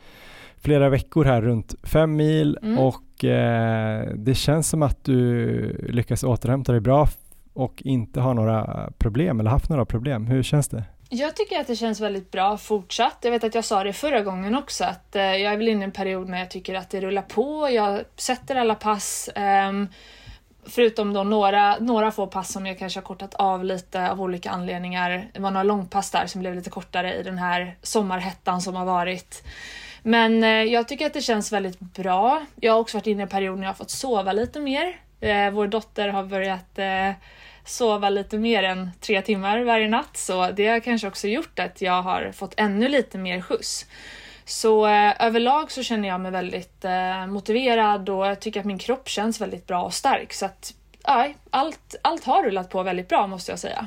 flera 0.61 0.89
veckor 0.89 1.25
här 1.25 1.43
runt 1.43 1.75
fem 1.83 2.17
mil 2.17 2.59
Mm. 2.63 2.79
och 2.79 3.25
eh, 3.25 4.09
det 4.17 4.35
känns 4.35 4.69
som 4.69 4.83
att 4.83 5.05
du 5.05 5.87
lyckas 5.89 6.25
återhämta 6.25 6.73
dig 6.73 6.81
bra 6.81 7.09
och 7.55 7.83
inte 7.83 8.21
har 8.21 8.35
några 8.35 8.91
problem 8.99 9.41
eller 9.41 9.51
haft 9.51 9.69
några 9.69 9.85
problem. 9.85 10.27
Hur 10.27 10.43
känns 10.43 10.69
det? 10.69 10.85
Jag 11.15 11.37
tycker 11.37 11.61
att 11.61 11.67
det 11.67 11.77
känns 11.77 12.01
väldigt 12.01 12.31
bra 12.31 12.59
fortsatt. 12.59 13.19
Jag 13.23 13.31
vet 13.31 13.45
att 13.45 13.55
jag 13.55 13.65
sa 13.65 13.85
det 13.85 13.93
förra 13.93 14.21
gången 14.21 14.55
också 14.55 14.85
att 14.85 15.17
eh, 15.17 15.23
jag 15.23 15.53
är 15.53 15.57
väl 15.57 15.69
inne 15.69 15.81
i 15.81 15.85
en 15.85 15.93
period 15.93 16.29
när 16.29 16.39
jag 16.39 16.51
tycker 16.51 16.75
att 16.75 16.91
det 16.91 17.01
rullar 17.01 17.23
på. 17.23 17.71
Jag 17.71 18.03
sätter 18.17 18.57
alla 18.57 18.75
pass. 18.75 19.31
Ehm, 19.35 19.89
förutom 20.67 21.13
då 21.13 21.23
några, 21.23 21.79
några 21.79 22.11
få 22.11 22.27
pass 22.27 22.53
som 22.53 22.67
jag 22.67 22.79
kanske 22.79 23.01
har 23.01 23.05
kortat 23.05 23.35
av 23.35 23.65
lite 23.65 24.11
av 24.11 24.21
olika 24.21 24.51
anledningar. 24.51 25.29
Det 25.33 25.41
var 25.41 25.51
några 25.51 25.63
långpass 25.63 26.11
där 26.11 26.27
som 26.27 26.41
blev 26.41 26.55
lite 26.55 26.71
kortare 26.71 27.15
i 27.15 27.23
den 27.23 27.39
här 27.39 27.77
sommarhettan 27.83 28.63
som 28.63 28.77
har 28.77 28.85
varit. 28.85 29.43
Men 30.03 30.45
eh, 30.45 30.51
jag 30.51 30.89
tycker 30.89 31.07
att 31.07 31.15
det 31.15 31.21
känns 31.21 31.53
väldigt 31.53 31.81
bra. 31.81 32.47
Jag 32.61 32.73
har 32.73 32.81
också 32.81 32.97
varit 32.97 33.07
inne 33.07 33.21
i 33.21 33.23
en 33.23 33.29
period 33.29 33.59
när 33.59 33.65
jag 33.65 33.71
har 33.71 33.75
fått 33.75 33.91
sova 33.91 34.33
lite 34.33 34.61
mer. 34.61 34.97
Eh, 35.21 35.51
vår 35.51 35.67
dotter 35.67 36.09
har 36.09 36.25
börjat 36.25 36.79
sova 37.65 38.11
lite 38.11 38.39
mer 38.39 38.63
än 38.63 38.91
tre 39.01 39.23
timmar 39.23 39.61
varje 39.61 39.89
natt 39.89 40.17
så 40.17 40.51
det 40.51 40.69
har 40.69 40.81
kanske 40.81 41.09
också 41.09 41.29
gjort 41.29 41.59
att 41.59 41.83
jag 41.83 42.03
har 42.03 42.33
fått 42.33 42.55
ännu 42.57 42.89
lite 42.89 43.19
mer 43.19 43.41
skjuts. 43.41 43.87
Så 44.45 44.87
eh, 44.87 45.27
överlag 45.27 45.71
så 45.71 45.83
känner 45.83 46.09
jag 46.09 46.21
mig 46.21 46.33
väldigt 46.33 46.85
eh, 46.85 47.27
motiverad 47.27 48.09
och 48.09 48.27
jag 48.27 48.41
tycker 48.41 48.61
att 48.61 48.67
min 48.67 48.79
kropp 48.79 49.09
känns 49.09 49.41
väldigt 49.41 49.67
bra 49.67 49.83
och 49.83 49.95
stark 49.95 50.33
så 50.33 50.47
att 50.47 50.75
ja, 51.05 51.29
allt, 51.51 51.95
allt 52.03 52.25
har 52.25 52.45
rullat 52.45 52.71
på 52.71 52.83
väldigt 52.83 53.09
bra 53.09 53.27
måste 53.27 53.53
jag 53.53 53.59
säga. 53.59 53.87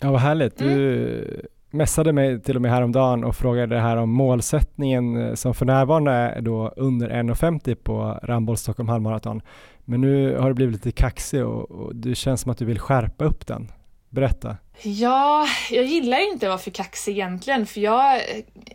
Ja, 0.00 0.10
vad 0.10 0.20
härligt. 0.20 0.60
Mm. 0.60 0.74
Du 0.74 1.46
messade 1.70 2.12
mig 2.12 2.40
till 2.40 2.56
och 2.56 2.62
med 2.62 2.70
häromdagen 2.70 3.24
och 3.24 3.36
frågade 3.36 3.74
det 3.74 3.80
här 3.80 3.96
om 3.96 4.10
målsättningen 4.10 5.28
eh, 5.28 5.34
som 5.34 5.54
för 5.54 5.66
närvarande 5.66 6.12
är 6.12 6.40
då 6.40 6.72
under 6.76 7.10
1,50 7.10 7.74
på 7.74 8.18
Ramboll 8.22 8.56
Stockholm 8.56 8.88
halvmaraton. 8.88 9.42
Men 9.88 10.00
nu 10.00 10.36
har 10.36 10.48
du 10.48 10.54
blivit 10.54 10.74
lite 10.74 10.92
kaxig 10.92 11.44
och, 11.44 11.70
och 11.70 11.96
du 11.96 12.14
känns 12.14 12.40
som 12.40 12.52
att 12.52 12.58
du 12.58 12.64
vill 12.64 12.78
skärpa 12.78 13.24
upp 13.24 13.46
den. 13.46 13.72
Berätta. 14.08 14.56
Ja, 14.82 15.46
jag 15.70 15.84
gillar 15.84 16.32
inte 16.32 16.46
att 16.46 16.50
vara 16.50 16.58
för 16.58 16.70
kaxig 16.70 17.12
egentligen 17.12 17.66
för 17.66 17.80
jag, 17.80 18.20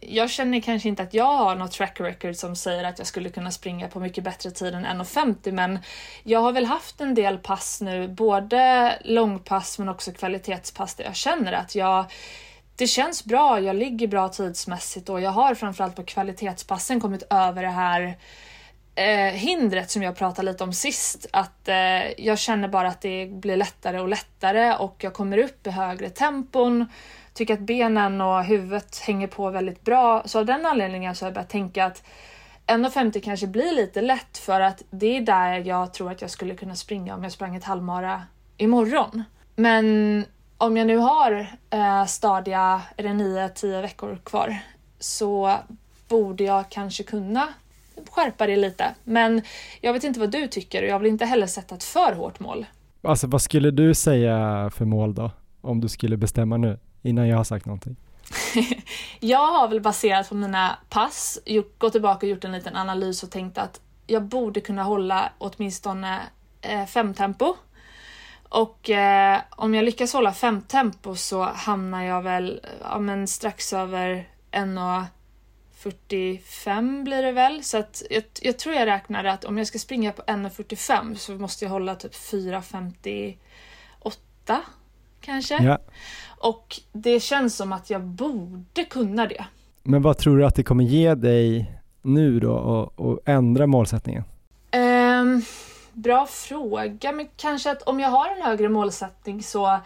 jag 0.02 0.30
känner 0.30 0.60
kanske 0.60 0.90
inte 0.90 1.04
att 1.04 1.14
jag 1.14 1.38
har 1.38 1.56
något 1.56 1.72
track 1.72 2.00
record 2.00 2.36
som 2.36 2.56
säger 2.56 2.84
att 2.84 2.98
jag 2.98 3.08
skulle 3.08 3.30
kunna 3.30 3.52
springa 3.52 3.88
på 3.88 4.00
mycket 4.00 4.24
bättre 4.24 4.52
tid 4.52 4.74
än 4.74 4.86
1.50 4.86 5.52
men 5.52 5.80
jag 6.24 6.40
har 6.40 6.52
väl 6.52 6.66
haft 6.66 7.02
en 7.02 7.16
del 7.16 7.38
pass 7.38 7.82
nu, 7.82 8.08
både 8.08 8.94
långpass 9.06 9.80
men 9.80 9.90
också 9.90 10.12
kvalitetspass 10.12 10.96
där 10.96 11.04
jag 11.04 11.16
känner 11.16 11.54
att 11.54 11.76
jag 11.76 12.06
det 12.76 12.88
känns 12.88 13.26
bra, 13.26 13.60
jag 13.60 13.76
ligger 13.76 14.08
bra 14.08 14.30
tidsmässigt 14.30 15.10
och 15.10 15.22
jag 15.22 15.32
har 15.32 15.56
framförallt 15.56 15.96
på 15.96 16.04
kvalitetspassen 16.04 17.00
kommit 17.00 17.24
över 17.30 17.62
det 17.62 17.70
här 17.70 18.18
eh, 18.96 19.34
hindret 19.34 19.92
som 19.92 20.04
jag 20.04 20.16
pratade 20.16 20.52
lite 20.52 20.64
om 20.64 20.74
sist. 20.74 21.28
Att 21.34 21.68
eh, 21.68 22.22
jag 22.22 22.40
känner 22.40 22.68
bara 22.68 22.88
att 22.88 23.02
det 23.02 23.26
blir 23.32 23.58
lättare 23.58 24.00
och 24.00 24.08
lättare 24.08 24.74
och 24.74 24.96
jag 25.04 25.14
kommer 25.14 25.38
upp 25.38 25.68
i 25.68 25.70
högre 25.70 26.10
tempon. 26.10 26.86
Tycker 27.34 27.54
att 27.54 27.60
benen 27.60 28.22
och 28.22 28.44
huvudet 28.44 28.98
hänger 28.98 29.28
på 29.28 29.50
väldigt 29.50 29.82
bra. 29.82 30.24
Så 30.26 30.40
av 30.40 30.46
den 30.46 30.66
anledningen 30.66 31.16
så 31.16 31.26
har 31.26 31.28
jag 31.28 31.34
börjat 31.34 31.50
tänka 31.50 31.86
att 31.86 32.04
1,50 32.68 33.22
kanske 33.22 33.48
blir 33.48 33.72
lite 33.72 34.02
lätt 34.02 34.38
för 34.38 34.62
att 34.62 34.84
det 34.90 35.18
är 35.18 35.22
där 35.22 35.58
jag 35.58 35.94
tror 35.94 36.12
att 36.12 36.22
jag 36.22 36.30
skulle 36.30 36.56
kunna 36.56 36.76
springa 36.76 37.16
om 37.16 37.24
jag 37.24 37.32
sprang 37.32 37.56
ett 37.56 37.64
halvmara 37.64 38.22
imorgon. 38.58 39.24
Men 39.56 40.26
om 40.58 40.78
jag 40.78 40.88
nu 40.88 40.98
har 40.98 41.48
eh, 41.70 42.06
stadiga, 42.06 42.82
är 42.98 43.04
det 43.04 43.10
9-10 43.10 43.82
veckor 43.82 44.20
kvar, 44.24 44.58
så 45.00 45.58
borde 46.08 46.44
jag 46.44 46.70
kanske 46.70 47.04
kunna 47.04 47.48
skärpa 48.10 48.48
det 48.48 48.56
lite. 48.56 48.96
Men 49.04 49.42
jag 49.82 49.94
vet 49.94 50.04
inte 50.04 50.20
vad 50.20 50.32
du 50.32 50.48
tycker 50.48 50.84
och 50.84 50.90
jag 50.90 51.00
vill 51.00 51.12
inte 51.12 51.26
heller 51.26 51.48
sätta 51.48 51.76
ett 51.76 51.84
för 51.84 52.14
hårt 52.14 52.40
mål. 52.40 52.66
Alltså 53.02 53.28
vad 53.28 53.42
skulle 53.42 53.72
du 53.72 53.94
säga 53.94 54.70
för 54.74 54.86
mål 54.86 55.16
då? 55.16 55.32
Om 55.62 55.82
du 55.82 55.90
skulle 55.90 56.18
bestämma 56.18 56.58
nu, 56.58 56.80
innan 57.02 57.28
jag 57.28 57.38
har 57.38 57.44
sagt 57.44 57.66
någonting. 57.66 57.96
Jag 59.20 59.48
har 59.48 59.68
väl 59.68 59.82
baserat 59.82 60.30
på 60.30 60.36
mina 60.36 60.78
pass 60.90 61.40
gjort, 61.46 61.80
gått 61.80 61.92
tillbaka 61.92 62.26
och 62.26 62.30
gjort 62.30 62.44
en 62.44 62.52
liten 62.52 62.76
analys 62.76 63.24
och 63.24 63.32
tänkt 63.32 63.58
att 63.58 63.82
jag 64.08 64.24
borde 64.24 64.62
kunna 64.62 64.84
hålla 64.84 65.32
åtminstone 65.38 66.20
eh, 66.62 66.86
fem 66.86 67.14
tempo. 67.14 67.56
Och 68.50 68.90
eh, 68.90 69.42
om 69.50 69.76
jag 69.76 69.86
lyckas 69.86 70.14
hålla 70.14 70.34
fem 70.34 70.62
tempo 70.62 71.16
så 71.16 71.44
hamnar 71.44 72.04
jag 72.04 72.22
väl 72.22 72.62
ja, 72.82 73.00
men 73.00 73.28
strax 73.28 73.74
över 73.74 74.30
1,45 75.84 77.04
blir 77.04 77.24
det 77.24 77.32
väl. 77.32 77.64
Så 77.64 77.78
att 77.78 78.04
jag, 78.10 78.24
jag 78.42 78.60
tror 78.60 78.76
jag 78.76 78.86
räknade 78.86 79.32
att 79.32 79.46
om 79.46 79.58
jag 79.58 79.68
ska 79.68 79.80
springa 79.80 80.12
på 80.12 80.22
1,45 80.22 81.16
så 81.16 81.32
måste 81.32 81.66
jag 81.66 81.70
hålla 81.70 81.96
typ 81.96 82.14
4,58 82.14 83.38
kanske. 85.22 85.64
Ja. 85.64 85.78
Och 86.38 86.80
det 86.92 87.20
känns 87.20 87.56
som 87.56 87.74
att 87.74 87.90
jag 87.90 88.02
borde 88.02 88.84
kunna 88.90 89.28
det. 89.28 89.46
Men 89.84 90.02
vad 90.02 90.18
tror 90.18 90.38
du 90.38 90.46
att 90.46 90.56
det 90.56 90.64
kommer 90.64 90.84
ge 90.84 91.16
dig 91.16 91.72
nu 92.02 92.40
då 92.40 92.54
och, 92.54 93.00
och 93.00 93.20
ändra 93.26 93.68
målsättningen? 93.68 94.24
Ehm, 94.72 95.42
bra 95.94 96.26
fråga, 96.26 97.12
men 97.12 97.28
kanske 97.36 97.72
att 97.72 97.82
om 97.82 98.00
jag 98.00 98.10
har 98.10 98.36
en 98.36 98.42
högre 98.42 98.70
målsättning 98.70 99.44
så 99.44 99.80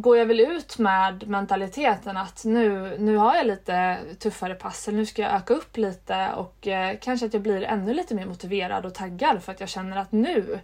går 0.00 0.18
jag 0.18 0.26
väl 0.26 0.40
ut 0.40 0.78
med 0.78 1.28
mentaliteten 1.28 2.16
att 2.16 2.44
nu, 2.44 2.96
nu 2.98 3.16
har 3.16 3.34
jag 3.36 3.46
lite 3.46 3.98
tuffare 4.18 4.54
pass, 4.54 4.88
eller 4.88 4.98
nu 4.98 5.06
ska 5.06 5.22
jag 5.22 5.32
öka 5.34 5.54
upp 5.54 5.76
lite 5.76 6.28
och 6.36 6.66
eh, 6.68 6.96
kanske 7.00 7.26
att 7.26 7.32
jag 7.34 7.42
blir 7.42 7.62
ännu 7.62 7.94
lite 7.94 8.14
mer 8.14 8.26
motiverad 8.26 8.86
och 8.86 8.94
taggad 8.94 9.42
för 9.42 9.52
att 9.52 9.60
jag 9.60 9.68
känner 9.68 9.96
att 9.96 10.12
nu, 10.12 10.58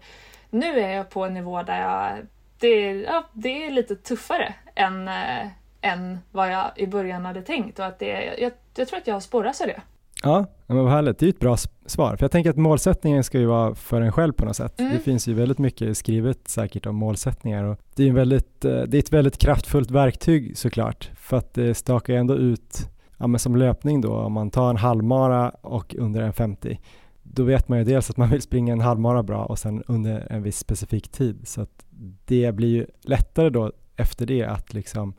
nu 0.51 0.81
är 0.81 0.89
jag 0.97 1.11
på 1.11 1.25
en 1.25 1.35
nivå 1.35 1.63
där 1.63 1.81
jag, 1.81 2.27
det, 2.59 2.69
är- 2.69 3.05
ja, 3.05 3.25
det 3.33 3.67
är 3.67 3.71
lite 3.71 3.97
tuffare 3.97 4.55
än, 4.75 5.09
eh, 5.09 5.47
än 5.81 6.19
vad 6.31 6.53
jag 6.53 6.65
i 6.77 6.87
början 6.87 7.25
hade 7.25 7.43
tänkt 7.43 7.79
och 7.79 7.85
att 7.87 7.99
det, 7.99 8.37
jag, 8.39 8.53
jag 8.77 8.89
tror 8.89 8.99
att 8.99 9.07
jag 9.07 9.15
har 9.15 9.21
sporrats 9.21 9.61
av 9.61 9.67
det. 9.67 9.81
Ja, 10.23 10.47
men 10.67 10.77
vad 10.85 10.93
härligt. 10.93 11.19
Det 11.19 11.25
är 11.25 11.27
ju 11.27 11.31
ett 11.31 11.41
bra 11.41 11.57
svar. 11.87 12.17
För 12.17 12.25
jag 12.25 12.31
tänker 12.31 12.51
att 12.51 12.57
målsättningen 12.57 13.25
ska 13.25 13.39
ju 13.39 13.47
vara 13.47 13.75
för 13.75 14.01
en 14.01 14.13
själv 14.13 14.33
på 14.33 14.45
något 14.45 14.57
sätt. 14.57 14.81
Mm. 14.81 14.93
Det 14.93 14.99
finns 14.99 15.29
ju 15.29 15.35
väldigt 15.35 15.59
mycket 15.59 15.97
skrivet 15.97 16.49
säkert 16.49 16.87
om 16.87 16.97
målsättningar 16.97 17.65
och 17.65 17.79
det 17.95 18.09
är, 18.09 18.13
väldigt, 18.13 18.65
eh, 18.65 18.83
det 18.83 18.97
är 18.97 18.99
ett 18.99 19.13
väldigt 19.13 19.39
kraftfullt 19.39 19.91
verktyg 19.91 20.59
såklart. 20.59 21.11
För 21.17 21.37
att 21.37 21.55
det 21.55 21.75
stakar 21.75 22.13
ju 22.13 22.19
ändå 22.19 22.37
ut, 22.37 22.91
ja 23.17 23.27
men 23.27 23.39
som 23.39 23.57
löpning 23.57 24.01
då, 24.01 24.17
om 24.17 24.33
man 24.33 24.51
tar 24.51 24.71
en 24.71 24.77
halvmara 24.77 25.51
och 25.51 25.95
under 25.99 26.23
en 26.23 26.33
50 26.33 26.79
då 27.25 27.43
vet 27.43 27.69
man 27.69 27.79
ju 27.79 27.85
dels 27.85 28.11
att 28.11 28.17
man 28.17 28.31
vill 28.31 28.43
springa 28.43 28.73
en 28.73 28.81
halvmara 28.81 29.23
bra 29.23 29.45
och 29.45 29.59
sen 29.59 29.83
under 29.87 30.33
en 30.33 30.43
viss 30.43 30.59
specifik 30.59 31.09
tid. 31.09 31.41
Så 31.45 31.61
att 31.61 31.85
det 32.27 32.55
blir 32.55 32.69
ju 32.69 32.87
lättare 33.03 33.51
då 33.51 33.73
efter 33.97 34.27
det 34.27 34.45
att 34.45 34.75
liksom 34.75 35.15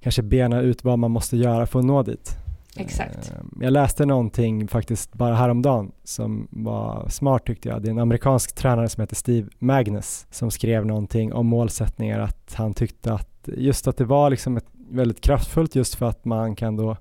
kanske 0.00 0.22
bena 0.22 0.60
ut 0.60 0.84
vad 0.84 0.98
man 0.98 1.10
måste 1.10 1.36
göra 1.36 1.66
för 1.66 1.78
att 1.78 1.84
nå 1.84 2.02
dit. 2.02 2.43
Exakt. 2.76 3.32
Eh, 3.32 3.64
Jag 3.64 3.72
läste 3.72 4.06
någonting 4.06 4.68
faktiskt 4.68 5.12
bara 5.12 5.34
häromdagen 5.34 5.92
som 6.04 6.48
var 6.50 7.08
smart 7.08 7.46
tyckte 7.46 7.68
jag. 7.68 7.82
Det 7.82 7.88
är 7.88 7.90
en 7.90 7.98
amerikansk 7.98 8.54
tränare 8.54 8.88
som 8.88 9.00
heter 9.00 9.16
Steve 9.16 9.48
Magnus 9.58 10.26
som 10.30 10.50
skrev 10.50 10.86
någonting 10.86 11.32
om 11.32 11.46
målsättningar 11.46 12.20
att 12.20 12.54
han 12.54 12.74
tyckte 12.74 13.12
att 13.12 13.48
just 13.56 13.88
att 13.88 13.96
det 13.96 14.04
var 14.04 14.30
liksom 14.30 14.56
ett 14.56 14.66
väldigt 14.90 15.20
kraftfullt 15.20 15.74
just 15.74 15.94
för 15.94 16.06
att 16.06 16.24
man 16.24 16.56
kan 16.56 16.76
då 16.76 16.96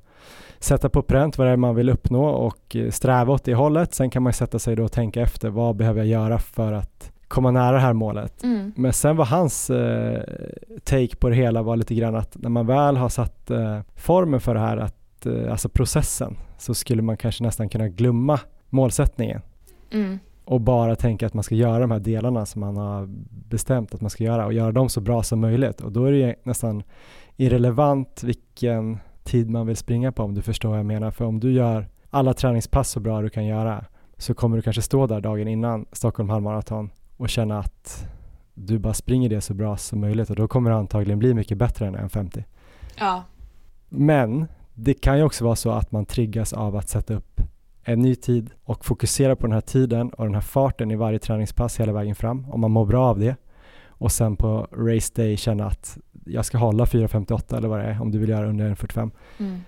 sätta 0.60 0.90
på 0.90 1.02
pränt 1.02 1.38
vad 1.38 1.48
det 1.48 1.52
är 1.52 1.58
man 1.58 1.76
vill 1.76 1.90
uppnå 1.90 2.26
och 2.26 2.76
sträva 2.92 3.34
åt 3.34 3.44
det 3.44 3.54
hållet. 3.54 3.94
Sen 3.94 4.10
kan 4.10 4.24
man 4.24 4.34
sätta 4.34 4.60
sig 4.60 4.76
då 4.76 4.84
och 4.84 4.92
tänka 4.92 5.22
efter 5.22 5.50
vad 5.50 5.76
behöver 5.76 6.00
jag 6.00 6.08
göra 6.08 6.40
för 6.40 6.74
att 6.74 7.12
komma 7.28 7.52
nära 7.52 7.72
det 7.72 7.80
här 7.80 7.94
målet. 7.94 8.44
Mm. 8.44 8.74
Men 8.76 8.94
sen 8.94 9.16
var 9.16 9.26
hans 9.26 9.70
eh, 9.70 10.22
take 10.84 11.16
på 11.16 11.30
det 11.30 11.36
hela 11.36 11.62
var 11.62 11.76
lite 11.76 11.96
grann 11.96 12.16
att 12.16 12.36
när 12.40 12.50
man 12.50 12.68
väl 12.68 12.98
har 12.98 13.10
satt 13.10 13.52
eh, 13.52 13.80
formen 13.96 14.40
för 14.40 14.54
det 14.54 14.60
här, 14.60 14.78
att, 14.78 14.96
eh, 15.26 15.52
alltså 15.52 15.70
processen, 15.70 16.38
så 16.58 16.74
skulle 16.74 17.02
man 17.02 17.18
kanske 17.18 17.44
nästan 17.44 17.70
kunna 17.70 17.88
glömma 17.88 18.40
målsättningen 18.70 19.42
Mm. 19.92 20.20
och 20.46 20.62
bara 20.62 20.96
tänka 20.96 21.26
att 21.26 21.34
man 21.34 21.44
ska 21.44 21.56
göra 21.56 21.80
de 21.80 21.92
här 21.92 22.00
delarna 22.00 22.46
som 22.46 22.60
man 22.62 22.78
har 22.78 23.10
bestämt 23.50 23.94
att 23.94 24.02
man 24.02 24.10
ska 24.10 24.24
göra 24.24 24.46
och 24.46 24.54
göra 24.54 24.72
dem 24.72 24.90
så 24.90 25.02
bra 25.02 25.24
som 25.24 25.40
möjligt. 25.40 25.82
Och 25.82 25.92
då 25.92 26.06
är 26.06 26.12
det 26.12 26.18
ju 26.18 26.36
nästan 26.44 26.84
irrelevant 27.38 28.24
vilken 28.24 28.98
tid 29.24 29.50
man 29.50 29.68
vill 29.68 29.76
springa 29.78 30.12
på 30.12 30.24
om 30.24 30.34
du 30.34 30.42
förstår 30.42 30.70
vad 30.70 30.80
jag 30.80 30.86
menar. 30.86 31.12
För 31.12 31.26
om 31.26 31.40
du 31.40 31.52
gör 31.54 31.88
alla 32.10 32.34
träningspass 32.34 32.90
så 32.90 33.00
bra 33.00 33.22
du 33.22 33.30
kan 33.30 33.46
göra 33.46 33.86
så 34.18 34.34
kommer 34.34 34.58
du 34.58 34.62
kanske 34.62 34.82
stå 34.82 35.08
där 35.08 35.22
dagen 35.22 35.48
innan 35.48 35.86
Stockholm 35.92 36.30
halvmaraton 36.30 36.90
och 37.18 37.30
känna 37.30 37.60
att 37.60 38.08
du 38.54 38.80
bara 38.80 38.94
springer 38.94 39.30
det 39.30 39.42
så 39.42 39.54
bra 39.54 39.78
som 39.78 40.00
möjligt 40.00 40.30
och 40.30 40.36
då 40.36 40.48
kommer 40.48 40.70
det 40.70 40.76
antagligen 40.76 41.20
bli 41.20 41.34
mycket 41.34 41.58
bättre 41.58 41.88
än 41.88 41.96
1.50. 41.96 42.44
Ja. 43.00 43.24
Men 43.90 44.48
det 44.74 44.94
kan 44.94 45.18
ju 45.18 45.24
också 45.24 45.46
vara 45.46 45.56
så 45.56 45.72
att 45.72 45.92
man 45.92 46.06
triggas 46.06 46.54
av 46.54 46.76
att 46.76 46.90
sätta 46.90 47.14
upp 47.14 47.42
en 47.84 48.00
ny 48.00 48.16
tid 48.16 48.50
och 48.64 48.86
fokusera 48.86 49.36
på 49.36 49.48
den 49.48 49.54
här 49.54 49.62
tiden 49.62 50.10
och 50.10 50.26
den 50.26 50.34
här 50.34 50.42
farten 50.42 50.92
i 50.92 50.96
varje 50.96 51.20
träningspass 51.20 51.80
hela 51.80 51.94
vägen 51.94 52.16
fram 52.16 52.52
om 52.52 52.62
man 52.62 52.72
mår 52.72 52.86
bra 52.86 53.06
av 53.06 53.20
det 53.20 53.36
och 53.88 54.12
sen 54.12 54.36
på 54.36 54.68
race 54.72 55.14
day 55.16 55.38
känna 55.38 55.66
att 55.66 55.98
jag 56.26 56.46
ska 56.46 56.58
hålla 56.58 56.86
4.58 56.86 57.58
eller 57.58 57.68
vad 57.68 57.80
det 57.80 57.86
är 57.86 58.02
om 58.02 58.12
du 58.12 58.20
vill 58.20 58.30
göra 58.30 58.48
under 58.48 58.76
1.45 58.76 59.12
Mm. 59.40 59.60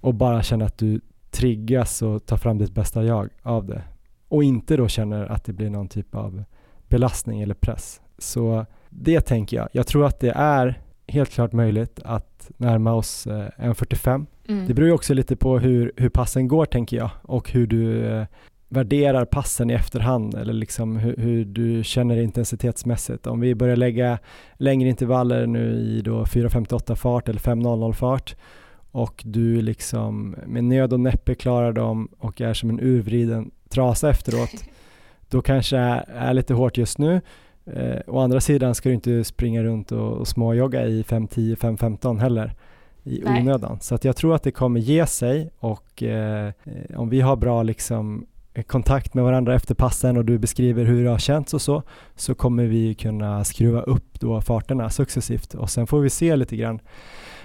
och 0.00 0.14
bara 0.14 0.42
känna 0.42 0.64
att 0.64 0.78
du 0.78 1.00
triggas 1.30 2.02
och 2.02 2.26
ta 2.26 2.38
fram 2.38 2.58
ditt 2.58 2.74
bästa 2.74 3.04
jag 3.04 3.28
av 3.42 3.66
det. 3.66 3.82
Och 4.28 4.44
inte 4.44 4.76
då 4.76 4.88
känner 4.88 5.26
att 5.26 5.44
det 5.44 5.52
blir 5.52 5.70
någon 5.70 5.88
typ 5.88 6.14
av 6.14 6.44
belastning 6.88 7.42
eller 7.42 7.54
press. 7.54 8.00
Så 8.18 8.66
det 8.90 9.20
tänker 9.20 9.56
jag. 9.56 9.68
Jag 9.72 9.86
tror 9.86 10.06
att 10.06 10.20
det 10.20 10.32
är 10.36 10.80
helt 11.06 11.30
klart 11.30 11.52
möjligt 11.52 12.00
att 12.04 12.50
närma 12.56 12.92
oss 12.92 13.26
eh, 13.26 13.32
1.45. 13.32 14.26
Mm. 14.48 14.66
Det 14.66 14.74
beror 14.74 14.88
ju 14.88 14.94
också 14.94 15.14
lite 15.14 15.36
på 15.36 15.58
hur, 15.58 15.92
hur 15.96 16.08
passen 16.08 16.48
går 16.48 16.66
tänker 16.66 16.96
jag 16.96 17.10
och 17.22 17.50
hur 17.50 17.66
du 17.66 18.06
eh, 18.06 18.26
värderar 18.68 19.24
passen 19.24 19.70
i 19.70 19.74
efterhand 19.74 20.34
eller 20.34 20.52
liksom 20.52 20.96
hur, 20.96 21.16
hur, 21.16 21.44
du 21.44 21.84
känner 21.84 22.16
intensitetsmässigt. 22.16 23.26
Om 23.26 23.40
vi 23.40 23.54
börjar 23.54 23.76
lägga 23.76 24.18
längre 24.54 24.88
intervaller 24.88 25.46
nu 25.46 25.72
i 25.74 26.02
då 26.02 26.24
4.58 26.24 26.94
fart 26.94 27.28
eller 27.28 27.40
5.00 27.40 27.92
fart 27.92 28.36
och 28.90 29.22
du 29.26 29.62
liksom 29.62 30.36
med 30.46 30.64
nöd 30.64 30.92
och 30.92 31.00
näppe 31.00 31.34
klarar 31.34 31.72
dem 31.72 32.08
och 32.18 32.40
är 32.40 32.54
som 32.54 32.70
en 32.70 32.80
urvriden 32.80 33.50
trasa 33.68 34.10
efteråt, 34.10 34.64
då 35.28 35.42
kanske 35.42 35.76
är, 35.76 36.04
är 36.14 36.34
lite 36.34 36.54
hårt 36.54 36.78
just 36.78 36.98
nu. 36.98 37.20
Eh, 37.66 38.00
å 38.06 38.18
andra 38.20 38.40
sidan 38.40 38.74
ska 38.74 38.88
du 38.88 38.94
inte 38.94 39.24
springa 39.24 39.62
runt 39.62 39.92
och, 39.92 40.12
och 40.12 40.28
småjogga 40.28 40.86
i 40.86 41.02
5.10, 41.02 41.56
5.15 41.56 42.18
heller 42.18 42.54
i 43.04 43.22
Nej. 43.24 43.42
onödan. 43.42 43.78
Så 43.80 43.94
att 43.94 44.04
jag 44.04 44.16
tror 44.16 44.34
att 44.34 44.42
det 44.42 44.50
kommer 44.50 44.80
ge 44.80 45.06
sig 45.06 45.50
och 45.58 46.02
eh, 46.02 46.46
eh, 46.46 47.00
om 47.00 47.08
vi 47.08 47.20
har 47.20 47.36
bra 47.36 47.62
liksom 47.62 48.26
eh, 48.54 48.62
kontakt 48.62 49.14
med 49.14 49.24
varandra 49.24 49.54
efter 49.54 49.74
passen 49.74 50.16
och 50.16 50.24
du 50.24 50.38
beskriver 50.38 50.84
hur 50.84 51.04
det 51.04 51.10
har 51.10 51.18
känts 51.18 51.54
och 51.54 51.62
så, 51.62 51.82
så 52.16 52.34
kommer 52.34 52.64
vi 52.64 52.94
kunna 52.94 53.44
skruva 53.44 53.80
upp 53.80 54.20
då 54.20 54.40
farterna 54.40 54.90
successivt 54.90 55.54
och 55.54 55.70
sen 55.70 55.86
får 55.86 56.00
vi 56.00 56.10
se 56.10 56.36
lite 56.36 56.56
grann 56.56 56.80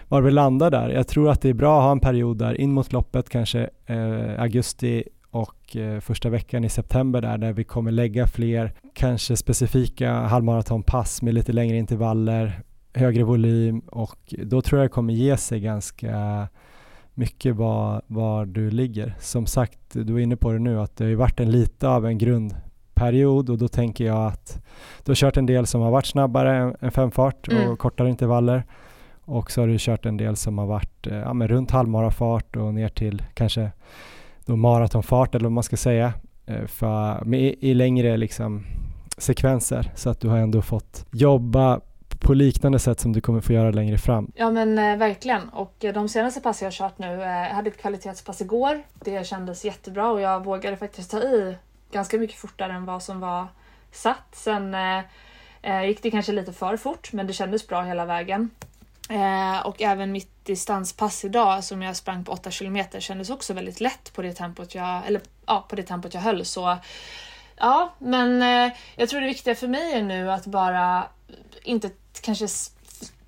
var 0.07 0.21
vi 0.21 0.31
landar 0.31 0.71
där. 0.71 0.89
Jag 0.89 1.07
tror 1.07 1.29
att 1.29 1.41
det 1.41 1.49
är 1.49 1.53
bra 1.53 1.77
att 1.77 1.83
ha 1.83 1.91
en 1.91 1.99
period 1.99 2.37
där 2.37 2.61
in 2.61 2.71
mot 2.71 2.93
loppet, 2.93 3.29
kanske 3.29 3.69
eh, 3.85 4.41
augusti 4.41 5.03
och 5.31 5.75
eh, 5.75 5.99
första 5.99 6.29
veckan 6.29 6.63
i 6.63 6.69
september 6.69 7.21
där, 7.21 7.37
där 7.37 7.53
vi 7.53 7.63
kommer 7.63 7.91
lägga 7.91 8.27
fler 8.27 8.73
kanske 8.93 9.35
specifika 9.37 10.11
halvmaratonpass 10.13 11.21
med 11.21 11.33
lite 11.33 11.53
längre 11.53 11.77
intervaller, 11.77 12.61
högre 12.93 13.23
volym 13.23 13.79
och 13.79 14.33
då 14.43 14.61
tror 14.61 14.81
jag 14.81 14.85
det 14.89 14.93
kommer 14.93 15.13
ge 15.13 15.37
sig 15.37 15.59
ganska 15.59 16.47
mycket 17.13 17.55
var, 17.55 18.01
var 18.07 18.45
du 18.45 18.71
ligger. 18.71 19.15
Som 19.19 19.45
sagt, 19.45 19.79
du 19.91 20.15
är 20.15 20.19
inne 20.19 20.35
på 20.35 20.51
det 20.51 20.59
nu 20.59 20.79
att 20.79 20.95
det 20.97 21.03
har 21.03 21.09
ju 21.09 21.15
varit 21.15 21.39
en 21.39 21.51
lite 21.51 21.87
av 21.89 22.05
en 22.05 22.17
grundperiod 22.17 23.49
och 23.49 23.57
då 23.57 23.67
tänker 23.67 24.05
jag 24.05 24.27
att 24.27 24.61
du 25.03 25.11
har 25.11 25.15
kört 25.15 25.37
en 25.37 25.45
del 25.45 25.65
som 25.65 25.81
har 25.81 25.91
varit 25.91 26.05
snabbare 26.05 26.75
än, 26.81 26.91
femfart 26.91 27.47
och 27.47 27.53
Mm. 27.53 27.77
kortare 27.77 28.09
intervaller 28.09 28.63
och 29.21 29.51
så 29.51 29.61
har 29.61 29.67
du 29.67 29.75
kört 29.79 30.05
en 30.05 30.17
del 30.17 30.35
som 30.35 30.57
har 30.57 30.65
varit 30.65 31.07
eh, 31.07 31.17
ja, 31.17 31.33
men 31.33 31.47
runt 31.47 31.71
halvmarafart 31.71 32.55
och 32.55 32.73
ner 32.73 32.89
till 32.89 33.23
kanske 33.33 33.71
då 34.45 34.55
maratonfart 34.55 35.35
eller 35.35 35.45
vad 35.45 35.51
man 35.51 35.63
ska 35.63 35.77
säga 35.77 36.13
eh, 36.45 36.65
för, 36.65 37.25
med, 37.25 37.41
i, 37.41 37.69
i 37.69 37.73
längre 37.73 38.17
liksom 38.17 38.65
sekvenser 39.17 39.91
så 39.95 40.09
att 40.09 40.19
du 40.19 40.27
har 40.27 40.37
ändå 40.37 40.61
fått 40.61 41.05
jobba 41.11 41.81
på 42.19 42.33
liknande 42.33 42.79
sätt 42.79 42.99
som 42.99 43.13
du 43.13 43.21
kommer 43.21 43.41
få 43.41 43.53
göra 43.53 43.71
längre 43.71 43.97
fram. 43.97 44.31
Ja 44.35 44.51
men 44.51 44.79
eh, 44.79 44.97
verkligen 44.97 45.49
och 45.49 45.85
eh, 45.85 45.93
de 45.93 46.09
senaste 46.09 46.41
pass 46.41 46.61
jag 46.61 46.65
har 46.65 46.71
kört 46.71 46.99
nu, 46.99 47.21
eh, 47.21 47.29
jag 47.29 47.55
hade 47.55 47.69
ett 47.69 47.81
kvalitetspass 47.81 48.41
igår. 48.41 48.83
Det 48.93 49.27
kändes 49.27 49.65
jättebra 49.65 50.11
och 50.11 50.21
jag 50.21 50.45
vågade 50.45 50.77
faktiskt 50.77 51.11
ta 51.11 51.19
i 51.19 51.55
ganska 51.91 52.17
mycket 52.17 52.37
fortare 52.37 52.73
än 52.73 52.85
vad 52.85 53.03
som 53.03 53.19
var 53.19 53.47
satt. 53.91 54.35
Sen 54.35 54.73
eh, 54.73 54.99
eh 55.61 55.85
gick 55.85 56.03
det 56.03 56.11
kanske 56.11 56.31
lite 56.31 56.53
för 56.53 56.77
fort 56.77 57.13
men 57.13 57.27
det 57.27 57.33
kändes 57.33 57.67
bra 57.67 57.81
hela 57.81 58.05
vägen. 58.05 58.49
Eh, 59.09 59.67
och 59.67 59.81
även 59.81 60.11
mitt 60.11 60.38
distanspass 60.49 61.25
idag 61.25 61.63
som 61.63 61.81
jag 61.81 61.95
sprang 61.95 62.23
på 62.23 62.31
8 62.31 62.51
kilometer 62.51 62.99
kändes 62.99 63.29
också 63.29 63.53
väldigt 63.53 63.81
lätt 63.81 64.13
på 64.13 64.21
det 64.21 64.33
tempot 64.33 64.75
jag, 64.75 65.07
eller 65.07 65.21
ja, 65.45 65.65
på 65.69 65.75
det 65.75 65.83
tempot 65.83 66.13
jag 66.13 66.21
höll. 66.21 66.45
Så 66.45 66.77
ja, 67.57 67.93
men 67.99 68.41
eh, 68.41 68.73
jag 68.95 69.09
tror 69.09 69.21
det 69.21 69.27
viktiga 69.27 69.55
för 69.55 69.67
mig 69.67 69.93
är 69.93 70.01
nu 70.01 70.31
att 70.31 70.45
bara 70.45 71.07
inte 71.63 71.89
kanske 72.21 72.47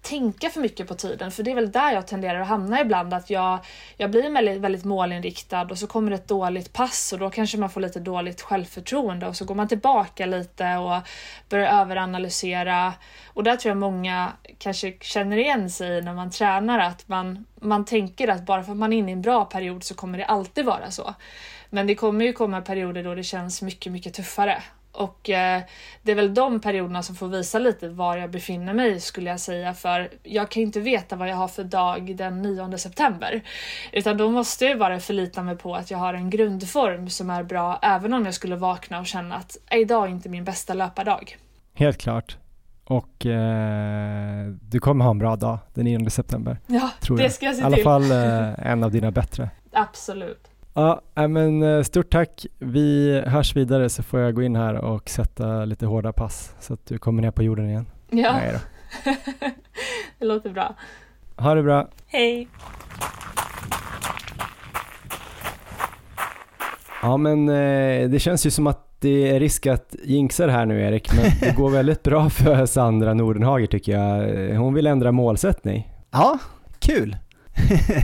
tänka 0.01 0.49
för 0.49 0.61
mycket 0.61 0.87
på 0.87 0.95
tiden 0.95 1.31
för 1.31 1.43
det 1.43 1.51
är 1.51 1.55
väl 1.55 1.71
där 1.71 1.91
jag 1.91 2.07
tenderar 2.07 2.41
att 2.41 2.47
hamna 2.47 2.81
ibland 2.81 3.13
att 3.13 3.29
jag, 3.29 3.59
jag 3.97 4.11
blir 4.11 4.29
väldigt, 4.29 4.61
väldigt 4.61 4.85
målinriktad 4.85 5.61
och 5.61 5.77
så 5.77 5.87
kommer 5.87 6.09
det 6.09 6.15
ett 6.15 6.27
dåligt 6.27 6.73
pass 6.73 7.13
och 7.13 7.19
då 7.19 7.29
kanske 7.29 7.57
man 7.57 7.69
får 7.69 7.81
lite 7.81 7.99
dåligt 7.99 8.41
självförtroende 8.41 9.27
och 9.27 9.35
så 9.35 9.45
går 9.45 9.55
man 9.55 9.67
tillbaka 9.67 10.25
lite 10.25 10.75
och 10.75 11.01
börjar 11.49 11.81
överanalysera 11.81 12.93
och 13.27 13.43
där 13.43 13.55
tror 13.55 13.69
jag 13.69 13.77
många 13.77 14.31
kanske 14.57 14.93
känner 15.01 15.37
igen 15.37 15.69
sig 15.69 16.01
när 16.01 16.13
man 16.13 16.31
tränar 16.31 16.79
att 16.79 17.07
man, 17.07 17.45
man 17.55 17.85
tänker 17.85 18.27
att 18.27 18.45
bara 18.45 18.63
för 18.63 18.71
att 18.71 18.77
man 18.77 18.93
är 18.93 18.97
inne 18.97 19.11
i 19.11 19.13
en 19.13 19.21
bra 19.21 19.45
period 19.45 19.83
så 19.83 19.95
kommer 19.95 20.17
det 20.17 20.25
alltid 20.25 20.65
vara 20.65 20.91
så. 20.91 21.13
Men 21.69 21.87
det 21.87 21.95
kommer 21.95 22.25
ju 22.25 22.33
komma 22.33 22.61
perioder 22.61 23.03
då 23.03 23.15
det 23.15 23.23
känns 23.23 23.61
mycket, 23.61 23.91
mycket 23.91 24.13
tuffare. 24.13 24.63
Och 24.91 25.29
eh, 25.29 25.61
det 26.01 26.11
är 26.11 26.15
väl 26.15 26.33
de 26.33 26.59
perioderna 26.59 27.03
som 27.03 27.15
får 27.15 27.27
visa 27.27 27.59
lite 27.59 27.89
var 27.89 28.17
jag 28.17 28.31
befinner 28.31 28.73
mig 28.73 28.99
skulle 28.99 29.29
jag 29.29 29.39
säga 29.39 29.73
för 29.73 30.09
jag 30.23 30.49
kan 30.51 30.63
inte 30.63 30.79
veta 30.79 31.15
vad 31.15 31.29
jag 31.29 31.35
har 31.35 31.47
för 31.47 31.63
dag 31.63 32.15
den 32.15 32.41
9 32.41 32.77
september. 32.77 33.41
Utan 33.91 34.17
då 34.17 34.29
måste 34.31 34.65
jag 34.65 34.79
bara 34.79 34.99
förlita 34.99 35.43
mig 35.43 35.55
på 35.57 35.75
att 35.75 35.91
jag 35.91 35.97
har 35.97 36.13
en 36.13 36.29
grundform 36.29 37.09
som 37.09 37.29
är 37.29 37.43
bra 37.43 37.79
även 37.81 38.13
om 38.13 38.25
jag 38.25 38.33
skulle 38.33 38.55
vakna 38.55 38.99
och 38.99 39.05
känna 39.07 39.35
att 39.35 39.57
"Äh, 39.71 39.77
idag 39.79 40.05
är 40.07 40.09
inte 40.11 40.29
min 40.29 40.43
bästa 40.43 40.73
löpardag. 40.73 41.37
Helt 41.73 41.97
klart. 41.97 42.37
Och 42.83 43.25
eh, 43.25 44.45
du 44.61 44.79
kommer 44.79 45.05
ha 45.05 45.11
en 45.11 45.17
bra 45.17 45.35
dag 45.35 45.57
den 45.73 45.85
9 45.85 46.09
september. 46.09 46.57
Ja, 46.67 46.89
Tror 47.01 47.17
det 47.17 47.23
jag. 47.23 47.31
ska 47.31 47.45
jag 47.45 47.53
I 47.53 47.57
se 47.57 47.63
alla 47.63 47.75
till. 47.75 47.83
fall 47.83 48.11
eh, 48.11 48.67
en 48.71 48.83
av 48.83 48.91
dina 48.91 49.11
bättre. 49.11 49.49
Absolut. 49.71 50.47
Ja, 50.73 51.01
men 51.27 51.63
eh, 51.63 51.83
stort 51.83 52.09
tack. 52.11 52.45
Vi 52.59 53.21
hörs 53.25 53.55
vidare 53.55 53.89
så 53.89 54.03
får 54.03 54.19
jag 54.19 54.35
gå 54.35 54.43
in 54.43 54.55
här 54.55 54.75
och 54.75 55.09
sätta 55.09 55.65
lite 55.65 55.85
hårda 55.85 56.13
pass 56.13 56.55
så 56.59 56.73
att 56.73 56.85
du 56.85 56.97
kommer 56.97 57.21
ner 57.21 57.31
på 57.31 57.43
jorden 57.43 57.69
igen. 57.69 57.85
Ja, 58.09 58.33
Nej 58.33 58.53
då. 58.53 58.59
det 60.19 60.25
låter 60.25 60.49
bra. 60.49 60.75
Ha 61.37 61.55
det 61.55 61.63
bra. 61.63 61.87
Hej! 62.07 62.47
Ja, 67.01 67.17
men 67.17 67.49
eh, 67.49 68.09
det 68.09 68.19
känns 68.19 68.45
ju 68.45 68.51
som 68.51 68.67
att 68.67 68.87
det 68.99 69.29
är 69.29 69.39
risk 69.39 69.67
att 69.67 69.95
jinxa 70.03 70.45
det 70.45 70.51
här 70.51 70.65
nu 70.65 70.81
Erik, 70.81 71.13
men 71.13 71.31
det 71.39 71.55
går 71.57 71.69
väldigt 71.69 72.03
bra 72.03 72.29
för 72.29 72.65
Sandra 72.65 73.13
Nordenhager 73.13 73.67
tycker 73.67 73.91
jag. 73.91 74.57
Hon 74.57 74.73
vill 74.73 74.87
ändra 74.87 75.11
målsättning. 75.11 75.91
Ja, 76.11 76.39
kul. 76.79 77.17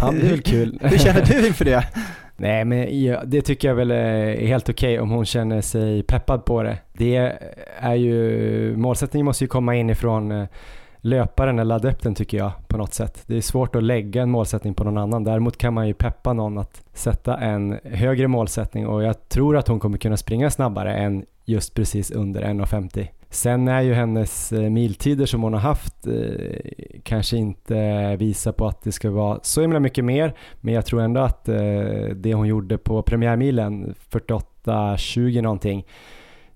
Ja, 0.01 0.11
det 0.11 0.27
är 0.27 0.29
väl 0.29 0.41
kul. 0.41 0.79
Hur 0.81 0.97
känner 0.97 1.25
du 1.25 1.47
inför 1.47 1.65
det? 1.65 1.83
Nej, 2.37 2.65
men 2.65 3.03
ja, 3.03 3.23
det 3.25 3.41
tycker 3.41 3.67
jag 3.67 3.75
väl 3.75 3.91
är 3.91 4.47
helt 4.47 4.69
okej 4.69 4.99
om 4.99 5.09
hon 5.09 5.25
känner 5.25 5.61
sig 5.61 6.03
peppad 6.03 6.45
på 6.45 6.63
det. 6.63 6.77
Det 6.93 7.37
är 7.79 7.95
ju, 7.95 8.77
målsättningen 8.77 9.25
måste 9.25 9.43
ju 9.43 9.47
komma 9.47 9.75
inifrån 9.75 10.31
eh, 10.31 10.47
löparen 10.97 11.59
eller 11.59 11.75
adepten 11.75 12.15
tycker 12.15 12.37
jag 12.37 12.51
på 12.67 12.77
något 12.77 12.93
sätt. 12.93 13.23
Det 13.25 13.37
är 13.37 13.41
svårt 13.41 13.75
att 13.75 13.83
lägga 13.83 14.21
en 14.21 14.29
målsättning 14.29 14.73
på 14.73 14.83
någon 14.83 14.97
annan. 14.97 15.23
Däremot 15.23 15.57
kan 15.57 15.73
man 15.73 15.87
ju 15.87 15.93
peppa 15.93 16.33
någon 16.33 16.57
att 16.57 16.83
sätta 16.93 17.37
en 17.37 17.79
högre 17.83 18.27
målsättning 18.27 18.87
och 18.87 19.03
jag 19.03 19.29
tror 19.29 19.57
att 19.57 19.67
hon 19.67 19.79
kommer 19.79 19.97
kunna 19.97 20.17
springa 20.17 20.49
snabbare 20.49 20.95
än 20.95 21.25
just 21.45 21.73
precis 21.73 22.11
under 22.11 22.41
1.50. 22.41 23.07
Sen 23.29 23.67
är 23.67 23.81
ju 23.81 23.93
hennes 23.93 24.53
eh, 24.53 24.69
miltider 24.69 25.25
som 25.25 25.43
hon 25.43 25.53
har 25.53 25.59
haft 25.59 26.07
eh, 26.07 26.71
kanske 27.03 27.37
inte 27.37 28.15
visar 28.15 28.51
på 28.51 28.67
att 28.67 28.81
det 28.81 28.91
ska 28.91 29.11
vara 29.11 29.39
så 29.43 29.61
himla 29.61 29.79
mycket 29.79 30.05
mer. 30.05 30.33
Men 30.61 30.73
jag 30.73 30.85
tror 30.85 31.01
ändå 31.01 31.21
att 31.21 31.49
eh, 31.49 31.55
det 32.15 32.33
hon 32.33 32.47
gjorde 32.47 32.77
på 32.77 33.01
premiärmilen 33.01 33.95
48-20 34.09 35.41
någonting 35.41 35.85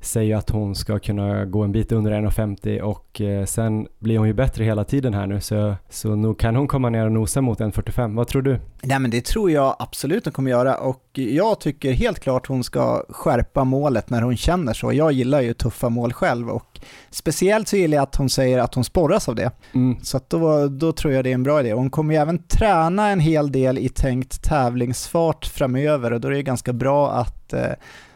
säger 0.01 0.35
att 0.35 0.49
hon 0.49 0.75
ska 0.75 0.99
kunna 0.99 1.45
gå 1.45 1.63
en 1.63 1.71
bit 1.71 1.91
under 1.91 2.11
1,50 2.11 2.79
och 2.79 3.21
eh, 3.21 3.45
sen 3.45 3.87
blir 3.99 4.17
hon 4.17 4.27
ju 4.27 4.33
bättre 4.33 4.63
hela 4.63 4.83
tiden 4.83 5.13
här 5.13 5.27
nu 5.27 5.41
så, 5.41 5.75
så 5.89 6.15
nog 6.15 6.39
kan 6.39 6.55
hon 6.55 6.67
komma 6.67 6.89
ner 6.89 7.05
och 7.05 7.11
nosa 7.11 7.41
mot 7.41 7.59
1,45. 7.59 8.15
Vad 8.15 8.27
tror 8.27 8.41
du? 8.41 8.59
Nej 8.81 8.99
men 8.99 9.11
det 9.11 9.25
tror 9.25 9.51
jag 9.51 9.75
absolut 9.79 10.25
hon 10.25 10.33
kommer 10.33 10.51
göra 10.51 10.75
och 10.77 11.09
jag 11.13 11.59
tycker 11.59 11.91
helt 11.91 12.19
klart 12.19 12.47
hon 12.47 12.63
ska 12.63 13.03
skärpa 13.09 13.63
målet 13.63 14.09
när 14.09 14.21
hon 14.21 14.37
känner 14.37 14.73
så. 14.73 14.93
Jag 14.93 15.11
gillar 15.11 15.41
ju 15.41 15.53
tuffa 15.53 15.89
mål 15.89 16.13
själv 16.13 16.49
och 16.49 16.79
speciellt 17.09 17.67
så 17.67 17.77
gillar 17.77 17.95
jag 17.95 18.03
att 18.03 18.15
hon 18.15 18.29
säger 18.29 18.59
att 18.59 18.75
hon 18.75 18.83
sporras 18.83 19.29
av 19.29 19.35
det. 19.35 19.51
Mm. 19.73 19.97
Så 20.03 20.19
då, 20.27 20.67
då 20.67 20.91
tror 20.91 21.13
jag 21.13 21.23
det 21.23 21.29
är 21.29 21.33
en 21.33 21.43
bra 21.43 21.59
idé. 21.59 21.73
Hon 21.73 21.89
kommer 21.89 22.13
ju 22.13 22.19
även 22.19 22.43
träna 22.43 23.09
en 23.09 23.19
hel 23.19 23.51
del 23.51 23.77
i 23.77 23.89
tänkt 23.89 24.43
tävlingsfart 24.43 25.45
framöver 25.45 26.13
och 26.13 26.21
då 26.21 26.27
är 26.27 26.31
det 26.31 26.43
ganska 26.43 26.73
bra 26.73 27.11
att 27.11 27.53
eh, 27.53 27.71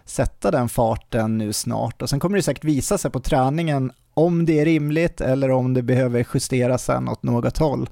sätta 0.06 0.52
den 0.52 0.69
farten 0.69 1.38
nu 1.38 1.53
snart. 1.53 2.02
Och 2.02 2.10
sen 2.10 2.19
kommer 2.19 2.38
det 2.38 2.44
säkert 2.44 2.64
visa 2.64 2.98
sig 2.98 3.11
på 3.11 3.19
träningen 3.19 3.91
om 4.14 4.45
det 4.45 4.60
är 4.60 4.65
rimligt 4.65 5.22
eller 5.22 5.52
om 5.52 5.73
det 5.73 5.84
behöver 5.84 6.27
justeras 6.34 6.84
sen 6.84 7.10
åt 7.10 7.23
något 7.23 7.57
håll. 7.57 7.90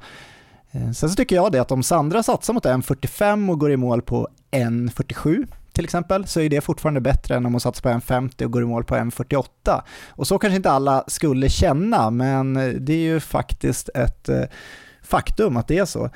Eh, 0.71 0.91
sen 0.91 1.09
så 1.09 1.15
tycker 1.15 1.35
jag 1.35 1.51
det 1.51 1.59
att 1.59 1.71
om 1.71 1.83
Sandra 1.83 2.23
satsar 2.23 2.53
mot 2.53 2.65
1.45 2.65 3.51
och 3.51 3.59
går 3.59 3.71
i 3.71 3.77
mål 3.77 4.01
på 4.01 4.27
1.47 4.51 5.47
till 5.73 5.83
exempel, 5.83 6.27
så 6.27 6.39
är 6.39 6.49
det 6.49 6.61
fortfarande 6.61 7.01
bättre 7.01 7.35
än 7.35 7.45
om 7.45 7.53
hon 7.53 7.59
satsar 7.59 7.81
på 7.81 7.89
1.50 7.89 8.45
och 8.45 8.51
går 8.51 8.61
i 8.63 8.65
mål 8.65 8.83
på 8.83 8.95
1.48. 8.95 9.81
Och 10.09 10.27
så 10.27 10.39
kanske 10.39 10.55
inte 10.55 10.71
alla 10.71 11.03
skulle 11.07 11.49
känna, 11.49 12.09
men 12.09 12.53
det 12.85 12.93
är 12.93 13.13
ju 13.13 13.19
faktiskt 13.19 13.89
ett 13.95 14.29
eh, 14.29 14.43
faktum 15.01 15.57
att 15.57 15.67
det 15.67 15.77
är 15.77 15.85
så. 15.85 16.09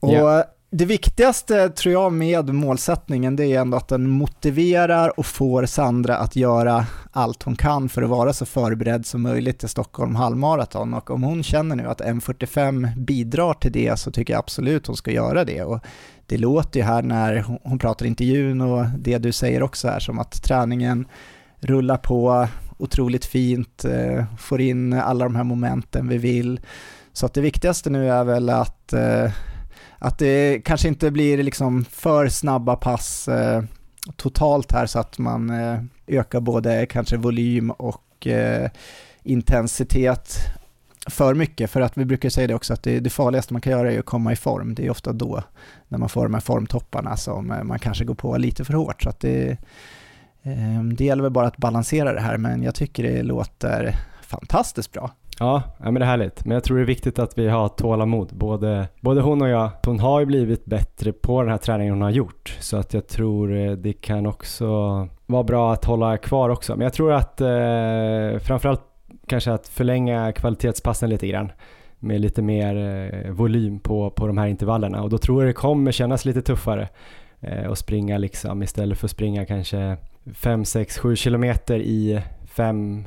Och 0.00 0.12
yeah 0.12 0.44
det 0.70 0.84
viktigaste 0.84 1.68
tror 1.68 1.92
jag 1.92 2.12
med 2.12 2.54
målsättningen 2.54 3.36
det 3.36 3.46
är 3.46 3.60
ändå 3.60 3.76
att 3.76 3.88
den 3.88 4.08
motiverar 4.08 5.18
och 5.18 5.26
får 5.26 5.66
Sandra 5.66 6.16
att 6.16 6.36
göra 6.36 6.86
allt 7.12 7.42
hon 7.42 7.56
kan 7.56 7.88
för 7.88 8.02
att 8.02 8.08
vara 8.08 8.32
så 8.32 8.46
förberedd 8.46 9.06
som 9.06 9.22
möjligt 9.22 9.58
till 9.58 9.68
Stockholm 9.68 10.14
halvmaraton 10.14 10.94
och 10.94 11.10
om 11.10 11.22
hon 11.22 11.42
känner 11.42 11.76
nu 11.76 11.86
att 11.86 12.00
M45 12.00 12.96
bidrar 12.96 13.54
till 13.54 13.72
det 13.72 13.98
så 13.98 14.10
tycker 14.10 14.32
jag 14.32 14.38
absolut 14.38 14.86
hon 14.86 14.96
ska 14.96 15.10
göra 15.10 15.44
det 15.44 15.62
och 15.62 15.80
det 16.26 16.38
låter 16.38 16.80
ju 16.80 16.86
här 16.86 17.02
när 17.02 17.44
hon 17.62 17.78
pratar 17.78 18.06
i 18.06 18.08
intervjun 18.08 18.60
och 18.60 18.86
det 18.98 19.18
du 19.18 19.32
säger 19.32 19.62
också 19.62 19.88
här 19.88 20.00
som 20.00 20.18
att 20.18 20.42
träningen 20.42 21.06
rullar 21.60 21.96
på 21.96 22.48
otroligt 22.78 23.24
fint, 23.24 23.84
eh, 23.84 24.24
får 24.38 24.60
in 24.60 24.92
alla 24.92 25.24
de 25.24 25.36
här 25.36 25.44
momenten 25.44 26.08
vi 26.08 26.18
vill. 26.18 26.60
Så 27.12 27.26
att 27.26 27.34
det 27.34 27.40
viktigaste 27.40 27.90
nu 27.90 28.10
är 28.10 28.24
väl 28.24 28.50
att 28.50 28.92
eh, 28.92 29.30
att 29.98 30.18
det 30.18 30.60
kanske 30.64 30.88
inte 30.88 31.10
blir 31.10 31.42
liksom 31.42 31.84
för 31.84 32.28
snabba 32.28 32.76
pass 32.76 33.28
eh, 33.28 33.62
totalt 34.16 34.72
här 34.72 34.86
så 34.86 34.98
att 34.98 35.18
man 35.18 35.50
eh, 35.50 35.80
ökar 36.06 36.40
både 36.40 36.86
kanske 36.86 37.16
volym 37.16 37.70
och 37.70 38.26
eh, 38.26 38.70
intensitet 39.22 40.38
för 41.06 41.34
mycket. 41.34 41.70
För 41.70 41.80
att 41.80 41.98
vi 41.98 42.04
brukar 42.04 42.28
säga 42.28 42.46
det 42.46 42.54
också 42.54 42.72
att 42.72 42.82
det, 42.82 43.00
det 43.00 43.10
farligaste 43.10 43.52
man 43.52 43.60
kan 43.60 43.72
göra 43.72 43.92
är 43.92 43.98
att 43.98 44.04
komma 44.04 44.32
i 44.32 44.36
form. 44.36 44.74
Det 44.74 44.86
är 44.86 44.90
ofta 44.90 45.12
då, 45.12 45.42
när 45.88 45.98
man 45.98 46.08
får 46.08 46.22
de 46.22 46.34
här 46.34 46.40
formtopparna, 46.40 47.16
som 47.16 47.50
eh, 47.50 47.62
man 47.62 47.78
kanske 47.78 48.04
går 48.04 48.14
på 48.14 48.36
lite 48.36 48.64
för 48.64 48.72
hårt. 48.72 49.02
Så 49.02 49.08
att 49.08 49.20
det, 49.20 49.50
eh, 50.42 50.82
det 50.94 51.04
gäller 51.04 51.22
väl 51.22 51.32
bara 51.32 51.46
att 51.46 51.56
balansera 51.56 52.12
det 52.12 52.20
här, 52.20 52.36
men 52.36 52.62
jag 52.62 52.74
tycker 52.74 53.02
det 53.02 53.22
låter 53.22 53.96
fantastiskt 54.22 54.92
bra. 54.92 55.10
Ja, 55.40 55.62
men 55.78 55.94
det 55.94 56.00
är 56.00 56.04
härligt. 56.04 56.44
Men 56.44 56.54
jag 56.54 56.64
tror 56.64 56.76
det 56.76 56.82
är 56.82 56.86
viktigt 56.86 57.18
att 57.18 57.38
vi 57.38 57.48
har 57.48 57.68
tålamod, 57.68 58.28
både, 58.34 58.88
både 59.00 59.20
hon 59.20 59.42
och 59.42 59.48
jag. 59.48 59.70
Hon 59.86 60.00
har 60.00 60.20
ju 60.20 60.26
blivit 60.26 60.64
bättre 60.64 61.12
på 61.12 61.42
den 61.42 61.50
här 61.50 61.58
träningen 61.58 61.94
hon 61.94 62.02
har 62.02 62.10
gjort, 62.10 62.56
så 62.60 62.76
att 62.76 62.94
jag 62.94 63.06
tror 63.06 63.56
eh, 63.56 63.72
det 63.72 63.92
kan 63.92 64.26
också 64.26 64.66
vara 65.26 65.42
bra 65.44 65.72
att 65.72 65.84
hålla 65.84 66.16
kvar 66.16 66.48
också. 66.48 66.76
Men 66.76 66.82
jag 66.84 66.92
tror 66.92 67.12
att 67.12 67.40
eh, 67.40 68.38
framförallt 68.38 68.82
kanske 69.26 69.52
att 69.52 69.68
förlänga 69.68 70.32
kvalitetspassen 70.32 71.10
lite 71.10 71.26
grann 71.26 71.52
med 71.98 72.20
lite 72.20 72.42
mer 72.42 72.76
eh, 72.76 73.30
volym 73.30 73.78
på, 73.78 74.10
på 74.10 74.26
de 74.26 74.38
här 74.38 74.46
intervallerna 74.46 75.02
och 75.02 75.10
då 75.10 75.18
tror 75.18 75.42
jag 75.42 75.48
det 75.48 75.52
kommer 75.52 75.92
kännas 75.92 76.24
lite 76.24 76.42
tuffare 76.42 76.88
eh, 77.40 77.70
att 77.70 77.78
springa 77.78 78.18
liksom 78.18 78.62
istället 78.62 78.98
för 78.98 79.06
att 79.06 79.10
springa 79.10 79.46
kanske 79.46 79.96
5, 80.34 80.64
6, 80.64 80.98
7 80.98 81.16
kilometer 81.16 81.78
i 81.78 82.22
5 82.48 83.04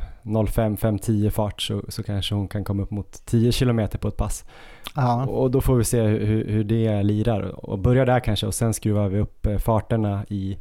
05, 0.48 0.78
5, 0.78 1.00
10 1.00 1.32
fart 1.32 1.62
så, 1.62 1.84
så 1.88 2.04
kanske 2.04 2.36
hon 2.36 2.48
kan 2.48 2.64
komma 2.64 2.84
upp 2.84 2.92
mot 2.92 3.26
10 3.26 3.52
kilometer 3.52 3.98
på 3.98 4.08
ett 4.08 4.18
pass. 4.18 4.46
Aha. 4.96 5.26
Och 5.26 5.52
då 5.52 5.62
får 5.62 5.76
vi 5.76 5.84
se 5.84 6.02
hur, 6.02 6.46
hur 6.48 6.64
det 6.64 7.04
lirar 7.04 7.66
och 7.66 7.80
börja 7.80 8.06
där 8.06 8.20
kanske 8.20 8.48
och 8.48 8.54
sen 8.54 8.74
skruvar 8.74 9.10
vi 9.10 9.20
upp 9.20 9.46
eh, 9.46 9.58
farterna 9.58 10.26
i 10.30 10.58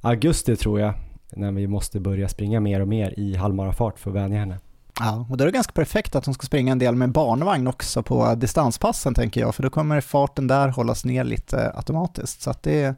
augusti 0.00 0.56
tror 0.56 0.80
jag 0.80 0.94
när 1.32 1.52
vi 1.52 1.66
måste 1.66 2.00
börja 2.00 2.28
springa 2.28 2.60
mer 2.60 2.80
och 2.80 2.88
mer 2.88 3.14
i 3.16 3.36
halvmarafart 3.36 3.98
för 3.98 4.10
att 4.10 4.16
vänja 4.16 4.38
henne. 4.38 4.58
Ja, 5.00 5.26
och 5.30 5.36
då 5.36 5.44
är 5.44 5.46
det 5.46 5.52
ganska 5.52 5.72
perfekt 5.72 6.14
att 6.14 6.26
hon 6.26 6.34
ska 6.34 6.46
springa 6.46 6.72
en 6.72 6.78
del 6.78 6.94
med 6.94 7.12
barnvagn 7.12 7.66
också 7.66 8.02
på 8.02 8.34
distanspassen 8.34 9.14
tänker 9.14 9.40
jag, 9.40 9.54
för 9.54 9.62
då 9.62 9.70
kommer 9.70 10.00
farten 10.00 10.46
där 10.46 10.68
hållas 10.68 11.04
ner 11.04 11.24
lite 11.24 11.72
automatiskt. 11.74 12.42
Så 12.42 12.50
att 12.50 12.62
det, 12.62 12.94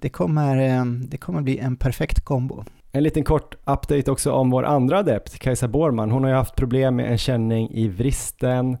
det, 0.00 0.08
kommer, 0.08 0.56
eh, 0.56 0.84
det 0.84 1.16
kommer 1.16 1.40
bli 1.40 1.58
en 1.58 1.76
perfekt 1.76 2.24
kombo. 2.24 2.64
En 2.96 3.02
liten 3.02 3.24
kort 3.24 3.54
update 3.54 4.10
också 4.10 4.32
om 4.32 4.50
vår 4.50 4.64
andra 4.64 4.98
adept, 4.98 5.38
Kajsa 5.38 5.68
Borman. 5.68 6.10
Hon 6.10 6.22
har 6.22 6.30
ju 6.30 6.36
haft 6.36 6.56
problem 6.56 6.96
med 6.96 7.10
en 7.10 7.18
känning 7.18 7.70
i 7.70 7.88
vristen. 7.88 8.76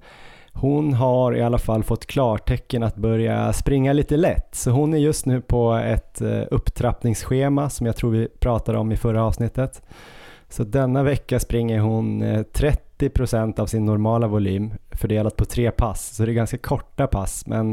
Hon 0.52 0.94
har 0.94 1.36
i 1.36 1.42
alla 1.42 1.58
fall 1.58 1.82
fått 1.82 2.06
klartecken 2.06 2.82
att 2.82 2.96
börja 2.96 3.52
springa 3.52 3.92
lite 3.92 4.16
lätt, 4.16 4.54
så 4.54 4.70
hon 4.70 4.94
är 4.94 4.98
just 4.98 5.26
nu 5.26 5.40
på 5.40 5.74
ett 5.74 6.20
eh, 6.20 6.42
upptrappningsschema 6.50 7.70
som 7.70 7.86
jag 7.86 7.96
tror 7.96 8.10
vi 8.10 8.28
pratade 8.28 8.78
om 8.78 8.92
i 8.92 8.96
förra 8.96 9.24
avsnittet. 9.24 9.82
Så 10.48 10.64
denna 10.64 11.02
vecka 11.02 11.40
springer 11.40 11.78
hon 11.78 12.22
eh, 12.22 12.44
30% 12.98 13.60
av 13.60 13.66
sin 13.66 13.84
normala 13.84 14.26
volym 14.26 14.72
fördelat 14.90 15.36
på 15.36 15.44
tre 15.44 15.70
pass, 15.70 16.16
så 16.16 16.24
det 16.24 16.32
är 16.32 16.34
ganska 16.34 16.58
korta 16.58 17.06
pass, 17.06 17.46
men 17.46 17.72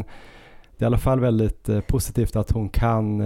det 0.77 0.79
är 0.79 0.83
i 0.83 0.85
alla 0.85 0.97
fall 0.97 1.19
väldigt 1.19 1.69
eh, 1.69 1.79
positivt 1.79 2.35
att 2.35 2.51
hon 2.51 2.69
kan 2.69 3.21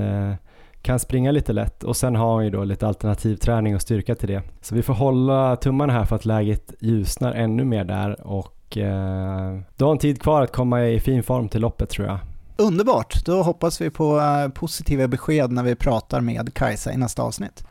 kan 0.88 1.00
springa 1.00 1.32
lite 1.32 1.54
lätt 1.54 1.84
och 1.84 1.98
sen 1.98 2.16
har 2.16 2.34
hon 2.34 2.44
ju 2.44 2.50
då 2.50 2.64
lite 2.64 2.88
alternativträning 2.88 3.76
och 3.76 3.82
styrka 3.82 4.16
till 4.16 4.28
det. 4.28 4.42
Så 4.62 4.76
vi 4.76 4.84
får 4.84 4.94
hålla 4.94 5.56
tummarna 5.56 5.94
här 5.94 6.06
för 6.06 6.16
att 6.16 6.26
läget 6.26 6.74
ljusnar 6.80 7.34
ännu 7.34 7.66
mer 7.66 7.84
där 7.84 8.28
och 8.28 8.78
eh, 8.78 9.60
då 9.76 9.86
har 9.86 9.92
en 9.92 9.98
tid 9.98 10.22
kvar 10.22 10.42
att 10.42 10.52
komma 10.52 10.86
i 10.86 11.00
fin 11.00 11.24
form 11.24 11.50
till 11.50 11.62
loppet 11.62 11.90
tror 11.90 12.08
jag. 12.08 12.20
Underbart, 12.58 13.26
då 13.26 13.44
hoppas 13.44 13.82
vi 13.82 13.90
på 13.90 14.20
eh, 14.20 14.50
positiva 14.50 15.08
besked 15.08 15.52
när 15.52 15.64
vi 15.64 15.76
pratar 15.76 16.22
med 16.22 16.54
Kajsa 16.54 16.94
i 16.94 16.98
nästa 16.98 17.24
avsnitt. 17.24 17.64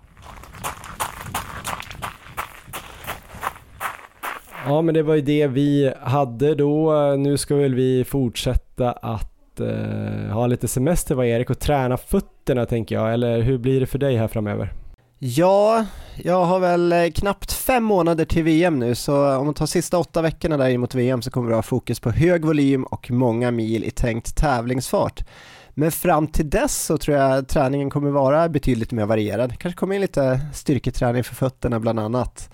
Ja 4.67 4.83
men 4.83 4.95
det 4.95 5.03
var 5.03 5.15
ju 5.15 5.21
det 5.21 5.47
vi 5.47 5.93
hade 6.01 6.55
då. 6.55 6.93
Nu 7.19 7.39
ska 7.39 7.57
väl 7.57 7.75
vi 7.75 8.05
fortsätta 8.05 8.93
att 8.93 9.36
eh, 9.61 10.33
ha 10.33 10.47
lite 10.47 10.69
semester 10.69 11.15
var 11.15 11.25
Erik 11.25 11.51
och 11.51 11.59
träna 11.59 11.97
fötterna 11.97 12.67
tänker 12.67 12.95
jag, 12.95 13.15
eller 13.15 13.41
hur 13.41 13.59
blir 13.59 13.81
det 13.81 13.87
för 13.87 13.99
dig 13.99 14.17
här 14.17 14.29
framöver? 14.29 14.73
Ja, 15.19 15.87
jag 16.17 16.45
har 16.45 16.59
väl 16.59 16.93
eh, 16.93 17.11
knappt 17.15 17.53
fem 17.53 17.85
månader 17.85 18.25
till 18.25 18.45
VM 18.45 18.79
nu 18.79 18.95
så 18.95 19.37
om 19.37 19.45
man 19.45 19.55
tar 19.55 19.67
sista 19.67 19.99
åtta 19.99 20.23
veckorna 20.23 20.57
där 20.57 20.79
mot 20.79 20.95
VM 20.95 21.23
så 21.23 21.31
kommer 21.31 21.49
vi 21.49 21.55
ha 21.55 21.63
fokus 21.63 22.01
på 22.01 22.11
hög 22.11 22.45
volym 22.45 22.85
och 22.85 23.11
många 23.11 23.51
mil 23.51 23.85
i 23.85 23.91
tänkt 23.91 24.37
tävlingsfart. 24.37 25.25
Men 25.71 25.93
fram 25.93 26.27
till 26.27 26.51
dess 26.51 26.85
så 26.85 26.99
tror 26.99 27.17
jag 27.17 27.49
träningen 27.49 27.91
kommer 27.91 28.11
vara 28.11 28.49
betydligt 28.49 28.93
mer 28.93 29.07
varierad. 29.07 29.59
Kanske 29.59 29.79
kommer 29.79 29.95
in 29.95 30.01
lite 30.01 30.41
styrketräning 30.55 31.25
för 31.25 31.35
fötterna 31.35 31.81
bland 31.81 32.01
annat. 32.01 32.51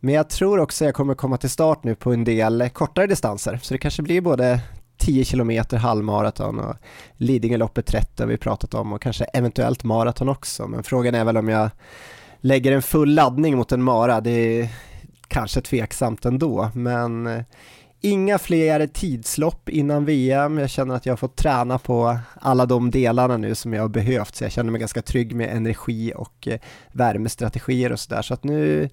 Men 0.00 0.14
jag 0.14 0.28
tror 0.28 0.58
också 0.58 0.84
jag 0.84 0.94
kommer 0.94 1.14
komma 1.14 1.36
till 1.36 1.50
start 1.50 1.84
nu 1.84 1.94
på 1.94 2.12
en 2.12 2.24
del 2.24 2.70
kortare 2.72 3.06
distanser, 3.06 3.58
så 3.62 3.74
det 3.74 3.78
kanske 3.78 4.02
blir 4.02 4.20
både 4.20 4.60
10 5.06 5.24
kilometer 5.24 5.76
halvmaraton 5.76 6.60
och 6.60 6.76
Lidingöloppet 7.16 7.86
30 7.86 8.22
har 8.22 8.26
vi 8.26 8.36
pratat 8.36 8.74
om 8.74 8.92
och 8.92 9.02
kanske 9.02 9.24
eventuellt 9.24 9.84
maraton 9.84 10.28
också. 10.28 10.66
Men 10.66 10.82
frågan 10.82 11.14
är 11.14 11.24
väl 11.24 11.36
om 11.36 11.48
jag 11.48 11.70
lägger 12.40 12.72
en 12.72 12.82
full 12.82 13.14
laddning 13.14 13.56
mot 13.56 13.72
en 13.72 13.82
mara. 13.82 14.20
Det 14.20 14.30
är 14.30 14.68
kanske 15.28 15.60
tveksamt 15.60 16.24
ändå, 16.24 16.70
men 16.74 17.26
eh, 17.26 17.42
inga 18.00 18.38
fler 18.38 18.86
tidslopp 18.86 19.68
innan 19.68 20.04
VM. 20.04 20.58
Jag 20.58 20.70
känner 20.70 20.94
att 20.94 21.06
jag 21.06 21.12
har 21.12 21.16
fått 21.16 21.36
träna 21.36 21.78
på 21.78 22.18
alla 22.40 22.66
de 22.66 22.90
delarna 22.90 23.36
nu 23.36 23.54
som 23.54 23.72
jag 23.72 23.82
har 23.82 23.88
behövt, 23.88 24.36
så 24.36 24.44
jag 24.44 24.52
känner 24.52 24.70
mig 24.70 24.80
ganska 24.80 25.02
trygg 25.02 25.34
med 25.34 25.56
energi 25.56 26.12
och 26.16 26.48
eh, 26.48 26.58
värmestrategier 26.92 27.92
och 27.92 28.00
sådär. 28.00 28.22
Så 28.22 28.34
att 28.34 28.44
nu 28.44 28.88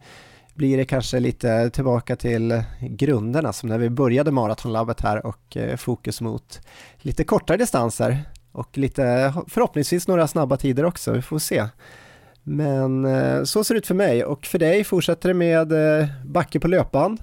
blir 0.53 0.77
det 0.77 0.85
kanske 0.85 1.19
lite 1.19 1.69
tillbaka 1.69 2.15
till 2.15 2.63
grunderna 2.81 3.53
som 3.53 3.69
när 3.69 3.77
vi 3.77 3.89
började 3.89 4.31
maratonlabbet 4.31 5.01
här 5.01 5.25
och 5.25 5.57
eh, 5.57 5.75
fokus 5.75 6.21
mot 6.21 6.61
lite 6.97 7.23
kortare 7.23 7.57
distanser 7.57 8.17
och 8.51 8.77
lite 8.77 9.34
förhoppningsvis 9.47 10.07
några 10.07 10.27
snabba 10.27 10.57
tider 10.57 10.85
också, 10.85 11.11
vi 11.11 11.21
får 11.21 11.39
se. 11.39 11.65
Men 12.43 13.05
eh, 13.05 13.43
så 13.43 13.63
ser 13.63 13.73
det 13.73 13.77
ut 13.77 13.88
för 13.88 13.95
mig 13.95 14.25
och 14.25 14.45
för 14.45 14.59
dig 14.59 14.84
fortsätter 14.84 15.30
det 15.30 15.34
med 15.34 15.71
eh, 15.71 16.07
backe 16.25 16.59
på 16.59 16.67
löpband. 16.67 17.19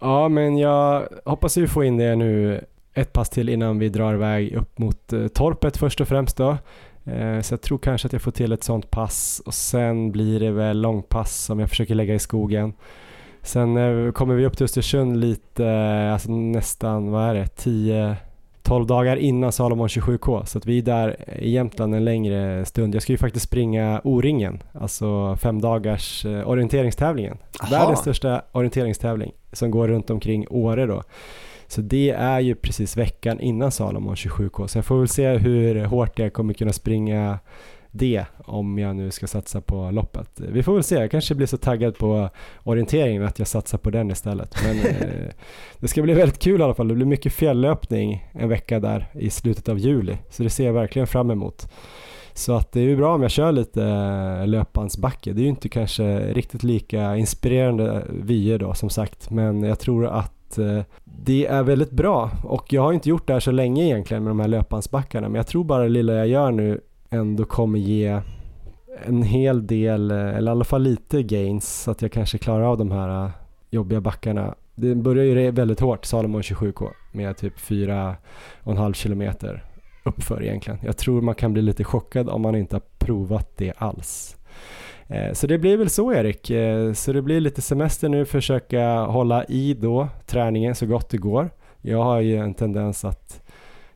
Ja, 0.00 0.28
men 0.28 0.58
jag 0.58 1.08
hoppas 1.24 1.56
vi 1.56 1.68
får 1.68 1.84
in 1.84 1.96
det 1.96 2.16
nu 2.16 2.64
ett 2.94 3.12
pass 3.12 3.30
till 3.30 3.48
innan 3.48 3.78
vi 3.78 3.88
drar 3.88 4.14
iväg 4.14 4.52
upp 4.52 4.78
mot 4.78 5.08
torpet 5.34 5.76
först 5.76 6.00
och 6.00 6.08
främst 6.08 6.36
då. 6.36 6.56
Eh, 7.12 7.40
så 7.40 7.52
jag 7.52 7.60
tror 7.60 7.78
kanske 7.78 8.06
att 8.06 8.12
jag 8.12 8.22
får 8.22 8.30
till 8.30 8.52
ett 8.52 8.64
sånt 8.64 8.90
pass 8.90 9.42
och 9.46 9.54
sen 9.54 10.12
blir 10.12 10.40
det 10.40 10.50
väl 10.50 10.80
långpass 10.80 11.44
som 11.44 11.58
jag 11.58 11.68
försöker 11.68 11.94
lägga 11.94 12.14
i 12.14 12.18
skogen. 12.18 12.72
Sen 13.42 13.76
eh, 13.76 14.12
kommer 14.12 14.34
vi 14.34 14.46
upp 14.46 14.56
till 14.56 14.64
Östersund 14.64 15.20
lite, 15.20 15.66
eh, 15.66 16.12
alltså 16.12 16.30
nästan, 16.30 17.10
vad 17.10 17.30
är 17.30 17.34
det, 17.34 17.46
10 17.46 18.16
12 18.62 18.86
dagar 18.86 19.16
innan 19.16 19.52
Salomon 19.52 19.88
27K 19.88 20.44
så 20.44 20.58
att 20.58 20.66
vi 20.66 20.78
är 20.78 20.82
där 20.82 21.30
i 21.38 21.50
Jämtland 21.50 21.94
en 21.94 22.04
längre 22.04 22.64
stund. 22.64 22.94
Jag 22.94 23.02
ska 23.02 23.12
ju 23.12 23.18
faktiskt 23.18 23.46
springa 23.46 24.00
O-ringen, 24.04 24.62
alltså 24.72 25.36
fem 25.36 25.60
dagars 25.60 26.26
orienteringstävlingen. 26.44 27.38
Aha. 27.60 27.70
Världens 27.70 28.00
största 28.00 28.42
orienteringstävling 28.52 29.32
som 29.52 29.70
går 29.70 29.88
runt 29.88 30.10
omkring 30.10 30.46
Åre 30.50 30.86
då. 30.86 31.02
Så 31.68 31.80
det 31.80 32.10
är 32.10 32.40
ju 32.40 32.54
precis 32.54 32.96
veckan 32.96 33.40
innan 33.40 33.70
Salomon 33.70 34.14
27K, 34.14 34.66
så 34.66 34.78
jag 34.78 34.84
får 34.84 34.98
väl 34.98 35.08
se 35.08 35.36
hur 35.36 35.84
hårt 35.84 36.18
jag 36.18 36.32
kommer 36.32 36.54
kunna 36.54 36.72
springa 36.72 37.38
det 37.90 38.24
om 38.44 38.78
jag 38.78 38.96
nu 38.96 39.10
ska 39.10 39.26
satsa 39.26 39.60
på 39.60 39.90
loppet. 39.90 40.30
Vi 40.36 40.62
får 40.62 40.74
väl 40.74 40.82
se, 40.82 40.94
jag 40.94 41.10
kanske 41.10 41.34
blir 41.34 41.46
så 41.46 41.56
taggad 41.56 41.98
på 41.98 42.28
orienteringen 42.62 43.24
att 43.24 43.38
jag 43.38 43.48
satsar 43.48 43.78
på 43.78 43.90
den 43.90 44.10
istället. 44.10 44.54
Men 44.64 44.78
eh, 44.86 45.32
det 45.78 45.88
ska 45.88 46.02
bli 46.02 46.14
väldigt 46.14 46.38
kul 46.38 46.60
i 46.60 46.64
alla 46.64 46.74
fall. 46.74 46.88
Det 46.88 46.94
blir 46.94 47.06
mycket 47.06 47.32
fjälllöpning 47.32 48.28
en 48.32 48.48
vecka 48.48 48.80
där 48.80 49.06
i 49.12 49.30
slutet 49.30 49.68
av 49.68 49.78
juli, 49.78 50.18
så 50.30 50.42
det 50.42 50.50
ser 50.50 50.66
jag 50.66 50.72
verkligen 50.72 51.06
fram 51.06 51.30
emot. 51.30 51.68
Så 52.32 52.52
att 52.52 52.72
det 52.72 52.80
är 52.80 52.84
ju 52.84 52.96
bra 52.96 53.14
om 53.14 53.22
jag 53.22 53.30
kör 53.30 53.52
lite 53.52 53.84
eh, 53.84 54.46
löpansbacke. 54.46 55.32
Det 55.32 55.40
är 55.40 55.42
ju 55.42 55.48
inte 55.48 55.68
kanske 55.68 56.32
riktigt 56.32 56.62
lika 56.62 57.16
inspirerande 57.16 58.04
vyer 58.08 58.58
då 58.58 58.74
som 58.74 58.90
sagt, 58.90 59.30
men 59.30 59.62
jag 59.62 59.78
tror 59.78 60.06
att 60.06 60.37
att 60.48 60.58
eh, 60.58 60.80
det 61.04 61.46
är 61.46 61.62
väldigt 61.62 61.90
bra 61.90 62.30
och 62.44 62.72
jag 62.72 62.82
har 62.82 62.92
inte 62.92 63.08
gjort 63.08 63.26
det 63.26 63.32
här 63.32 63.40
så 63.40 63.50
länge 63.50 63.84
egentligen 63.84 64.24
med 64.24 64.30
de 64.30 64.40
här 64.40 64.48
löpbandsbackarna 64.48 65.28
men 65.28 65.36
jag 65.36 65.46
tror 65.46 65.64
bara 65.64 65.82
det 65.82 65.88
lilla 65.88 66.12
jag 66.12 66.28
gör 66.28 66.50
nu 66.50 66.80
ändå 67.10 67.44
kommer 67.44 67.78
ge 67.78 68.20
en 69.04 69.22
hel 69.22 69.66
del, 69.66 70.10
eh, 70.10 70.16
eller 70.16 70.50
i 70.50 70.52
alla 70.52 70.64
fall 70.64 70.82
lite 70.82 71.22
gains 71.22 71.82
så 71.82 71.90
att 71.90 72.02
jag 72.02 72.12
kanske 72.12 72.38
klarar 72.38 72.64
av 72.64 72.78
de 72.78 72.90
här 72.90 73.24
eh, 73.24 73.30
jobbiga 73.70 74.00
backarna. 74.00 74.54
Det 74.74 74.94
börjar 74.94 75.24
ju 75.24 75.50
väldigt 75.50 75.80
hårt, 75.80 76.04
Salomon 76.04 76.42
27K, 76.42 76.90
med 77.12 77.36
typ 77.36 77.58
4,5 77.58 78.92
kilometer 78.92 79.64
uppför 80.04 80.42
egentligen. 80.42 80.78
Jag 80.82 80.96
tror 80.96 81.20
man 81.20 81.34
kan 81.34 81.52
bli 81.52 81.62
lite 81.62 81.84
chockad 81.84 82.28
om 82.28 82.42
man 82.42 82.54
inte 82.54 82.76
har 82.76 82.82
provat 82.98 83.56
det 83.56 83.72
alls. 83.76 84.36
Eh, 85.08 85.32
så 85.32 85.46
det 85.46 85.58
blir 85.58 85.76
väl 85.76 85.90
så 85.90 86.12
Erik, 86.12 86.50
eh, 86.50 86.92
så 86.92 87.12
det 87.12 87.22
blir 87.22 87.40
lite 87.40 87.62
semester 87.62 88.08
nu, 88.08 88.24
försöka 88.24 88.98
hålla 88.98 89.44
i 89.44 89.74
då 89.74 90.08
träningen 90.26 90.74
så 90.74 90.86
gott 90.86 91.08
det 91.08 91.18
går. 91.18 91.50
Jag 91.80 92.02
har 92.02 92.20
ju 92.20 92.36
en 92.36 92.54
tendens 92.54 93.04
att 93.04 93.42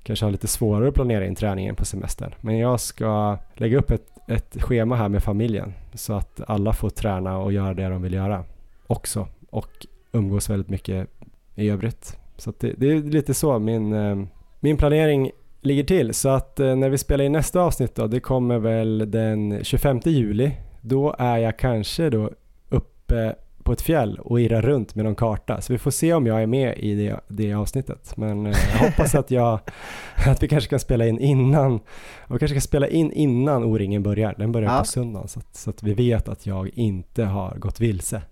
kanske 0.02 0.24
ha 0.24 0.30
lite 0.30 0.46
svårare 0.46 0.88
att 0.88 0.94
planera 0.94 1.26
in 1.26 1.34
träningen 1.34 1.74
på 1.74 1.84
semestern. 1.84 2.34
Men 2.40 2.58
jag 2.58 2.80
ska 2.80 3.38
lägga 3.54 3.78
upp 3.78 3.90
ett, 3.90 4.06
ett 4.28 4.62
schema 4.62 4.96
här 4.96 5.08
med 5.08 5.22
familjen 5.22 5.72
så 5.94 6.12
att 6.12 6.40
alla 6.46 6.72
får 6.72 6.90
träna 6.90 7.38
och 7.38 7.52
göra 7.52 7.74
det 7.74 7.88
de 7.88 8.02
vill 8.02 8.14
göra 8.14 8.44
också 8.86 9.28
och 9.50 9.86
umgås 10.12 10.50
väldigt 10.50 10.68
mycket 10.68 11.08
i 11.54 11.68
övrigt. 11.68 12.16
Så 12.36 12.52
det, 12.58 12.72
det, 12.76 12.90
är 12.90 13.02
lite 13.02 13.34
så 13.34 13.58
min, 13.58 13.92
eh, 13.92 14.24
min 14.60 14.76
planering 14.76 15.30
ligger 15.60 15.84
till. 15.84 16.14
Så 16.14 16.28
att 16.28 16.58
när 16.58 16.88
vi 16.88 16.98
spelar 16.98 17.24
in 17.24 17.32
nästa 17.32 17.60
avsnitt 17.60 17.94
då, 17.94 18.06
det 18.06 18.20
kommer 18.20 18.58
väl 18.58 19.10
den 19.10 19.64
25 19.64 20.00
juli. 20.04 20.52
Då 20.84 21.14
är 21.18 21.38
jag 21.38 21.58
kanske 21.58 22.10
då 22.10 22.30
uppe 22.68 23.34
på 23.62 23.72
ett 23.72 23.80
fjäll 23.80 24.18
och 24.18 24.40
irrar 24.40 24.62
runt 24.62 24.94
med 24.94 25.04
någon 25.04 25.14
karta. 25.14 25.60
Så 25.60 25.72
vi 25.72 25.78
får 25.78 25.90
se 25.90 26.14
om 26.14 26.26
jag 26.26 26.42
är 26.42 26.46
med 26.46 26.78
i 26.78 26.94
det, 26.94 27.20
det 27.28 27.54
avsnittet. 27.54 28.16
Men 28.16 28.46
eh, 28.46 28.56
jag 28.72 28.78
hoppas 28.78 29.14
att, 29.14 29.30
jag, 29.30 29.60
att 30.26 30.42
vi 30.42 30.48
kanske 30.48 30.70
kan 30.70 30.80
spela 30.80 31.06
in 31.06 31.18
innan, 31.18 31.80
och 32.26 32.38
kanske 32.38 32.54
kan 32.54 32.60
spela 32.60 32.88
in 32.88 33.12
innan 33.12 33.64
O-ringen 33.64 34.02
börjar. 34.02 34.34
Den 34.38 34.52
börjar 34.52 34.72
ja. 34.72 34.78
på 34.78 34.84
söndagen 34.84 35.28
så 35.28 35.38
att, 35.38 35.56
så 35.56 35.70
att 35.70 35.82
vi 35.82 35.94
vet 35.94 36.28
att 36.28 36.46
jag 36.46 36.68
inte 36.68 37.24
har 37.24 37.54
gått 37.56 37.80
vilse. 37.80 38.22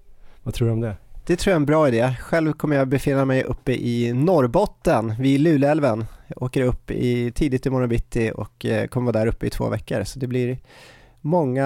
Vad 0.43 0.55
tror 0.55 0.69
du 0.69 0.73
om 0.73 0.81
det? 0.81 0.97
Det 1.27 1.37
tror 1.37 1.51
jag 1.51 1.57
är 1.57 1.61
en 1.61 1.67
bra 1.67 1.89
idé. 1.89 2.15
Själv 2.21 2.53
kommer 2.53 2.77
jag 2.77 2.89
befinna 2.89 3.25
mig 3.25 3.45
uppe 3.45 3.73
i 3.73 4.13
Norrbotten 4.13 5.15
vid 5.21 5.41
Luleälven. 5.41 6.05
Jag 6.27 6.43
åker 6.43 6.63
upp 6.63 6.91
i, 6.91 7.33
tidigt 7.33 7.67
i 7.67 7.71
morgon 7.71 7.89
bitti 7.89 8.33
och 8.35 8.67
eh, 8.67 8.87
kommer 8.87 9.13
vara 9.13 9.25
där 9.25 9.31
uppe 9.31 9.47
i 9.47 9.51
två 9.51 9.69
veckor. 9.69 10.05
Så 10.05 10.19
det 10.19 10.27
blir 10.27 10.59
många, 11.21 11.65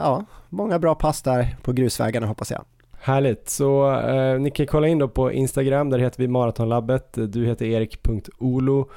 ja, 0.00 0.24
många 0.48 0.78
bra 0.78 0.94
pass 0.94 1.22
där 1.22 1.56
på 1.62 1.72
grusvägarna 1.72 2.26
hoppas 2.26 2.50
jag. 2.50 2.64
Härligt, 3.00 3.48
så 3.48 3.98
eh, 4.00 4.40
ni 4.40 4.50
kan 4.50 4.66
kolla 4.66 4.88
in 4.88 4.98
då 4.98 5.08
på 5.08 5.32
Instagram, 5.32 5.90
där 5.90 5.98
heter 5.98 6.18
vi 6.18 6.28
Maratonlabbet. 6.28 7.08
Du 7.12 7.46
heter 7.46 7.66
erik.olo. 7.66 8.90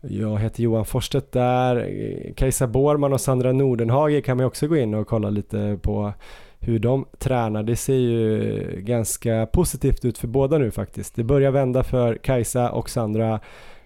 Jag 0.00 0.38
heter 0.38 0.62
Johan 0.62 0.84
Forstedt 0.84 1.32
där. 1.32 1.92
Kajsa 2.36 2.66
Borman 2.66 3.12
och 3.12 3.20
Sandra 3.20 3.52
Nordenhage 3.52 4.24
kan 4.24 4.36
man 4.36 4.46
också 4.46 4.66
gå 4.66 4.76
in 4.76 4.94
och 4.94 5.06
kolla 5.06 5.30
lite 5.30 5.78
på 5.82 6.12
hur 6.58 6.78
de 6.78 7.06
tränar. 7.18 7.62
Det 7.62 7.76
ser 7.76 7.94
ju 7.94 8.62
ganska 8.80 9.46
positivt 9.46 10.04
ut 10.04 10.18
för 10.18 10.28
båda 10.28 10.58
nu 10.58 10.70
faktiskt. 10.70 11.14
Det 11.14 11.24
börjar 11.24 11.50
vända 11.50 11.84
för 11.84 12.14
Kajsa 12.14 12.70
och 12.70 12.90
Sandra 12.90 13.40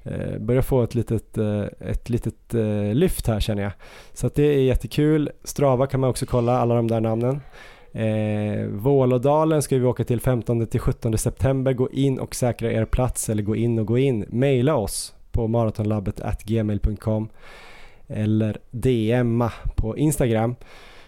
eh, 0.04 0.38
börjar 0.38 0.62
få 0.62 0.82
ett 0.82 0.94
litet, 0.94 1.38
eh, 1.38 1.64
ett 1.80 2.10
litet 2.10 2.54
eh, 2.54 2.94
lyft 2.94 3.26
här 3.26 3.40
känner 3.40 3.62
jag. 3.62 3.72
Så 4.12 4.26
att 4.26 4.34
det 4.34 4.42
är 4.42 4.62
jättekul. 4.62 5.30
Strava 5.44 5.86
kan 5.86 6.00
man 6.00 6.10
också 6.10 6.26
kolla 6.26 6.58
alla 6.58 6.74
de 6.74 6.88
där 6.88 7.00
namnen. 7.00 7.40
Eh, 7.92 8.66
Vålådalen 8.66 9.62
ska 9.62 9.76
vi 9.76 9.84
åka 9.84 10.04
till 10.04 10.20
15 10.20 10.66
till 10.66 10.80
17 10.80 11.18
september. 11.18 11.72
Gå 11.72 11.90
in 11.90 12.18
och 12.18 12.34
säkra 12.34 12.72
er 12.72 12.84
plats 12.84 13.28
eller 13.28 13.42
gå 13.42 13.56
in 13.56 13.78
och 13.78 13.86
gå 13.86 13.98
in. 13.98 14.24
Maila 14.28 14.74
oss 14.74 15.14
på 15.32 15.48
maratonlabbet 15.48 16.20
gmail.com 16.44 17.28
eller 18.06 18.58
DMa 18.70 19.52
på 19.76 19.96
Instagram 19.96 20.54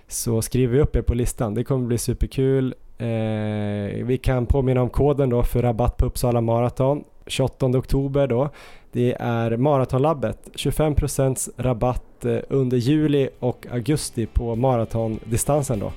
så 0.08 0.42
skriver 0.42 0.74
vi 0.74 0.80
upp 0.80 0.96
er 0.96 1.02
på 1.02 1.14
listan. 1.14 1.54
Det 1.54 1.64
kommer 1.64 1.86
bli 1.86 1.98
superkul. 1.98 2.74
Eh, 2.98 4.04
vi 4.04 4.20
kan 4.22 4.46
påminna 4.46 4.82
om 4.82 4.90
koden 4.90 5.30
då 5.30 5.42
för 5.42 5.62
rabatt 5.62 5.96
på 5.96 6.06
Uppsala 6.06 6.40
Marathon 6.40 7.04
28 7.26 7.66
oktober 7.66 8.26
då. 8.26 8.48
Det 8.92 9.16
är 9.20 9.56
Maratonlabbet, 9.56 10.38
25% 10.54 11.50
rabatt 11.56 12.24
eh, 12.24 12.38
under 12.48 12.76
juli 12.76 13.28
och 13.38 13.66
augusti 13.72 14.26
på 14.26 14.56
maratondistansen 14.56 15.78
då. 15.78 15.92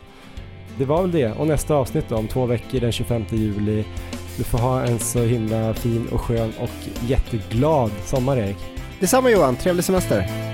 Det 0.78 0.86
var 0.86 1.02
väl 1.02 1.12
det 1.12 1.32
och 1.32 1.48
nästa 1.48 1.76
avsnitt 1.76 2.06
då 2.10 2.16
om 2.16 2.28
två 2.28 2.46
veckor 2.46 2.80
den 2.80 2.92
25 2.92 3.26
juli. 3.30 3.86
Du 4.38 4.44
får 4.44 4.58
ha 4.58 4.82
en 4.82 5.00
så 5.00 5.20
himla 5.20 5.74
fin 5.74 6.08
och 6.12 6.22
skön 6.22 6.52
och 6.62 7.08
jätteglad 7.08 7.92
sommar 8.06 8.38
Erik. 8.38 8.58
Detsamma 9.00 9.30
Johan, 9.30 9.56
trevlig 9.56 9.84
semester! 9.84 10.48